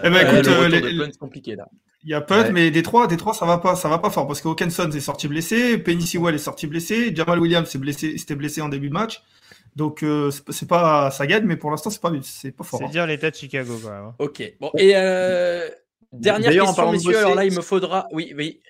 [0.04, 1.68] eh ben, écoute, les, compliqué là.
[2.06, 4.10] Il y a Punt, mais des trois, des trois, ça va pas, ça va pas
[4.10, 8.18] fort parce qu'Okenson est sorti blessé, Penny Sewell est sorti blessé, Jamal Williams s'est blessé,
[8.18, 9.24] s'était blessé en début de match.
[9.76, 12.80] Donc euh, c'est pas ça gagne, mais pour l'instant c'est pas c'est pas fort.
[12.80, 12.90] C'est hein.
[12.90, 14.04] dire l'état de Chicago quand même.
[14.06, 14.16] Hein.
[14.20, 14.54] Ok.
[14.60, 15.68] Bon et euh,
[16.12, 17.18] dernière question, messieurs.
[17.18, 18.08] alors là, il me faudra.
[18.12, 18.62] Oui, oui.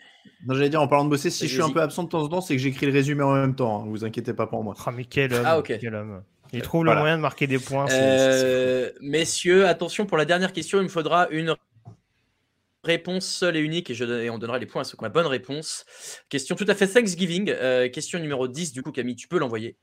[0.46, 2.22] Non, j'allais dire en parlant de bosser, si je suis un peu absent de temps
[2.22, 3.82] en temps, c'est que j'écris le résumé en même temps.
[3.82, 3.86] Hein.
[3.88, 4.76] Vous inquiétez pas pour moi.
[4.86, 5.44] Ah mais quel homme.
[5.46, 6.24] Ah, quel homme.
[6.54, 7.88] Il trouve le moyen de marquer des points.
[7.92, 11.56] Euh, messieurs, attention pour la dernière question, il me faudra une
[12.84, 15.06] réponse seule et unique et, je, et on donnera les points à ceux qui ont
[15.06, 15.84] la bonne réponse.
[16.30, 17.54] Question tout à fait Thanksgiving.
[17.92, 19.78] question numéro 10, du coup Camille, tu peux l'envoyer.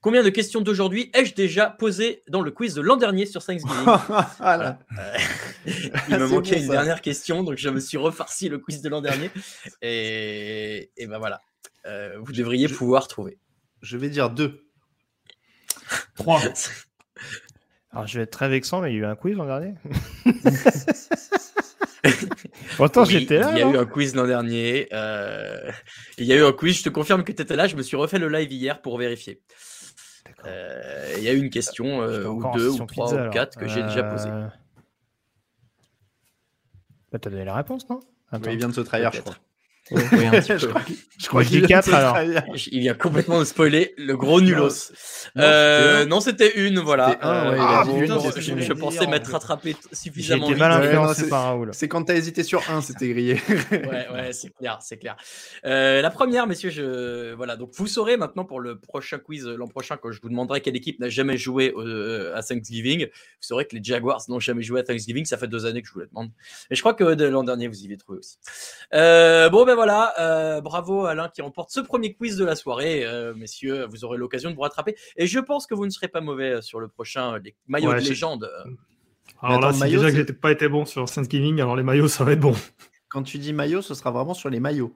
[0.00, 3.84] Combien de questions d'aujourd'hui ai-je déjà posées dans le quiz de l'an dernier sur Thanksgiving
[4.38, 4.78] voilà.
[6.08, 9.00] Il me manquait une dernière question, donc je me suis refarci le quiz de l'an
[9.00, 9.30] dernier.
[9.82, 11.40] Et, et ben voilà,
[11.86, 13.38] euh, vous devriez pouvoir trouver.
[13.82, 14.64] Je vais dire deux.
[16.14, 16.40] Trois.
[17.90, 19.74] Alors je vais être très vexant, mais il y a eu un quiz l'an dernier.
[22.76, 23.50] Pourtant, j'étais là.
[23.52, 24.88] Il y a eu un quiz l'an dernier.
[24.92, 25.72] Euh,
[26.18, 26.78] il y a eu un quiz.
[26.78, 27.66] Je te confirme que tu étais là.
[27.66, 29.42] Je me suis refait le live hier pour vérifier.
[30.46, 33.82] Euh, il y a une question euh, ou deux ou trois ou quatre que j'ai
[33.82, 34.30] déjà posée.
[37.10, 38.00] Bah, T'as donné la réponse, non?
[38.32, 39.34] Il vient de se trahir, je crois.
[39.90, 42.18] je crois, qu'il 4 alors.
[42.70, 44.92] Il vient complètement de spoiler le gros nulos.
[45.36, 47.18] Euh, non, c'était une, voilà.
[47.22, 50.58] Un, ah, je, pensais m'être rattrapé suffisamment vite.
[50.58, 51.70] mal influencé par Raoul.
[51.72, 53.34] C'est quand t'as hésité sur un, c'était grillé.
[53.70, 55.16] ouais, ouais, c'est clair, c'est clair.
[55.64, 57.56] Euh, la première, messieurs, je voilà.
[57.56, 60.76] Donc vous saurez maintenant pour le prochain quiz l'an prochain quand je vous demanderai quelle
[60.76, 63.06] équipe n'a jamais joué euh, à Thanksgiving.
[63.06, 65.24] Vous saurez que les Jaguars n'ont jamais joué à Thanksgiving.
[65.24, 66.30] Ça fait deux années que je vous le demande.
[66.70, 68.38] Mais je crois que l'an dernier vous y avez trouvé aussi.
[68.92, 73.06] bon ben voilà, euh, bravo Alain qui remporte ce premier quiz de la soirée.
[73.06, 74.96] Euh, messieurs, vous aurez l'occasion de vous rattraper.
[75.16, 77.94] Et je pense que vous ne serez pas mauvais euh, sur le prochain les maillots
[77.94, 78.50] de légende.
[79.40, 82.24] Alors là, c'est déjà que j'ai pas été bon sur Thanksgiving, alors les maillots, ça
[82.24, 82.56] va être bon.
[83.08, 84.92] Quand tu dis maillot, ce sera vraiment sur les maillots.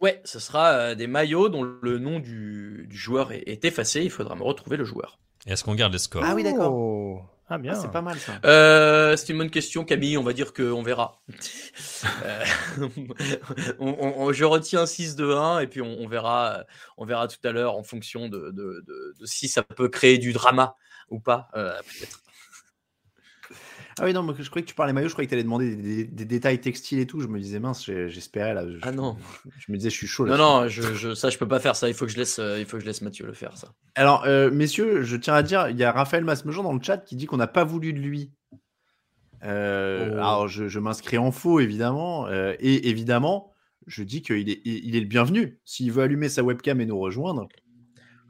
[0.00, 4.00] Ouais, ce sera des maillots dont le nom du, joueur est, effacé.
[4.00, 5.18] Il faudra me retrouver le joueur.
[5.46, 6.22] Est-ce qu'on garde les scores?
[6.24, 6.72] Ah oui, d'accord.
[6.72, 7.20] Oh.
[7.50, 7.72] Ah bien.
[7.74, 8.32] Ah, c'est pas mal ça.
[8.44, 10.18] Euh, c'est une bonne question, Camille.
[10.18, 11.20] On va dire qu'on verra.
[12.24, 12.44] Euh,
[14.32, 16.64] je retiens 6 de 1 et puis on, verra,
[16.96, 18.54] on verra tout à l'heure en fonction de,
[19.24, 20.76] si ça peut créer du drama
[21.10, 22.20] ou pas, euh, peut-être.
[24.00, 25.44] Ah oui, non, mais je croyais que tu parlais maillot, je croyais que tu allais
[25.44, 27.20] demander des, détails textiles et tout.
[27.20, 28.64] Je me disais, mince, j'espérais là.
[28.82, 29.16] ah non.
[29.58, 30.36] Je, me disais, je suis chaud là.
[30.36, 31.88] Non, non, je, ça, je peux pas faire ça.
[31.88, 33.72] Il faut que je laisse, euh, il faut que je laisse Mathieu le faire, ça.
[33.94, 36.98] Alors, euh, messieurs, je tiens à dire, il y a Raphaël Masmejean dans le chat
[36.98, 38.32] qui dit qu'on n'a pas voulu de lui.
[39.44, 40.14] Euh, oh.
[40.14, 42.28] Alors, je, m'inscris en faux, évidemment.
[42.30, 43.52] et évidemment,
[43.86, 45.60] je dis qu'il est, il est le bienvenu.
[45.64, 47.48] S'il veut allumer sa webcam et nous rejoindre,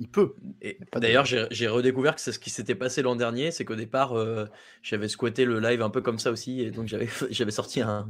[0.00, 0.34] il peut.
[0.62, 4.16] Et d'ailleurs, j'ai redécouvert que c'est ce qui s'était passé l'an dernier, c'est qu'au départ,
[4.16, 4.46] euh,
[4.82, 8.08] j'avais squatté le live un peu comme ça aussi, et donc j'avais sorti un,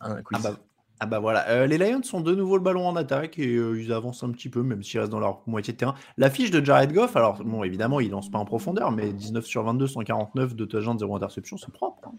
[0.00, 0.40] un quiz.
[0.44, 0.58] Ah bah,
[1.02, 3.80] ah bah voilà, euh, les Lions sont de nouveau le ballon en attaque et euh,
[3.80, 5.94] ils avancent un petit peu, même s'ils restent dans leur moitié de terrain.
[6.18, 9.46] La fiche de Jared Goff, alors bon, évidemment, il lance pas en profondeur, mais 19
[9.46, 12.06] sur 22, 149, de touchdowns, 0 interception, c'est propre.
[12.06, 12.12] Hein.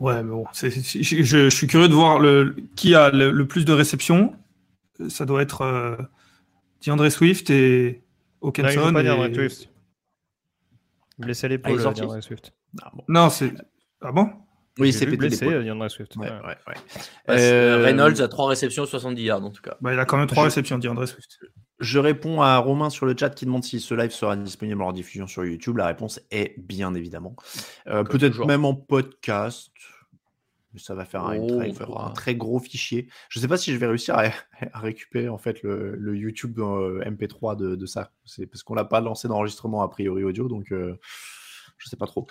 [0.00, 4.34] Ouais, mais bon, je, suis curieux de voir le, qui a le, plus de réceptions.
[5.08, 5.96] Ça doit être
[6.84, 8.02] DeAndre Swift et
[8.42, 8.92] Hawkinson.
[8.92, 9.34] Non, pas et...
[9.34, 9.68] Swift.
[11.18, 12.52] Blessé à l'épaule, ah, DeAndre Swift.
[12.82, 13.04] Ah, bon.
[13.08, 13.52] Non, c'est.
[14.00, 14.30] Ah bon?
[14.78, 16.16] Oui, c'est blessé, DeAndre Swift.
[16.16, 16.74] Ouais, ouais, ouais.
[17.28, 17.84] Euh...
[17.84, 19.76] Reynolds a 3 réceptions, 70 yards en tout cas.
[19.80, 20.48] Bah, il a quand même 3 je...
[20.48, 21.38] réceptions, DeAndre Swift.
[21.78, 24.92] Je réponds à Romain sur le chat qui demande si ce live sera disponible en
[24.92, 25.76] diffusion sur YouTube.
[25.76, 27.36] La réponse est bien évidemment.
[27.88, 29.72] Euh, Peut-être même en podcast
[30.76, 31.62] ça va faire un, oh,
[32.14, 33.08] très, gros fichier.
[33.28, 34.30] Je ne sais pas si je vais réussir à,
[34.80, 38.12] récupérer en fait le, YouTube euh, MP3 de, ça.
[38.24, 40.98] C'est parce qu'on l'a pas lancé d'enregistrement a priori audio, donc euh,
[41.82, 42.26] je sais pas trop.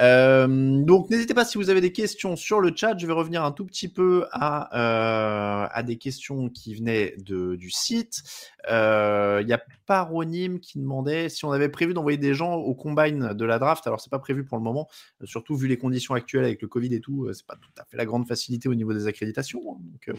[0.00, 0.46] Euh,
[0.82, 2.96] donc n'hésitez pas si vous avez des questions sur le chat.
[2.98, 7.70] Je vais revenir un tout petit peu à, à des questions qui venaient de, du
[7.70, 8.22] site.
[8.68, 13.32] Il y a Paronyme qui demandait si on avait prévu d'envoyer des gens au combine
[13.32, 13.86] de la draft.
[13.86, 14.88] Alors, c'est pas prévu pour le moment,
[15.22, 17.24] euh, surtout vu les conditions actuelles avec le Covid et tout.
[17.24, 19.60] Euh, c'est pas tout à fait la grande facilité au niveau des accréditations.
[19.70, 20.12] Hein, donc, euh,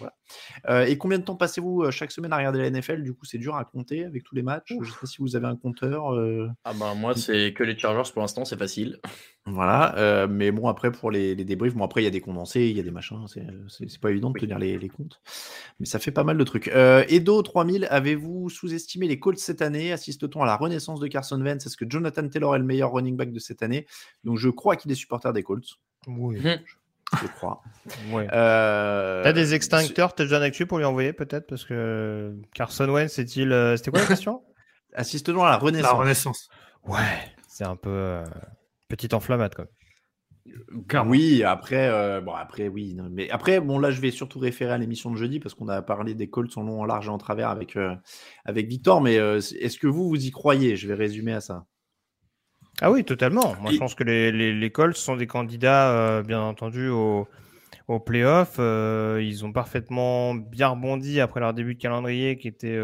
[0.64, 0.88] voilà.
[0.88, 3.56] et combien de temps passez-vous chaque semaine à regarder la NFL Du coup, c'est dur
[3.56, 4.74] à compter avec tous les matchs.
[4.82, 6.14] Je sais pas si vous avez un compteur.
[6.64, 8.77] Ah bah, moi, c'est que les Chargers pour l'instant, c'est facile.
[8.78, 9.00] Facile.
[9.50, 12.68] Voilà, euh, mais bon, après, pour les, débriefs, bon, après, il y a des condensés,
[12.68, 15.22] il y a des machins, c'est pas évident de tenir les, comptes,
[15.80, 16.68] mais ça fait pas mal de trucs.
[16.68, 19.94] Euh, Edo 3000, avez-vous sous-estimé les Colts cette année?
[19.94, 21.66] Assiste-t-on à la renaissance de Carson Wentz?
[21.66, 23.88] Est-ce que Jonathan Taylor est le meilleur running back de cette année?
[24.26, 25.80] Donc, je crois qu'il est supporter des Colts.
[26.08, 26.46] Oui.
[26.46, 26.58] Hum.
[27.22, 27.62] Je crois.
[28.12, 28.28] ouais.
[28.34, 31.48] Euh, T'as des extincteurs, t'as déjà un actu pour lui envoyer peut-être?
[31.48, 33.54] Parce que Carson Wentz, c'est-il.
[33.54, 34.44] Euh, c'était quoi la question?
[34.94, 35.90] Assiste-t-on à la renaissance?
[35.90, 36.50] La renaissance.
[36.86, 38.24] Ouais, c'est un peu.
[38.88, 39.66] Petite enflammade, quoi.
[41.06, 42.96] Oui, après, euh, bon, après, oui.
[43.12, 45.82] mais après, bon, là, je vais surtout référer à l'émission de jeudi parce qu'on a
[45.82, 47.94] parlé des Colts en long, en large et en travers avec, euh,
[48.46, 49.02] avec Victor.
[49.02, 50.76] Mais euh, est-ce que vous, vous y croyez?
[50.76, 51.66] Je vais résumer à ça.
[52.82, 53.56] Ah oui, totalement.
[53.62, 57.28] Moi, je pense que les, les, Colts sont des candidats, bien entendu, au,
[57.88, 58.60] au playoff.
[58.60, 62.80] ils ont parfaitement bien rebondi après leur début de calendrier qui était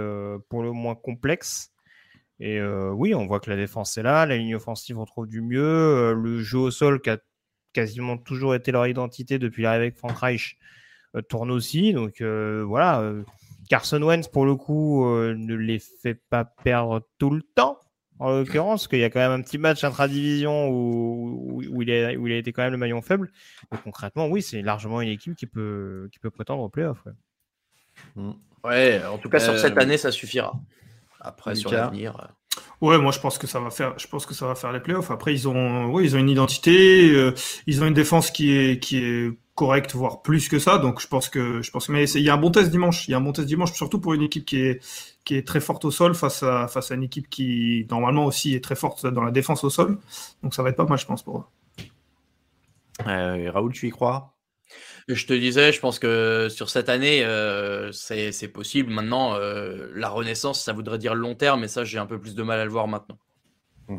[0.50, 1.73] pour le moins complexe.
[2.46, 5.40] Et euh, oui, on voit que la défense est là, la ligne offensive retrouve du
[5.40, 7.18] mieux, euh, le jeu au sol qui a
[7.72, 10.58] quasiment toujours été leur identité depuis l'arrivée avec Frank Reich
[11.16, 11.94] euh, tourne aussi.
[11.94, 13.14] Donc voilà,
[13.70, 17.80] Carson Wentz pour le coup ne les fait pas perdre tout le temps.
[18.20, 21.92] En l'occurrence, parce qu'il y a quand même un petit match intra-division où, où, il
[21.92, 23.32] a, où il a été quand même le maillon faible.
[23.72, 27.04] Mais concrètement, oui, c'est largement une équipe qui peut, qui peut prétendre au playoff.
[27.06, 27.14] Ouais.
[28.16, 28.32] Mmh.
[28.66, 30.54] ouais, en tout cas, sur cette année, ça suffira.
[31.24, 32.16] Après, sur l'avenir.
[32.20, 32.28] Euh.
[32.82, 34.80] Ouais, moi je pense que ça va faire, je pense que ça va faire les
[34.80, 35.10] playoffs.
[35.10, 37.34] Après, ils ont, ouais, ils ont une identité, euh,
[37.66, 40.78] ils ont une défense qui est, qui est correcte, voire plus que ça.
[40.78, 43.08] Donc je pense que, je pense, mais il y a un bon test dimanche.
[43.08, 44.84] Il y a un bon test dimanche, surtout pour une équipe qui est,
[45.24, 48.54] qui est très forte au sol face à, face à une équipe qui normalement aussi
[48.54, 49.98] est très forte dans la défense au sol.
[50.44, 51.44] Donc ça va être pas mal, je pense pour eux.
[53.08, 54.33] Euh, Raoul, tu y crois?
[55.08, 58.92] Je te disais, je pense que sur cette année, euh, c'est possible.
[58.92, 62.36] Maintenant, euh, la renaissance, ça voudrait dire long terme, mais ça, j'ai un peu plus
[62.36, 63.18] de mal à le voir maintenant.
[63.90, 63.98] Mmh.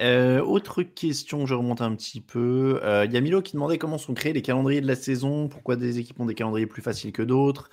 [0.00, 2.80] Euh, autre question, je remonte un petit peu.
[3.04, 5.76] Il y a Milo qui demandait comment sont créés les calendriers de la saison, pourquoi
[5.76, 7.68] des équipes ont des calendriers plus faciles que d'autres,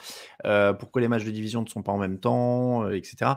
[0.80, 3.32] pourquoi les matchs de division ne sont pas en même temps, etc.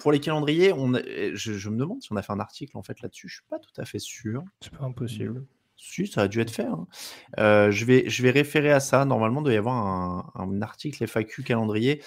[0.00, 2.82] pour les calendriers, on je, je, me demande si on a fait un article en
[2.82, 3.28] fait là-dessus.
[3.28, 4.42] Je suis pas tout à fait sûr.
[4.62, 5.44] C'est pas impossible.
[5.84, 6.62] Si, ça a dû être fait.
[6.62, 6.86] Hein.
[7.40, 9.04] Euh, je, vais, je vais référer à ça.
[9.04, 12.00] Normalement, il doit y avoir un, article FAQ calendrier.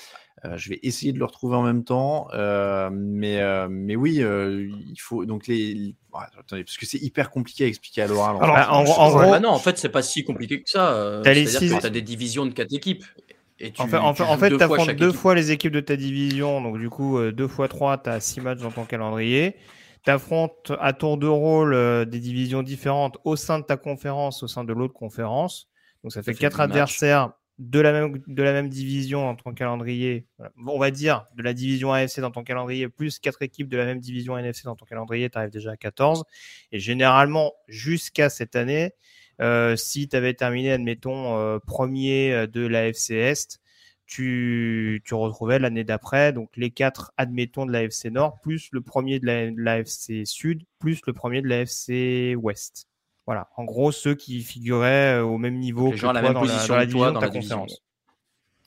[0.45, 2.30] Euh, je vais essayer de le retrouver en même temps.
[2.34, 5.26] Euh, mais, mais oui, il faut.
[5.26, 5.93] Donc, les.
[6.14, 8.38] attendez, parce que c'est hyper compliqué à expliquer à l'oral.
[8.38, 9.19] En, gros.
[9.19, 11.22] Bah non, en fait, c'est pas si compliqué que ça.
[11.23, 13.03] C'est-à-dire que tu as des divisions de quatre équipes.
[13.60, 16.61] Et tu, en fait, tu en fait, deux fois les équipes de ta division.
[16.61, 19.57] Donc, du coup, deux fois trois, tu as six matchs dans ton calendrier
[20.06, 24.44] tu affrontes à tour de rôle euh, des divisions différentes au sein de ta conférence,
[24.44, 25.68] au sein de l'autre conférence.
[26.03, 30.27] Donc ça, fait, quatre adversaires de la, même, de la même division dans ton calendrier.
[30.68, 33.86] On va dire de la division AFC dans ton calendrier, plus quatre équipes de la
[33.86, 36.26] même division NFC dans ton calendrier, tu arrives déjà à 14.
[36.72, 38.91] Et généralement, jusqu'à cette année,
[39.41, 43.60] euh, si tu avais terminé, admettons, euh, premier de l'AFC Est,
[44.06, 49.19] tu, tu retrouvais l'année d'après, donc les quatre, admettons, de l'AFC Nord, plus le premier
[49.19, 52.88] de l'AFC Sud, plus le premier de l'AFC Ouest.
[53.26, 57.11] Voilà, en gros, ceux qui figuraient euh, au même niveau que toi dans, la, division
[57.11, 57.82] de ta conférence.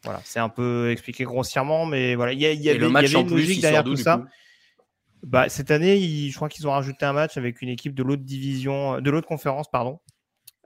[0.02, 3.97] Voilà, c'est un peu expliqué grossièrement, mais voilà, il y, avait, une logique derrière tout
[3.97, 4.24] ça?
[5.23, 5.98] Bah, cette année,
[6.28, 9.27] je crois qu'ils ont rajouté un match avec une équipe de l'autre division, de l'autre
[9.27, 10.01] conférence, pardon.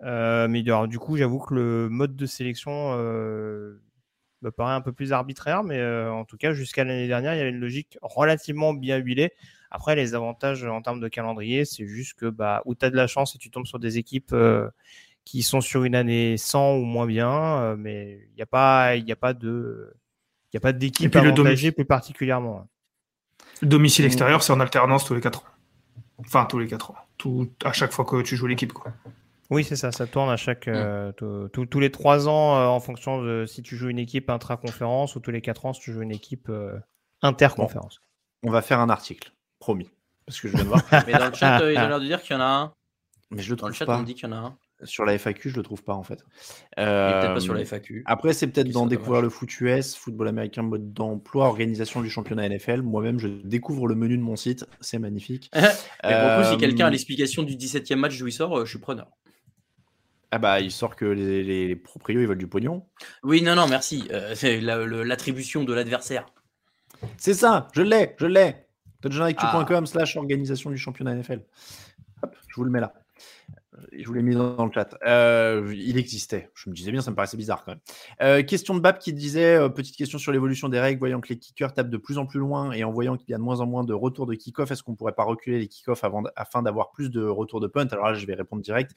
[0.05, 3.81] Euh, mais du coup, j'avoue que le mode de sélection euh,
[4.43, 7.39] me paraît un peu plus arbitraire, mais euh, en tout cas, jusqu'à l'année dernière, il
[7.39, 9.33] y avait une logique relativement bien huilée.
[9.71, 12.97] Après, les avantages en termes de calendrier, c'est juste que bah, où tu as de
[12.97, 14.69] la chance et tu tombes sur des équipes euh,
[15.25, 18.97] qui sont sur une année 100 ou moins bien, euh, mais il n'y a pas,
[18.97, 19.95] il a pas de,
[20.53, 22.69] il a pas d'équipe avantagée plus particulièrement.
[23.63, 25.45] Le domicile extérieur, c'est en alternance tous les 4 ans.
[26.19, 26.97] Enfin, tous les 4 ans.
[27.17, 28.93] Tout, à chaque fois que tu joues l'équipe, quoi.
[29.53, 30.73] Oui, c'est ça, ça tourne à chaque mm.
[31.23, 35.15] euh, tous les trois ans euh, en fonction de si tu joues une équipe intra-conférence
[35.15, 36.79] ou tous les quatre ans si tu joues une équipe euh,
[37.21, 38.01] interconférence.
[38.45, 39.91] on va faire un article, promis,
[40.25, 40.83] parce que je viens de voir.
[41.07, 42.73] Mais dans le chat, il a l'air de dire qu'il y en a un.
[43.31, 43.99] Mais je le trouve dans le chat, pas.
[43.99, 44.57] on dit qu'il y en a un.
[44.85, 46.25] Sur la FAQ, je le trouve pas en fait.
[46.77, 48.05] peut-être pas sur la FAQ.
[48.07, 52.49] Après, c'est peut-être dans découvrir le foot US, football américain, mode d'emploi, organisation du championnat
[52.49, 52.81] NFL.
[52.81, 55.51] Moi-même, je découvre le menu de mon site, c'est magnifique.
[56.05, 59.09] Et si quelqu'un a l'explication du 17e match d'où il sort, je suis preneur.
[60.35, 62.87] Ah bah, il sort que les, les, proprios, ils veulent du pognon.
[63.23, 64.09] Oui, non, non, merci.
[64.11, 66.25] Euh, c'est l'attribution de l'adversaire.
[67.19, 68.57] C'est ça, je l'ai, je l'ai.
[69.03, 69.87] touchdownactu.com ah.
[69.87, 71.43] slash organisation du championnat NFL.
[72.23, 72.95] Hop, je vous le mets là.
[73.93, 74.99] Je vous l'ai mis dans, le chat.
[75.07, 76.51] Euh, il existait.
[76.55, 77.81] Je me disais bien, ça me paraissait bizarre quand même.
[78.21, 81.29] Euh, question de Bab qui disait euh, petite question sur l'évolution des règles, voyant que
[81.31, 83.43] les kickers tapent de plus en plus loin et en voyant qu'il y a de
[83.43, 86.05] moins en moins de retours de kick-off, est-ce qu'on pourrait pas reculer les kick-off
[86.37, 87.87] afin d'avoir plus de retours de punt?
[87.93, 88.93] Alors là, je vais répondre direct.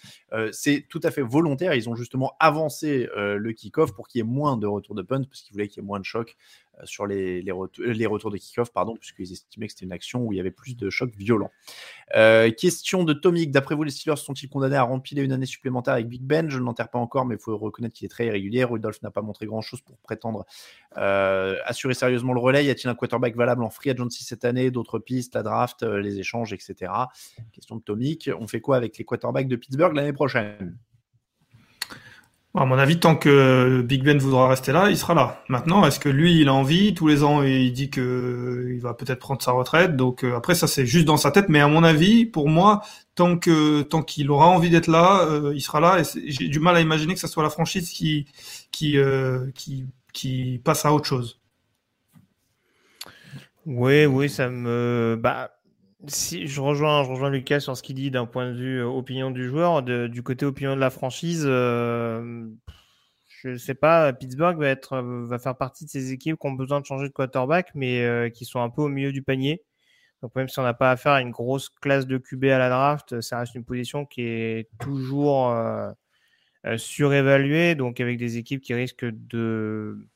[0.51, 1.73] c'est tout à fait volontaire.
[1.73, 5.23] Ils ont justement avancé le kick-off pour qu'il y ait moins de retours de punt
[5.23, 6.35] parce qu'ils voulaient qu'il y ait moins de chocs
[6.83, 10.33] sur les, les, les retours de kick-off, pardon, puisqu'ils estimaient que c'était une action où
[10.33, 11.51] il y avait plus de chocs violents.
[12.57, 16.07] question de Tomic d'après vous, les Steelers sont-ils condamnés à remplir une année supplémentaire avec
[16.07, 16.49] Big Ben?
[16.49, 18.63] Je ne l'enterre pas encore, mais il faut reconnaître qu'il est très irrégulier.
[18.63, 20.45] Rudolph n'a pas montré grand-chose pour prétendre
[20.95, 22.65] assurer sérieusement le relais.
[22.65, 24.71] Y a-t-il un quarterback valable en free agency cette année?
[24.71, 26.91] D'autres pistes, la draft, les échanges, etc.
[27.51, 28.29] Question de Tomic.
[28.39, 30.77] On fait quoi avec les quarterbacks de Pittsburgh l'année prochaine?
[32.57, 35.43] À mon avis, tant que Big Ben voudra rester là, il sera là.
[35.49, 36.93] Maintenant, est-ce que lui, il a envie?
[36.93, 39.95] Tous les ans, il dit que il va peut-être prendre sa retraite.
[39.95, 41.49] Donc euh, après, ça c'est juste dans sa tête.
[41.49, 42.81] Mais à mon avis, pour moi,
[43.15, 45.99] tant que tant qu'il aura envie d'être là, euh, il sera là.
[45.99, 48.27] Et j'ai du mal à imaginer que ce soit la franchise qui
[48.97, 51.39] euh, qui qui passe à autre chose.
[53.65, 55.17] Oui, oui, ça me.
[55.19, 55.54] Bah,
[56.07, 58.85] si je rejoins, je rejoins Lucas sur ce qu'il dit d'un point de vue euh,
[58.85, 62.47] opinion du joueur, du côté opinion de la franchise, euh,
[63.41, 66.47] je ne sais pas, Pittsburgh va être, euh, va faire partie de ces équipes qui
[66.47, 69.63] ont besoin de changer de quarterback, mais qui sont un peu au milieu du panier.
[70.21, 72.69] Donc même si on n'a pas affaire à une grosse classe de QB à la
[72.69, 75.55] draft, ça reste une position qui est toujours
[76.77, 80.07] surévaluée, donc avec des équipes qui risquent de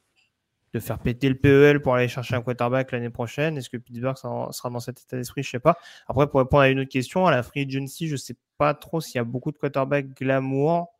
[0.73, 3.57] de faire péter le PEL pour aller chercher un quarterback l'année prochaine.
[3.57, 5.43] Est-ce que Pittsburgh sera dans cet état d'esprit?
[5.43, 5.77] Je sais pas.
[6.07, 9.01] Après, pour répondre à une autre question, à la free agency, je sais pas trop
[9.01, 10.93] s'il y a beaucoup de quarterbacks glamour.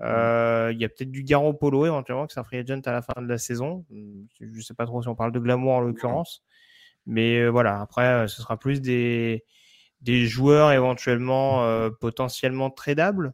[0.00, 3.02] Euh, il y a peut-être du Garo Polo éventuellement qui sera free agent à la
[3.02, 3.84] fin de la saison.
[4.40, 6.44] Je sais pas trop si on parle de glamour en l'occurrence.
[7.06, 9.44] Mais euh, voilà, après, euh, ce sera plus des,
[10.02, 13.32] des joueurs éventuellement potentiellement tradables.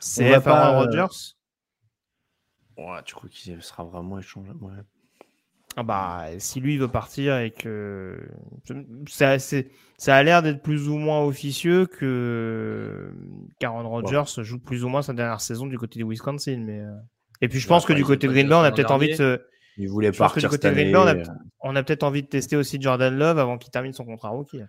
[0.00, 1.36] C'est Aaron Rodgers
[3.04, 4.84] tu crois qu'il sera vraiment échangeable
[5.76, 8.18] ah bah, si lui veut partir et que
[9.08, 13.10] ça, ça a l'air d'être plus ou moins officieux que
[13.58, 16.58] Karen Rodgers joue plus ou moins sa dernière saison du côté de Wisconsin.
[16.58, 16.92] Mais euh.
[17.40, 19.14] et puis je pense que du côté de Green Bay, on a peut-être envie de
[19.14, 19.40] se.
[19.78, 21.22] Il voulait partir côté de Green Bay,
[21.64, 24.60] on a, peut-être envie de tester aussi Jordan Love avant qu'il termine son contrat rookie.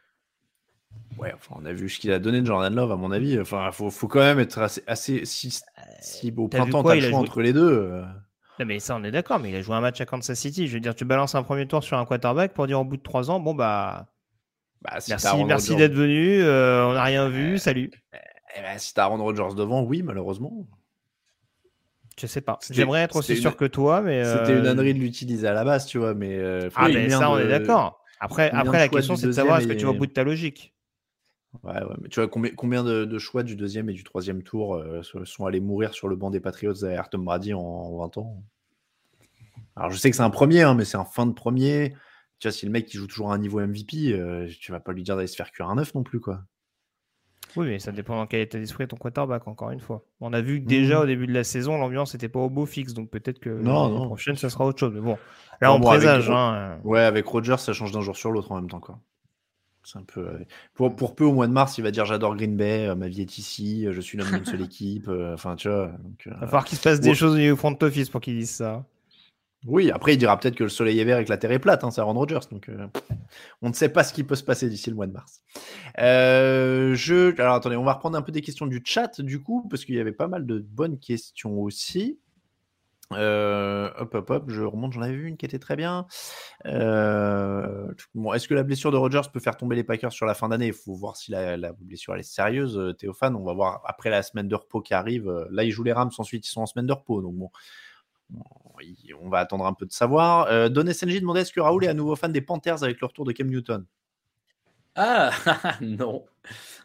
[1.17, 3.39] Ouais, enfin, on a vu ce qu'il a donné de Jordan Love, à mon avis.
[3.39, 5.59] Enfin, faut, faut quand même être assez, assez si,
[6.03, 7.71] si au printemps, t'as le choix entre les deux.
[7.71, 8.03] Euh.
[8.59, 10.67] Non, mais ça, on est d'accord, mais il a joué un match à Kansas City.
[10.67, 12.97] Je veux dire, tu balances un premier tour sur un quarterback pour dire au bout
[12.97, 14.07] de trois ans, bon, bah.
[14.81, 17.89] bah merci merci d'être venu, euh, on n'a rien vu, salut.
[18.55, 20.67] Eh ben, si t'as Aaron Rodgers devant, oui, malheureusement.
[22.19, 22.59] Je sais pas.
[22.69, 24.23] J'aimerais être aussi sûr que toi, mais.
[24.23, 26.37] C'était une euh, ânerie de l'utiliser à la base, tu vois, mais.
[26.75, 28.03] ah, mais ça, on est d'accord.
[28.19, 30.23] Après, après la question, c'est de savoir est-ce que tu vas au bout de ta
[30.23, 30.73] logique.
[31.61, 34.75] Ouais, ouais, mais tu vois combien, combien de, choix du deuxième et du troisième tour
[34.75, 38.43] euh, sont allés mourir sur le banc des Patriots derrière Tom Brady en, 20 ans?
[39.75, 41.93] Alors je sais que c'est un premier, hein, mais c'est un fin de premier.
[42.39, 44.79] Tu vois, si le mec qui joue toujours à un niveau MVP, euh, tu vas
[44.79, 46.43] pas lui dire d'aller se faire cuire un neuf non plus, quoi.
[47.55, 50.03] Oui, mais ça dépend dans quel état d'esprit ton quarterback, encore une fois.
[50.21, 51.03] On a vu que déjà mmh.
[51.03, 54.05] au début de la saison, l'ambiance n'était pas au beau fixe, donc peut-être que l'année
[54.05, 54.91] prochaine, ça sera autre chose.
[54.93, 55.17] Mais bon,
[55.61, 56.31] là, on présage.
[56.31, 56.77] Hein, euh.
[56.83, 58.99] Ouais, avec Rogers, ça change d'un jour sur l'autre en même temps, quoi.
[59.83, 60.21] C'est un peu.
[60.21, 60.39] Euh,
[60.73, 63.07] pour, pour, peu au mois de mars, il va dire j'adore Green Bay, euh, ma
[63.07, 65.09] vie est ici, euh, je suis l'homme d'une seule équipe.
[65.33, 65.91] Enfin, tu vois.
[66.25, 68.85] il va falloir qu'il se passe des choses au front office pour qu'il dise ça.
[69.65, 71.59] Oui, après il dira peut-être que le soleil est vert et que la terre est
[71.59, 72.39] plate, hein, c'est Aaron Rodgers.
[72.51, 72.69] Donc
[73.61, 75.41] on ne sait pas ce qui peut se passer d'ici le mois de mars.
[75.97, 77.39] je...
[77.39, 79.95] Alors attendez, on va reprendre un peu des questions du chat du coup, parce qu'il
[79.95, 82.19] y avait pas mal de bonnes questions aussi.
[83.11, 86.07] Euh, hop, hop, hop, je remonte, j'en avais vu une qui était très bien.
[86.65, 90.33] Euh, bon, est-ce que la blessure de Rogers peut faire tomber les Packers sur la
[90.33, 90.67] fin d'année?
[90.67, 93.35] Il faut voir si la, blessure est sérieuse, euh, Théophane.
[93.35, 95.29] On va voir après la semaine de repos qui arrive.
[95.51, 97.21] Là, ils jouent les Rams, ensuite ils sont en semaine de repos.
[97.21, 97.49] Donc bon,
[99.21, 100.47] on va attendre un peu de savoir.
[100.47, 103.07] Euh, Don SNJ demandait est-ce que Raoul est à nouveau fan des Panthers avec le
[103.07, 103.85] retour de Cam Newton?
[104.95, 105.31] Ah
[105.81, 106.25] non.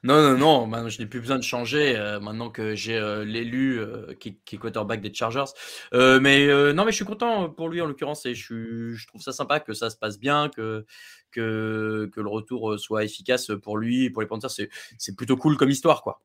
[0.05, 3.81] Non, non, non, je n'ai plus besoin de changer euh, maintenant que j'ai euh, l'élu
[3.81, 5.53] euh, qui, qui, quarterback des Chargers.
[5.93, 9.33] mais non, mais je suis content pour lui en l'occurrence et je, je, trouve ça
[9.33, 10.87] sympa que ça se passe bien, que,
[11.33, 14.51] que, que le retour soit efficace pour lui pour les Panthers.
[14.51, 16.21] C'est plutôt cool comme histoire, quoi.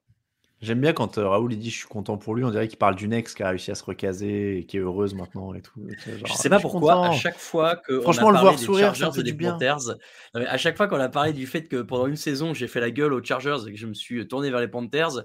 [0.64, 2.78] J'aime bien quand euh, Raoul il dit je suis content pour lui, on dirait qu'il
[2.78, 5.62] parle d'une ex qui a réussi à se recaser et qui est heureuse maintenant et
[5.62, 5.86] tout.
[6.26, 8.96] je sais pas pourquoi, à chaque fois que Franchement, on a parlé le voir sourire,
[8.96, 9.98] Chargers et des Panthers,
[10.34, 12.92] à chaque fois qu'on a parlé du fait que pendant une saison j'ai fait la
[12.92, 15.24] gueule aux Chargers et que je me suis tourné vers les Panthers,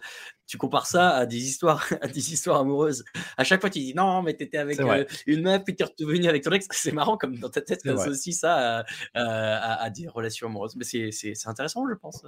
[0.48, 3.04] tu compares ça à des histoires, à des histoires amoureuses.
[3.36, 5.84] À chaque fois, tu dis non, mais tu étais avec euh, une meuf, puis tu
[5.84, 6.66] es revenu avec ton ex.
[6.72, 8.84] C'est marrant comme dans ta tête, tu aussi ça
[9.14, 10.74] à, des relations amoureuses.
[10.76, 12.24] Mais c'est intéressant, je pense.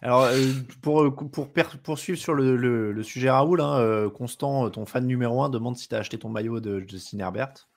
[0.00, 0.38] Alors, euh,
[0.80, 1.50] pour, pour
[1.82, 5.94] poursuivre sur le, sujet Raoul, hein, euh, Constant, ton fan numéro 1, demande si tu
[5.96, 7.68] as acheté ton maillot de Justin Herbert.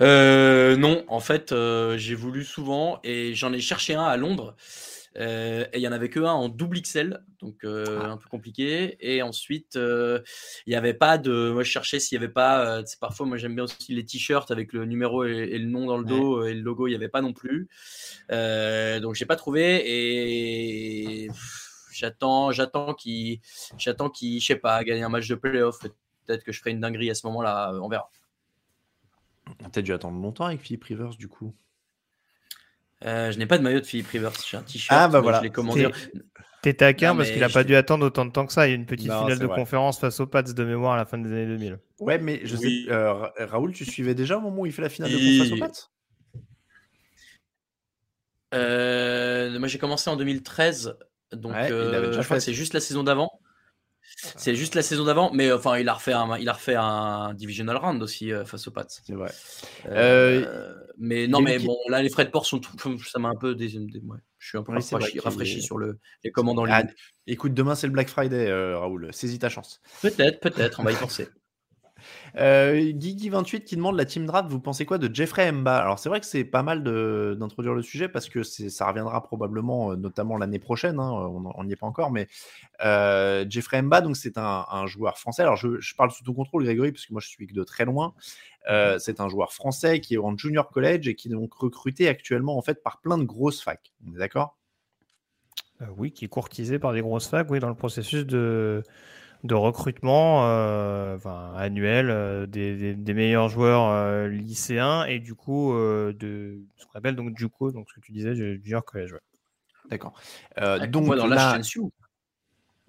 [0.00, 1.52] non, en fait,
[1.96, 4.54] j'ai voulu souvent et j'en ai cherché un à Londres.
[5.16, 8.10] Euh, et il y en avait que un en double XL, donc euh, ah.
[8.10, 8.96] un peu compliqué.
[9.00, 10.20] Et ensuite, euh,
[10.66, 11.50] il n'y avait pas de.
[11.52, 12.82] Moi, je cherchais s'il n'y avait pas.
[13.00, 16.04] parfois, moi, j'aime bien aussi les t-shirts avec le numéro et, le nom dans le
[16.04, 16.86] dos et le logo.
[16.86, 17.68] Il n'y avait pas non plus.
[18.30, 19.82] donc, j'ai pas trouvé.
[19.84, 21.28] Et
[21.92, 23.40] j'attends, j'attends qu'il,
[23.78, 25.78] j'attends qu'il, je sais pas, gagner un match de playoff.
[26.26, 27.72] Peut-être que je ferai une dinguerie à ce moment-là.
[27.82, 28.10] On verra.
[29.58, 31.54] Peut-être dû attendre longtemps avec Philippe Rivers, du coup?
[33.04, 34.98] Euh, je n'ai pas de maillot de Philippe Rivers, j'ai un t-shirt.
[35.00, 35.38] Ah bah voilà.
[35.38, 35.88] Je l'ai commandé.
[36.62, 38.68] T'es taquin parce qu'il n'a pas dû attendre autant de temps que ça.
[38.68, 41.04] Il y a une petite finale de conférence face aux Pats de mémoire à la
[41.04, 41.78] fin des années 2000.
[41.98, 44.88] Ouais, mais je sais, euh, Raoul, tu suivais déjà au moment où il fait la
[44.88, 45.88] finale de conférence face aux Pats?
[48.54, 50.94] Euh, Moi, j'ai commencé en 2013,
[51.32, 53.30] donc je crois que c'est juste la saison d'avant.
[54.36, 57.34] C'est juste la saison d'avant, mais enfin, il a refait un, il a refait un
[57.34, 58.86] divisional round aussi euh, face aux Pats.
[58.88, 59.30] C'est vrai.
[59.86, 62.76] Euh, mais non, mais bon, là, les frais de port sont tout.
[63.04, 63.78] Ça m'a un peu des, Je
[64.48, 66.92] suis un peu rafraîchi, sur le, les commandes en ligne.
[67.26, 69.08] écoute, demain c'est le Black Friday, euh, Raoul.
[69.12, 69.80] Saisis ta chance.
[70.02, 70.80] Peut-être, peut-être.
[70.80, 71.28] On va y penser.
[72.36, 75.76] Euh, Guigui28 qui demande la team draft, vous pensez quoi de Jeffrey Mba?
[75.78, 79.92] Alors c'est vrai que c'est pas mal d'introduire le sujet parce que ça reviendra probablement,
[79.92, 82.28] euh, notamment l'année prochaine, hein, on n'y est pas encore, mais
[82.84, 85.42] euh, Jeffrey Mba, donc c'est un, joueur français.
[85.42, 88.14] Alors je, parle sous ton contrôle, Grégory, parce que moi je suis de très loin.
[88.70, 92.08] Euh, c'est un joueur français qui est en junior college et qui est donc recruté
[92.08, 93.92] actuellement en fait par plein de grosses facs.
[94.06, 94.56] On est d'accord?
[95.96, 98.84] Oui, qui est courtisé par des grosses facs, oui, dans le processus de
[99.44, 101.18] de recrutement euh,
[101.56, 107.36] annuel euh, des, meilleurs joueurs euh, lycéens et du coup de ce qu'on appelle donc
[107.36, 109.14] JUCO, donc ce que tu disais, junior college.
[109.90, 110.14] D'accord.
[110.88, 111.58] donc dans là,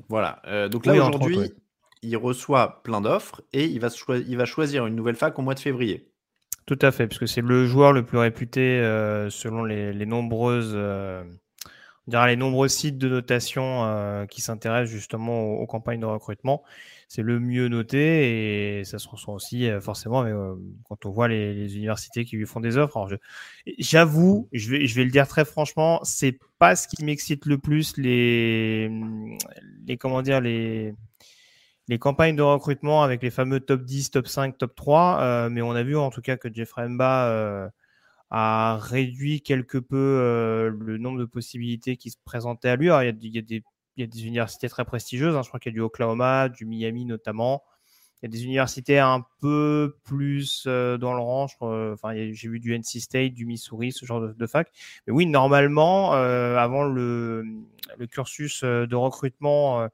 [0.07, 0.41] voilà.
[0.69, 1.53] donc là aujourd'hui,
[2.01, 5.55] il reçoit plein d'offres et il va, il va choisir une nouvelle fac au mois
[5.55, 6.09] de février.
[6.65, 8.79] Tout à fait, puisque c'est le joueur le plus réputé
[9.29, 10.77] selon les, les nombreuses
[12.11, 16.63] on les nombreux sites de notation euh, qui s'intéressent justement aux, campagnes de recrutement.
[17.07, 20.55] C'est le mieux noté et ça se ressent aussi euh, forcément euh,
[20.85, 23.07] quand on voit les, universités qui lui font des offres.
[23.79, 27.57] J'avoue, je vais, je vais le dire très franchement, c'est pas ce qui m'excite le
[27.57, 28.89] plus les,
[29.87, 30.93] les comment dire les
[31.89, 35.49] les campagnes de recrutement avec les fameux top 10, top 5, top 3.
[35.49, 37.71] mais on a vu en tout cas que Jeffrey Mba
[38.35, 42.87] a réduit quelque peu euh, le nombre de possibilités qui se présentaient à lui.
[42.87, 43.63] il, y a, il, y a des,
[43.95, 45.43] il, y a, des, universités très prestigieuses, hein.
[45.43, 47.63] je crois qu'il y a du Oklahoma, du Miami notamment.
[48.21, 51.45] Il y a des universités un peu plus euh, dans le rang.
[51.61, 54.71] Enfin, j'ai vu du NC State, du Missouri, ce genre de, fac.
[55.05, 57.45] Mais oui, normalement, euh, avant le,
[57.99, 59.87] le, cursus de recrutement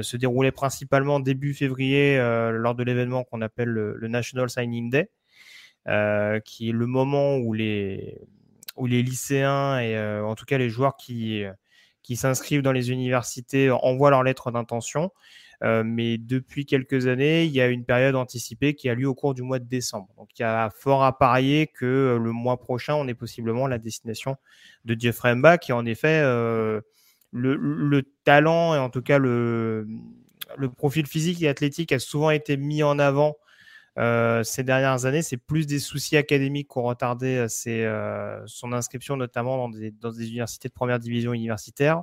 [0.00, 2.16] se déroulait principalement début février
[2.52, 5.08] lors de l'événement qu'on appelle le National Signing Day.
[5.88, 8.26] Euh, qui est le moment où les,
[8.76, 11.44] lycéens et euh, en tout cas les joueurs qui,
[12.14, 15.12] s'inscrivent dans les universités envoient leur lettre d'intention.
[15.62, 19.14] Euh, mais depuis quelques années, il y a une période anticipée qui a lieu au
[19.14, 20.08] cours du mois de décembre.
[20.16, 23.78] Donc il y a fort à parier que le mois prochain, on est possiblement la
[23.78, 24.36] destination
[24.84, 26.82] de Jeffrey Mba, qui en effet le,
[27.32, 29.86] le, talent et en tout cas le
[30.76, 33.36] profil physique et athlétique a souvent été mis en avant
[33.98, 38.72] euh, ces dernières années, c'est plus des soucis académiques qui ont retardé euh, euh, son
[38.72, 42.02] inscription, notamment dans des, dans des, universités de première division universitaire.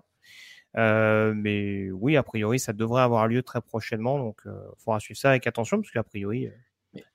[0.76, 4.18] mais oui, a priori, ça devrait avoir lieu très prochainement.
[4.18, 4.52] Donc, il
[4.84, 6.50] faudra suivre ça avec attention, parce qu'a priori,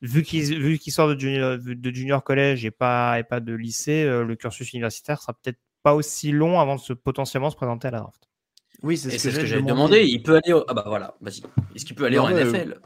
[0.00, 4.36] vu qu'il sort de junior, de junior collège et pas, et pas de lycée, le
[4.36, 8.00] cursus universitaire sera peut-être pas aussi long avant de se, potentiellement se présenter à la
[8.00, 8.28] draft.
[8.84, 10.04] Oui, c'est ce, que, j'avais demandé.
[10.04, 10.52] Il peut aller.
[10.52, 10.64] Au...
[10.68, 11.42] Ah bah voilà, vas-y.
[11.74, 12.80] Est-ce qu'il peut aller en NFL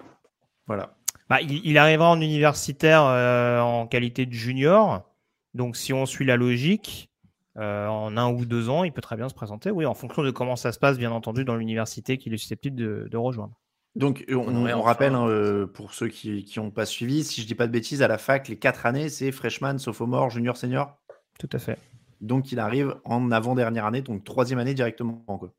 [0.66, 0.96] Voilà.
[1.32, 5.10] Bah, il, arrivera en universitaire euh, en qualité de junior.
[5.54, 7.10] Donc, si on suit la logique,
[7.56, 9.70] euh, en un ou deux ans, il peut très bien se présenter.
[9.70, 12.76] Oui, en fonction de comment ça se passe, bien entendu, dans l'université qu'il est susceptible
[13.08, 13.58] de, rejoindre.
[13.96, 17.66] Donc, on, rappelle, hein, euh, pour ceux qui n'ont pas suivi, si je dis pas
[17.66, 20.98] de bêtises, à la fac, les quatre années, c'est freshman, sophomore, junior, senior
[21.38, 21.78] Tout à fait.
[22.20, 25.24] Donc, il arrive en avant-dernière année, donc troisième année directement.
[25.26, 25.50] Quoi.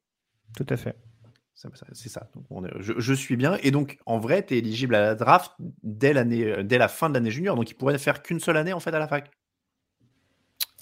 [0.55, 0.95] Tout à fait.
[1.55, 2.27] C'est ça.
[2.79, 3.57] je, suis bien.
[3.61, 5.51] Et donc, en vrai, tu es éligible à la draft
[5.83, 7.55] dès, l'année, dès la fin de l'année junior.
[7.55, 9.31] Donc, il pourrait faire qu'une seule année en fait à la fac.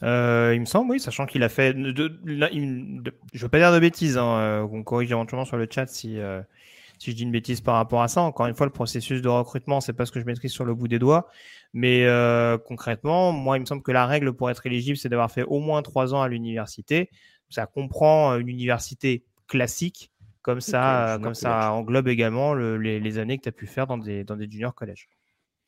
[0.02, 1.74] il me semble, oui, sachant qu'il a fait.
[1.74, 2.20] De,
[3.34, 6.20] je veux pas dire de bêtises, hein, on corrige éventuellement sur le chat si,
[7.02, 8.22] si je dis une bêtise par rapport à ça.
[8.22, 10.76] Encore une fois, le processus de recrutement, c'est pas ce que je maîtrise sur le
[10.76, 11.28] bout des doigts.
[11.74, 15.32] Mais euh, concrètement, moi, il me semble que la règle pour être éligible, c'est d'avoir
[15.32, 17.10] fait au moins trois ans à l'université.
[17.50, 20.11] Ça comprend une université classique,
[20.42, 24.24] comme ça, comme ça englobe également les, années que tu as pu faire dans des,
[24.24, 25.10] dans des junior collèges.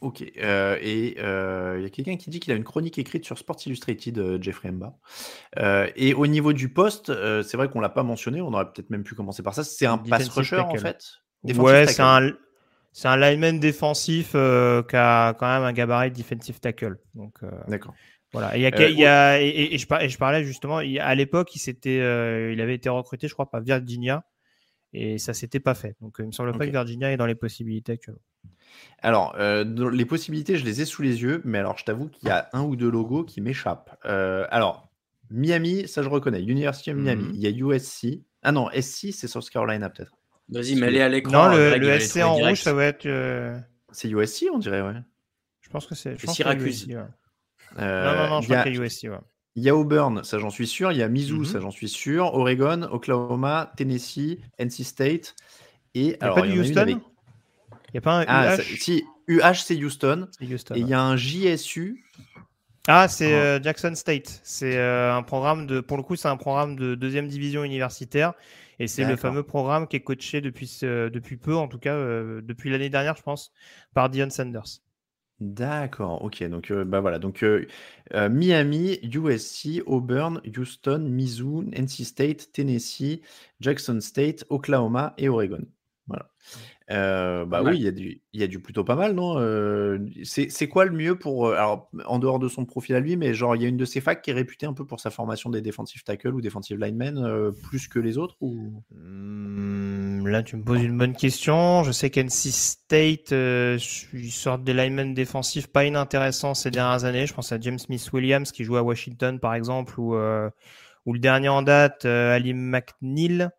[0.01, 0.23] Ok.
[0.37, 3.37] Euh, et euh, il y a quelqu'un qui dit qu'il a une chronique écrite sur
[3.37, 4.95] Sports Illustrated, Jeffrey Mba.
[5.95, 7.11] et au niveau du poste,
[7.43, 9.63] c'est vrai qu'on l'a pas mentionné, on aurait peut-être même pu commencer par ça.
[9.63, 11.03] C'est un pass rusher en fait?
[11.43, 12.31] Ouais, c'est un,
[12.93, 16.99] c'est un lineman défensif euh, qui a quand même un gabarit de defensive tackle.
[17.15, 17.95] Donc, euh, D'accord.
[18.31, 18.55] Voilà.
[18.55, 21.75] Et, y a, euh, y a, et, je, parlais, je parlais justement, à l'époque, il,
[21.85, 24.23] il avait été recruté, je crois, par Virginia.
[24.93, 25.95] Et ça s'était pas fait.
[26.01, 28.21] Donc, il me semble pas que Virginia est dans les possibilités actuellement.
[29.01, 32.31] Alors, les possibilités, je les ai sous les yeux, mais alors je t'avoue qu'il y
[32.31, 33.97] a un ou deux logos qui m'échappent.
[34.03, 34.89] alors,
[35.33, 36.41] Miami, ça je reconnais.
[36.43, 37.23] University of Miami.
[37.23, 37.31] Mhm.
[37.33, 38.21] Il y a USC.
[38.43, 40.17] Ah non, SC, c'est South Carolina peut-être.
[40.49, 41.49] Vas-y, mets-les à l'écran.
[41.49, 43.05] Non, le, SC en rouge, ça va être.
[43.05, 43.57] Euh,
[43.91, 44.95] c'est USC, on dirait, ouais.
[45.61, 46.19] Je pense que c'est.
[46.29, 46.87] Syracuse.
[47.79, 49.17] Euh, non, non, non, je crois qu'il y a USC, ouais.
[49.55, 50.91] Il y a Auburn, ça j'en suis sûr.
[50.91, 51.45] Il y a Mizzou, mhm.
[51.45, 52.34] ça j'en suis sûr.
[52.34, 55.35] Oregon, Oklahoma, Tennessee, NC State.
[55.95, 59.03] Et il n'y a pas de Houston Il n'y a pas un ah, UH Si,
[59.27, 60.27] UH c'est Houston.
[60.41, 60.75] Houston.
[60.75, 62.03] Et il y a un JSU.
[62.88, 64.41] Ah, c'est euh, Jackson State.
[64.43, 65.81] C'est un programme de.
[65.81, 68.34] Pour le coup, c'est un programme de deuxième division universitaire
[68.80, 72.41] et c'est le fameux programme qui est coaché depuis, depuis peu, en tout cas euh,
[72.41, 73.51] depuis l'année dernière, je pense,
[73.93, 74.81] par Dion Sanders.
[75.43, 76.41] D'accord, ok.
[76.43, 77.19] Donc, euh, bah voilà.
[77.19, 77.65] Donc, euh,
[78.29, 83.21] Miami, USC, Auburn, Houston, Mizzou, NC State, Tennessee,
[83.59, 85.65] Jackson State, Oklahoma et Oregon.
[86.07, 86.29] Voilà.
[86.91, 89.37] Euh, bah oui, il y, a du, il y a du plutôt pas mal, non
[89.37, 91.49] euh, C'est quoi le mieux pour.
[91.49, 93.85] Alors, en dehors de son profil à lui, mais genre, il y a une de
[93.85, 96.77] ses facs qui est réputée un peu pour sa formation des defensive tackle ou defensive
[96.79, 98.83] linemen plus que les autres ou...
[98.91, 99.82] Mmh,
[100.27, 101.83] là, tu me poses une bonne question.
[101.83, 107.25] Je sais qu'NC State, ils sortent des linemen défensifs pas inintéressants ces dernières années.
[107.25, 111.19] Je pense à James Smith Williams qui joue à Washington, par exemple, ou, ou le
[111.19, 113.49] dernier en date, Ali McNeil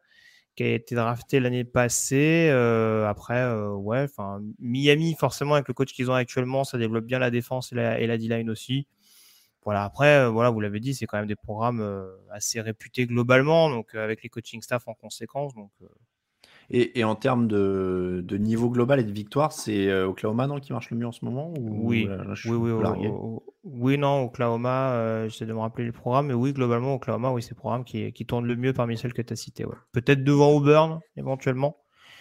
[0.57, 2.49] qui a été drafté l'année passée.
[2.51, 4.07] Euh, après, euh, ouais,
[4.59, 8.01] Miami, forcément, avec le coach qu'ils ont actuellement, ça développe bien la défense et la,
[8.01, 8.86] et la D-line aussi.
[9.65, 13.70] Voilà, après, euh, voilà, vous l'avez dit, c'est quand même des programmes assez réputés globalement,
[13.70, 15.55] donc avec les coaching staff en conséquence.
[15.55, 15.70] Donc,
[16.70, 20.91] et, en termes de, niveau global et de victoire, c'est euh, Oklahoma non, qui marche
[20.91, 22.09] le mieux en ce moment Oui,
[22.47, 22.73] oui, oui,
[23.65, 27.43] oui, non, Oklahoma, euh, j'essaie de me rappeler le programme, mais oui, globalement, Oklahoma, oui,
[27.43, 29.65] c'est le programme qui, qui tourne le mieux parmi celles que tu as citées.
[29.93, 31.78] Peut-être devant Auburn, éventuellement.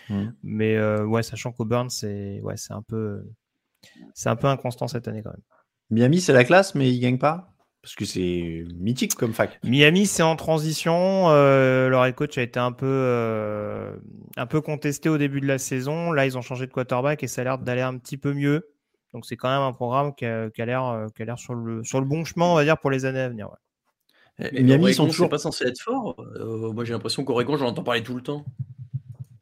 [0.09, 0.23] Mmh.
[0.43, 3.23] Mais euh, ouais, sachant qu'Auburn, c'est ouais, un, peu,
[4.25, 5.43] un peu inconstant cette année quand même.
[5.89, 7.52] Miami, c'est la classe, mais ils gagnent pas?
[7.83, 9.59] Parce que c'est mythique comme fac.
[9.61, 11.29] Miami, c'est en transition.
[11.29, 13.93] Euh, leur head coach a été un peu, euh,
[14.37, 16.13] un peu contesté au début de la saison.
[16.13, 18.69] Là, ils ont changé de quarterback et ça a l'air d'aller un petit peu mieux.
[19.11, 21.83] Donc, c'est quand même un programme qui a, l'air, euh, qui a l'air sur le,
[21.83, 23.49] sur le bon chemin, on va dire, pour les années à venir.
[24.39, 26.15] Mais Miami, ils sont toujours pas censés être forts.
[26.73, 28.45] moi, j'ai l'impression qu'Oregon, j'en entends parler tout le temps.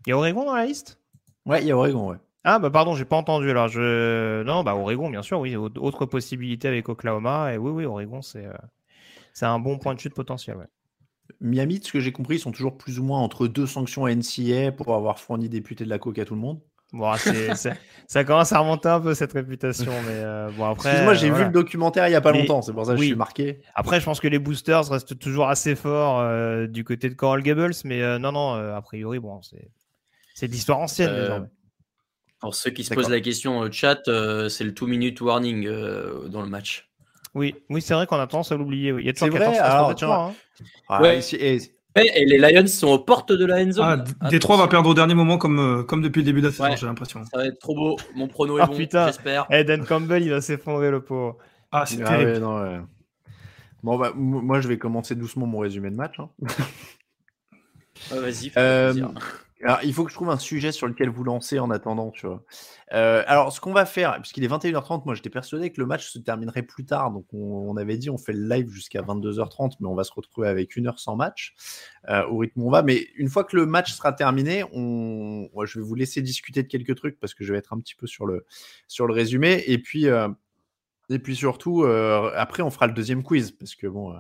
[0.07, 0.99] Il y a Oregon dans la liste?
[1.45, 2.17] Ouais, il y a Oregon, ouais.
[2.43, 3.49] Ah bah pardon, j'ai pas entendu.
[3.49, 5.55] Alors je non bah Oregon bien sûr, oui.
[5.55, 8.53] Autre possibilité avec Oklahoma et oui oui Oregon c'est euh,
[9.33, 10.57] c'est un bon point de chute potentiel.
[10.57, 10.65] Ouais.
[11.39, 14.71] Miami, ce que j'ai compris, ils sont toujours plus ou moins entre deux sanctions NCA
[14.71, 16.59] pour avoir fourni des de la coke à tout le monde.
[16.91, 17.09] Bon,
[18.07, 20.89] ça commence à remonter un peu cette réputation, mais euh, bon après.
[20.89, 23.05] Excuse-moi, j'ai vu le documentaire il y a pas longtemps, c'est pour ça que je
[23.05, 23.61] suis marqué.
[23.75, 27.43] Après, je pense que les boosters restent toujours assez forts euh, du côté de Coral
[27.43, 29.71] Gables, mais non non, a priori bon c'est
[30.33, 31.47] c'est l'histoire ancienne désormais.
[32.41, 36.27] Pour ceux qui se posent la question au chat, euh, c'est le 2-minute warning euh,
[36.27, 36.89] dans le match.
[37.35, 38.93] Oui, oui c'est vrai qu'on a tendance à l'oublier.
[38.97, 40.33] Il y a toujours vrai, alors, hein.
[41.33, 41.59] et...
[42.25, 44.05] les Lions sont aux portes de la end zone.
[44.19, 46.51] Ah, Détroit va perdre au dernier moment comme, euh, comme depuis le début de la
[46.51, 47.23] saison, j'ai l'impression.
[47.25, 47.97] Ça va être trop beau.
[48.15, 49.45] Mon prono est ah, bon, j'espère.
[49.51, 51.37] Eden Campbell, il va s'effondrer le pauvre.
[51.71, 52.43] Ah, c'est ah terrible.
[53.83, 56.19] bon, bah, moi, je vais commencer doucement mon résumé de match.
[56.19, 56.29] Hein.
[58.09, 58.51] Vas-y,
[59.63, 62.25] alors, il faut que je trouve un sujet sur lequel vous lancer en attendant, tu
[62.25, 62.43] vois.
[62.93, 66.09] Euh, alors, ce qu'on va faire, puisqu'il est 21h30, moi j'étais persuadé que le match
[66.09, 67.11] se terminerait plus tard.
[67.11, 70.47] Donc, on, avait dit on fait le live jusqu'à 22h30, mais on va se retrouver
[70.47, 71.53] avec une heure sans match
[72.09, 72.81] euh, au rythme où on va.
[72.81, 75.47] Mais une fois que le match sera terminé, on...
[75.63, 77.95] je vais vous laisser discuter de quelques trucs parce que je vais être un petit
[77.95, 78.45] peu sur le,
[78.87, 79.63] sur le résumé.
[79.67, 80.27] Et puis, euh,
[81.09, 84.13] Et puis surtout, après, on fera le deuxième quiz parce que bon,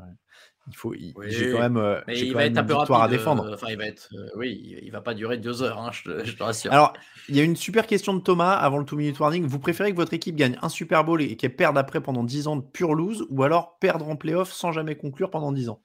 [0.71, 3.45] il faut, j'ai quand même, euh, il va être un peu rapide, à défendre.
[3.45, 6.31] Euh, enfin, il va être, euh, oui, il va pas durer deux heures, hein, je,
[6.31, 6.71] te, rassure.
[6.71, 6.93] Alors,
[7.27, 9.45] il y a une super question de Thomas avant le two minute warning.
[9.45, 12.47] Vous préférez que votre équipe gagne un Super Bowl et qu'elle perde après pendant 10
[12.47, 15.81] ans de pure lose, ou alors perdre en playoff sans jamais conclure pendant 10 ans?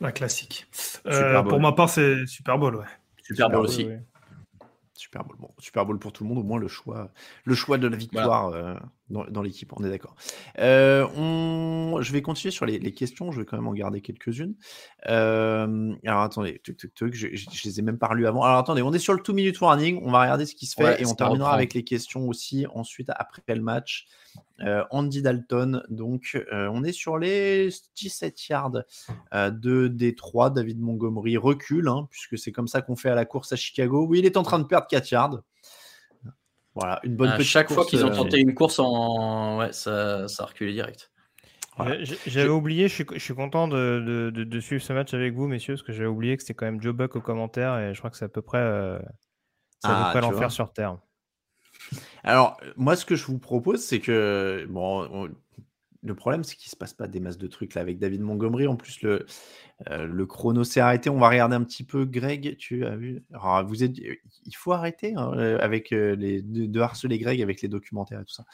[0.00, 0.66] La classique.
[1.04, 2.84] pour ma part, c'est Super Bowl, ouais.
[3.22, 3.86] Super, Bowl aussi.
[4.94, 5.36] Super Bowl.
[5.38, 7.10] Bon, Super Bowl pour tout le monde, au moins le choix,
[7.44, 8.74] le choix de la victoire euh,
[9.10, 10.14] dans, l'équipe, on est d'accord.
[10.58, 12.00] Euh, on...
[12.00, 14.54] Je vais continuer sur les, questions, je vais quand même en garder quelques-unes.
[15.08, 16.72] Euh, alors attendez, je,
[17.12, 18.42] je, les ai même pas lues avant.
[18.42, 20.74] Alors attendez, on est sur le 2 minute warning, on va regarder ce qui se
[20.74, 24.06] fait et on terminera avec les questions aussi ensuite après le match.
[24.60, 28.72] Euh, Andy Dalton, donc on est sur les 17 yards
[29.32, 30.50] de Détroit.
[30.50, 34.06] David Montgomery recule, hein, puisque c'est comme ça qu'on fait à la course à Chicago.
[34.08, 35.42] Oui, il est en train de perdre 4 yards.
[36.80, 39.58] Voilà, une bonne à Chaque fois qu'ils ont tenté une course en.
[39.58, 41.10] Ouais, ça, ça a reculé direct.
[42.26, 46.08] J'avais oublié, je suis, content de, suivre ce match avec vous, messieurs, parce que j'avais
[46.08, 48.28] oublié que c'était quand même Joe Buck au commentaire et je crois que c'est à
[48.28, 48.60] peu près,
[49.84, 50.98] ah, l'enfer sur Terre.
[52.22, 55.28] Alors, moi, ce que je vous propose, c'est que, bon,
[56.02, 58.22] le problème, c'est qu'il ne se passe pas des masses de trucs là avec David
[58.22, 58.66] Montgomery.
[58.66, 59.26] En plus, le,
[59.90, 61.10] euh, le chrono s'est arrêté.
[61.10, 62.06] On va regarder un petit peu.
[62.06, 63.22] Greg, tu as vu?
[63.32, 63.98] Alors, vous êtes...
[63.98, 66.40] Il faut arrêter hein, euh, avec euh, les...
[66.42, 68.44] de, harceler Greg avec les documentaires et tout ça.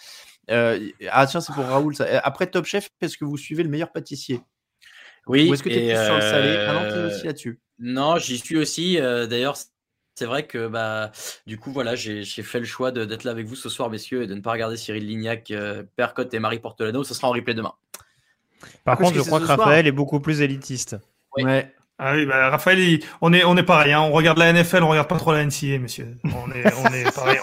[0.48, 1.94] ah, tiens, c'est pour Raoul.
[1.94, 2.06] Ça.
[2.24, 4.40] Après Top Chef, est-ce que vous suivez le meilleur pâtissier?
[5.28, 5.48] Oui.
[5.48, 6.56] Ou est-ce que tu es plus sur le salé?
[6.68, 7.60] Ah non, es aussi là-dessus.
[7.78, 8.96] Non, j'y suis aussi.
[8.96, 9.56] D'ailleurs,
[10.16, 11.12] c'est vrai que bah
[11.46, 14.26] du coup voilà j'ai fait le choix d'être là avec vous ce soir messieurs et
[14.26, 17.04] de ne pas regarder Cyril Lignac, euh, Percotte et Marie Portolano.
[17.04, 17.74] Ce sera en replay demain.
[18.84, 20.96] Par contre, je crois que Raphaël est beaucoup plus élitiste.
[21.36, 21.70] Ouais.
[21.98, 23.92] Ah oui, bah, Raphaël, on est on est pareil.
[23.92, 24.00] Hein.
[24.00, 26.16] On regarde la NFL, on regarde pas trop la NCA, monsieur.
[26.24, 27.38] On est on est pareil.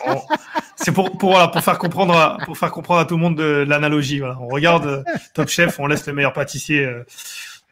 [0.76, 3.38] C'est pour pour voilà, pour faire comprendre à, pour faire comprendre à tout le monde
[3.38, 4.20] de, l'analogie.
[4.20, 4.38] Voilà.
[4.40, 6.86] On regarde euh, Top Chef, on laisse le meilleur pâtissier.
[6.86, 7.06] Euh,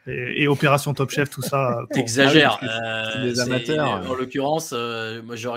[0.06, 1.84] et, Opération Top Chef, tout ça.
[1.92, 2.58] T'exagères.
[2.62, 4.10] Euh, les amateurs.
[4.10, 5.48] En l'occurrence, euh, moi, je,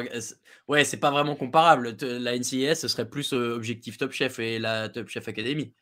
[0.68, 1.96] ouais, c'est pas vraiment comparable.
[2.02, 5.74] La NCIS, ce serait plus euh, Objectif Top Chef et la Top Chef Academy.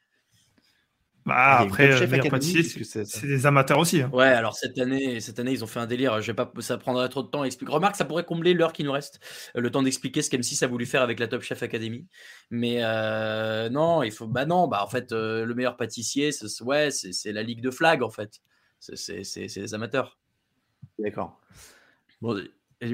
[1.26, 2.06] Bah, après,
[3.06, 4.02] c'est des amateurs aussi.
[4.02, 4.10] Hein.
[4.12, 6.22] Ouais, alors cette année, cette année, ils ont fait un délire.
[6.22, 7.72] Je vais pas, ça prendrait trop de temps à expliquer.
[7.72, 9.22] Remarque, ça pourrait combler l'heure qui nous reste,
[9.56, 12.08] le temps d'expliquer ce qu'M6 a voulu faire avec la Top Chef Academy.
[12.50, 12.82] Mais
[13.72, 14.28] non, il faut.
[14.28, 16.32] Bah non, bah en fait, le meilleur pâtissier,
[16.62, 18.42] ouais, c'est la Ligue de Flag en fait.
[18.96, 20.18] C'est les amateurs.
[21.00, 21.40] D'accord.
[22.22, 22.38] Bon,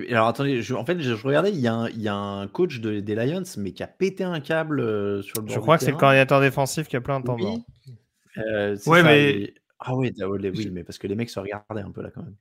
[0.09, 2.47] alors attendez, je, en fait, je, regardais, il y, a un, il y, a un
[2.47, 5.59] coach de, des Lions, mais qui a pété un câble euh, sur le bord Je
[5.59, 7.63] crois que c'est le coordinateur défensif qui a plein de temps oui.
[8.37, 9.53] Euh, ouais, mais.
[9.79, 12.35] Ah oui, oui, mais parce que les mecs se regardaient un peu là quand même.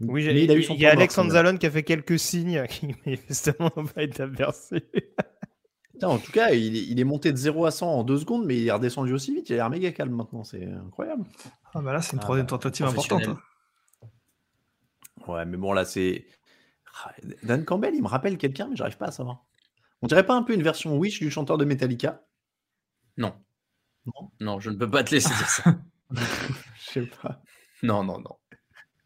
[0.00, 2.94] Oui, il, a eu il y a Alexandre Zalon qui a fait quelques signes qui
[3.04, 4.82] manifestement n'ont pas été aperçus.
[6.02, 8.66] En tout cas, il est, monté de 0 à 100 en 2 secondes, mais il
[8.66, 9.48] est redescendu aussi vite.
[9.50, 10.44] Il a l'air méga calme maintenant.
[10.44, 11.24] C'est incroyable.
[11.74, 13.28] Ah bah là, c'est une ah troisième bah, tentative importante.
[13.28, 13.38] Hein.
[15.26, 16.26] Ouais, mais bon, là, c'est.
[17.42, 19.44] Dan Campbell, il me rappelle quelqu'un, mais j'arrive pas à savoir.
[20.02, 22.24] On dirait pas un peu une version Wish du chanteur de Metallica?
[23.16, 23.34] Non.
[24.06, 25.78] Non, non je ne peux pas te laisser dire ça.
[26.10, 27.42] Je sais pas.
[27.82, 28.36] Non, non, non.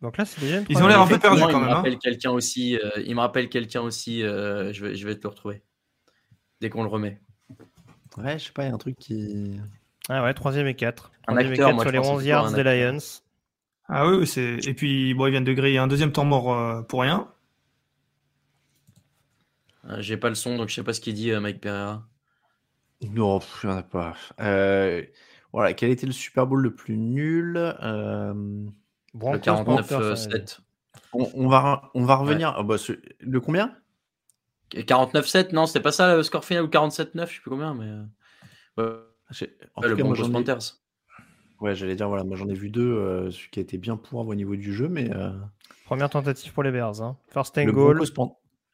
[0.01, 1.63] Donc là, c'est déjà Ils ont l'air un peu perdus quand même.
[1.63, 2.77] Il me rappelle quelqu'un aussi.
[2.77, 4.23] Euh, il me rappelle quelqu'un aussi.
[4.23, 5.65] Euh, je, vais, je vais te le retrouver
[6.63, 7.21] dès qu'on le remet.
[8.17, 9.61] Ouais, je sais pas, il y a un truc qui.
[10.09, 11.13] Ah ouais, troisième et 4.
[11.29, 12.99] Un acteur, et 4 sur les 11 yards des Lions.
[13.89, 14.65] Ah oui, c'est.
[14.67, 17.29] Et puis, bon, ils viennent de griller un deuxième temps mort euh, pour rien.
[19.89, 22.07] Euh, j'ai pas le son, donc je sais pas ce qu'il dit, euh, Mike Pereira.
[23.03, 24.15] Non, il n'y en a pas.
[25.53, 28.71] voilà, quel était le Super Bowl le plus nul Le
[29.15, 30.61] 49-7.
[31.13, 32.55] On, va, on va revenir.
[32.59, 32.77] Oh, bah,
[33.21, 33.75] le combien?
[34.75, 37.91] 49-7, non, c'était pas ça le score final ou 47-9, je sais plus combien, mais.
[38.79, 38.95] Ouais.
[39.75, 40.79] En le Broncos Panthers.
[41.61, 43.97] Ouais, j'allais dire, voilà, moi j'en ai vu deux, euh, celui qui a été bien
[43.97, 45.15] pour au niveau du jeu, mais.
[45.15, 45.31] Euh,
[45.85, 47.01] Première tentative pour les Bears.
[47.03, 47.17] Hein.
[47.29, 48.01] First and goal.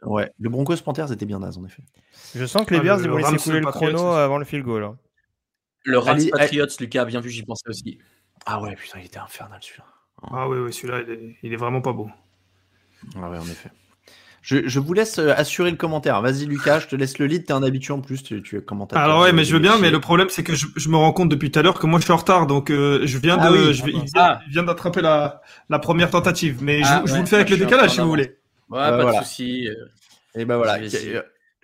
[0.02, 1.82] Ouais, le Broncos Panthers était bien naze, en effet.
[2.34, 4.64] Je sens que les ah, Bears, ils vont laisser couler le chrono avant le field
[4.64, 4.84] goal.
[4.84, 4.98] Hein.
[5.84, 7.98] Le Rams Patriots, Lucas a bien vu, j'y pensais aussi.
[8.46, 9.84] Ah ouais, putain, il était infernal celui-là.
[10.22, 11.02] Ah ouais, ouais celui-là,
[11.42, 12.08] il est vraiment pas beau.
[13.16, 13.70] Ah ouais, en effet.
[14.43, 16.20] Je, vous laisse euh, assurer le commentaire.
[16.23, 17.44] Vas-y, Lucas, je te laisse le lead.
[17.44, 18.23] T'es un habitué en plus.
[18.23, 19.02] Tu, tu es commentateur.
[19.02, 19.78] Alors ouais, mais je veux bien.
[19.78, 21.98] Mais le problème, c'est que je, me rends compte depuis tout à l'heure que moi,
[21.98, 22.47] je suis en retard.
[22.47, 24.40] Donc, euh, je viens ah de, je vais, ah.
[24.47, 26.59] il vient, d'attraper la, la première tentative.
[26.62, 28.39] Mais je, ah, vous le fais avec le décalage si vous voulez.
[28.70, 29.69] Ouais, pas de souci.
[30.35, 30.78] Et ben voilà.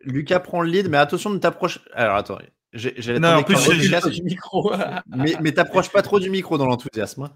[0.04, 1.80] Lucas prend le lead, mais attention, ne t'approche.
[1.94, 2.38] Alors attends.
[2.74, 4.72] J'ai non, en plus, j'ai du micro.
[5.06, 7.22] mais mais t'approches pas trop du micro dans l'enthousiasme.
[7.22, 7.30] Hein.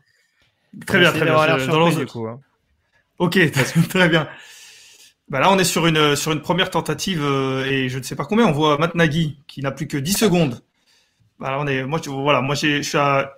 [0.87, 1.67] Très bien, très bien.
[1.67, 2.41] Dans du coup, hein.
[3.19, 3.39] Ok,
[3.89, 4.29] très bien.
[5.31, 8.17] Bah là, on est sur une, sur une première tentative euh, et je ne sais
[8.17, 8.47] pas combien.
[8.47, 10.63] On voit Matt Nagy qui n'a plus que 10 secondes
[11.39, 13.35] Bah, on est, moi, je, voilà, moi, je suis à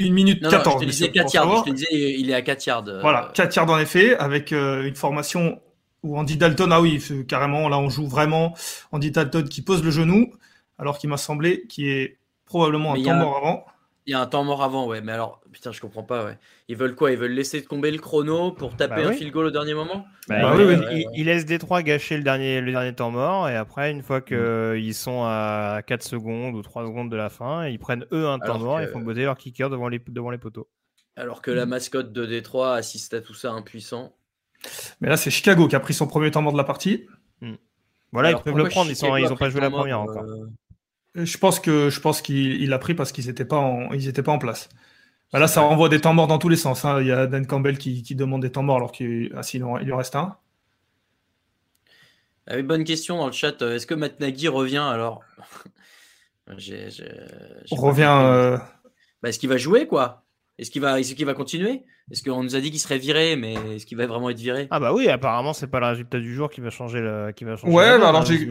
[0.00, 0.80] 1 minute 14.
[0.80, 1.64] je te disais 4 yards.
[1.66, 2.84] Je te disais, il est à 4 yards.
[2.86, 3.00] Euh.
[3.00, 5.60] Voilà, 4 yards en effet, avec euh, une formation
[6.04, 8.54] où Andy Dalton, ah oui, carrément, là, on joue vraiment
[8.92, 10.32] Andy Dalton qui pose le genou,
[10.78, 13.64] alors qu'il m'a semblé qu'il est probablement un temps mort avant.
[14.06, 15.00] Il y a un temps mort avant, ouais.
[15.00, 16.36] Mais alors, putain, je comprends pas, ouais.
[16.66, 17.12] Ils veulent quoi?
[17.12, 20.04] Ils veulent laisser tomber le chrono pour taper bah un field goal au dernier moment?
[20.28, 23.48] Bah bah oui, il, laisse Détroit gâcher le dernier, le dernier temps mort.
[23.48, 24.76] Et après, une fois qu'ils mm.
[24.76, 28.40] ils sont à 4 secondes ou 3 secondes de la fin, ils prennent eux un
[28.40, 30.68] temps mort et font bosser leur kicker devant les, devant les poteaux.
[31.14, 34.16] Alors que la mascotte de Détroit assiste à tout ça impuissant.
[35.00, 37.06] Mais là, c'est Chicago qui a pris son premier temps mort de la partie.
[37.40, 37.54] Mm.
[38.12, 38.90] Voilà, ils peuvent le prendre.
[38.90, 40.24] Ils n'ont pas joué la première encore.
[40.24, 40.46] Euh,
[41.14, 44.22] je pense que je pense qu'il l'a pris parce qu'ils n'étaient pas en ils étaient
[44.22, 44.68] pas en place.
[45.32, 46.84] Bah là, ça renvoie des temps morts dans tous les sens.
[46.84, 47.00] Hein.
[47.00, 49.60] Il y a Dan Campbell qui, qui demande des temps morts alors qu'il ah, il
[49.84, 50.36] lui reste un.
[52.46, 53.62] Ah bonne question dans le chat.
[53.62, 55.22] Est-ce que Matt Nagy revient alors?
[57.70, 58.18] Revient.
[58.22, 58.58] Euh,
[59.22, 60.21] bah, est-ce qu'il va jouer quoi?
[60.62, 61.82] Est-ce qu'il va, est qu'il va continuer?
[62.10, 64.68] Est-ce qu'on nous a dit qu'il serait viré, mais est-ce qu'il va vraiment être viré?
[64.70, 67.44] Ah bah oui, apparemment c'est pas le résultat du jour qui va changer le, qui
[67.44, 67.72] va changer.
[67.72, 68.46] Ouais, bah alors j'ai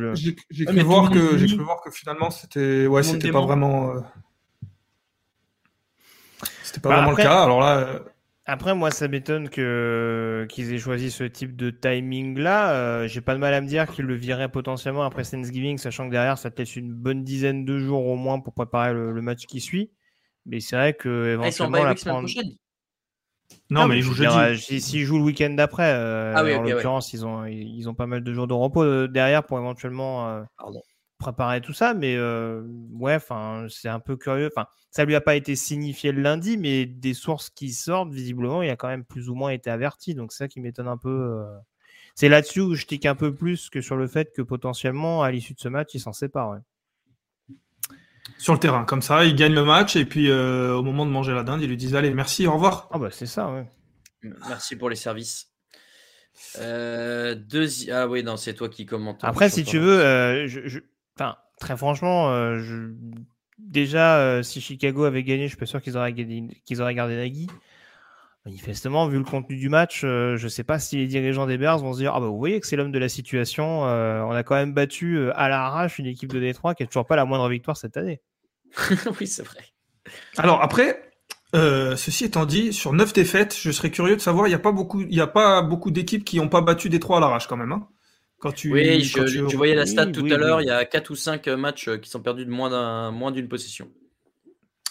[0.66, 3.96] cru voir que j'ai cru voir que finalement c'était, ouais, c'était pas vraiment.
[3.96, 4.00] Euh,
[6.64, 7.44] c'était pas bah, vraiment le cas.
[7.44, 7.78] Alors là.
[7.80, 8.00] Euh,
[8.46, 12.74] après, moi, ça m'étonne que qu'ils aient choisi ce type de timing-là.
[12.74, 16.08] Euh, j'ai pas de mal à me dire qu'ils le viraient potentiellement après Thanksgiving, sachant
[16.08, 19.22] que derrière, ça te laisse une bonne dizaine de jours au moins pour préparer le,
[19.22, 19.92] match qui suit.
[20.46, 22.28] Mais c'est vrai que ah, éventuellement, la prendre...
[23.70, 24.82] Non, mais, ils jouent jeudi.
[24.82, 28.24] S'ils jouent le week-end d'après, euh, ah en l'occurrence, ils ont ils ont pas mal
[28.24, 30.44] de jours de repos derrière pour éventuellement
[31.18, 31.94] préparer tout ça.
[31.94, 34.50] Mais ouais, enfin, c'est un peu curieux.
[34.56, 38.62] Enfin, ça lui a pas été signifié le lundi, mais des sources qui sortent, visiblement,
[38.62, 40.14] il a quand même plus ou moins été averti.
[40.16, 41.10] Donc c'est ça qui m'étonne un peu.
[41.10, 41.58] Euh.
[42.14, 45.32] C'est là-dessus où je tique un peu plus que sur le fait que potentiellement, à
[45.32, 46.58] l'issue de ce match, il s'en sépare.
[48.42, 51.12] Sur le terrain, comme ça, il gagne le match et puis euh, au moment de
[51.12, 52.88] manger la dinde, il lui disent allez, merci, au revoir.
[52.92, 53.66] Ah bah c'est ça, ouais.
[54.50, 55.50] Merci pour les services.
[56.60, 57.36] Euh,
[57.92, 59.20] Ah oui, non, c'est toi qui commentes.
[59.24, 60.80] Après, si tu veux, je,
[61.16, 62.94] Enfin, très franchement, je
[63.62, 67.16] déjà, euh, si Chicago avait gagné, je suis pas sûr qu'ils auraient, qu'ils auraient gardé
[67.16, 67.48] Nagy.
[68.46, 71.60] Manifestement, vu le contenu du match, euh, je ne sais pas si les dirigeants des
[71.60, 73.86] Bears vont se dire Ah bah vous voyez que c'est l'homme de la situation.
[73.86, 77.06] Euh, on a quand même battu à l'arrache une équipe de Détroit qui n'a toujours
[77.06, 78.20] pas la moindre victoire cette année.
[79.20, 79.62] oui, c'est vrai.
[80.38, 81.12] Alors après,
[81.54, 84.72] ceci étant dit, sur 9 défaites, je serais curieux de savoir, il n'y a pas
[84.72, 87.72] beaucoup, il a pas beaucoup d'équipes qui n'ont pas battu Détroit à l'arrache quand même.
[87.72, 87.88] Hein
[88.66, 91.88] oui, je, voyais la stat tout à l'heure, il y a 4 ou 5 matchs
[91.88, 93.90] euh, qui sont perdus de moins d'une possession.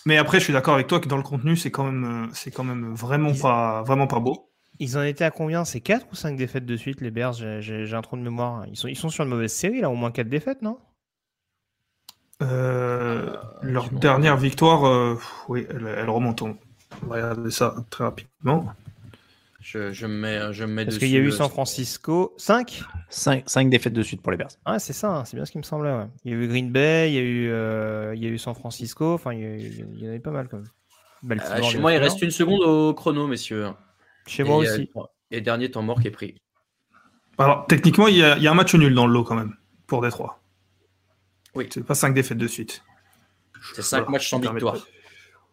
[0.07, 2.31] Mais après, je suis d'accord avec toi que dans le contenu, c'est quand même, euh,
[2.33, 4.51] c'est quand même vraiment, pas, vraiment pas beau.
[4.79, 5.65] Ils en étaient à combien?
[5.65, 7.35] C'est 4 ou 5 défaites de suite, les Bears?
[7.35, 8.65] J'ai un trou de mémoire.
[8.69, 10.79] Ils sont, ils sont sur une mauvaise série, là, au moins 4 défaites, non?
[12.43, 15.19] Euh, Leur dernière victoire,
[15.49, 16.43] oui, elle, elle remonte.
[16.43, 16.57] On
[17.07, 18.75] va regarder ça très rapidement.
[19.61, 22.35] Je, me mets, je Parce qu'il y a eu San Francisco?
[22.39, 24.51] 5 5, défaites de suite pour les Bears.
[24.65, 25.95] Ah, c'est ça, hein, c'est bien ce qui me semblait.
[26.25, 28.39] Il y a eu Green Bay, il y a eu, euh, il y a eu
[28.39, 29.13] San Francisco.
[29.15, 31.39] Enfin, il y, en avait pas mal quand même.
[31.39, 33.69] Euh, chez moi, il reste une seconde au chrono, messieurs.
[34.27, 34.91] Chez moi euh, aussi.
[35.31, 36.37] et dernier temps mort qui est pris.
[37.37, 39.35] Alors, techniquement, il y, a, il y, a, un match nul dans le lot quand
[39.35, 39.55] même,
[39.87, 40.40] pour Détroit.
[41.55, 41.69] Oui.
[41.73, 42.83] C'est pas 5 défaites de suite.
[43.75, 44.87] C'est 5 matchs sans victoire.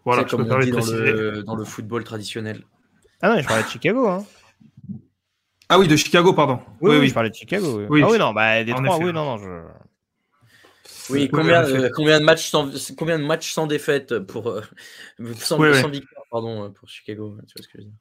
[0.06, 2.64] Voilà, comme on dit dans le, dans le football traditionnel.
[3.22, 4.08] Ah non, je parlais de Chicago.
[4.08, 4.26] Hein.
[5.70, 6.62] Ah oui, de Chicago, pardon.
[6.80, 7.86] Oui, oui, je parlais de Chicago.
[7.90, 8.02] Oui.
[8.04, 9.38] Ah oui, non, bah, des trois, oui, non, non.
[9.38, 9.64] Je...
[11.10, 14.50] Oui, combien, euh, combien, de matchs sans, combien de matchs sans défaite pour.
[14.50, 14.62] Euh,
[15.36, 17.38] sans, sans victoire, pardon, euh, pour Chicago.
[17.48, 17.98] Tu vois ce que je veux dire.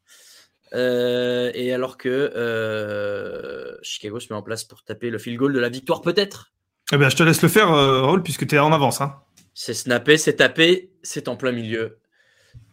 [0.75, 5.53] Euh, et alors que euh, Chicago se met en place pour taper le field goal
[5.53, 6.53] de la victoire, peut-être?
[6.93, 9.01] Eh bien, je te laisse le faire, Raoul, puisque tu es en avance.
[9.01, 9.21] Hein.
[9.55, 11.99] C'est snappé, c'est tapé, c'est en plein milieu.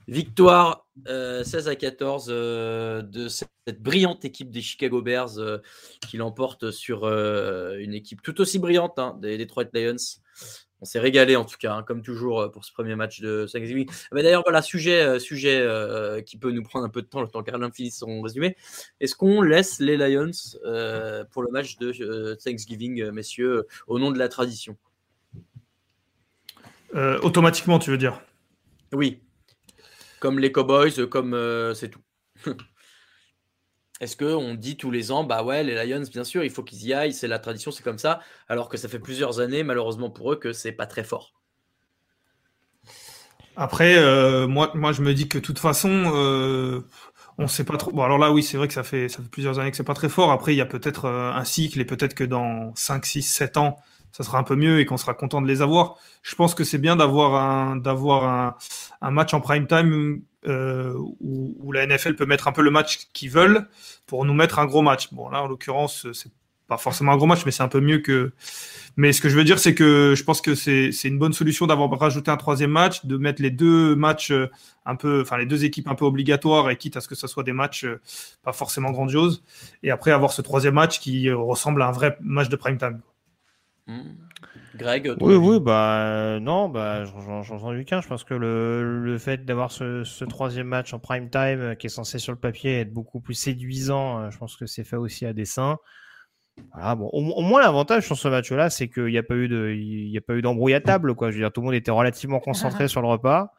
[0.08, 1.08] Victoire 16
[1.68, 3.50] euh, à 14 euh, de cette,
[3.80, 5.60] brillante équipe des Chicago Bears euh,
[6.02, 9.96] qui l'emporte sur une équipe tout aussi brillante hein, des Detroit Lions.
[10.84, 13.90] On s'est régalé en tout cas, hein, comme toujours pour ce premier match de Thanksgiving.
[14.12, 15.66] D'ailleurs, voilà, sujet, sujet
[16.26, 18.58] qui peut nous prendre un peu de temps le temps qu'Alain finisse son résumé.
[19.00, 20.32] Est-ce qu'on laisse les Lions
[21.32, 24.78] pour le match de Thanksgiving, messieurs, au nom de la tradition?
[26.94, 28.22] Automatiquement, tu veux dire?
[28.92, 29.22] Oui,
[30.24, 32.00] comme les Cowboys, euh, comme euh, c'est tout.
[34.00, 36.86] Est-ce qu'on dit tous les ans, bah ouais, les Lions, bien sûr, il faut qu'ils
[36.86, 40.10] y aillent, c'est la tradition, c'est comme ça, alors que ça fait plusieurs années, malheureusement
[40.10, 41.34] pour eux, que c'est pas très fort.
[43.56, 46.12] Après, euh, moi, je me dis que de toute façon,
[47.38, 47.92] on sait pas trop.
[47.92, 49.84] Bon, alors là, oui, c'est vrai que ça fait, ça fait plusieurs années que c'est
[49.84, 50.32] pas très fort.
[50.32, 53.78] Après, il y a peut-être un cycle et peut-être que dans 5, 6, 7 ans,
[54.14, 55.96] ça sera un peu mieux et qu'on sera content de les avoir.
[56.22, 58.56] Je pense que c'est bien d'avoir un, d'avoir un,
[59.02, 62.70] un, match en prime time euh, où, où, la NFL peut mettre un peu le
[62.70, 63.68] match qu'ils veulent
[64.06, 65.12] pour nous mettre un gros match.
[65.12, 66.32] Bon, là, en l'occurrence, c'est
[66.68, 68.34] pas forcément un gros match, mais c'est un peu mieux que.
[68.98, 71.66] Mais ce que je veux dire, c'est que je pense que c'est une bonne solution
[71.66, 74.52] d'avoir rajouté un troisième match, de mettre les deux matchs euh,
[74.86, 77.26] un peu, enfin les deux équipes un peu obligatoires et quitte à ce que ce
[77.26, 78.00] soit des matchs euh,
[78.44, 79.44] pas forcément grandioses.
[79.82, 83.02] Et après avoir ce troisième match qui ressemble à un vrai match de prime time.
[83.88, 84.02] Mmh.
[84.76, 88.02] Greg Oui, oui, bah non, bah j'en Lucas.
[88.02, 91.76] Je pense que le, le fait d'avoir ce, ce, troisième match en prime time euh,
[91.76, 94.96] qui est censé sur le papier être beaucoup plus séduisant, je pense que c'est fait
[94.96, 95.78] aussi à dessein.
[96.74, 99.72] Voilà, bon, au, moins l'avantage sur ce match-là, c'est qu'il n'y a pas eu de,
[99.72, 101.30] il y a pas eu d'embrouille à table, quoi.
[101.30, 103.54] Je veux dire, tout le monde était relativement concentré sur le repas.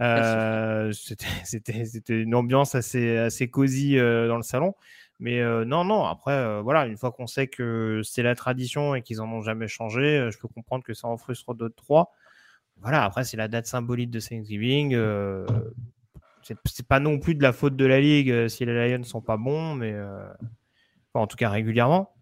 [0.00, 0.92] Euh,
[1.44, 4.74] c'était, c'était une ambiance assez, assez cosy euh, dans le salon.
[5.20, 6.04] Mais euh, non, non.
[6.04, 9.42] Après, euh, voilà, une fois qu'on sait que c'est la tradition et qu'ils en ont
[9.42, 12.12] jamais changé, je peux comprendre que ça en frustre d'autres trois.
[12.80, 13.04] Voilà.
[13.04, 14.96] Après, c'est la date symbolique de Thanksgiving.
[16.42, 19.36] c'est pas non plus de la faute de la ligue si les Lions sont pas
[19.36, 19.94] bons, mais
[21.14, 22.14] en tout cas régulièrement.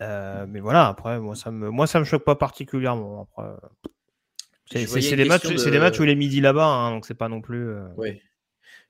[0.00, 3.22] Mais voilà, après, moi, ça me, moi, ça me choque pas particulièrement.
[3.22, 3.54] Après,
[4.70, 7.28] c'est des matchs, c'est des matchs où il est midi là-bas, hein, donc c'est pas
[7.28, 7.68] non plus.
[7.68, 7.88] Euh...
[7.96, 8.20] Oui.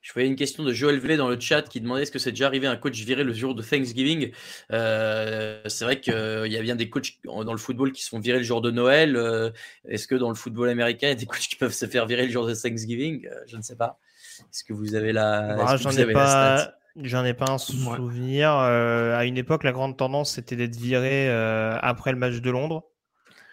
[0.01, 2.31] Je voyais une question de Joël V dans le chat qui demandait est-ce que c'est
[2.31, 4.31] déjà arrivé un coach viré le jour de Thanksgiving?
[4.71, 8.19] Euh, c'est vrai qu'il y a bien des coachs dans le football qui se font
[8.19, 9.15] virer le jour de Noël.
[9.15, 9.51] Euh,
[9.87, 12.07] est-ce que dans le football américain, il y a des coachs qui peuvent se faire
[12.07, 13.27] virer le jour de Thanksgiving?
[13.27, 13.99] Euh, Je ne sais pas.
[14.39, 15.55] Est-ce que vous avez la.
[15.55, 16.73] Bah, j'en ai pas.
[16.97, 18.53] J'en ai pas un souvenir.
[18.53, 22.49] Euh, à une époque, la grande tendance, c'était d'être viré euh, après le match de
[22.49, 22.83] Londres.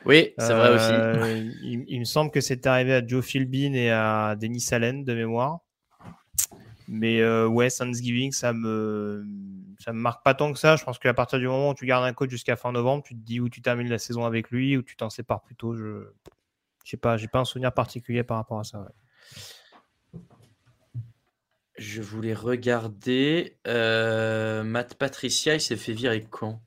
[0.07, 0.93] Oui, c'est vrai aussi.
[0.93, 5.15] Euh, il, me semble que c'est arrivé à Joe Philbin et à Denis Allen de
[5.15, 5.61] mémoire.
[6.89, 9.25] Mais ouais, Thanksgiving, ça me
[9.79, 10.77] ça me marque pas tant que ça.
[10.77, 13.15] Je pense qu'à partir du moment où tu gardes un coach jusqu'à fin novembre, tu
[13.15, 15.77] te dis où tu termines la saison avec lui ou tu t'en sépares plutôt.
[15.77, 16.11] Je
[16.89, 18.89] je sais pas, j'ai pas un souvenir particulier par rapport à ça.
[21.77, 23.59] Je voulais regarder.
[23.67, 26.63] Euh, Matt Patricia, il s'est fait virer quand?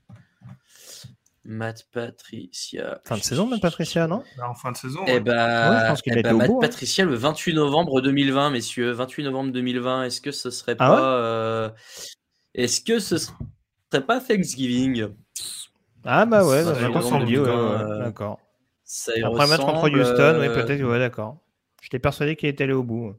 [1.44, 3.02] Matt Patricia.
[3.06, 4.24] Fin de saison, Matt Patricia, non?
[4.38, 5.02] Bah, En fin de saison.
[5.08, 6.58] Eh ben, eh ben, Matt hein.
[6.62, 8.92] Patricia le 28 novembre 2020, messieurs.
[8.92, 10.04] 28 novembre 2020.
[10.04, 11.16] Est-ce que ce serait ah pas.
[11.16, 11.70] Euh,
[12.54, 15.08] est-ce que ce serait pas Thanksgiving?
[16.04, 16.82] Ah bah ouais, ça ouais,
[18.00, 18.40] d'accord.
[19.24, 21.38] Après mettre entre Houston, oui, euh, peut-être, ouais, d'accord.
[21.82, 23.16] Je t'ai persuadé qu'il était allé au bout.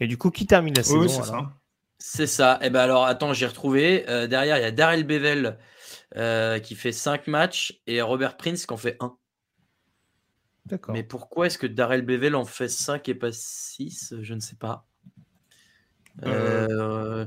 [0.00, 1.52] Et du coup, qui termine la saison c'est ça.
[1.98, 2.58] C'est ça.
[2.62, 4.08] Et eh ben alors, attends, j'ai retrouvé.
[4.08, 5.58] Euh, derrière, il y a Daryl Bevel
[6.16, 9.14] euh, qui fait 5 matchs et Robert Prince qui en fait 1.
[10.66, 10.94] D'accord.
[10.94, 14.56] Mais pourquoi est-ce que Darrell Bevel en fait 5 et pas 6 Je ne sais
[14.56, 14.86] pas.
[16.24, 17.26] Euh,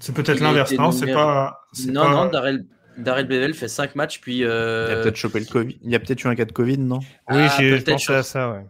[0.00, 0.90] c'est peut-être l'inverse, non?
[0.90, 1.66] C'est pas.
[1.86, 2.66] Non, non, Darrell,
[2.96, 4.38] Bevel fait 5 matchs, puis.
[4.38, 5.78] Il a peut-être chopé le Covid.
[5.82, 6.98] Il y a peut-être eu un cas de Covid, non?
[6.98, 8.66] Oui, ah, j'ai pensé à ça, ouais.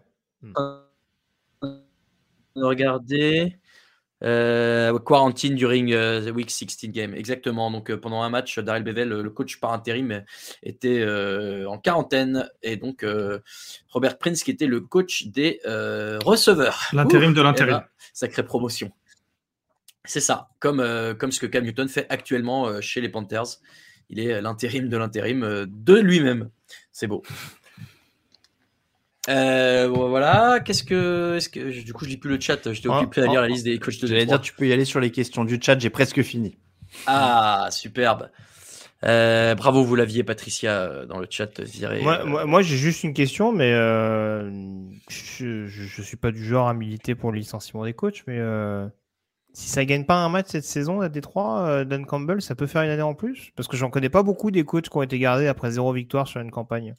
[2.55, 3.59] Regarder.
[4.25, 7.15] Euh, quarantine during euh, the week 16 game.
[7.15, 7.71] Exactement.
[7.71, 10.25] Donc euh, pendant un match, Daryl Bevel, le coach par intérim,
[10.63, 11.05] était
[11.67, 12.49] en quarantaine.
[12.63, 13.05] Et donc
[13.89, 16.89] Robert Prince, qui était le coach des receveurs.
[16.93, 17.75] L'intérim de l'intérim.
[17.75, 18.93] Eh ben, sacrée promotion.
[20.05, 20.49] C'est ça.
[20.59, 20.85] Comme,
[21.19, 23.61] comme ce que Cam Newton fait actuellement chez les Panthers.
[24.11, 26.51] Il est l'intérim de l'intérim de lui-même.
[26.91, 27.23] C'est beau.
[29.29, 32.73] Euh, voilà, qu'est-ce que, est-ce que, du coup, je lis plus le chat.
[32.73, 34.67] J'étais ah, occupé à lire la ah, liste des coachs de J'allais dire, tu peux
[34.67, 35.79] y aller sur les questions du chat.
[35.79, 36.57] J'ai presque fini.
[37.07, 38.31] Ah, superbe.
[39.05, 42.03] Euh, bravo, vous l'aviez, Patricia, euh, dans le chat viré.
[42.03, 44.49] Moi, moi, j'ai juste une question, mais euh,
[45.09, 48.87] je, je, suis pas du genre à militer pour le licenciement des coachs, mais euh,
[49.55, 52.83] si ça gagne pas un match cette saison à Détroit, Dan Campbell, ça peut faire
[52.83, 53.51] une année en plus?
[53.57, 56.29] Parce que j'en connais pas beaucoup des coachs qui ont été gardés après zéro victoire
[56.29, 56.95] sur une campagne.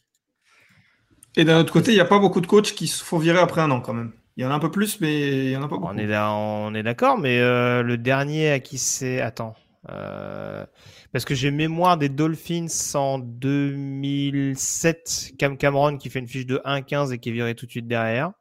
[1.35, 3.39] Et d'un autre côté, il n'y a pas beaucoup de coachs qui se font virer
[3.39, 4.11] après un an quand même.
[4.37, 5.93] Il y en a un peu plus, mais il y en a pas beaucoup.
[5.93, 9.21] On est, on est d'accord, mais euh, le dernier à qui c'est.
[9.21, 9.55] Attends.
[9.89, 10.65] Euh,
[11.11, 16.61] parce que j'ai mémoire des Dolphins en 2007, Cam Cameron qui fait une fiche de
[16.65, 18.31] 1-15 et qui est viré tout de suite derrière.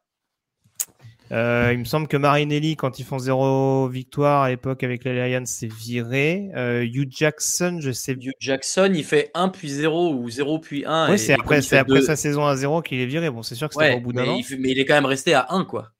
[1.31, 5.13] Euh, il me semble que Marinelli, quand ils font zéro victoire à l'époque avec les
[5.13, 6.49] Lions, c'est viré.
[6.55, 8.13] Euh, Hugh Jackson, je sais.
[8.13, 11.11] Hugh Jackson, il fait 1 puis 0 ou 0 puis 1.
[11.11, 13.29] Oui, c'est après, après sa saison à 0 qu'il est viré.
[13.29, 14.39] Bon, c'est sûr que c'était au bout d'un an.
[14.59, 15.91] mais il est quand même resté à 1, quoi.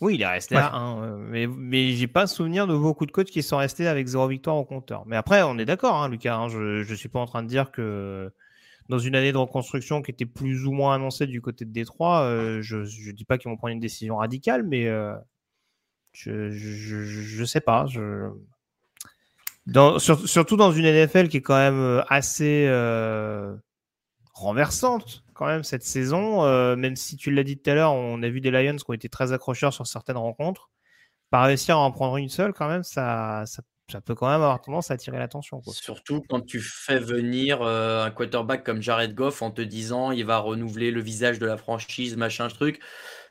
[0.00, 1.16] Oui, il est resté à 1.
[1.18, 4.56] Mais, mais j'ai pas souvenir de beaucoup de coachs qui sont restés avec 0 victoire
[4.56, 5.04] au compteur.
[5.06, 6.36] Mais après, on est d'accord, hein, Lucas.
[6.36, 8.30] Hein, je, je suis pas en train de dire que
[8.88, 12.22] dans une année de reconstruction qui était plus ou moins annoncée du côté de Détroit,
[12.22, 15.14] euh, je ne dis pas qu'ils vont prendre une décision radicale, mais euh,
[16.12, 17.86] je, ne sais pas.
[17.86, 18.30] Je...
[19.66, 22.68] Dans, surtout dans une NFL qui est quand même euh, assez
[24.32, 26.42] renversante quand même cette saison.
[26.76, 28.94] même si tu l'as dit tout à l'heure, on a vu des Lions qui ont
[28.94, 30.70] été très accrocheurs sur certaines rencontres.
[31.30, 34.42] Pas réussir à en prendre une seule, quand même, ça, ça ça peut quand même
[34.42, 35.62] avoir tendance à attirer l'attention.
[35.66, 40.24] Surtout quand tu fais venir euh, un quarterback comme Jared Goff en te disant il
[40.24, 42.80] va renouveler le visage de la franchise, machin, truc.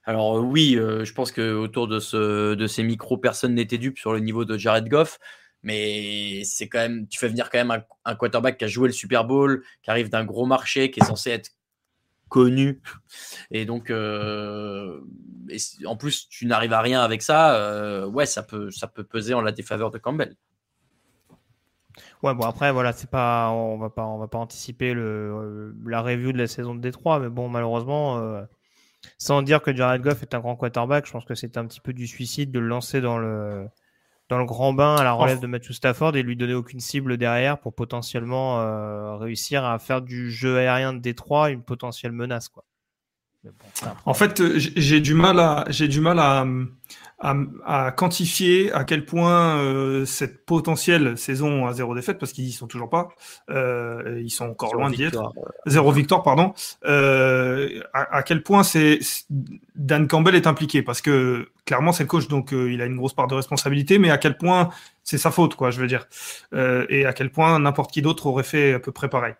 [0.05, 3.77] Alors euh, oui, euh, je pense que autour de, ce, de ces micros, personne n'était
[3.77, 5.19] dupe sur le niveau de Jared Goff.
[5.63, 8.93] Mais c'est quand même, tu fais venir quand même un, quarterback qui a joué le
[8.93, 11.49] Super Bowl, qui arrive d'un gros marché, qui est censé être
[12.29, 12.81] connu.
[13.51, 18.07] Et donc, en plus, tu n'arrives à rien avec ça.
[18.07, 20.35] ouais, ça peut, ça peut peser en la défaveur de Campbell.
[22.23, 25.73] Ouais, bon après voilà, c'est pas, on va pas, on va pas anticiper le, euh,
[25.85, 28.43] la review de la saison de Détroit, mais bon malheureusement, euh,
[29.17, 31.81] sans dire que Jared Goff est un grand quarterback, je pense que c'est un petit
[31.81, 33.67] peu du suicide de le lancer dans le,
[34.29, 37.17] dans le grand bain à la relève de Matthew Stafford et lui donner aucune cible
[37.17, 42.49] derrière pour potentiellement euh, réussir à faire du jeu aérien de Détroit une potentielle menace
[42.49, 42.65] quoi.
[44.05, 46.45] En fait, j'ai du mal à, j'ai du mal à,
[47.19, 52.51] à, quantifier à quel point euh, cette potentielle saison à zéro défaite, parce qu'ils y
[52.51, 53.09] sont toujours pas,
[53.49, 55.31] euh, ils sont encore loin d'y être,
[55.65, 56.53] zéro victoire, pardon,
[56.85, 58.99] euh, à, quel point c'est
[59.75, 62.97] Dan Campbell est impliqué, parce que clairement c'est le coach, donc euh, il a une
[62.97, 64.69] grosse part de responsabilité, mais à quel point
[65.03, 66.07] c'est sa faute, quoi, je veux dire,
[66.53, 69.35] euh, et à quel point n'importe qui d'autre aurait fait à peu près pareil.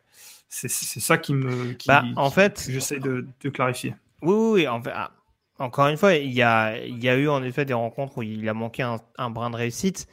[0.47, 3.95] C'est ça qui me, qui, bah, en fait, j'essaie de, de clarifier.
[4.21, 5.11] Oui, oui, en fait, ah,
[5.59, 8.23] encore une fois, il y a, il y a eu en effet des rencontres où
[8.23, 10.07] il a manqué un, brin de réussite.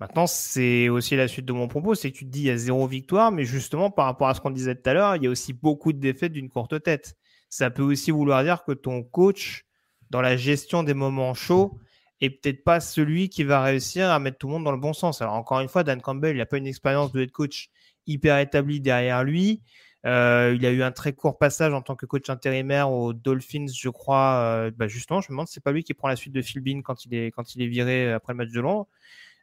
[0.00, 2.50] Maintenant, c'est aussi la suite de mon propos, c'est que tu te dis il y
[2.50, 5.24] a zéro victoire, mais justement par rapport à ce qu'on disait tout à l'heure, il
[5.24, 7.16] y a aussi beaucoup de défaites d'une courte tête.
[7.48, 9.64] Ça peut aussi vouloir dire que ton coach,
[10.10, 11.78] dans la gestion des moments chauds,
[12.20, 14.92] est peut-être pas celui qui va réussir à mettre tout le monde dans le bon
[14.92, 15.22] sens.
[15.22, 17.70] Alors encore une fois, Dan Campbell, il n'a pas une expérience de head coach
[18.06, 19.62] hyper établie derrière lui.
[20.06, 23.66] Euh, il a eu un très court passage en tant que coach intérimaire aux Dolphins,
[23.74, 24.34] je crois.
[24.42, 26.60] Euh, bah justement, je me demande c'est pas lui qui prend la suite de Phil
[26.60, 28.86] Bean quand il est quand il est viré après le match de Londres.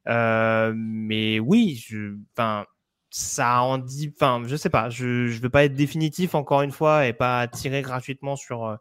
[0.07, 1.83] Euh, mais oui,
[2.33, 2.65] enfin,
[3.09, 4.13] ça en dit.
[4.15, 4.89] Enfin, je sais pas.
[4.89, 8.77] Je je veux pas être définitif encore une fois et pas tirer gratuitement sur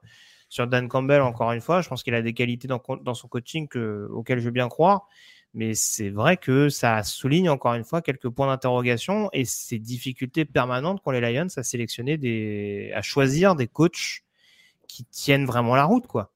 [0.51, 1.81] sur Dan Campbell encore une fois.
[1.81, 4.69] Je pense qu'il a des qualités dans dans son coaching que, auxquelles je veux bien
[4.69, 5.09] croire.
[5.55, 10.45] Mais c'est vrai que ça souligne encore une fois quelques points d'interrogation et ces difficultés
[10.45, 14.23] permanentes qu'ont les Lions à sélectionner des, à choisir des coachs
[14.87, 16.33] qui tiennent vraiment la route, quoi.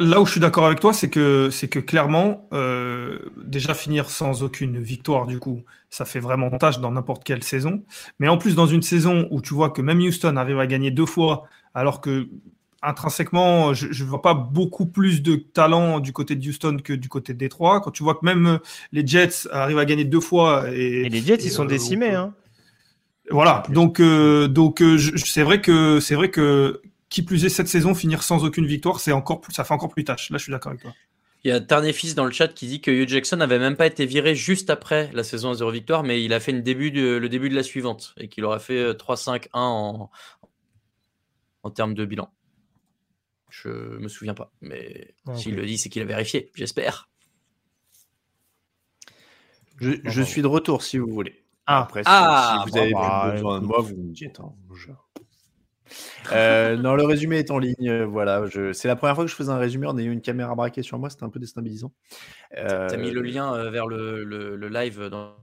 [0.00, 4.10] Là, où je suis d'accord avec toi, c'est que c'est que clairement, euh, déjà finir
[4.10, 7.84] sans aucune victoire, du coup, ça fait vraiment tâche dans n'importe quelle saison.
[8.18, 10.90] Mais en plus, dans une saison où tu vois que même Houston arrive à gagner
[10.90, 12.28] deux fois, alors que
[12.84, 17.08] intrinsèquement, je ne vois pas beaucoup plus de talent du côté de Houston que du
[17.08, 17.80] côté de Détroit.
[17.80, 18.58] Quand tu vois que même
[18.92, 20.70] les Jets arrivent à gagner deux fois.
[20.70, 22.14] Et, les Jets, ils sont euh, décimés.
[22.14, 22.34] Hein.
[23.30, 27.68] Voilà, donc euh, donc euh, c'est vrai que c'est vrai que qui plus est cette
[27.68, 30.30] saison finir sans aucune victoire, c'est encore plus, ça fait encore plus tâche.
[30.30, 30.92] Là, je suis d'accord avec toi.
[31.44, 33.86] Il y a Tarnéfils dans le chat qui dit que Hugh Jackson n'avait même pas
[33.86, 36.90] été viré juste après la saison à zéro victoire, mais il a fait une début
[36.90, 40.10] le début de la suivante et qu'il aura fait 3-5-1 en,
[41.62, 42.30] en termes de bilan.
[43.62, 44.52] Je me souviens pas.
[44.60, 47.08] Mais s'il le dit, c'est qu'il a vérifié, j'espère.
[49.78, 51.44] Je, suis de retour si vous voulez.
[51.66, 51.82] Ah.
[51.82, 54.40] Après, si, ah, vous avez bah, besoin de moi, vous me dites.
[54.40, 54.52] Hein,
[56.32, 57.88] euh, non, le résumé est en ligne.
[57.88, 60.54] Euh, voilà, c'est la première fois que je faisais un résumé en ayant une caméra
[60.54, 61.10] braquée sur moi.
[61.10, 61.92] C'était un peu déstabilisant.
[62.56, 62.88] Euh...
[62.88, 65.36] T'as mis le lien euh, vers le, le, live dans...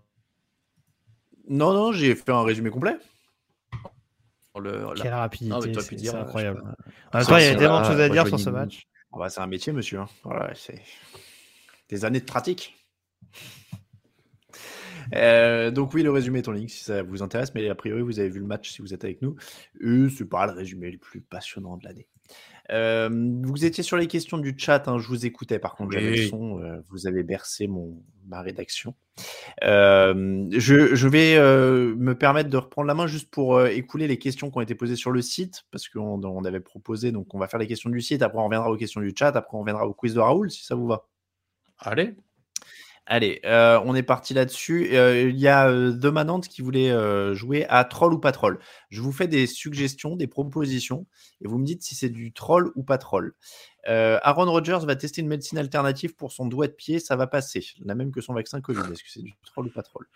[1.49, 2.97] Non, non, j'ai fait un résumé complet.
[4.59, 6.61] Le, Quelle rapidité, c'est incroyable.
[7.13, 8.87] En même temps, il y a tellement de choses à dire sur ce match.
[9.13, 9.99] Ah bah, c'est un métier, monsieur.
[9.99, 10.07] Hein.
[10.23, 10.81] Voilà, c'est
[11.89, 12.75] des années de pratique.
[15.13, 18.01] Euh, donc oui, le résumé est en ligne si ça vous intéresse, mais a priori
[18.01, 19.35] vous avez vu le match si vous êtes avec nous.
[19.81, 22.07] Et c'est pas le résumé le plus passionnant de l'année.
[22.71, 23.09] Euh,
[23.43, 25.59] vous étiez sur les questions du chat, hein, je vous écoutais.
[25.59, 28.95] Par contre, j'avais le son, euh, vous avez bercé mon, ma rédaction.
[29.63, 34.49] Euh, je, je, vais me permettre de reprendre la main juste pour écouler les questions
[34.49, 37.47] qui ont été posées sur le site, parce qu'on on avait proposé, donc on va
[37.47, 39.85] faire les questions du site, après on reviendra aux questions du chat, après on reviendra
[39.85, 41.07] au quiz de Raoul, si ça vous va.
[41.79, 42.15] Allez.
[43.07, 44.95] Allez, euh, on est parti là-dessus.
[44.95, 46.93] Euh, il y a euh, Demanante qui voulait
[47.35, 48.59] jouer à troll ou pas troll.
[48.89, 51.07] Je vous fais des suggestions, des propositions,
[51.41, 53.33] et vous me dites si c'est du troll ou pas troll.
[53.85, 57.65] Aaron Rodgers va tester une médecine alternative pour son doigt de pied, ça va passer.
[57.83, 58.79] La même que son vaccin Covid.
[58.91, 60.07] Est-ce que c'est du troll ou pas troll?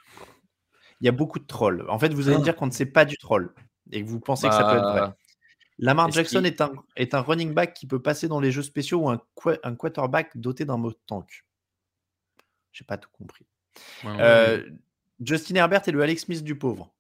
[1.02, 1.86] Il y a beaucoup de trolls.
[1.90, 3.54] En fait, vous allez me dire qu'on ne sait pas du troll
[3.92, 5.02] et que vous pensez que ça peut être vrai.
[5.02, 5.18] Bah,
[5.78, 9.00] Lamar Jackson est, un, est un running back qui peut passer dans les jeux spéciaux
[9.00, 9.22] ou un,
[9.64, 11.45] un quarterback doté d'un mot tank?
[12.76, 13.46] J'ai pas tout compris.
[14.04, 14.70] Euh,
[15.22, 16.94] Justin Herbert est le Alex Smith du pauvre.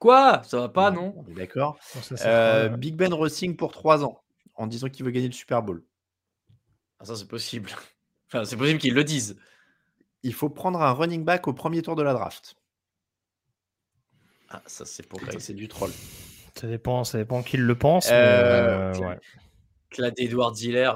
[0.00, 0.42] Quoi?
[0.42, 1.24] Ça va pas, non?
[1.28, 1.78] D'accord.
[2.24, 4.20] Euh, Big Ben Racing pour 3 ans,
[4.56, 5.84] en disant qu'il veut gagner le Super Bowl.
[6.98, 7.70] Ah, ça, c'est possible.
[8.30, 9.38] Enfin, c'est possible qu'ils le disent.
[10.22, 12.56] Il faut prendre un running back au premier tour de la draft.
[14.50, 15.90] Ah, ça, c'est pour c'est du troll.
[16.54, 18.10] Ça dépend, ça dépend qui le pense.
[18.12, 20.92] Euh, mais, euh, Edward Ziller,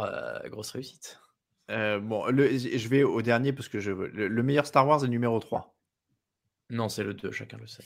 [0.51, 1.22] grosse réussite.
[1.69, 4.09] Bon, je vais au dernier parce que je veux.
[4.09, 5.75] Le, meilleur Star Wars est numéro 3.
[6.71, 7.85] Non, c'est le 2, chacun le sait.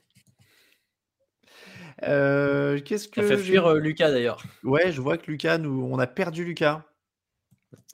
[2.02, 3.22] Euh, qu'est-ce que.
[3.22, 4.42] Ça fait fuir euh, Lucas d'ailleurs.
[4.62, 6.84] Ouais, je vois que Lucas, nous, on a perdu Lucas.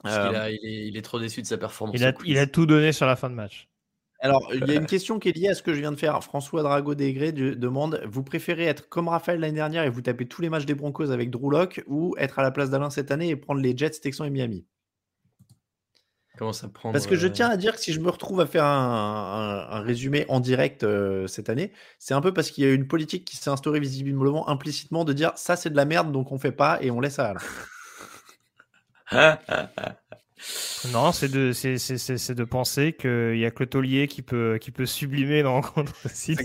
[0.05, 1.95] Euh, il, est, trop déçu de sa performance.
[2.25, 3.69] Il a, tout donné sur la fin de match.
[4.19, 5.97] Alors, il y a une question qui est liée à ce que je viens de
[5.97, 6.21] faire.
[6.23, 10.41] François Drago Degré demande Vous préférez être comme Raphaël l'année dernière et vous taper tous
[10.41, 13.29] les matchs des Broncos avec Drew Locke ou être à la place d'Alain cette année
[13.29, 14.65] et prendre les Jets, Texans et Miami?
[16.37, 18.47] Comment ça prend Parce que je tiens à dire que si je me retrouve à
[18.47, 22.73] faire un, résumé en direct euh, cette année, c'est un peu parce qu'il y a
[22.73, 26.31] une politique qui s'est instaurée visiblement implicitement de dire ça c'est de la merde donc
[26.31, 27.35] on fait pas et on laisse à
[30.91, 34.71] non, c'est de, c'est, de penser qu'il y a que le taulier qui peut, qui
[34.71, 35.61] peut sublimer dans
[36.05, 36.35] aussi.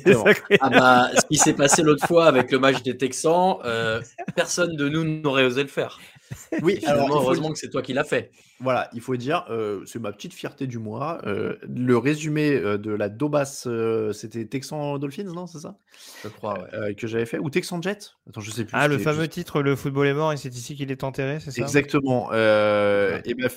[0.60, 4.01] Ah bah, ce qui s'est passé l'autre fois avec le match des Texans, euh,
[4.36, 5.98] personne de nous n'aurait osé le faire.
[6.62, 8.30] Oui, alors, heureusement que c'est toi qui l'as fait.
[8.60, 11.20] Voilà, il faut dire, euh, c'est ma petite fierté du mois.
[11.26, 13.66] Euh, le résumé euh, de la Dobas,
[14.12, 15.76] c'était Texan Dolphins, non C'est ça?
[16.22, 17.38] Je crois, que j'avais fait.
[17.38, 18.72] Ou Texan Jet Attends, je sais plus.
[18.74, 21.50] Ah, le fameux titre, Le football est mort et c'est ici qu'il est enterré, c'est
[21.50, 21.62] ça?
[21.62, 22.32] Exactement.
[22.32, 23.50] Et ben,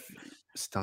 [0.53, 0.79] c'était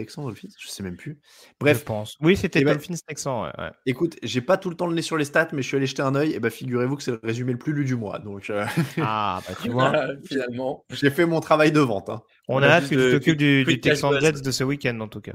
[0.00, 1.18] Texan Dolphins Je sais même plus.
[1.60, 1.84] Bref.
[1.84, 2.16] pense.
[2.22, 3.44] Oui, c'était eh ben, Dolphins Texan.
[3.44, 5.76] Ouais, Écoute, j'ai pas tout le temps le nez sur les stats, mais je suis
[5.76, 6.32] allé jeter un œil.
[6.32, 8.18] Et bah, figurez-vous que c'est le résumé le plus lu du mois.
[8.18, 8.64] Donc, euh,
[8.98, 9.92] Ah, bah tu vois.
[10.24, 10.84] Finalement.
[10.90, 12.08] J'ai fait mon travail de vente.
[12.08, 12.22] Hein.
[12.48, 15.20] On a hâte que tu t'occupes du, du Texan Jets de ce week-end, en tout
[15.20, 15.32] cas.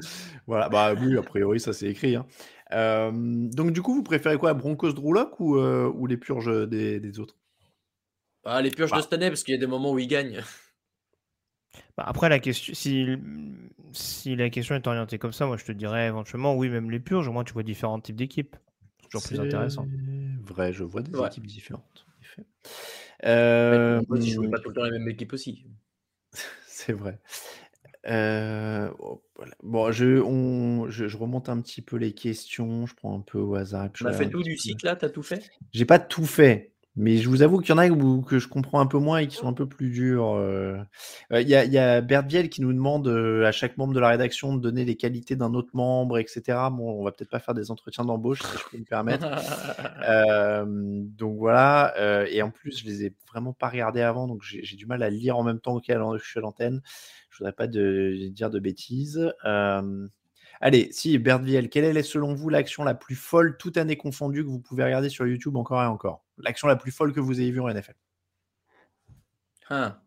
[0.48, 2.16] Voilà, bah oui, a priori, ça c'est écrit.
[2.16, 2.26] Hein.
[2.74, 7.00] Euh, donc, du coup, vous préférez quoi Broncos Drouloc ou, euh, ou les purges des,
[7.00, 7.36] des autres?
[8.44, 9.02] Ah, Les purges de bah.
[9.02, 10.42] cette année, parce qu'il y a des moments où ils gagnent.
[11.98, 13.08] Bah, après, la question, si,
[13.94, 17.00] si la question est orientée comme ça, moi je te dirais éventuellement oui, même les
[17.00, 18.56] purges, au moins tu vois différents types d'équipes.
[19.02, 19.88] C'est toujours plus intéressant.
[20.44, 22.06] Vrai, je vois des équipes différentes.
[23.24, 25.66] Euh, je ne pas tout le temps la même équipe aussi.
[26.68, 27.20] C'est vrai.
[28.08, 29.24] Euh, oh,
[29.64, 32.86] bon, je, on, je, remonte un petit peu les questions.
[32.86, 33.92] Je prends un peu au hasard.
[33.94, 35.50] Tu as fait tout du cycle là T'as tout fait?
[35.72, 36.74] J'ai pas tout fait.
[36.98, 37.90] Mais je vous avoue qu'il y en a
[38.22, 40.34] que je comprends un peu moins et qui sont un peu plus durs.
[40.36, 40.78] Euh.
[41.34, 43.94] Euh, il y, a, y a Bert Biel qui nous demande euh, à chaque membre
[43.94, 46.42] de la rédaction de donner les qualités d'un autre membre, etc.
[46.72, 49.28] Bon, on va peut-être pas faire des entretiens d'embauche, si je peux me permettre.
[51.18, 51.94] donc voilà.
[52.30, 55.10] et en plus, je les ai vraiment pas regardés avant, donc j'ai du mal à
[55.10, 56.82] lire en même temps que je suis à l'antenne.
[57.30, 59.34] Je voudrais pas de, dire de bêtises.
[60.61, 64.49] Allez, si, Bertviel, quelle est selon vous l'action la plus folle, toute année confondue, que
[64.49, 66.23] vous pouvez regarder sur YouTube encore et encore?
[66.38, 67.95] L'action la plus folle que vous ayez vue en NFL
[69.69, 69.98] hein.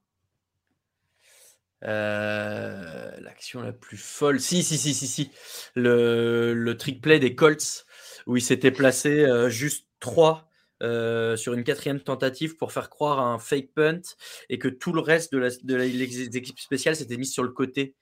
[1.85, 4.41] euh, L'action la plus folle.
[4.41, 5.31] Si, si, si, si, si.
[5.75, 7.87] Le, trick play des Colts,
[8.27, 10.49] où il s'était placé euh, juste 3
[10.83, 14.01] euh, sur une quatrième tentative pour faire croire à un fake punt
[14.49, 17.97] et que tout le reste de l'équipe spéciale s'était mis sur le côté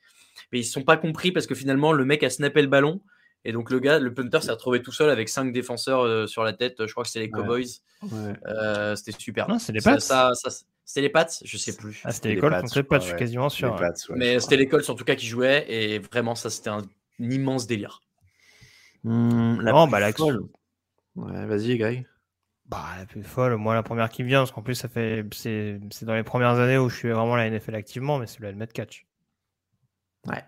[0.53, 3.01] mais ils ne sont pas compris parce que finalement, le mec a snappé le ballon.
[3.45, 6.43] Et donc, le gars, le punter s'est retrouvé tout seul avec cinq défenseurs euh, sur
[6.43, 6.85] la tête.
[6.85, 7.81] Je crois que c'est les Cowboys.
[8.47, 9.49] Euh, c'était super.
[9.49, 10.01] Non, c'est les Pats.
[10.01, 10.33] Ça,
[10.85, 12.01] c'était les Pats, je sais plus.
[12.05, 13.81] Ah, c'était l'école contre les Pats, je suis quasiment sûr.
[14.17, 15.65] mais c'était l'école, en tout cas, qui jouait.
[15.69, 16.83] Et vraiment, ça, c'était un,
[17.19, 18.03] immense délire.
[19.05, 20.43] Mmh, la non, bah, la folle.
[21.15, 22.07] Ouais, vas-y, Greg.
[22.69, 25.25] Bah, la plus folle, moi, la première qui me vient, parce qu'en plus, ça fait,
[25.33, 28.49] c'est, dans les premières années où je suis vraiment la NFL activement, mais c'est le
[28.49, 29.07] helmet catch.
[30.27, 30.44] Ouais.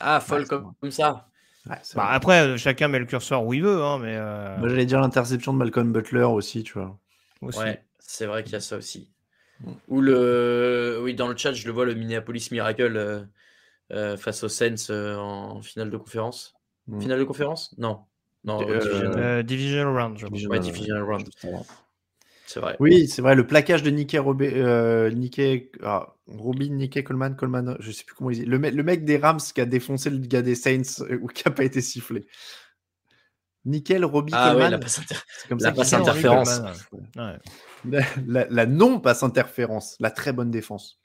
[0.00, 1.28] Ah, folle comme, ça.
[1.94, 4.16] bah, après, euh, chacun met le curseur où il veut, hein, mais.
[4.16, 4.56] Euh...
[4.58, 6.98] Moi, j'allais dire l'interception de Malcolm Butler aussi, tu vois.
[7.42, 9.10] Ouais, c'est vrai qu'il y a ça aussi.
[9.60, 9.72] Mm.
[9.88, 13.22] Ou le, oui, dans le chat, je le vois, le Minneapolis Miracle euh,
[13.92, 16.54] euh face aux Saints en finale de conférence.
[16.86, 17.00] Mm.
[17.00, 17.74] Finale de conférence?
[17.78, 18.00] Non,
[18.44, 18.62] non.
[19.42, 20.18] Division Round.
[20.48, 21.28] Ouais, Division Round.
[22.52, 22.74] C'est vrai.
[22.80, 23.36] Oui, c'est vrai.
[23.36, 25.10] Le plaquage de Nicky euh,
[25.84, 28.44] ah, Robin, Nicky Coleman, Coleman, je sais plus comment il dit.
[28.44, 31.44] Le, le, mec des Rams qui a défoncé le gars des Saints euh, ou qui
[31.46, 32.26] n'a pas été sifflé.
[33.66, 34.70] Nickel, Robin, ah, Coleman.
[34.72, 35.00] la passe,
[35.48, 36.60] comme ça passe interférence.
[37.84, 39.96] La, non-passe interférence.
[40.00, 41.00] La très bonne défense.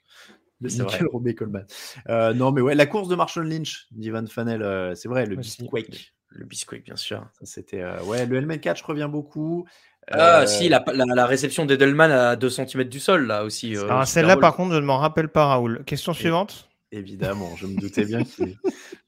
[0.60, 1.64] Nickel, Robin, Coleman.
[2.08, 5.36] Euh, non, mais ouais, la course de Marshall Lynch, d'Ivan Fanel, euh, c'est vrai, le
[5.36, 6.12] Bisquake.
[6.28, 7.24] Le Bisquake, bien sûr.
[7.42, 9.64] C'était, ouais, le helmet catch revient beaucoup.
[10.10, 13.76] Ah, euh, si, la, la, réception d'Edelman à 2 cm du sol, là aussi.
[13.76, 15.82] Euh, celle-là, par contre, je ne m'en rappelle pas, Raoul.
[15.84, 16.65] Question suivante.
[16.92, 18.56] Évidemment, je me doutais bien qu'il,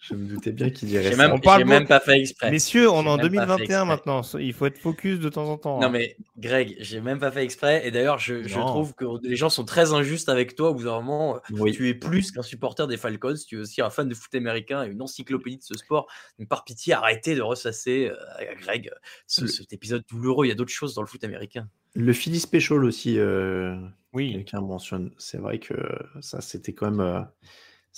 [0.01, 1.33] je me doutais bien qu'il dirait ça.
[1.33, 2.51] on parle même pas fait exprès.
[2.51, 4.23] Messieurs, on est en 2021 maintenant.
[4.41, 5.79] Il faut être focus de temps en temps.
[5.79, 5.91] Non hein.
[5.91, 7.87] mais Greg, j'ai même pas fait exprès.
[7.87, 10.71] Et d'ailleurs, je, trouve que les gens sont très injustes avec toi.
[10.71, 11.41] Au bout d'un moment,
[11.73, 13.35] tu es plus qu'un supporter des Falcons.
[13.47, 16.09] Tu es aussi un fan de foot américain et une encyclopédie de ce sport.
[16.41, 18.91] Donc par pitié, arrêtez de ressasser, euh, Greg,
[19.29, 20.47] cet épisode douloureux.
[20.47, 21.69] Il y a d'autres choses dans le foot américain.
[21.95, 23.21] Le Philly Special aussi.
[23.21, 23.77] Euh,
[24.13, 24.33] oui.
[24.33, 25.13] Quelqu'un mentionne.
[25.17, 25.75] C'est vrai que
[26.21, 27.01] ça, c'était quand même.
[27.01, 27.21] Euh,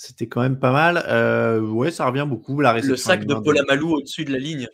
[0.01, 1.05] c'était quand même pas mal.
[1.07, 2.59] Euh, ouais, ça revient beaucoup.
[2.59, 4.67] La le sac de Paul Amalou au-dessus de la ligne.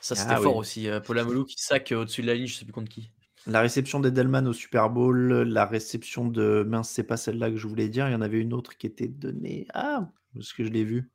[0.00, 0.88] Ça, c'était ah fort aussi.
[0.88, 3.12] Euh, Paul Amalou qui sac au-dessus de la ligne, je sais plus contre qui.
[3.46, 6.64] La réception d'Edelman au Super Bowl, la réception de.
[6.66, 8.08] Mince, c'est pas celle-là que je voulais dire.
[8.08, 9.68] Il y en avait une autre qui était donnée.
[9.72, 11.08] Ah, parce que je l'ai vu.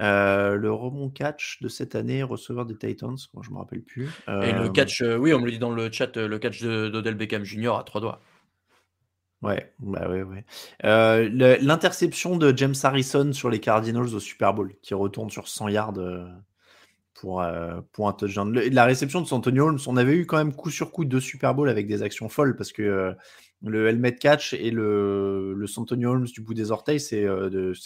[0.00, 4.08] Euh, le remont catch de cette année, receveur des Titans, moi je me rappelle plus.
[4.28, 7.44] Et le catch, oui, on me le dit dans le chat, le catch d'Odell Beckham
[7.44, 7.76] Jr.
[7.76, 8.22] à trois doigts.
[9.42, 10.44] Ouais, bah ouais.
[10.84, 11.28] Euh,
[11.60, 15.98] l'interception de James Harrison sur les Cardinals au Super Bowl, qui retourne sur 100 yards
[15.98, 16.26] euh,
[17.14, 18.52] pour, euh, pour un touchdown.
[18.52, 21.54] la réception de Santonio Holmes, on avait eu quand même coup sur coup deux Super
[21.54, 23.14] Bowl avec des actions folles parce que
[23.62, 27.26] le helmet catch et le, le Santonio Holmes du bout des orteils, c'est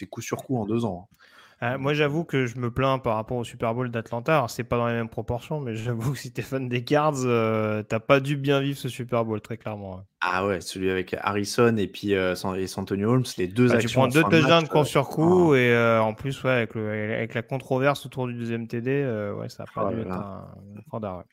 [0.09, 1.09] coup sur coup en deux ans.
[1.13, 1.17] Hein.
[1.63, 4.47] Euh, moi, j'avoue que je me plains par rapport au Super Bowl d'Atlanta.
[4.49, 7.83] C'est pas dans les mêmes proportions, mais j'avoue que si t'es fan des Cards, euh,
[7.83, 10.01] t'as pas dû bien vivre ce Super Bowl, très clairement.
[10.23, 13.89] Ah ouais, celui avec Harrison et puis euh, Santonio Holmes, les deux actions.
[13.89, 18.07] Tu prends deux touchdowns de sur coup, et en plus, ouais, avec, avec, la controverse
[18.07, 19.05] autour du deuxième TD,
[19.37, 20.47] ouais, ça a pas oh dû être un,
[20.93, 21.25] un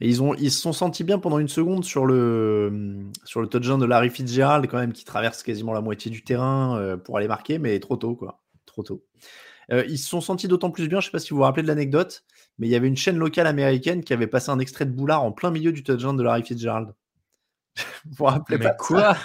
[0.00, 3.46] Et ils, ont, ils se sont sentis bien pendant une seconde sur le, sur le
[3.46, 7.28] touchdown de Larry Fitzgerald, quand même, qui traverse quasiment la moitié du terrain pour aller
[7.28, 8.40] marquer, mais trop tôt, quoi.
[8.64, 9.02] Trop tôt.
[9.72, 11.42] Euh, ils se sont sentis d'autant plus bien, je ne sais pas si vous vous
[11.42, 12.24] rappelez de l'anecdote,
[12.58, 15.24] mais il y avait une chaîne locale américaine qui avait passé un extrait de Boulard
[15.24, 16.94] en plein milieu du touchdown de Larry Fitzgerald.
[18.04, 19.16] vous vous rappelez mais quoi?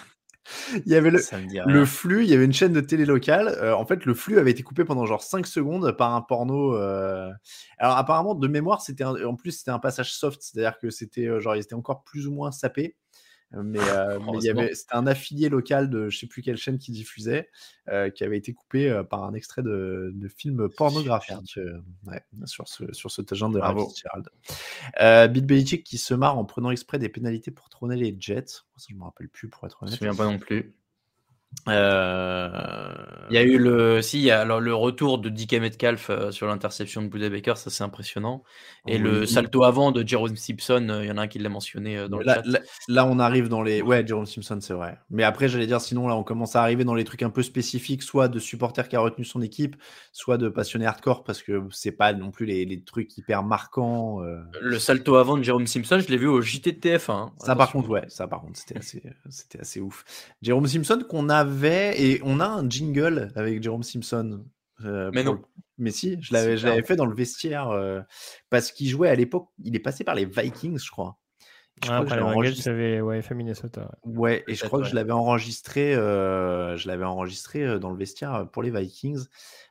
[0.73, 1.21] Il y avait le,
[1.67, 3.47] le, flux, il y avait une chaîne de télé locale.
[3.47, 6.75] Euh, en fait, le flux avait été coupé pendant genre 5 secondes par un porno.
[6.75, 7.29] Euh,
[7.77, 11.55] alors, apparemment, de mémoire, c'était en plus, c'était un passage soft, c'est-à-dire que c'était genre,
[11.55, 12.95] il était encore plus ou moins sapé.
[13.53, 16.77] Mais, euh, il y avait, c'était un affilié local de je sais plus quelle chaîne
[16.77, 17.49] qui diffusait,
[17.89, 21.59] euh, qui avait été coupé euh, par un extrait de, de film pornographique
[22.07, 24.29] ouais, sur ce, sur ce de Harvey Fitzgerald.
[25.33, 28.47] Bill Belichick qui se marre en prenant exprès des pénalités pour trôner les Jets.
[28.47, 29.95] Ça, je me rappelle plus pour être honnête.
[29.99, 30.73] Je me souviens pas non plus.
[31.67, 32.49] Euh,
[33.29, 37.03] il y a eu le, si, alors le retour de DK Metcalf euh, sur l'interception
[37.03, 38.43] de Buda Baker, ça c'est impressionnant.
[38.87, 41.49] Et le salto avant de Jerome Simpson, euh, il y en a un qui l'a
[41.49, 42.59] mentionné dans le là, chat.
[42.87, 44.97] Là, on arrive dans les, ouais, Jerome Simpson, c'est vrai.
[45.09, 47.43] Mais après, j'allais dire, sinon là, on commence à arriver dans les trucs un peu
[47.43, 49.75] spécifiques, soit de supporter qui a retenu son équipe,
[50.11, 54.19] soit de passionné hardcore, parce que c'est pas non plus les, les trucs hyper marquants.
[54.59, 57.11] Le salto avant de Jerome Simpson, je l'ai vu au JT de TF1.
[57.11, 57.31] Hein.
[57.37, 59.03] Ça, par contre, ouais, ça, par contre, c'était assez,
[59.59, 60.03] assez ouf.
[60.41, 64.45] Jerome Simpson qu'on a et on a un jingle avec Jérôme Simpson.
[64.85, 65.41] Euh, mais non.
[65.77, 68.01] Mais si, je l'avais fait dans le vestiaire euh,
[68.49, 69.47] parce qu'il jouait à l'époque.
[69.63, 71.17] Il est passé par les Vikings, je crois.
[71.83, 73.01] Je crois que enregistré...
[73.01, 73.97] ouais, fait Minnesota.
[74.03, 78.47] Ouais, et je crois que je l'avais enregistré, euh, je l'avais enregistré dans le vestiaire
[78.51, 79.25] pour les Vikings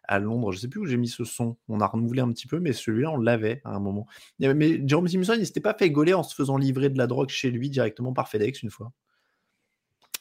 [0.09, 0.51] à Londres.
[0.51, 1.57] Je sais plus où j'ai mis ce son.
[1.69, 4.07] On a renouvelé un petit peu, mais celui-là, on l'avait à un moment.
[4.41, 7.29] Mais Jérôme Simpson, il s'était pas fait gauler en se faisant livrer de la drogue
[7.29, 8.93] chez lui directement par FedEx une fois.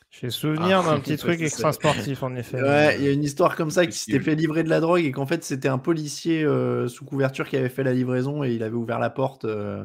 [0.09, 2.61] J'ai souvenir ah, d'un petit truc extra sportif en effet.
[2.61, 5.03] Ouais, il y a une histoire comme ça qui s'était fait livrer de la drogue
[5.05, 8.51] et qu'en fait c'était un policier euh, sous couverture qui avait fait la livraison et
[8.51, 9.83] il avait ouvert la porte euh,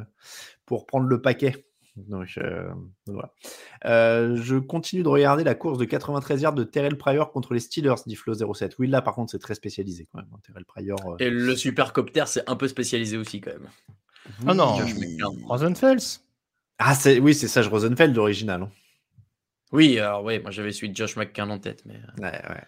[0.65, 1.67] pour prendre le paquet.
[1.97, 2.73] Donc euh,
[3.07, 3.31] voilà.
[3.85, 7.95] je continue de regarder la course de 93 yards de Terrell Pryor contre les Steelers,
[8.07, 8.77] dit Flo 07.
[8.79, 10.31] Oui, là par contre c'est très spécialisé quand même.
[10.35, 11.17] Hein, Terrell Pryor.
[11.21, 13.69] Et le supercopter c'est un peu spécialisé aussi quand même.
[14.47, 14.79] Ah non,
[15.45, 16.19] Rosenfels.
[16.79, 18.63] Ah oui, c'est Sage Rosenfeld d'original.
[18.63, 18.71] Hein.
[19.75, 21.83] Oui, alors oui, moi j'avais celui de Josh McCann en tête.
[21.85, 21.97] Mais...
[21.97, 22.23] Euh.
[22.23, 22.65] Ouais, ouais.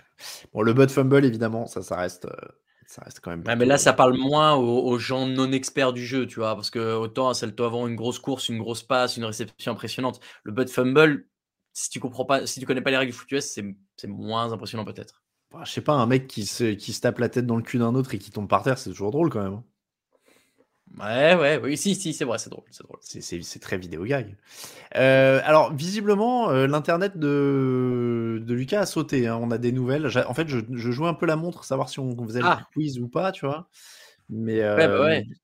[0.52, 2.24] Bon, le butt fumble, évidemment, ça, ça reste.
[2.24, 2.48] Euh,
[2.88, 3.44] ça reste quand même.
[3.46, 6.70] Ouais, mais là, ça parle moins aux, gens non experts du jeu, tu vois, parce
[6.70, 10.20] que autant celle toi avant une grosse course, une grosse passe, une réception impressionnante.
[10.42, 11.28] Le butt fumble,
[11.72, 13.44] si tu comprends pas, si tu connais pas les règles du foot US,
[13.96, 15.22] c'est moins impressionnant peut-être.
[15.52, 17.62] Bah, je sais pas, un mec qui se, qui se tape la tête dans le
[17.62, 19.62] cul d'un autre et qui tombe par terre, c'est toujours drôle quand même.
[20.98, 22.98] Ouais, ouais, oui, si, si, c'est vrai, c'est drôle, c'est drôle.
[23.02, 24.34] C'est très vidéo gag.
[24.94, 29.26] Euh, alors, visiblement, euh, l'internet de, de Lucas a sauté.
[29.26, 29.38] Hein.
[29.42, 30.10] On a des nouvelles.
[30.26, 32.66] En fait, je, je jouais un peu la montre, savoir si on faisait le ah.
[32.72, 33.68] quiz ou pas, tu vois.
[34.30, 35.20] Mais, ouais, bah ouais.
[35.20, 35.34] Euh,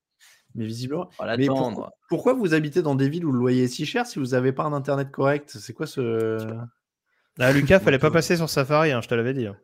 [0.55, 1.09] mais visiblement.
[1.37, 1.47] Mais
[2.09, 4.53] pourquoi, vous habitez dans des villes où le loyer est si cher si vous n'avez
[4.53, 5.55] pas un internet correct?
[5.59, 6.37] C'est quoi ce.
[7.39, 9.47] Ah, Lucas, fallait pas passer sur Safari, hein, je te l'avais dit.
[9.47, 9.57] Hein.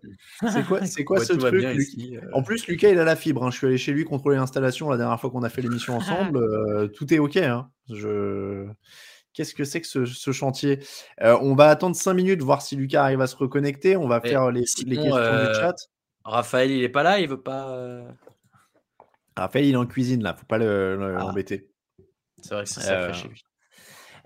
[0.52, 2.20] C'est quoi, c'est quoi ce truc euh.
[2.34, 3.44] En plus, Lucas, il a la fibre.
[3.44, 3.52] Hein.
[3.52, 6.38] Je suis allé chez lui contrôler l'installation la dernière fois qu'on a fait l'émission ensemble.
[6.38, 7.40] Euh, tout est OK.
[7.90, 8.68] Je...
[9.34, 10.80] qu'est-ce que c'est que ce, chantier?
[11.22, 13.96] On va attendre 5 minutes, voir si Lucas arrive à se reconnecter.
[13.98, 15.76] On va faire les, questions du chat.
[16.24, 18.02] Raphaël, il est pas là, il veut pas.
[19.38, 21.70] Raphaël, il est en cuisine là, faut pas l'embêter.
[22.00, 22.42] Le, ah.
[22.42, 23.44] c'est vrai que c'est sacré chez lui.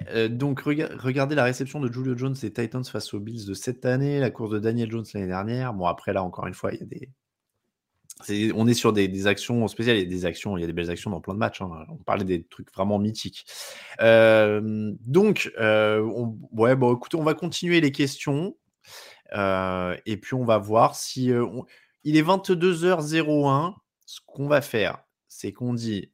[0.09, 3.85] Euh, donc, regardez la réception de Julio Jones et Titans face aux Bills de cette
[3.85, 5.73] année, la course de Daniel Jones l'année dernière.
[5.73, 7.09] Bon, après, là, encore une fois, il y a des.
[8.53, 9.97] on est sur des, actions spéciales.
[9.97, 11.61] A des actions, il y a des belles actions dans plein de matchs.
[11.61, 11.85] Hein.
[11.89, 13.45] On parlait des trucs vraiment mythiques.
[14.01, 16.01] Euh, donc, euh,
[16.51, 18.55] ouais, bon, écoutez, on va continuer les questions.
[19.33, 21.31] et puis, on va voir si.
[22.03, 23.75] Il est 22h01.
[24.05, 26.11] Ce qu'on va faire, c'est qu'on dit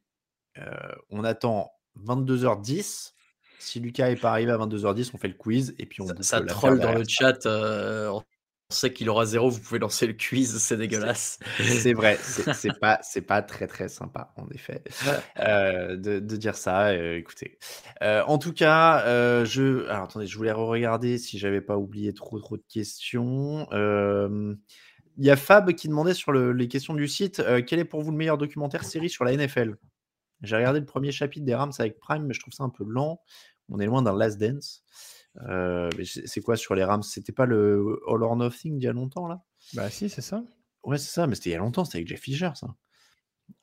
[1.10, 3.12] on attend 22h10
[3.60, 6.08] si Lucas est pas arrivé à 22h10, on fait le quiz et puis on.
[6.22, 7.46] Ça, troll dans le chat.
[7.46, 8.22] Euh, on
[8.70, 9.50] sait qu'il aura zéro.
[9.50, 10.58] Vous pouvez lancer le quiz.
[10.58, 11.38] C'est dégueulasse.
[11.58, 12.18] c'est vrai.
[12.54, 14.82] C'est pas, c'est pas très très sympa en effet
[15.38, 16.88] euh, de, dire ça.
[16.88, 17.58] Euh, écoutez.
[18.00, 19.86] en tout cas, je.
[19.88, 23.66] Alors attendez, je voulais re-regarder si j'avais pas oublié trop trop de questions.
[25.16, 28.10] Il y a Fab qui demandait sur les questions du site quel est pour vous
[28.10, 29.76] le meilleur documentaire série sur la NFL
[30.42, 32.84] J'ai regardé le premier chapitre des Rams avec Prime, mais je trouve ça un peu
[32.86, 33.20] lent.
[33.70, 34.84] On est loin d'un Last Dance.
[35.48, 38.92] Euh, c'est quoi sur les Rams C'était pas le All or Nothing il y a
[38.92, 39.42] longtemps là?
[39.74, 40.42] Bah si, c'est ça.
[40.82, 42.74] Ouais, c'est ça, mais c'était il y a longtemps, c'était avec Jeff Fisher ça.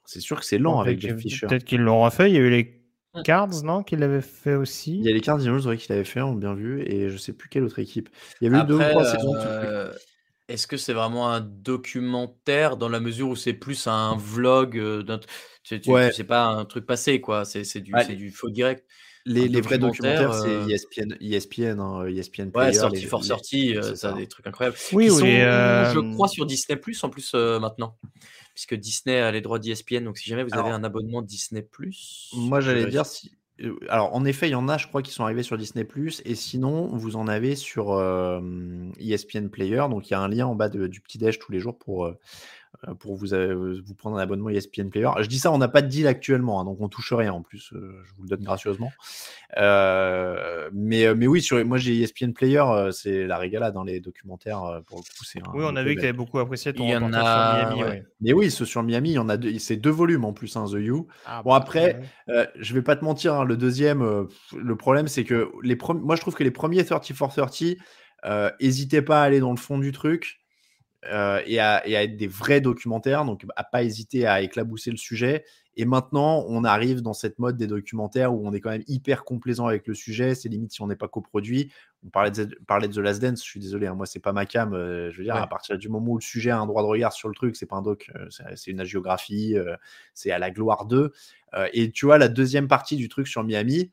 [0.05, 1.47] C'est sûr que c'est lent avec Jeff Fisher.
[1.47, 2.29] Peut-être qu'ils l'ont refait.
[2.29, 2.77] Il y a eu les
[3.23, 4.97] Cards, non Qu'il l'avait fait aussi?
[4.97, 7.33] Il y a les Cardinals, vrai, qu'il avait fait, on bien vu, et je sais
[7.33, 8.09] plus quelle autre équipe.
[8.41, 9.35] Il y avait eu deux ou trois saisons.
[9.35, 9.93] Euh,
[10.47, 15.03] est-ce que c'est vraiment un documentaire dans la mesure où c'est plus un vlog euh,
[15.63, 17.43] C'est pas un truc passé, quoi.
[17.45, 18.85] C'est du, du faux direct.
[19.27, 24.11] Les, vrais documentaires, c'est ESPN, ESPN, hein, ESPN Player, ouais, sorti for sorti, euh, ça
[24.11, 24.77] a des trucs incroyables.
[24.93, 25.19] Oui, oui.
[25.19, 27.97] Je euh, crois sur Disney Plus en plus euh, maintenant,
[28.53, 30.05] puisque Disney a les droits d'ESPN.
[30.05, 33.31] Donc si jamais vous avez un abonnement Disney Plus, moi j'allais dire si.
[33.89, 36.21] Alors en effet, il y en a, je crois, qui sont arrivés sur Disney Plus,
[36.25, 37.99] et sinon vous en avez sur
[38.99, 39.83] ESPN Player.
[39.89, 42.05] Donc il y a un lien en bas du petit déj tous les jours pour
[42.05, 42.17] euh,
[42.99, 45.09] pour vous, euh, vous prendre un abonnement ESPN Player.
[45.19, 47.41] Je dis ça, on n'a pas de deal actuellement, hein, donc on touche rien en
[47.41, 48.91] plus, euh, je vous le donne gracieusement.
[49.55, 54.99] mais, mais oui, sur, moi j'ai ESPN Player, c'est la régala dans les documentaires pour
[54.99, 55.57] le coup.
[55.57, 58.01] oui, on a vu que tu avais beaucoup apprécié ton reportage sur Miami.
[58.21, 60.55] Mais oui, ce sur Miami, il y en a deux, c'est deux volumes en plus,
[60.55, 61.07] hein, The You.
[61.25, 65.23] Ah, bon, bah, après, je vais pas te mentir, hein, le deuxième, le problème c'est
[65.23, 67.75] que les moi je trouve que les premiers 30 for 30,
[68.61, 70.41] n'hésitez pas à aller dans le fond du truc.
[71.11, 75.45] Euh, et, à, être des vrais documentaires, donc à pas hésiter à éclabousser le sujet.
[75.75, 79.23] Et maintenant, on arrive dans cette mode des documentaires où on est quand même hyper
[79.23, 80.33] complaisant avec le sujet.
[80.33, 81.71] C'est limite si on n'est pas coproduit.
[82.03, 83.43] On parlait de, de The Last Dance.
[83.43, 84.73] Je suis désolé, hein, moi c'est pas ma cam.
[84.73, 86.87] Euh, je veux dire, à partir du moment où le sujet a un droit de
[86.87, 89.55] regard sur le truc, c'est pas un doc, euh, c'est une agiographie,
[90.13, 91.11] c'est à la gloire d'eux.
[91.73, 93.91] et tu vois, la deuxième partie du truc sur Miami,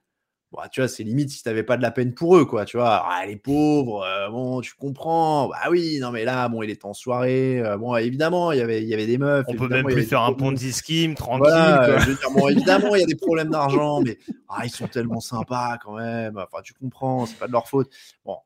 [0.57, 2.65] bah, tu vois, c'est limite si tu n'avais pas de la peine pour eux, quoi,
[2.65, 3.07] tu vois.
[3.09, 5.49] Ah, les pauvres, euh, bon, tu comprends.
[5.49, 7.61] Bah oui, non, mais là, bon, il est en soirée.
[7.61, 9.45] Euh, bon, évidemment, il y avait, il y avait des meufs.
[9.49, 11.49] On peut même plus faire un Ponzi scheme tranquille.
[11.49, 11.99] Voilà,
[12.35, 14.19] bon, évidemment, il y a des problèmes d'argent, mais
[14.49, 16.37] ah, ils sont tellement sympas quand même.
[16.37, 17.91] Enfin, tu comprends, c'est pas de leur faute.
[18.25, 18.37] Bon,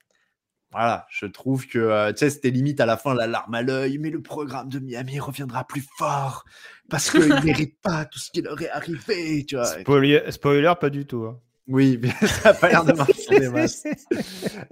[0.71, 3.63] voilà, je trouve que euh, tu sais, c'était limite à la fin la larme à
[3.63, 6.45] l'œil, mais le programme de Miami reviendra plus fort
[6.91, 9.47] parce qu'ils ne méritent pas tout ce qui leur est arrivé.
[9.47, 9.65] Tu vois.
[9.65, 11.25] Spoiler, spoiler pas du tout.
[11.25, 11.41] Hein.
[11.69, 13.85] Oui, mais ça n'a pas l'air de marcher des masses.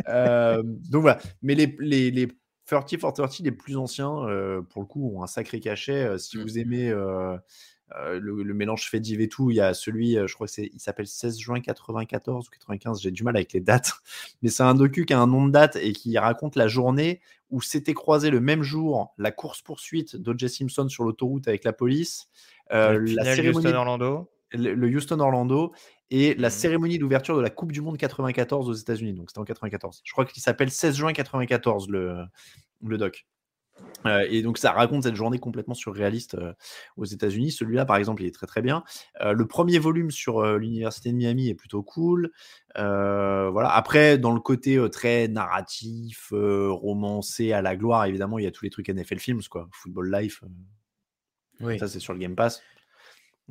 [0.08, 1.18] Euh, donc voilà.
[1.42, 2.28] Mais les, les, les
[2.66, 6.04] 30 for 30, les plus anciens, euh, pour le coup, ont un sacré cachet.
[6.04, 6.58] Euh, si vous mm.
[6.58, 10.80] aimez le, mélange fait et tout, il y a celui, je crois que c'est, il
[10.80, 13.02] s'appelle 16 juin 94 ou 95.
[13.02, 13.92] J'ai du mal avec les dates,
[14.42, 17.20] mais c'est un docu qui a un nom de date et qui raconte la journée
[17.50, 20.48] où s'était croisé le même jour la course poursuite d'O.J.
[20.48, 22.28] Simpson sur l'autoroute avec la police,
[22.70, 22.94] la
[23.34, 23.72] cérémonie.
[23.72, 25.72] Orlando le Houston Orlando
[26.10, 29.14] et la mmh cérémonie d'ouverture de la Coupe du Monde 94 aux États-Unis.
[29.14, 30.02] Donc c'était en 94.
[30.04, 32.24] Je crois qu'il s'appelle 16 juin 94 le,
[32.84, 33.26] le doc.
[34.06, 36.52] Euh, et donc ça raconte cette journée complètement surréaliste euh,
[36.96, 37.50] aux États-Unis.
[37.50, 38.84] Celui-là, par exemple, il est très très bien.
[39.20, 42.30] Euh, le premier volume sur l'université de Miami est plutôt cool.
[42.74, 43.70] voilà.
[43.70, 48.64] Après, dans le côté très narratif, romancé à la gloire, évidemment, il y a tous
[48.64, 49.68] les trucs NFL Films, quoi.
[49.72, 50.42] Football Life.
[51.60, 51.78] Oui.
[51.78, 52.62] Ça, c'est sur le Game Pass.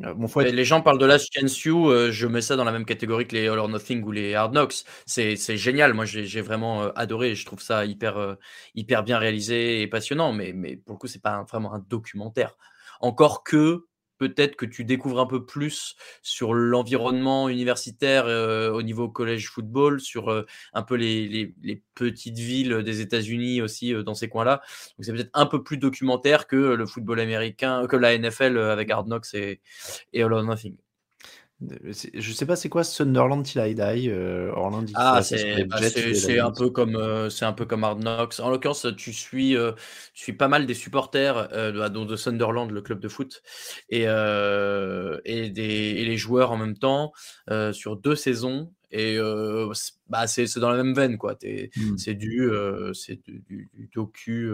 [0.04, 2.86] Euh, les gens parlent de Last Chance You, euh, je mets ça dans la même
[2.86, 4.84] catégorie que les All or Nothing ou les Hard Knocks.
[5.06, 8.38] C'est génial, moi j'ai vraiment euh, adoré, je trouve ça hyper,
[8.76, 12.58] hyper bien réalisé et passionnant, mais, mais pour le coup, c'est pas vraiment un documentaire.
[13.00, 13.86] Encore que
[14.18, 20.00] peut-être que tu découvres un peu plus sur l'environnement universitaire euh, au niveau collège football,
[20.00, 21.54] sur euh, un peu les,
[21.96, 24.62] petites villes des États-Unis aussi euh, dans ces coins-là.
[24.98, 28.90] Donc c'est peut-être un peu plus documentaire que le football américain, que la NFL avec
[28.92, 29.62] Hard Knocks et,
[30.16, 30.76] All or Nothing.
[31.62, 34.10] Je sais pas c'est quoi Sunderland Till I Die.
[34.10, 34.92] Euh, Orlando.
[34.96, 38.40] Ah, c'est bah, un peu comme euh, c'est un peu comme Hard Knocks.
[38.42, 39.72] En l'occurrence, tu suis euh,
[40.14, 43.42] tu suis pas mal des supporters de Sunderland, le club de foot,
[43.90, 47.14] et et, des, et les joueurs en même temps
[47.72, 48.72] sur deux saisons.
[48.98, 49.18] Et
[50.08, 51.34] bah, c'est dans la même veine, quoi.
[51.34, 51.98] Mmh.
[51.98, 52.50] C'est du,
[52.94, 54.50] c'est du, du, docu,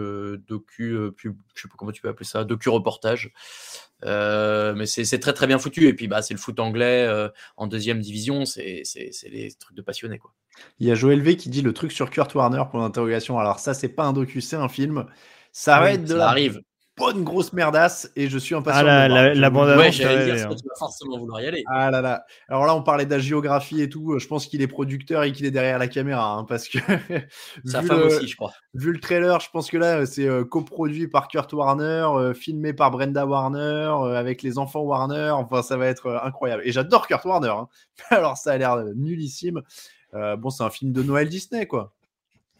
[0.48, 3.32] docu, pub, je sais pas comment tu peux appeler ça, docu reportage.
[4.02, 5.86] mais c'est très très bien foutu.
[5.86, 7.08] Et puis bah, c'est le foot anglais
[7.56, 8.82] en deuxième division, c'est
[9.30, 10.32] les trucs de passionnés, quoi.
[10.80, 13.38] Il y a Joël V qui dit le truc sur Kurt Warner pour l'interrogation.
[13.38, 15.06] Alors ça, c'est pas un docu, c'est un film.
[15.52, 16.60] Ça arrête de ça arrive
[17.02, 18.86] bonne grosse merdasse et je suis impatient.
[18.86, 20.54] Ah, la, la, bande ouais, dire, hein.
[20.54, 21.64] tu vas forcément vouloir y aller.
[21.66, 22.24] Ah là là.
[22.48, 24.18] Alors là, on parlait de la géographie et tout.
[24.18, 26.78] Je pense qu'il est producteur et qu'il est derrière la caméra hein, parce que.
[27.64, 28.52] Sa femme aussi, je crois.
[28.74, 32.72] Vu le trailer, je pense que là, c'est euh, coproduit par Kurt Warner, euh, filmé
[32.72, 35.30] par Brenda Warner, euh, avec les enfants Warner.
[35.30, 36.62] Enfin, ça va être incroyable.
[36.64, 37.48] Et j'adore Kurt Warner.
[37.48, 37.68] Hein.
[38.10, 39.62] Alors, ça a l'air nullissime.
[40.12, 41.92] bon, c'est un film de Noël Disney, quoi.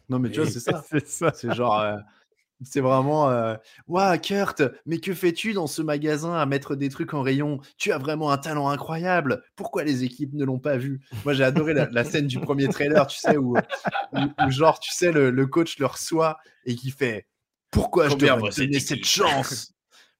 [0.09, 0.83] Non, mais tu vois, c'est ça.
[0.91, 1.33] c'est ça.
[1.33, 1.83] C'est genre.
[2.65, 3.57] C'est vraiment euh,
[4.23, 7.61] Kurt, mais que fais-tu dans ce magasin à mettre des trucs en rayon?
[7.77, 9.43] Tu as vraiment un talent incroyable.
[9.57, 11.01] Pourquoi les équipes ne l'ont pas vu?
[11.25, 13.55] Moi, j'ai adoré la, scène du premier trailer, tu sais, où,
[14.49, 17.27] genre, tu sais, le, coach le reçoit et qui fait
[17.71, 19.73] Pourquoi je devrais te donner cette chance?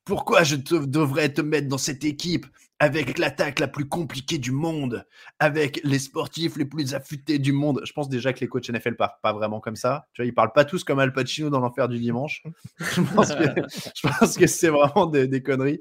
[0.05, 2.47] Pourquoi je devrais te mettre dans cette équipe?
[2.83, 5.07] Avec l'attaque la plus compliquée du monde,
[5.39, 7.81] avec les sportifs les plus affûtés du monde.
[7.85, 10.09] Je pense déjà que les coachs NFL parlent pas vraiment comme ça.
[10.15, 12.43] Tu vois, ils parlent pas tous comme Al Pacino dans l'enfer du dimanche.
[12.81, 15.79] je pense que, c'est vraiment des, conneries.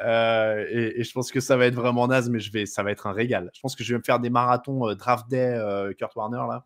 [0.00, 2.92] Euh, et, je pense que ça va être vraiment naze, mais je vais, ça va
[2.92, 3.50] être un régal.
[3.52, 6.44] Je pense que je vais me faire des marathons euh, draft day euh, Kurt Warner
[6.48, 6.64] là.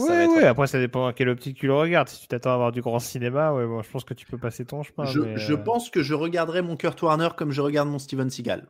[0.00, 2.08] Oui, oui, après ça dépend à quelle optique tu le regardes.
[2.08, 4.38] Si tu t'attends à avoir du grand cinéma, ouais, bon, je pense que tu peux
[4.38, 5.04] passer ton chemin.
[5.04, 8.30] Je, je euh, pense que je regarderai mon Kurt Warner comme je regarde mon Steven
[8.30, 8.66] Seagal.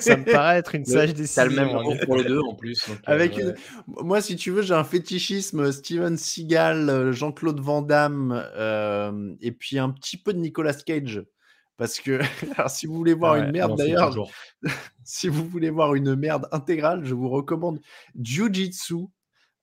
[0.00, 1.42] ça me paraît être une sage décision.
[1.42, 2.88] T'as le même pour les deux en plus.
[3.04, 3.54] Avec euh,
[3.88, 4.06] une...
[4.06, 9.78] Moi, si tu veux, j'ai un fétichisme Steven Seagal, Jean-Claude Van Damme euh, et puis
[9.78, 11.24] un petit peu de Nicolas Cage.
[11.76, 12.20] Parce que,
[12.56, 14.14] alors, si vous voulez voir une merde d'ailleurs,
[15.04, 17.80] si vous voulez voir une merde intégrale, je vous recommande
[18.20, 19.06] Jiu-Jitsu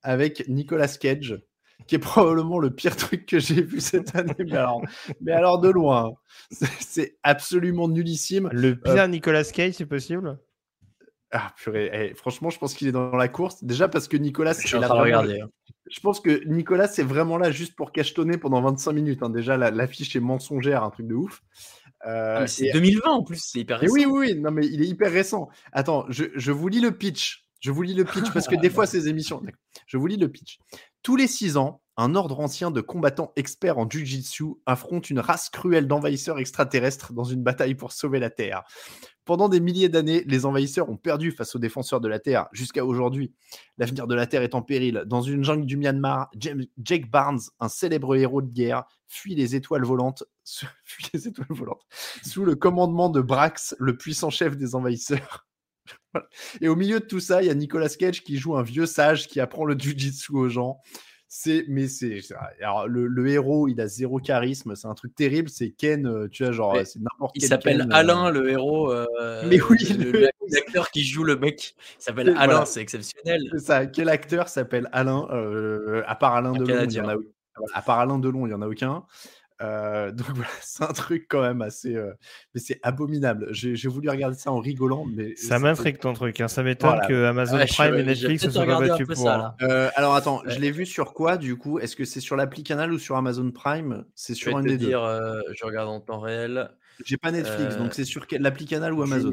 [0.04, 1.40] avec Nicolas Cage,
[1.88, 4.34] qui est probablement le pire truc que j'ai vu cette année.
[4.40, 4.82] Mais alors,
[5.22, 6.14] mais alors de loin,
[6.50, 8.50] c'est absolument nullissime.
[8.52, 10.38] Le pire euh, Nicolas Cage, c'est possible?
[11.34, 13.64] Ah purée, eh, franchement, je pense qu'il est dans la course.
[13.64, 15.48] Déjà parce que Nicolas, je, là regarder, hein.
[15.90, 19.24] je pense que Nicolas, c'est vraiment là juste pour cachetonner pendant 25 minutes.
[19.24, 19.30] Hein.
[19.30, 21.42] Déjà, l'affiche est mensongère, un truc de ouf.
[22.08, 23.94] Euh, ah, c'est 2020 en plus, c'est hyper récent.
[23.94, 25.50] Oui, oui, non, mais il est hyper récent.
[25.72, 27.46] Attends, je, vous lis le pitch.
[27.60, 29.42] Je vous lis le pitch parce que des fois, ces émissions.
[29.86, 30.58] Je vous lis le pitch.
[31.04, 35.50] Tous les six ans, un ordre ancien de combattants experts en Jiu-Jitsu affronte une race
[35.50, 38.64] cruelle d'envahisseurs extraterrestres dans une bataille pour sauver la Terre.
[39.26, 42.86] Pendant des milliers d'années, les envahisseurs ont perdu face aux défenseurs de la Terre jusqu'à
[42.86, 43.34] aujourd'hui.
[43.78, 45.04] L'avenir de la Terre est en péril.
[45.06, 46.32] Dans une jungle du Myanmar,
[46.78, 50.24] Jake Barnes, un célèbre héros de guerre, fuit les étoiles volantes,
[50.84, 51.86] fuit les étoiles volantes
[52.24, 55.48] sous le commandement de Brax, le puissant chef des envahisseurs.
[56.62, 58.86] Et au milieu de tout ça, il y a Nicolas Cage qui joue un vieux
[58.86, 60.80] sage qui apprend le jujitsu aux gens.
[61.34, 62.20] C'est, mais c'est,
[62.60, 65.48] alors le, héros, il a zéro charisme, c'est un truc terrible.
[65.48, 68.92] C'est Ken, euh, tu vois, genre, c'est n'importe Il s'appelle Alain, euh, le héros.
[68.92, 69.78] Euh, mais oui,
[70.50, 73.40] l'acteur qui joue le mec s'appelle Alain, c'est exceptionnel.
[73.54, 73.86] C'est ça.
[73.86, 75.26] Quel acteur s'appelle Alain
[76.06, 77.16] À part Alain Delon, il y en a.
[77.74, 79.06] À part Alain Delon, il y en a aucun.
[79.62, 81.96] Euh, donc voilà, c'est un truc quand même assez.
[81.96, 82.12] Euh,
[82.54, 83.48] mais c'est abominable.
[83.52, 85.36] J'ai voulu regarder ça en rigolant, mais.
[85.36, 86.40] Ça m'intrigue ton truc.
[86.42, 86.48] Hein.
[86.48, 89.30] Ça m'étonne que Amazon Prime et Netflix se soient battus pour.
[89.62, 91.80] Euh, alors attends, je l'ai vu sur quoi du coup?
[91.80, 94.06] Est-ce que c'est sur l'appli Canal ou sur Amazon Prime?
[94.16, 94.92] C'est sur un des deux.
[94.92, 96.70] je regarde en temps réel.
[97.06, 99.32] J'ai pas Netflix, donc c'est sur l'appli Canal ou Amazon?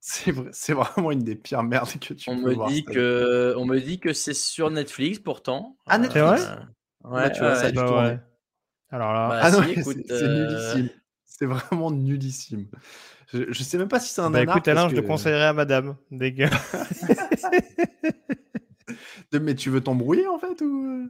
[0.00, 2.68] C'est vraiment une des pires merdes que tu on peux me voir.
[2.68, 5.76] Dit que, on me dit que c'est sur Netflix pourtant.
[5.86, 6.48] Ah, Netflix?
[7.04, 8.20] Ouais, tu vois, ça ouais,
[8.90, 10.88] alors là, bah, ah non, c'est euh, nullissime.
[11.24, 12.66] C'est vraiment nullissime.
[13.32, 15.52] Je, je, sais même pas si c'est un bah, écoute, Alain, je te conseillerais à
[15.52, 15.96] madame.
[16.10, 16.48] Dégueu.
[19.32, 21.08] mais tu veux t'embrouiller en fait ou euh?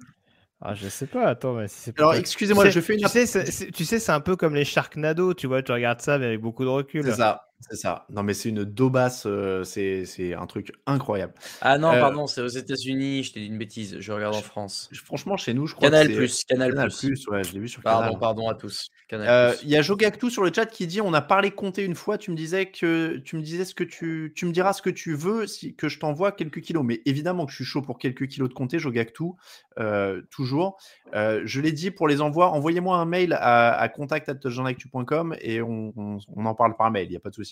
[0.61, 3.01] ah, je sais pas, attends, mais si Alors, excusez-moi, je fais une.
[3.01, 6.19] Tu sais, tu sais, c'est un peu comme les Sharknado, tu vois, tu regardes ça,
[6.19, 7.05] mais avec beaucoup de recul.
[7.05, 7.48] C'est ça.
[7.61, 8.07] C'est ça.
[8.11, 11.35] Non, mais c'est une daubasse, euh, c'est c'est un truc incroyable.
[11.61, 14.43] Ah non, euh, pardon, c'est aux États-Unis, je t'ai dit une bêtise, je regarde en
[14.43, 14.89] France.
[15.05, 17.27] franchement, chez nous, je crois Canal que Plus, Canal, Canal Plus.
[17.27, 18.21] ouais, je l'ai vu sur Pardon, Canal.
[18.21, 18.89] pardon à tous.
[19.13, 21.95] Euh, il y a Jogactu sur le chat qui dit on a parlé compter une
[21.97, 24.83] fois, tu me disais que tu me disais ce que tu tu me diras ce
[24.83, 26.85] que tu veux si que je t'envoie quelques kilos.
[26.85, 29.25] Mais évidemment que je suis chaud pour quelques kilos de compter, Jogactu,
[29.79, 30.79] euh, toujours.
[31.15, 33.89] Euh, je l'ai dit pour les envois, envoyez-moi un mail à, à
[35.41, 37.48] et on, on, on en parle par mail, il n'y a pas de souci.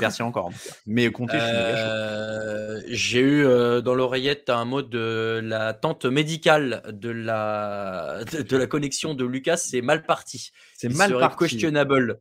[0.00, 0.50] Merci encore.
[0.86, 7.10] Mais comptez, euh, J'ai eu euh, dans l'oreillette un mot de la tante médicale de
[7.10, 9.58] la, de, la connexion de Lucas.
[9.58, 10.50] C'est mal parti.
[10.74, 11.36] C'est mal parti.
[11.36, 12.20] Questionable.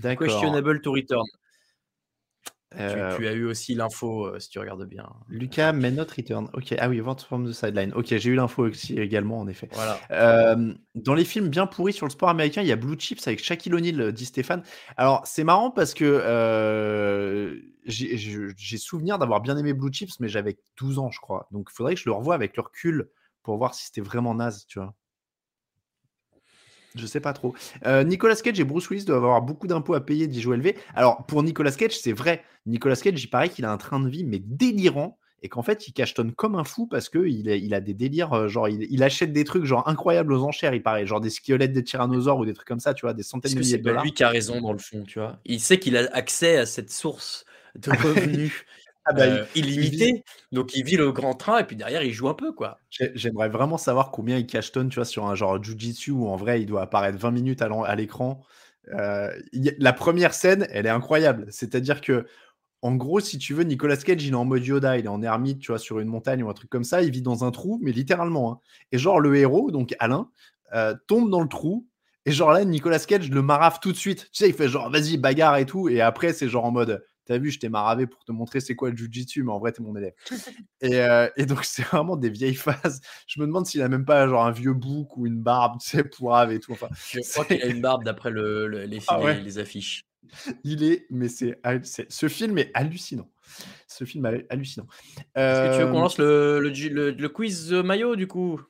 [0.00, 1.24] Questionable to return.
[2.72, 5.08] Tu, Euh, tu as eu aussi l'info euh, si tu regardes bien.
[5.28, 6.50] Lucas may not return.
[6.52, 7.92] Ok, ah oui, vente forme de sideline.
[7.94, 9.68] Ok, j'ai eu l'info aussi également, en effet.
[9.72, 9.98] Voilà.
[10.10, 13.26] Euh, dans les films bien pourris sur le sport américain, il y a Blue Chips
[13.26, 14.62] avec Shaquille O'Neal, dit Stéphane.
[14.98, 20.98] Alors, c'est marrant parce que j'ai souvenir d'avoir bien aimé Blue Chips, mais j'avais 12
[20.98, 21.48] ans, je crois.
[21.52, 23.08] Donc, il faudrait que je le revoie avec le recul
[23.42, 24.94] pour voir si c'était vraiment naze, tu vois.
[26.98, 27.54] Je sais pas trop.
[27.86, 30.76] Euh, Nicolas Cage et Bruce Willis doivent avoir beaucoup d'impôts à payer, dit Joël V.
[30.94, 32.42] Alors, pour Nicolas Cage, c'est vrai.
[32.66, 35.18] Nicolas Cage, il paraît qu'il a un train de vie, mais délirant.
[35.40, 38.32] Et qu'en fait, il cachetonne comme un fou parce qu'il a, il a des délires.
[38.32, 41.06] euh, Genre, il, il achète des trucs genre incroyables aux enchères, il paraît.
[41.06, 43.58] Genre des squelettes de tyrannosaures ou des trucs comme ça, tu vois, des centaines de
[43.60, 44.02] milliers c'est de dollars.
[44.02, 46.66] lui qui a raison dans le fond, tu vois Il sait qu'il a accès à
[46.66, 47.44] cette source
[47.78, 48.52] de revenus
[49.10, 52.02] Ah bah, euh, il- il illimitée, donc il vit le grand train et puis derrière
[52.02, 52.78] il joue un peu quoi.
[52.90, 56.36] J'ai- J'aimerais vraiment savoir combien il cachetonne, tu vois, sur un genre jujitsu où en
[56.36, 58.40] vrai il doit apparaître 20 minutes à l'écran.
[58.94, 59.30] Euh,
[59.78, 61.46] la première scène, elle est incroyable.
[61.50, 62.26] C'est-à-dire que,
[62.82, 65.22] en gros, si tu veux, Nicolas Cage, il est en mode Yoda, il est en
[65.22, 67.02] ermite, tu vois, sur une montagne ou un truc comme ça.
[67.02, 68.52] Il vit dans un trou, mais littéralement.
[68.52, 68.60] hein.
[68.92, 70.30] Et genre, le héros, donc Alain,
[70.74, 71.86] euh, tombe dans le trou.
[72.26, 74.24] Et genre là, Nicolas Cage le marave tout de suite.
[74.32, 75.88] Tu sais, il fait genre, vas-y, bagarre et tout.
[75.88, 78.74] Et après, c'est genre en mode, t'as vu, je t'ai maravé pour te montrer c'est
[78.74, 80.14] quoi le jujitsu, mais en vrai, t'es mon élève.
[80.80, 83.00] Et, euh, et donc, c'est vraiment des vieilles phases.
[83.26, 85.88] Je me demande s'il a même pas genre un vieux bouc ou une barbe, tu
[85.90, 86.72] sais, pourrave et tout.
[86.72, 89.40] Enfin, Je crois qu'il a une barbe d'après le, le- les, Ah ouais.
[89.40, 90.02] les affiches.
[90.64, 91.60] il est, mais c'est,
[92.08, 93.30] ce film est hallucinant.
[93.86, 94.86] Ce film est hallucinant.
[95.34, 98.26] Est-ce que tu veux Euh, qu'on lance le, le, le- le quiz euh, maillot du
[98.26, 98.60] coup?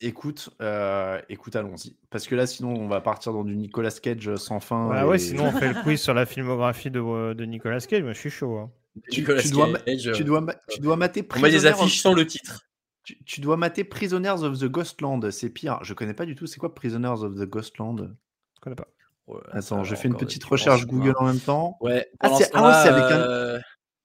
[0.00, 1.96] Écoute, euh, écoute, allons-y.
[2.10, 4.90] Parce que là, sinon, on va partir dans du Nicolas Cage sans fin.
[4.94, 8.02] Ah ouais, sinon on fait le quiz sur la filmographie de, de Nicolas Cage.
[8.04, 8.58] Moi, je suis chaud.
[8.58, 8.70] hein.
[9.10, 12.00] tu, dois, Cage, tu euh, dois, tu dois mater On met des Prisoners of- affiches
[12.00, 12.64] sans le titre.
[13.02, 15.30] Tu, tu dois mater Prisoners of the Ghostland.
[15.32, 15.80] C'est pire.
[15.82, 16.46] Je connais pas du tout.
[16.46, 18.14] C'est quoi Prisoners of the Ghostland?
[18.56, 18.88] Je connais pas.
[19.26, 21.14] Ouais, Attends, je alors, fais une petite recherche Google hein.
[21.18, 21.76] en même temps.
[21.80, 23.58] Ouais, Ah, pendant c'est- ce ah ouais, c'est avec un- euh,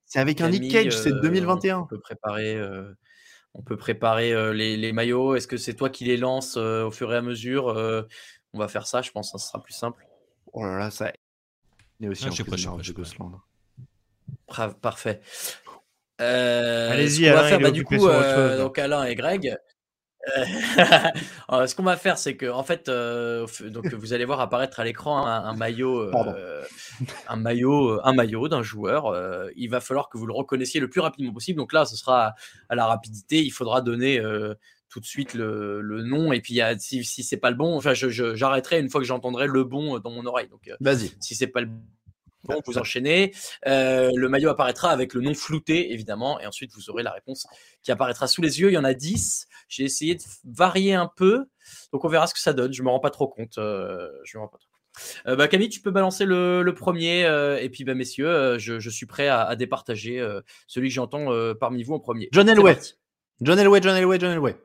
[0.05, 0.97] C'est avec un Nick Cage.
[0.97, 1.79] C'est euh, 2021.
[1.79, 2.91] On peut préparer, euh,
[3.55, 5.35] on peut préparer euh, les, les maillots.
[5.35, 8.03] Est-ce que c'est toi qui les lances euh, au fur et à mesure Euh,
[8.53, 10.05] On va faire ça, je pense, ça sera plus simple.
[10.53, 11.11] Oh là là, ça.
[11.99, 12.77] Il est aussi Ah, en.
[12.93, 13.39] Ghostland.
[14.47, 15.21] Bra- Parfait.
[16.21, 19.57] Euh, Allez-y, Alain, faire, bah, du coup, euh, donc Alain et Greg.
[20.37, 20.45] Euh,
[21.67, 24.83] ce qu'on va faire, c'est que en fait, euh, donc vous allez voir apparaître à
[24.83, 26.63] l'écran un, un maillot, euh,
[27.27, 29.07] un maillot, un maillot d'un joueur.
[29.07, 31.57] euh, il va falloir que vous le reconnaissiez le plus rapidement possible.
[31.57, 32.33] Donc là, ce sera
[32.69, 33.43] à la rapidité.
[33.43, 34.21] Il faudra donner
[34.89, 36.31] tout de suite le, le nom.
[36.33, 39.63] Et puis, si, si c'est pas le bon, enfin, j'arrêterai une fois que j'entendrai le
[39.63, 40.47] bon dans mon oreille.
[40.47, 41.11] Donc, Vas-y.
[41.19, 41.81] si c'est pas le bon,
[42.65, 43.33] vous enchaînez.
[43.67, 47.45] Euh, le maillot apparaîtra avec le nom flouté, évidemment, et ensuite vous aurez la réponse
[47.81, 48.69] qui apparaîtra sous les yeux.
[48.69, 49.47] Il y en a 10.
[49.67, 51.45] J'ai essayé de varier un peu,
[51.91, 52.73] donc on verra ce que ça donne.
[52.73, 53.57] Je me rends pas trop compte.
[53.57, 55.27] euh, je me rends pas trop compte.
[55.27, 57.21] Euh, bah, Camille, tu peux balancer le, le premier,
[57.61, 60.25] et puis bah, messieurs, je, je suis prêt à, à départager
[60.67, 61.27] celui que j'entends
[61.59, 62.29] parmi vous en premier.
[62.31, 62.77] John Elway.
[63.41, 64.55] John Elway, John Elway, John Elway.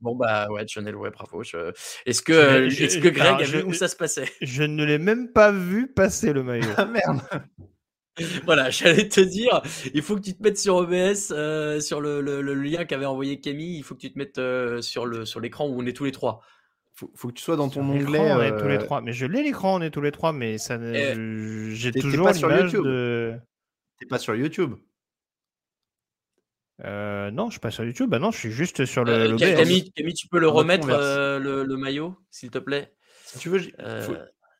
[0.00, 1.42] Bon bah ouais, John Elway, bravo.
[1.42, 1.72] Je-
[2.06, 4.28] Est-ce que, Je- euh, est-ce que Greg a vu où ça se passait?
[4.40, 6.68] Je ne l'ai même pas vu passer le maillot.
[6.76, 7.20] Ah merde.
[8.44, 9.62] Voilà, j'allais te dire,
[9.94, 13.06] il faut que tu te mettes sur OBS, euh, sur le, le- le lien qu'avait
[13.06, 15.86] envoyé Camille, il faut que tu te mettes euh, sur le sur l'écran où on
[15.86, 16.40] est tous les trois.
[16.94, 18.18] Faut, faut que tu sois dans ton onglet.
[18.18, 19.00] on est tous les trois.
[19.02, 22.00] Mais je l'ai l'écran, on est tous les trois, mais ça, ne- Eh, j'ai t'es-
[22.00, 22.84] t'es toujours pas sur YouTube.
[22.84, 23.34] de.
[24.00, 24.74] T'es pas sur YouTube.
[26.84, 28.08] Euh, non, je suis pas sur YouTube.
[28.10, 29.12] Bah non, je suis juste sur le.
[29.12, 29.36] Euh, le.
[29.36, 32.92] Camille, Camille, tu peux le remettre euh, le, le maillot, s'il te plaît?
[33.24, 34.14] Si tu veux, Euh, faut-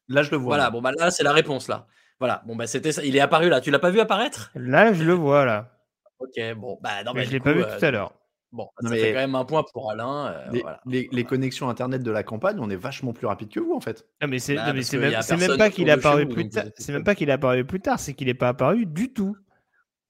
[0.09, 0.57] là je le vois.
[0.57, 1.86] voilà, bon bah là c'est la réponse là.
[2.19, 3.05] Voilà, bon bah c'était ça.
[3.05, 3.61] Il est apparu là.
[3.61, 4.51] Tu l'as pas vu apparaître?
[4.57, 5.78] Là, je le vois là.
[6.19, 8.12] Ok, bon bah non mais bah, je l'ai pas vu euh, tout à l'heure.
[8.51, 10.27] Bon, Non, ça mais- fait quand même un point pour Alain.
[10.28, 10.81] euh, Les, voilà.
[10.86, 13.81] les- les connexions internet de la campagne, on est vachement plus rapide que vous en
[13.81, 14.07] fait.
[14.20, 16.65] Ah, mais c'est Bah, c'est même, c'est pas qu'il est apparu plus tard.
[16.77, 19.36] C'est même pas qu'il est apparu plus tard, c'est qu'il est pas apparu du tout.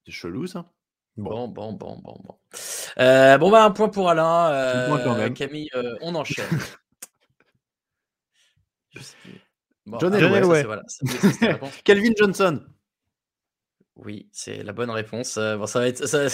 [0.05, 0.65] C'est chelou ça.
[1.19, 2.35] Bon, bon, bon, bon, bon.
[2.99, 4.47] Euh, bon, bah, un point pour Alain.
[4.47, 5.33] Un point quand Euh, même.
[5.33, 6.45] Camille, euh, on enchaîne.
[8.91, 9.39] Je sais plus.
[9.85, 10.43] Bon, John ah, Elway.
[10.43, 10.83] ouais, voilà.
[11.83, 12.63] Calvin Johnson.
[13.95, 15.37] Oui, c'est la bonne réponse.
[15.37, 16.27] Euh, bon, ça va, être, ça,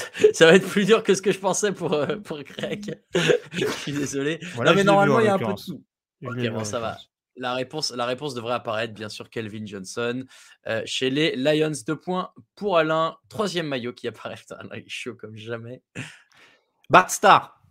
[0.45, 3.01] va être plus dur que ce que je pensais pour, euh, pour Greg.
[3.51, 4.39] je suis désolé.
[4.57, 5.83] non, mais normalement, il y a un peu de tout.
[6.23, 6.97] Ok, bon, ça va.
[7.37, 10.23] La réponse, la réponse devrait apparaître, bien sûr, Kelvin Johnson.
[10.67, 13.17] Euh, chez les Lions, deux points pour Alain.
[13.29, 14.35] Troisième maillot qui apparaît.
[14.51, 15.81] Alain est chaud comme jamais.
[16.89, 17.61] Bart Star.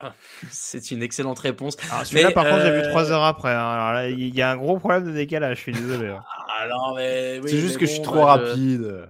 [0.00, 0.12] Ah,
[0.50, 1.76] c'est une excellente réponse.
[1.90, 3.54] Ah, celui-là, par contre, j'ai vu trois heures après.
[3.54, 4.08] Hein.
[4.08, 6.08] il y a un gros problème de décalage, je suis désolé.
[6.08, 6.22] Hein.
[6.26, 9.08] Ah, mais, c'est juste que je suis trop rapide.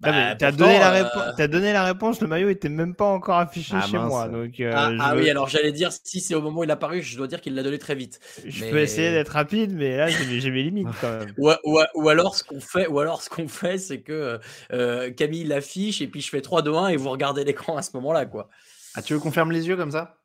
[0.00, 0.94] Bah, t'as donné, la
[1.38, 4.28] euh, donné la réponse, le maillot était même pas encore affiché ah, chez moi.
[4.28, 6.72] Donc, euh, ah, ah oui, alors j'allais dire, si c'est au moment où il est
[6.72, 8.18] apparu, je dois dire qu'il l'a donné très vite.
[8.46, 11.34] Je peux essayer d'être rapide, mais là j'ai mes limites quand même.
[11.36, 11.50] ou,
[11.94, 14.40] ou, alors ce qu'on fait, ou alors ce qu'on fait, c'est que
[14.72, 17.82] euh, Camille l'affiche et puis je fais 3, 2, 1 et vous regardez l'écran à
[17.82, 18.48] ce moment-là, quoi.
[18.94, 20.16] Ah, tu veux qu'on ferme les yeux comme ça?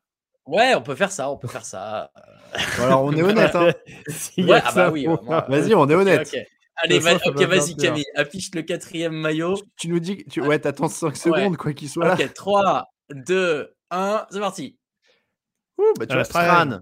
[0.46, 2.10] Ouais, on peut faire ça, on peut faire ça.
[2.80, 3.54] alors on est honnête.
[3.54, 3.72] Hein.
[4.38, 5.06] ouais, ah bah oui.
[5.48, 6.34] Vas-y, on est honnête.
[6.76, 9.56] Allez, ok, vas-y Camille, affiche le quatrième maillot.
[9.78, 12.14] Tu, nous dis, tu, ouais, t'attends 5 secondes quoi qu'il soit là.
[12.14, 14.78] Ok, 3, 2, 1, c'est parti.
[15.78, 16.80] Ouh, bah tu vas Stran.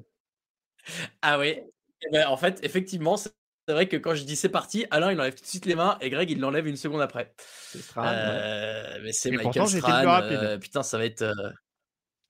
[1.23, 1.61] Ah oui.
[2.03, 3.33] Eh ben, en fait, effectivement, c'est
[3.69, 5.97] vrai que quand je dis c'est parti, Alain il enlève tout de suite les mains
[6.01, 7.35] et Greg il l'enlève une seconde après.
[7.39, 8.05] C'est Stran.
[8.07, 10.23] Euh, mais c'est Michael Stran.
[10.23, 11.23] Euh, putain, ça va être.
[11.23, 11.51] Euh...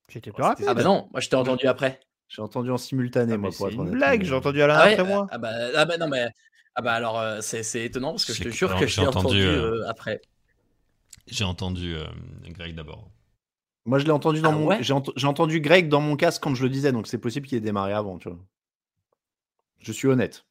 [0.09, 0.67] J'étais plus rapide.
[0.69, 2.01] Ah bah non, moi je t'ai entendu après.
[2.29, 5.05] J'ai entendu en simultané, ah, moi, pour être une blague, j'ai entendu Alain ah après
[5.05, 5.27] moi.
[5.31, 6.29] Ah bah, ah bah non, mais
[6.77, 9.83] ah bah alors euh, c'est étonnant parce que je te jure que j'ai entendu, euh,
[9.83, 10.21] euh, après.
[11.27, 11.97] J'ai entendu
[12.49, 13.11] Greg d'abord.
[13.87, 14.83] Moi je l'ai entendu dans ah mon
[15.17, 17.61] j'ai entendu Greg dans mon casque quand je le disais donc c'est possible qu'il ait
[17.61, 18.39] démarré avant tu vois.
[19.81, 20.45] Je suis honnête.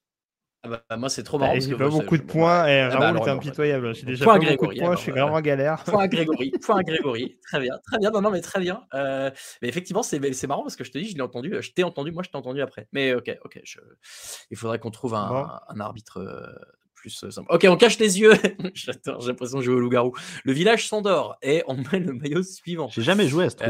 [0.65, 1.59] Ah bah, moi, c'est trop marrant.
[1.59, 3.93] J'ai pas beaucoup de points et ah bah, Raoul est impitoyable.
[3.93, 5.83] J'ai déjà pas beaucoup de points, je suis vraiment en galère.
[5.83, 7.37] Point à Grégory, point à Grégory.
[7.43, 8.11] Très bien, très bien.
[8.11, 8.85] Non, non, mais très bien.
[8.93, 9.29] Euh,
[9.61, 12.13] mais effectivement, c'est marrant parce que je te dis, je l'ai entendu, je t'ai entendu,
[12.13, 12.87] moi, je t'ai entendu après.
[12.93, 13.59] Mais ok, ok.
[13.65, 13.79] Je...
[14.51, 16.47] Il faudrait qu'on trouve un, un arbitre euh,
[16.95, 17.53] plus euh, simple.
[17.53, 18.33] Ok, on cache les yeux.
[18.73, 20.13] j'ai l'impression de jouer au loup-garou.
[20.45, 22.87] Le village s'endort et on met le maillot suivant.
[22.87, 23.69] J'ai jamais joué à ce truc.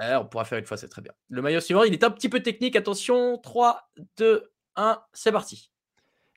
[0.00, 1.12] on pourra faire une fois, c'est très bien.
[1.28, 2.74] Le maillot suivant, il est un petit peu technique.
[2.74, 3.88] Attention, 3,
[4.18, 5.70] 2, 1, c'est parti.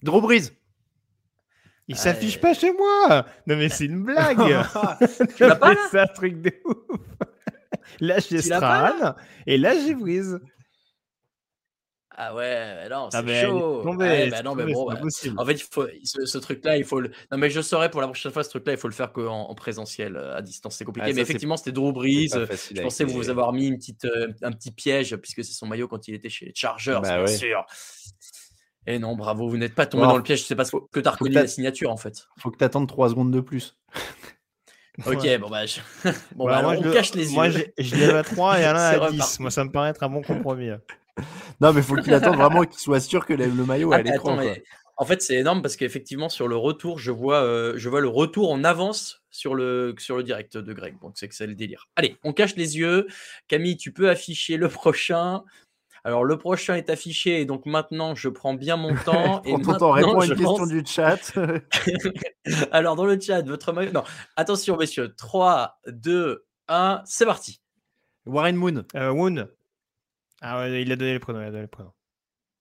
[0.01, 0.51] Drew Brees.
[1.88, 3.26] Il s'affiche pas chez moi.
[3.45, 4.38] Non mais c'est une blague.
[5.35, 6.99] tu l'as pas C'est un truc de ouf.
[7.99, 9.15] Là j'ai Strahan
[9.45, 10.39] et là j'ai Breeze.
[12.15, 13.81] Ah ouais, non, ah, c'est chaud.
[13.81, 14.99] Tombé, bah non, mais bon, bah,
[15.38, 17.10] en fait, il faut, ce, truc-là, il faut le.
[17.31, 19.49] Non, mais je saurais pour la prochaine fois, ce truc-là, il faut le faire qu'en
[19.49, 21.11] en présentiel, euh, à distance, c'est compliqué.
[21.14, 22.30] mais effectivement, c'était Drew Brees.
[22.30, 25.88] Je pensais vous avoir mis une petite, euh, un petit piège, puisque c'est son maillot
[25.88, 27.65] quand il était chez les Chargers, bah, bien sûr.
[28.85, 31.11] Et non, bravo, vous n'êtes pas tombé dans le piège, c'est parce que tu as
[31.11, 32.27] reconnu la signature en fait.
[32.38, 33.77] Faut que tu attendes 3 secondes de plus.
[35.07, 35.64] ok, bon bah,
[36.35, 37.34] bon, bah, on cache les yeux.
[37.34, 39.40] Moi, je, l'ai à 3 et Alain à 10.
[39.40, 40.69] Moi, ça me paraît être un bon compromis.
[41.61, 44.40] Non, mais faut qu'il attende vraiment qu'il soit sûr que le maillot est à l'écran.
[44.98, 48.07] En fait, c'est énorme parce qu'effectivement, sur le retour, je vois, euh, je vois le
[48.07, 50.99] retour en avance sur le, sur le direct de Greg.
[51.02, 51.88] Donc, c'est que c'est le délire.
[51.95, 53.07] Allez, on cache les yeux.
[53.48, 55.44] Camille, tu peux afficher le prochain.
[56.03, 59.41] Alors, le prochain est affiché, et donc maintenant, je prends bien mon temps.
[59.44, 61.34] et maintenant, réponds à une question du chat.
[62.72, 63.91] Alors, dans le chat, votre maillot.
[63.94, 64.03] Non,
[64.35, 65.15] attention, messieurs.
[65.15, 67.61] 3, 2, 1, c'est parti.
[68.26, 68.84] Warren Moon.
[68.95, 69.48] Euh, Moon.
[70.44, 71.40] Ah ouais, il a donné le prénom.
[71.40, 71.91] Il a donné le prénom.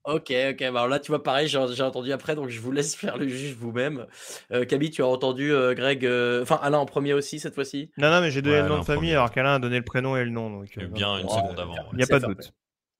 [0.04, 0.58] Ok, ok.
[0.58, 3.28] Bah, alors là, tu vois, pareil, j'ai entendu après, donc je vous laisse faire le
[3.28, 4.06] juge vous-même.
[4.52, 7.90] Euh, Camille, tu as entendu euh, Greg, euh, enfin Alain en premier aussi cette fois-ci?
[7.98, 10.16] Non, non, mais j'ai donné le nom de famille alors qu'Alain a donné le prénom
[10.16, 10.50] et le nom.
[10.50, 11.74] Donc, bien une seconde avant.
[11.92, 12.52] Il n'y a pas de doute.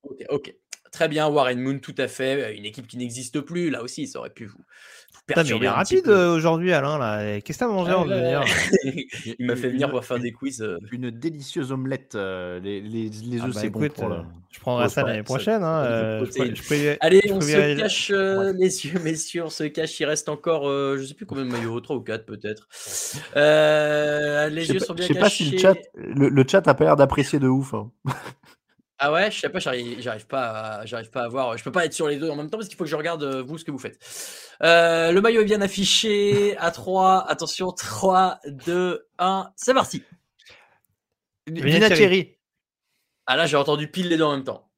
[0.02, 0.54] Ok, ok.
[0.90, 2.54] Très bien, Warren Moon, tout à fait.
[2.54, 4.60] Une équipe qui n'existe plus, là aussi, ça aurait pu vous,
[5.26, 5.64] perturber.
[5.64, 6.98] il est rapide euh, aujourd'hui, Alain.
[6.98, 7.40] Là.
[7.40, 8.44] Qu'est-ce que tu as mangé en venir
[9.38, 10.60] Il m'a fait venir pour faire des quiz.
[10.62, 10.78] Euh.
[10.90, 12.14] Une délicieuse omelette.
[12.14, 15.62] Euh, les, les, les ah œufs, bah c'est bon pour Je prendrai ça l'année prochaine.
[15.62, 16.24] Hein,
[17.00, 19.44] Allez, on se cache les yeux, messieurs.
[19.44, 19.98] On se cache.
[20.00, 22.68] Il reste encore, je ne sais plus combien de maillots, 3 ou 4 peut-être.
[23.34, 25.14] les yeux sont bien cachés.
[25.14, 27.74] Je sais pas si le chat, le, chat a pas l'air d'apprécier de ouf.
[27.74, 27.90] Hein.
[29.04, 31.56] Ah ouais, je sais pas, j'arrive pas, à, j'arrive pas à voir.
[31.56, 32.94] Je peux pas être sur les deux en même temps parce qu'il faut que je
[32.94, 33.98] regarde euh, vous ce que vous faites.
[34.62, 37.26] Euh, le maillot est bien affiché à 3.
[37.28, 40.04] Attention, 3, 2, 1, c'est parti.
[41.96, 42.38] Thierry.
[43.26, 44.70] Ah là, j'ai entendu pile les deux en même temps.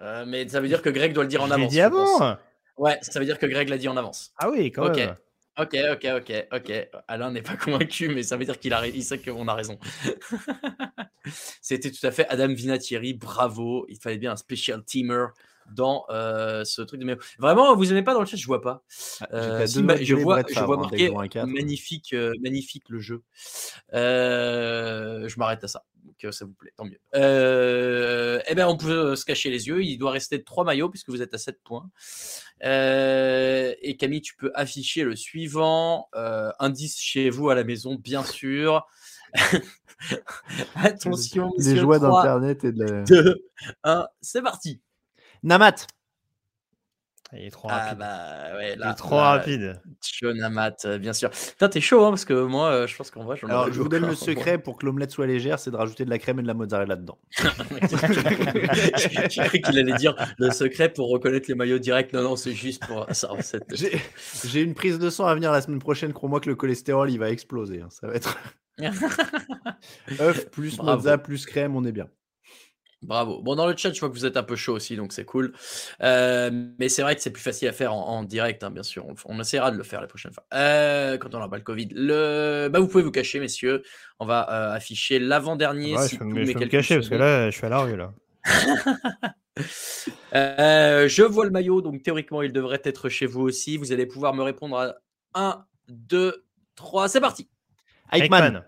[0.00, 1.70] Euh, mais ça veut dire que Greg doit le dire en avance.
[1.70, 2.36] dit avant.
[2.78, 4.32] Ouais, ça veut dire que Greg l'a dit en avance.
[4.38, 5.14] Ah oui, quand même.
[5.58, 6.88] Ok, ok, ok, ok.
[7.08, 9.78] Alain n'est pas convaincu, mais ça veut dire qu'il a, il sait qu'on a raison.
[11.60, 13.84] C'était tout à fait Adam Vinatieri, bravo.
[13.88, 15.26] Il fallait bien un special teamer
[15.70, 18.84] dans euh, ce truc de Vraiment, vous aimez pas dans le chat, je vois pas.
[19.20, 21.10] Ah, euh, je vois, je vois marqué
[21.44, 23.22] magnifique, euh, magnifique le jeu.
[23.92, 25.84] je m'arrête à ça.
[26.18, 27.00] Que ça vous plaît, tant mieux.
[27.14, 29.82] Euh, eh bien, on peut se cacher les yeux.
[29.82, 31.90] Il doit rester trois maillots puisque vous êtes à 7 points.
[32.64, 36.08] Euh, et Camille, tu peux afficher le suivant.
[36.14, 38.86] Euh, indice chez vous à la maison, bien sûr.
[40.74, 43.02] Attention, Les joies d'internet et de la...
[43.02, 43.36] 2,
[43.84, 44.80] 1, c'est parti.
[45.42, 45.86] Namat.
[47.34, 47.88] Il est trop rapide.
[47.90, 49.82] Ah bah ouais, il est trop rapide.
[50.02, 51.28] Chonamat, euh, bien sûr.
[51.30, 53.82] Putain, t'es chaud, hein, parce que moi, euh, je pense qu'en vrai, j'en Alors, je
[53.82, 56.38] vous donne le secret pour que l'omelette soit légère, c'est de rajouter de la crème
[56.38, 57.18] et de la mozzarella dedans.
[57.36, 62.14] J'ai cru qu'il allait dire le secret pour reconnaître les maillots directs.
[62.14, 63.30] Non, non, c'est juste pour ça.
[64.44, 66.14] J'ai une prise de sang à venir la semaine prochaine.
[66.14, 67.82] Crois-moi que le cholestérol, il va exploser.
[67.82, 67.88] Hein.
[67.90, 68.38] Ça va être
[70.20, 72.08] œuf plus mozza plus crème, on est bien.
[73.02, 73.40] Bravo.
[73.42, 75.24] Bon, dans le chat, je vois que vous êtes un peu chaud aussi, donc c'est
[75.24, 75.52] cool.
[76.02, 79.06] Euh, mais c'est vrai que c'est plus facile à faire en, direct, hein, bien sûr.
[79.24, 80.44] On, essaiera de le faire la prochaine fois.
[80.52, 81.88] Euh, quand on n'aura pas le Covid.
[81.92, 82.68] Le...
[82.72, 83.84] Bah, vous pouvez vous cacher, messieurs.
[84.18, 85.96] On va euh, afficher l'avant-dernier.
[85.98, 87.96] si je, me, je me cacher parce que là, je suis à la rue.
[87.96, 88.12] Là.
[90.32, 93.76] je vois le maillot, donc théoriquement, il devrait être chez vous aussi.
[93.76, 94.96] Vous allez pouvoir me répondre à
[95.34, 96.44] 1, 2,
[96.74, 97.08] 3.
[97.08, 97.48] C'est parti.
[98.12, 98.64] Eichmann.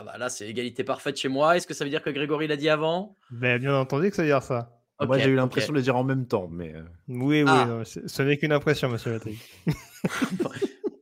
[0.00, 1.56] Ah bah là, c'est égalité parfaite chez moi.
[1.56, 3.16] Est-ce que ça veut dire que Grégory l'a dit avant?
[3.32, 4.70] Ben, Bien entendu que ça veut dire ça.
[5.04, 6.48] moi, j'ai eu l'impression de le dire en même temps.
[6.48, 6.82] mais euh.
[7.08, 7.80] Oui, oui, ah.
[7.84, 9.40] ce n'est qu'une impression, monsieur Latrick.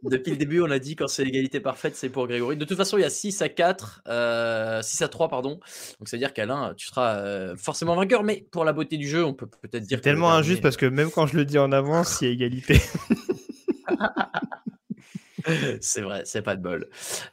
[0.03, 2.57] Depuis le début, on a dit quand c'est égalité parfaite, c'est pour Grégory.
[2.57, 5.51] De toute façon, il y a 6 à 4, 6 euh, à 3, pardon.
[5.99, 9.35] Donc, c'est-à-dire qu'Alain, tu seras euh, forcément vainqueur, mais pour la beauté du jeu, on
[9.35, 9.99] peut peut-être dire.
[9.99, 12.33] C'est tellement injuste parce que même quand je le dis en avance, il y a
[12.33, 12.81] égalité.
[15.81, 16.89] c'est vrai, c'est pas de bol.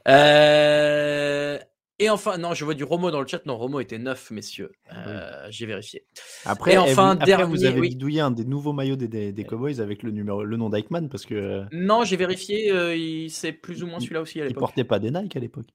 [0.08, 1.58] Euh,
[2.00, 3.46] et enfin, non, je vois du Romo dans le chat.
[3.46, 4.72] Non, Romo était neuf, messieurs.
[4.92, 6.06] Euh, j'ai vérifié.
[6.46, 10.04] Après, et enfin, vous, vous avez bidouillé un des nouveaux maillots des, des, Cowboys avec
[10.04, 11.36] le, numéro, le nom d'Eichmann parce que.
[11.36, 13.30] Euh, non, j'ai vérifié.
[13.30, 14.58] c'est plus ou moins celui-là aussi à l'époque.
[14.58, 15.68] Il portait pas des Nike à l'époque.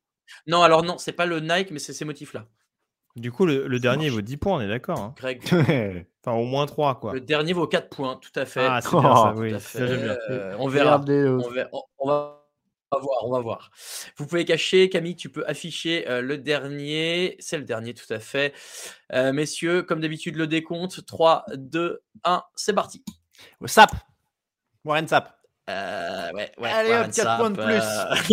[0.46, 2.46] Non, alors non, c'est pas le Nike, mais c'est ces motifs-là.
[3.18, 4.98] Du coup, le, dernier vaut 10 points, on est d'accord.
[4.98, 5.14] Hein.
[5.16, 5.42] Greg.
[6.24, 7.14] enfin, au moins 3, quoi.
[7.14, 8.66] Le dernier vaut 4 points, tout à fait.
[8.66, 9.52] Ah, c'est bien ça, oui.
[9.76, 11.00] Euh, on verra.
[12.00, 12.40] On, va,
[13.00, 13.70] voir, on va voir.
[14.16, 17.36] Vous pouvez cacher, Camille, tu peux afficher euh, le dernier.
[17.38, 18.54] C'est le dernier, tout à fait.
[19.12, 21.04] Euh, messieurs, comme d'habitude, le décompte.
[21.04, 23.04] 3, 2, 1, c'est parti.
[23.66, 23.92] Sap
[24.84, 25.37] Warren Sap.
[25.68, 27.82] Euh, ouais, ouais, Allez hop, 4 points de plus.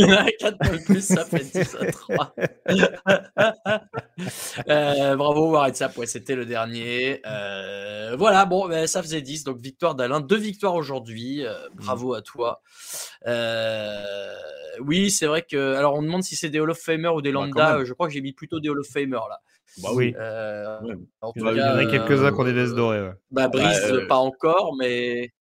[0.39, 2.33] 4 points de plus, ça fait 10 à 3.
[4.69, 7.21] euh, bravo, Warren Sapp, ouais, c'était le dernier.
[7.25, 10.21] Euh, voilà, bon, ben, ça faisait 10, donc victoire d'Alain.
[10.21, 11.45] Deux victoires aujourd'hui.
[11.45, 12.61] Euh, bravo à toi.
[13.27, 14.33] Euh,
[14.79, 15.75] oui, c'est vrai que.
[15.75, 17.83] Alors, on demande si c'est des Hall of Famer ou des bah, Lambda.
[17.83, 19.41] je crois que j'ai mis plutôt des Hall of Famer là.
[19.83, 20.15] Bah oui.
[21.19, 23.01] en tout il y en a quelques-uns qui ont des vestes dorées.
[23.01, 23.13] Ouais.
[23.31, 25.33] Bah, Brice, pas encore, mais.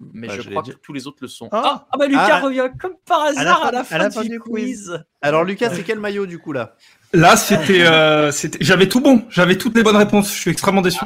[0.00, 1.48] Mais bah, je, crois que tous les autres le sont.
[1.50, 2.40] Ah, ah bah Lucas ah.
[2.40, 5.04] revient comme par hasard à la, fin, du, quiz.
[5.22, 6.76] Alors Lucas, c'est quel maillot du coup là?
[7.12, 10.32] Là, c'était, euh, c'était, j'avais tout bon, j'avais toutes les bonnes réponses.
[10.32, 11.04] Je suis extrêmement déçu.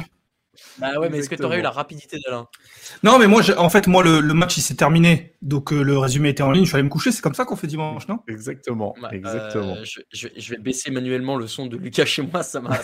[0.79, 2.47] Bah ouais, mais est-ce que tu aurais eu la rapidité d'Alain
[3.03, 6.29] Non, mais moi, en fait, moi, le, match il s'est terminé, donc euh, le résumé
[6.29, 6.63] était en ligne.
[6.63, 7.11] Je suis allé me coucher.
[7.11, 8.19] C'est comme ça qu'on fait dimanche, non?
[8.27, 8.95] Exactement.
[9.01, 9.75] Bah, exactement.
[9.75, 12.43] Euh, je, je, vais baisser manuellement le son de Lucas chez moi.
[12.43, 12.79] Ça m'a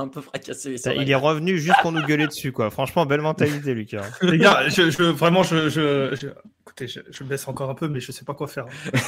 [0.00, 0.76] un peu fracassé.
[0.96, 2.70] il est revenu juste pour nous gueuler dessus, quoi.
[2.70, 4.04] Franchement, belle mentalité, Lucas.
[4.22, 6.14] Les gars, je, vraiment, je,
[6.62, 8.66] écoutez, je, baisse encore un peu, mais je sais pas quoi faire.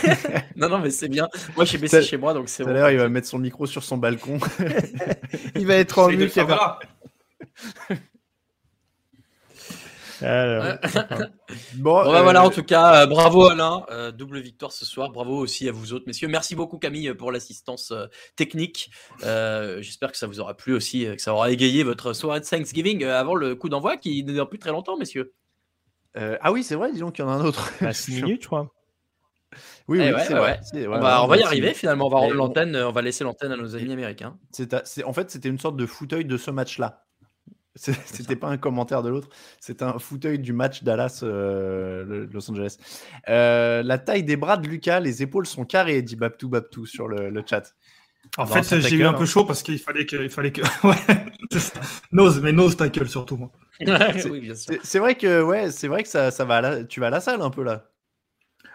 [0.57, 1.29] non, non, mais c'est bien.
[1.57, 2.65] Moi, j'ai baissé chez moi, donc c'est.
[2.65, 4.39] Tout à l'heure, il va mettre son micro sur son balcon.
[5.55, 6.39] il va être en mute.
[11.77, 15.11] bon, bah, voilà, euh, en tout cas, euh, bravo Alain, euh, double victoire ce soir.
[15.11, 16.29] Bravo aussi à vous autres, messieurs.
[16.29, 17.93] Merci beaucoup Camille pour l'assistance
[18.37, 18.91] technique.
[19.23, 23.05] J'espère que ça vous aura plu aussi, que ça aura égayé votre soirée de Thanksgiving
[23.05, 25.33] avant le coup d'envoi qui n'est plus très longtemps, messieurs.
[26.15, 27.73] ah oui, c'est vrai, disons qu'il y en a un autre.
[27.93, 28.73] 6 bah, minutes, je crois.
[29.89, 30.61] Oui, eh oui, c'est vrai.
[30.87, 32.07] on va, on va y arriver finalement.
[32.07, 32.77] On va l'antenne.
[32.77, 34.39] On va laisser l'antenne à nos amis américains.
[34.53, 37.05] C'est en fait, c'était une sorte de fauteuil de ce match-là.
[37.81, 39.29] C'était pas un commentaire de l'autre,
[39.59, 42.77] c'est un fauteuil du match Dallas euh, Los Angeles.
[43.29, 47.09] Euh, la taille des bras de Lucas, les épaules sont carrées, dit Babtou Babtou sur
[47.09, 47.75] le, chat.
[48.37, 50.61] En fait, j'ai eu un peu chaud parce qu'il fallait que, il fallait que,
[52.13, 53.51] nose, mais nose tackle surtout moi.
[54.83, 56.85] c'est vrai que ouais, c'est vrai que ça, ça va.
[56.85, 57.87] tu vas à la salle un peu là.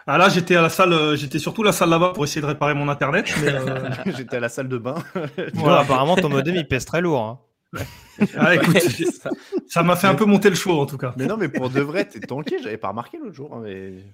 [0.08, 2.40] Ah là, j'étais à la salle, euh, j'étais surtout à la salle là-bas pour essayer
[2.40, 3.32] de réparer mon internet.
[4.16, 4.96] j'étais à la salle de bain.
[5.54, 7.22] voilà, apparemment ton modem il pèse très lourd.
[7.22, 7.40] Hein.
[8.38, 8.54] Ah,
[9.68, 11.14] ça m'a fait un peu monter le show en tout cas.
[11.16, 12.56] Mais non, mais pour de vrai, t'es tanké.
[12.62, 13.54] J'avais pas remarqué l'autre jour.
[13.54, 14.04] Hein, mais...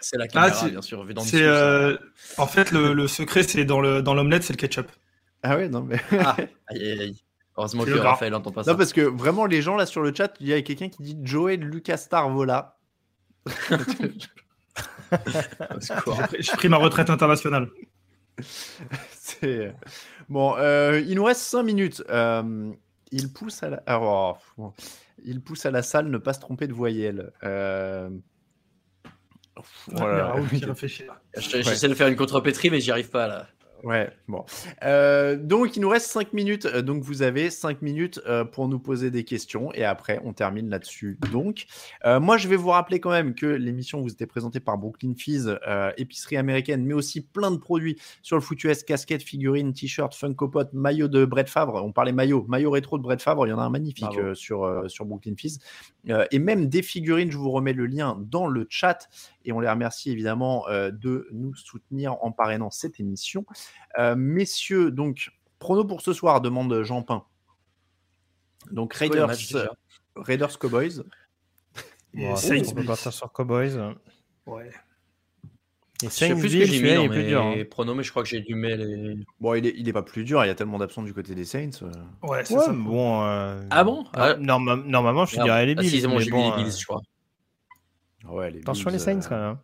[0.00, 1.04] C'est la caméra, ah, bien sûr.
[1.04, 1.96] Dans euh...
[2.36, 4.90] En fait, le, secret, c'est dans l'omelette, dans c'est le ketchup.
[5.42, 6.00] Ah ouais, non, mais.
[6.18, 6.36] ah,
[6.68, 7.24] aïe, aïe, aïe.
[7.56, 8.72] Heureusement que Raphaël entend pas ça.
[8.72, 11.02] Non, parce que vraiment, les gens là sur le chat, il y a quelqu'un qui
[11.02, 12.76] dit Joey Lucas Starvola.
[16.38, 17.68] J'ai pris ma retraite internationale.
[19.12, 19.72] c'est
[20.28, 22.02] Bon, euh, il nous reste 5 minutes.
[22.08, 22.72] Euh,
[23.10, 23.82] il pousse à la...
[24.00, 24.36] Oh,
[25.24, 27.32] il pousse à la salle ne pas se tromper de voyelle.
[27.42, 28.10] Euh...
[29.88, 30.34] Voilà.
[31.36, 33.48] J'essaie de faire une contrepétrie, mais j'y arrive pas là.
[33.84, 34.46] Ouais, bon.
[34.82, 36.64] Euh, donc, il nous reste 5 minutes.
[36.64, 40.32] Euh, donc, vous avez 5 minutes euh, pour nous poser des questions et après, on
[40.32, 41.18] termine là-dessus.
[41.30, 41.66] Donc,
[42.04, 45.58] moi, je vais vous rappeler quand même que l'émission vous était présentée par Brooklyn Fizz,
[45.96, 50.48] épicerie américaine, mais aussi plein de produits sur le foot US, casquettes, figurines, t-shirts, Funko
[50.48, 51.82] Pop, maillot de Brett Favre.
[51.84, 53.46] On parlait maillot, maillot rétro de Brett Favre.
[53.46, 55.58] Il y en a un magnifique sur, sur Brooklyn Fizz.
[56.30, 59.08] et même des figurines, je vous remets le lien dans le chat
[59.44, 63.44] et on les remercie évidemment de nous soutenir en parrainant cette émission.
[63.98, 67.24] Euh, messieurs, donc, prono pour ce soir, demande Jean Pain.
[68.70, 69.30] Donc, Raiders,
[70.16, 71.02] Raiders Cowboys.
[72.14, 73.76] Bon, Saints, on peut partir sur Cowboys.
[74.46, 74.70] Ouais.
[76.02, 77.54] Et Saints, je sais plus ce que j'ai mis dans mes dur, hein.
[77.70, 79.16] pronos, mais je crois que j'ai du mal.
[79.40, 81.34] Bon, il est, il est pas plus dur, il y a tellement d'absents du côté
[81.34, 81.70] des Saints.
[81.82, 81.92] Euh.
[82.22, 82.72] Ouais, c'est ça.
[82.72, 83.62] Bon, euh...
[83.70, 84.04] Ah bon?
[84.12, 85.86] ah, Normalement, je dirais les Bills.
[85.86, 87.00] Ah, si, bon, j'ai bon, les Bills, je crois.
[88.28, 89.56] Ouais, les Attention les Saints quand même.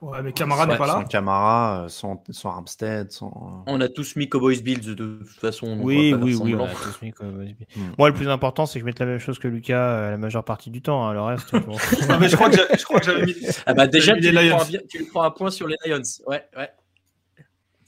[0.00, 0.94] Ouais, mais Camara n'est pas là.
[0.94, 3.64] Sans Camara, sans, sans Armstead, sans.
[3.66, 5.78] On a tous mis Cowboys Bills de toute façon.
[5.82, 7.66] Oui, oui, oui, on a tous mis Cowboys Bills.
[7.76, 7.92] Hmm.
[7.98, 10.16] Moi, le plus important, c'est que je mette la même chose que Lucas euh, la
[10.16, 11.06] majeure partie du temps.
[11.06, 11.12] Hein.
[11.12, 11.52] Le reste.
[12.08, 13.34] non, mais je crois que j'avais mis.
[13.66, 16.00] Ah bah déjà, tu, le prends, tu le prends un point sur les Lions.
[16.26, 16.70] Ouais, ouais.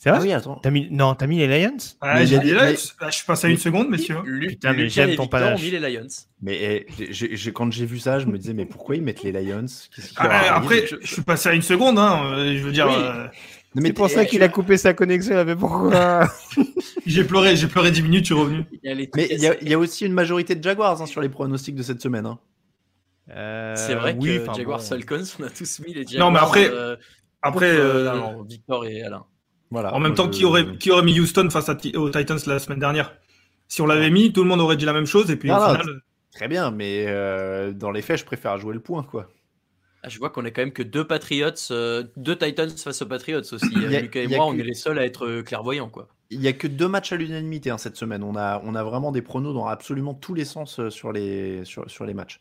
[0.02, 0.60] C'est vrai ah oui, attends.
[0.64, 0.88] As mis...
[0.90, 2.74] Non, t'as mis les Lions ah, J'ai dit Lions.
[2.98, 4.16] Ah, je suis passé à une seconde, messieurs.
[4.48, 5.62] Putain, mais j'aime ton panache.
[5.62, 6.08] mis les Lions.
[6.40, 9.66] Mais eh, quand j'ai vu ça, je me disais, mais pourquoi ils mettent les Lions?
[10.16, 10.96] Ah, Après, je...
[11.06, 12.00] suis passé à une seconde.
[12.00, 12.34] Hein.
[12.36, 12.90] Je veux dire.
[12.90, 13.28] Euh...
[13.80, 15.44] C'est pour ça qu'il a coupé sa connexion.
[15.44, 16.28] Mais pourquoi?
[17.06, 18.64] J'ai pleuré, j'ai pleuré 10 minutes, je suis revenu.
[18.82, 21.82] Mais il y, y, a aussi une majorité de Jaguars hein, sur les pronostics de
[21.82, 22.26] cette semaine.
[22.26, 22.38] Hein.
[23.30, 24.84] Euh, c'est vrai oui, que Jaguars bon...
[24.84, 26.26] Falcons, on a tous mis les Jaguars.
[26.26, 26.96] Non, mais après, euh,
[27.40, 28.42] après, euh...
[28.46, 29.26] Victor et Alain
[29.74, 32.78] en même temps, qui, aurait, qui aurait mis Houston face à, aux Titans la semaine
[32.78, 33.12] dernière?
[33.68, 35.30] Si on l'avait mis, tout le monde aurait dit la même chose.
[35.30, 36.02] Et puis, au final...
[36.34, 39.28] Très bien, mais euh, dans les faits, je préfère jouer le point, quoi.
[40.02, 43.06] Ah, je vois qu'on est quand même que deux Patriots, euh, deux Titans face aux
[43.06, 43.68] Patriots aussi.
[43.74, 46.08] Lucas et moi, on est les seuls à être euh, clairvoyants, quoi.
[46.32, 48.22] Il n'y a que deux matchs à l'unanimité hein, cette semaine.
[48.22, 51.88] On a, on a vraiment des pronos dans absolument tous les sens sur les, sur,
[51.90, 52.40] sur les matchs.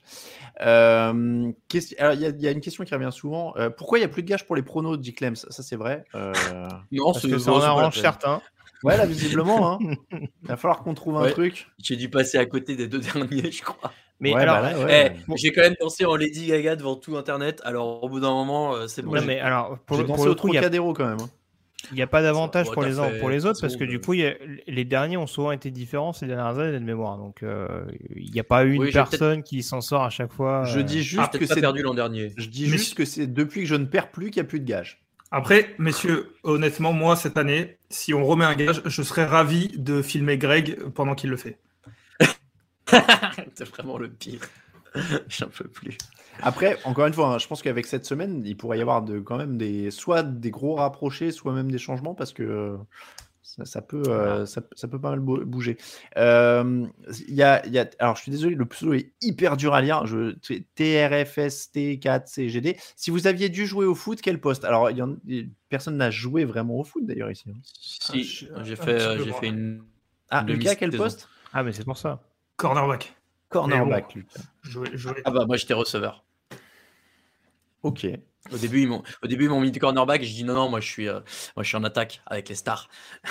[0.59, 3.53] il y, a une question qui revient souvent.
[3.77, 6.03] pourquoi il n'y a plus de gages pour les pronos, dit Clems Ça, c'est vrai.
[6.13, 8.41] non, Parce que ça en arrange certains.
[8.83, 9.73] Ouais, là, visiblement.
[9.73, 9.79] Hein.
[10.11, 11.67] Il va falloir qu'on trouve un truc.
[11.77, 13.91] J'ai dû passer à côté des deux derniers, je crois.
[14.19, 17.59] Mais alors, bah eh, j'ai quand même pensé en Lady Gaga devant tout Internet.
[17.63, 19.19] Alors, au bout d'un moment, euh, c'est bon.
[19.25, 20.69] mais alors, pour, le, pour le coup, il y a...
[20.69, 21.17] quand même.
[21.19, 21.29] Hein.
[21.91, 24.85] Il n'y a pas d'avantage pour les, pour les autres parce que du coup, les
[24.85, 27.17] derniers ont souvent été différents ces dernières années de mémoire.
[27.17, 27.85] Donc, euh,
[28.15, 30.63] il n'y a pas une personne qui s'en sort à chaque fois.
[30.65, 32.33] Je dis euh, juste que c'est perdu l'an dernier.
[32.37, 34.59] Je dis juste que c'est depuis que je ne perds plus qu'il n'y a plus
[34.59, 35.01] de gage.
[35.31, 40.01] Après, messieurs, honnêtement, moi, cette année, si on remet un gage, je serais ravi de
[40.01, 41.57] filmer Greg pendant qu'il le fait.
[43.55, 44.41] c'est vraiment le pire.
[45.29, 45.97] J'en peux plus.
[46.41, 49.19] Après, encore une fois, hein, je pense qu'avec cette semaine, il pourrait y avoir de,
[49.19, 52.77] quand même des, soit des gros rapprochés, soit même des changements parce que
[53.63, 55.77] ça, peut, euh, ça, peut pas mal bouger.
[56.17, 56.85] Euh,
[57.27, 60.05] y a, y a, alors, je suis désolé, le pseudo est hyper dur à lire.
[60.05, 60.35] Je,
[60.77, 62.77] TRFST4CGD.
[62.95, 64.63] Si vous aviez dû jouer au foot, quel poste?
[64.63, 65.17] Alors, y en,
[65.69, 67.49] personne n'a joué vraiment au foot d'ailleurs ici.
[67.49, 67.57] Hein.
[67.63, 69.83] Si, ah, j'ai fait, j'ai fait une.
[70.29, 71.27] Ah, Lucas, quel poste?
[71.53, 72.21] Ah, mais c'est pour ça.
[72.55, 73.15] Cornerback.
[73.51, 74.41] Cornerback, Lucas.
[75.25, 76.23] Ah, bah, moi, j'étais receveur.
[77.83, 78.07] Ok.
[78.51, 80.23] Au début, ils m'ont, au début, ils m'ont mis du cornerback.
[80.23, 81.19] Je dis non, non, moi je suis, euh,
[81.55, 82.89] moi je suis en attaque avec les stars.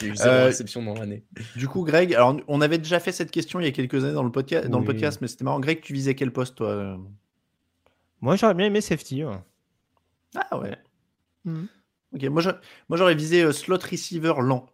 [0.00, 1.24] J'ai eu zéro euh, réception dans l'année.
[1.56, 4.14] Du coup, Greg, alors on avait déjà fait cette question il y a quelques années
[4.14, 5.60] dans le podcast, dans le podcast mais c'était marrant.
[5.60, 6.98] Greg, tu visais quel poste toi
[8.20, 9.22] Moi, j'aurais bien aimé safety.
[10.34, 10.76] Ah ouais.
[11.44, 11.66] Hmm.
[12.14, 12.42] Ok, moi,
[12.88, 14.66] moi j'aurais visé euh, slot receiver lent.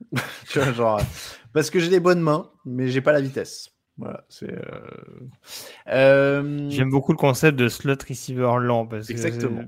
[0.50, 1.00] tu vois, genre,
[1.52, 3.76] parce que j'ai des bonnes mains, mais j'ai pas la vitesse.
[3.98, 4.52] Voilà, c'est.
[4.52, 4.60] Euh,
[5.88, 9.62] euh, J'aime beaucoup le concept de slot receiver lent parce Exactement.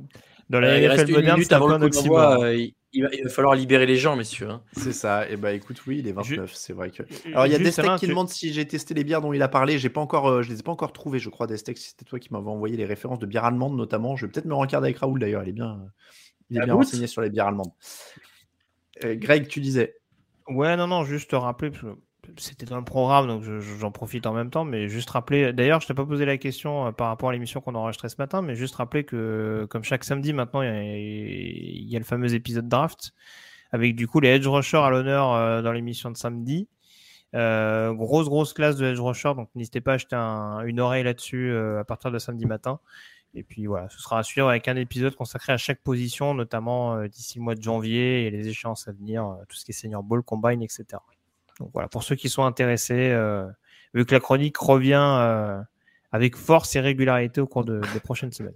[0.50, 1.90] dans la euh, NFL moderne, c'est un peu
[2.90, 4.48] il, va, il va falloir libérer les gens, messieurs.
[4.48, 4.62] Hein.
[4.72, 5.28] C'est ça.
[5.28, 7.02] Et bah écoute, oui, il est 29, c'est vrai que.
[7.28, 9.42] Alors il y a des steaks qui demandent si j'ai testé les bières dont il
[9.42, 9.78] a parlé.
[9.78, 11.46] J'ai pas encore, je les ai pas encore trouvés, je crois.
[11.46, 14.16] Des steaks, c'était toi qui m'avais envoyé les références de bières allemandes notamment.
[14.16, 15.42] Je vais peut-être me rencarder avec Raoul d'ailleurs.
[15.42, 15.80] Il est bien,
[16.50, 17.72] il est bien renseigné sur les bières allemandes.
[19.02, 19.97] Greg, tu disais.
[20.48, 21.70] Ouais, non, non, juste te rappeler
[22.36, 25.86] c'était dans le programme, donc j'en profite en même temps, mais juste rappeler, d'ailleurs, je
[25.86, 28.42] t'ai pas posé la question euh, par rapport à l'émission qu'on a enregistrée ce matin,
[28.42, 33.12] mais juste rappeler que, comme chaque samedi maintenant, il y, a, le fameux épisode draft,
[33.72, 36.68] avec du coup les edge rushers à l'honneur euh, dans l'émission de samedi.
[37.34, 41.54] Euh, grosse, grosse classe de edge rushers, donc n'hésitez pas à acheter une oreille là-dessus
[41.54, 42.80] à partir de samedi matin.
[43.34, 47.04] Et puis voilà, ce sera à suivre avec un épisode consacré à chaque position, notamment
[47.06, 50.02] d'ici le mois de janvier et les échéances à venir, tout ce qui est senior
[50.02, 50.86] ball, combine, etc.
[51.60, 53.14] Donc voilà, pour ceux qui sont intéressés,
[53.92, 55.62] vu que la chronique revient
[56.12, 58.54] avec force et régularité au cours de, des prochaines semaines.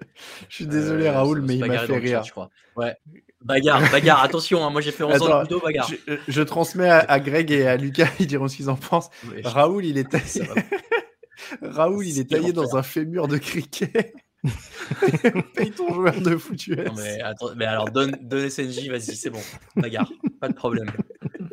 [0.48, 2.22] Je suis désolé, Raoul, mais il m'a fait rire.
[2.22, 2.50] je crois.
[2.76, 2.94] Ouais.
[3.42, 5.90] Bagarre, bagarre, attention, hein, moi j'ai fait 11 ans de bagarre.
[6.26, 9.10] Je, transmets à, Greg et à Lucas, ils diront ce qu'ils en pensent.
[9.44, 10.42] Raoul, il est taillé,
[11.62, 14.14] Raoul, il est taillé dans un fémur de cricket.
[15.54, 16.76] Paye ton joueur de foutu.
[16.96, 17.18] Mais,
[17.56, 19.40] mais, alors donne, donne SNJ, vas-y, c'est bon.
[19.76, 20.90] Bagarre, pas de problème.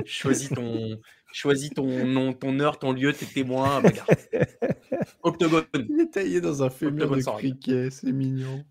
[0.05, 0.99] Choisis ton,
[1.31, 3.81] choisis ton nom, ton heure, ton lieu, tes témoins.
[3.81, 4.07] Bagarre.
[5.23, 5.65] Octogone.
[5.89, 8.63] Il est taillé dans un fémur de cricket, c'est mignon.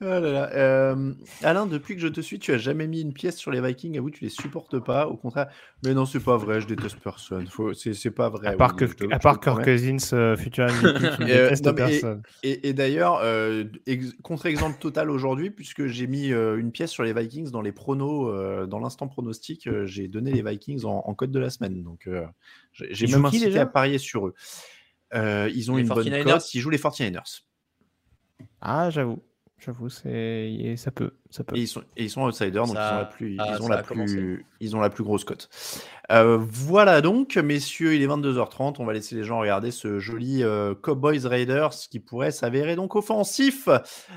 [0.00, 1.12] Oh euh,
[1.42, 3.98] Alain, depuis que je te suis, tu as jamais mis une pièce sur les Vikings.
[3.98, 5.08] À vous, tu les supportes pas.
[5.08, 5.48] Au contraire,
[5.84, 6.60] mais non, c'est pas vrai.
[6.60, 7.48] Je déteste personne.
[7.74, 8.46] C'est pas vrai.
[8.46, 12.22] À part, que, à part Kirk Cousins, euh, futur MVP, euh, personne.
[12.44, 13.22] Et, d'ailleurs,
[14.22, 18.78] contre-exemple total aujourd'hui, puisque j'ai mis une pièce sur les Vikings dans les pronos, dans
[18.78, 21.82] l'instant pronostic, j'ai donné les Vikings en, code de la semaine.
[21.82, 22.08] Donc,
[22.72, 24.34] j'ai même incité à parier sur eux.
[25.12, 26.54] ils ont une bonne cote.
[26.54, 27.42] Ils jouent les 49ers.
[28.60, 29.20] Ah, j'avoue.
[29.58, 31.56] J'avoue, c'est ça peut, ça peut.
[31.56, 33.82] Et ils sont, et ils sont outsiders, donc ils ont la plus, ils ont la
[33.82, 35.48] plus, ils ont la plus grosse cote.
[36.10, 38.76] Euh, voilà donc, messieurs, il est 22h30.
[38.78, 42.96] On va laisser les gens regarder ce joli euh, Cowboys Raiders qui pourrait s'avérer donc
[42.96, 43.68] offensif.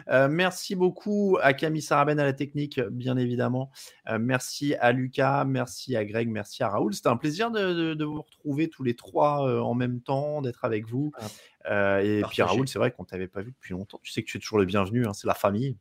[0.09, 3.71] Euh, merci beaucoup à Camille Saraben à la technique, bien évidemment.
[4.19, 6.93] merci à Lucas, merci à Greg, merci à Raoul.
[6.93, 10.87] C'était un plaisir de, de, vous retrouver tous les trois en même temps, d'être avec
[10.87, 11.11] vous.
[11.19, 11.25] Ah.
[11.69, 13.99] Euh, et puis Raoul, c'est vrai qu'on t'avait pas vu depuis longtemps.
[14.03, 15.77] Tu sais que tu es toujours le bienvenu, hein, c'est la famille.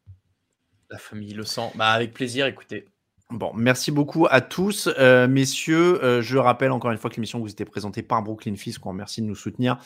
[0.91, 1.70] La famille le sent.
[1.77, 2.86] Bah, avec plaisir, écoutez.
[3.31, 6.02] Bon, merci beaucoup à tous, euh, messieurs.
[6.02, 8.78] Euh, je rappelle encore une fois que l'émission vous était présentée par Brooklyn Fizz.
[8.78, 8.93] Quoi.
[8.93, 9.78] Merci de nous soutenir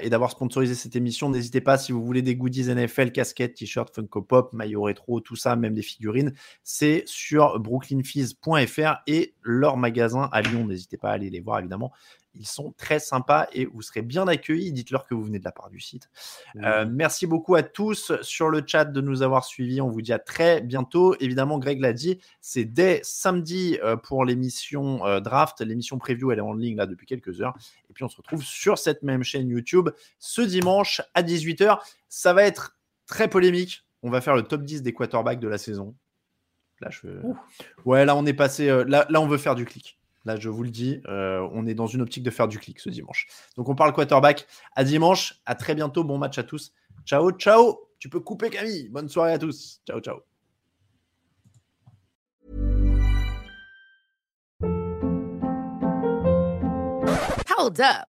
[0.00, 1.28] et d'avoir sponsorisé cette émission.
[1.28, 5.36] N'hésitez pas si vous voulez des goodies NFL, casquettes, t-shirts, Funko Pop, maillot rétro, tout
[5.36, 6.32] ça, même des figurines.
[6.62, 10.64] C'est sur brooklynfizz.fr et leur magasin à Lyon.
[10.64, 11.92] N'hésitez pas à aller les voir évidemment.
[12.38, 14.72] Ils sont très sympas et vous serez bien accueillis.
[14.72, 16.10] Dites-leur que vous venez de la part du site.
[16.56, 19.80] Euh, merci beaucoup à tous sur le chat de nous avoir suivis.
[19.80, 21.16] On vous dit à très bientôt.
[21.20, 25.60] Évidemment, Greg l'a dit, c'est dès samedi euh, pour l'émission euh, Draft.
[25.60, 27.56] L'émission preview, elle est en ligne là depuis quelques heures.
[27.90, 31.78] Et puis, on se retrouve sur cette même chaîne YouTube ce dimanche à 18h.
[32.08, 33.84] Ça va être très polémique.
[34.02, 35.94] On va faire le top 10 des quarterbacks de la saison.
[36.80, 37.08] Là, je...
[37.84, 38.66] Ouais, là, on est passé.
[38.66, 39.98] là, là, on veut faire du clic.
[40.26, 42.80] Là, je vous le dis, euh, on est dans une optique de faire du clic
[42.80, 43.28] ce dimanche.
[43.56, 44.48] Donc, on parle quarterback.
[44.74, 45.40] À dimanche.
[45.46, 46.02] À très bientôt.
[46.02, 46.72] Bon match à tous.
[47.04, 47.78] Ciao, ciao.
[48.00, 48.88] Tu peux couper Camille.
[48.88, 49.80] Bonne soirée à tous.
[49.86, 50.18] Ciao, ciao.
[57.56, 58.15] Hold up.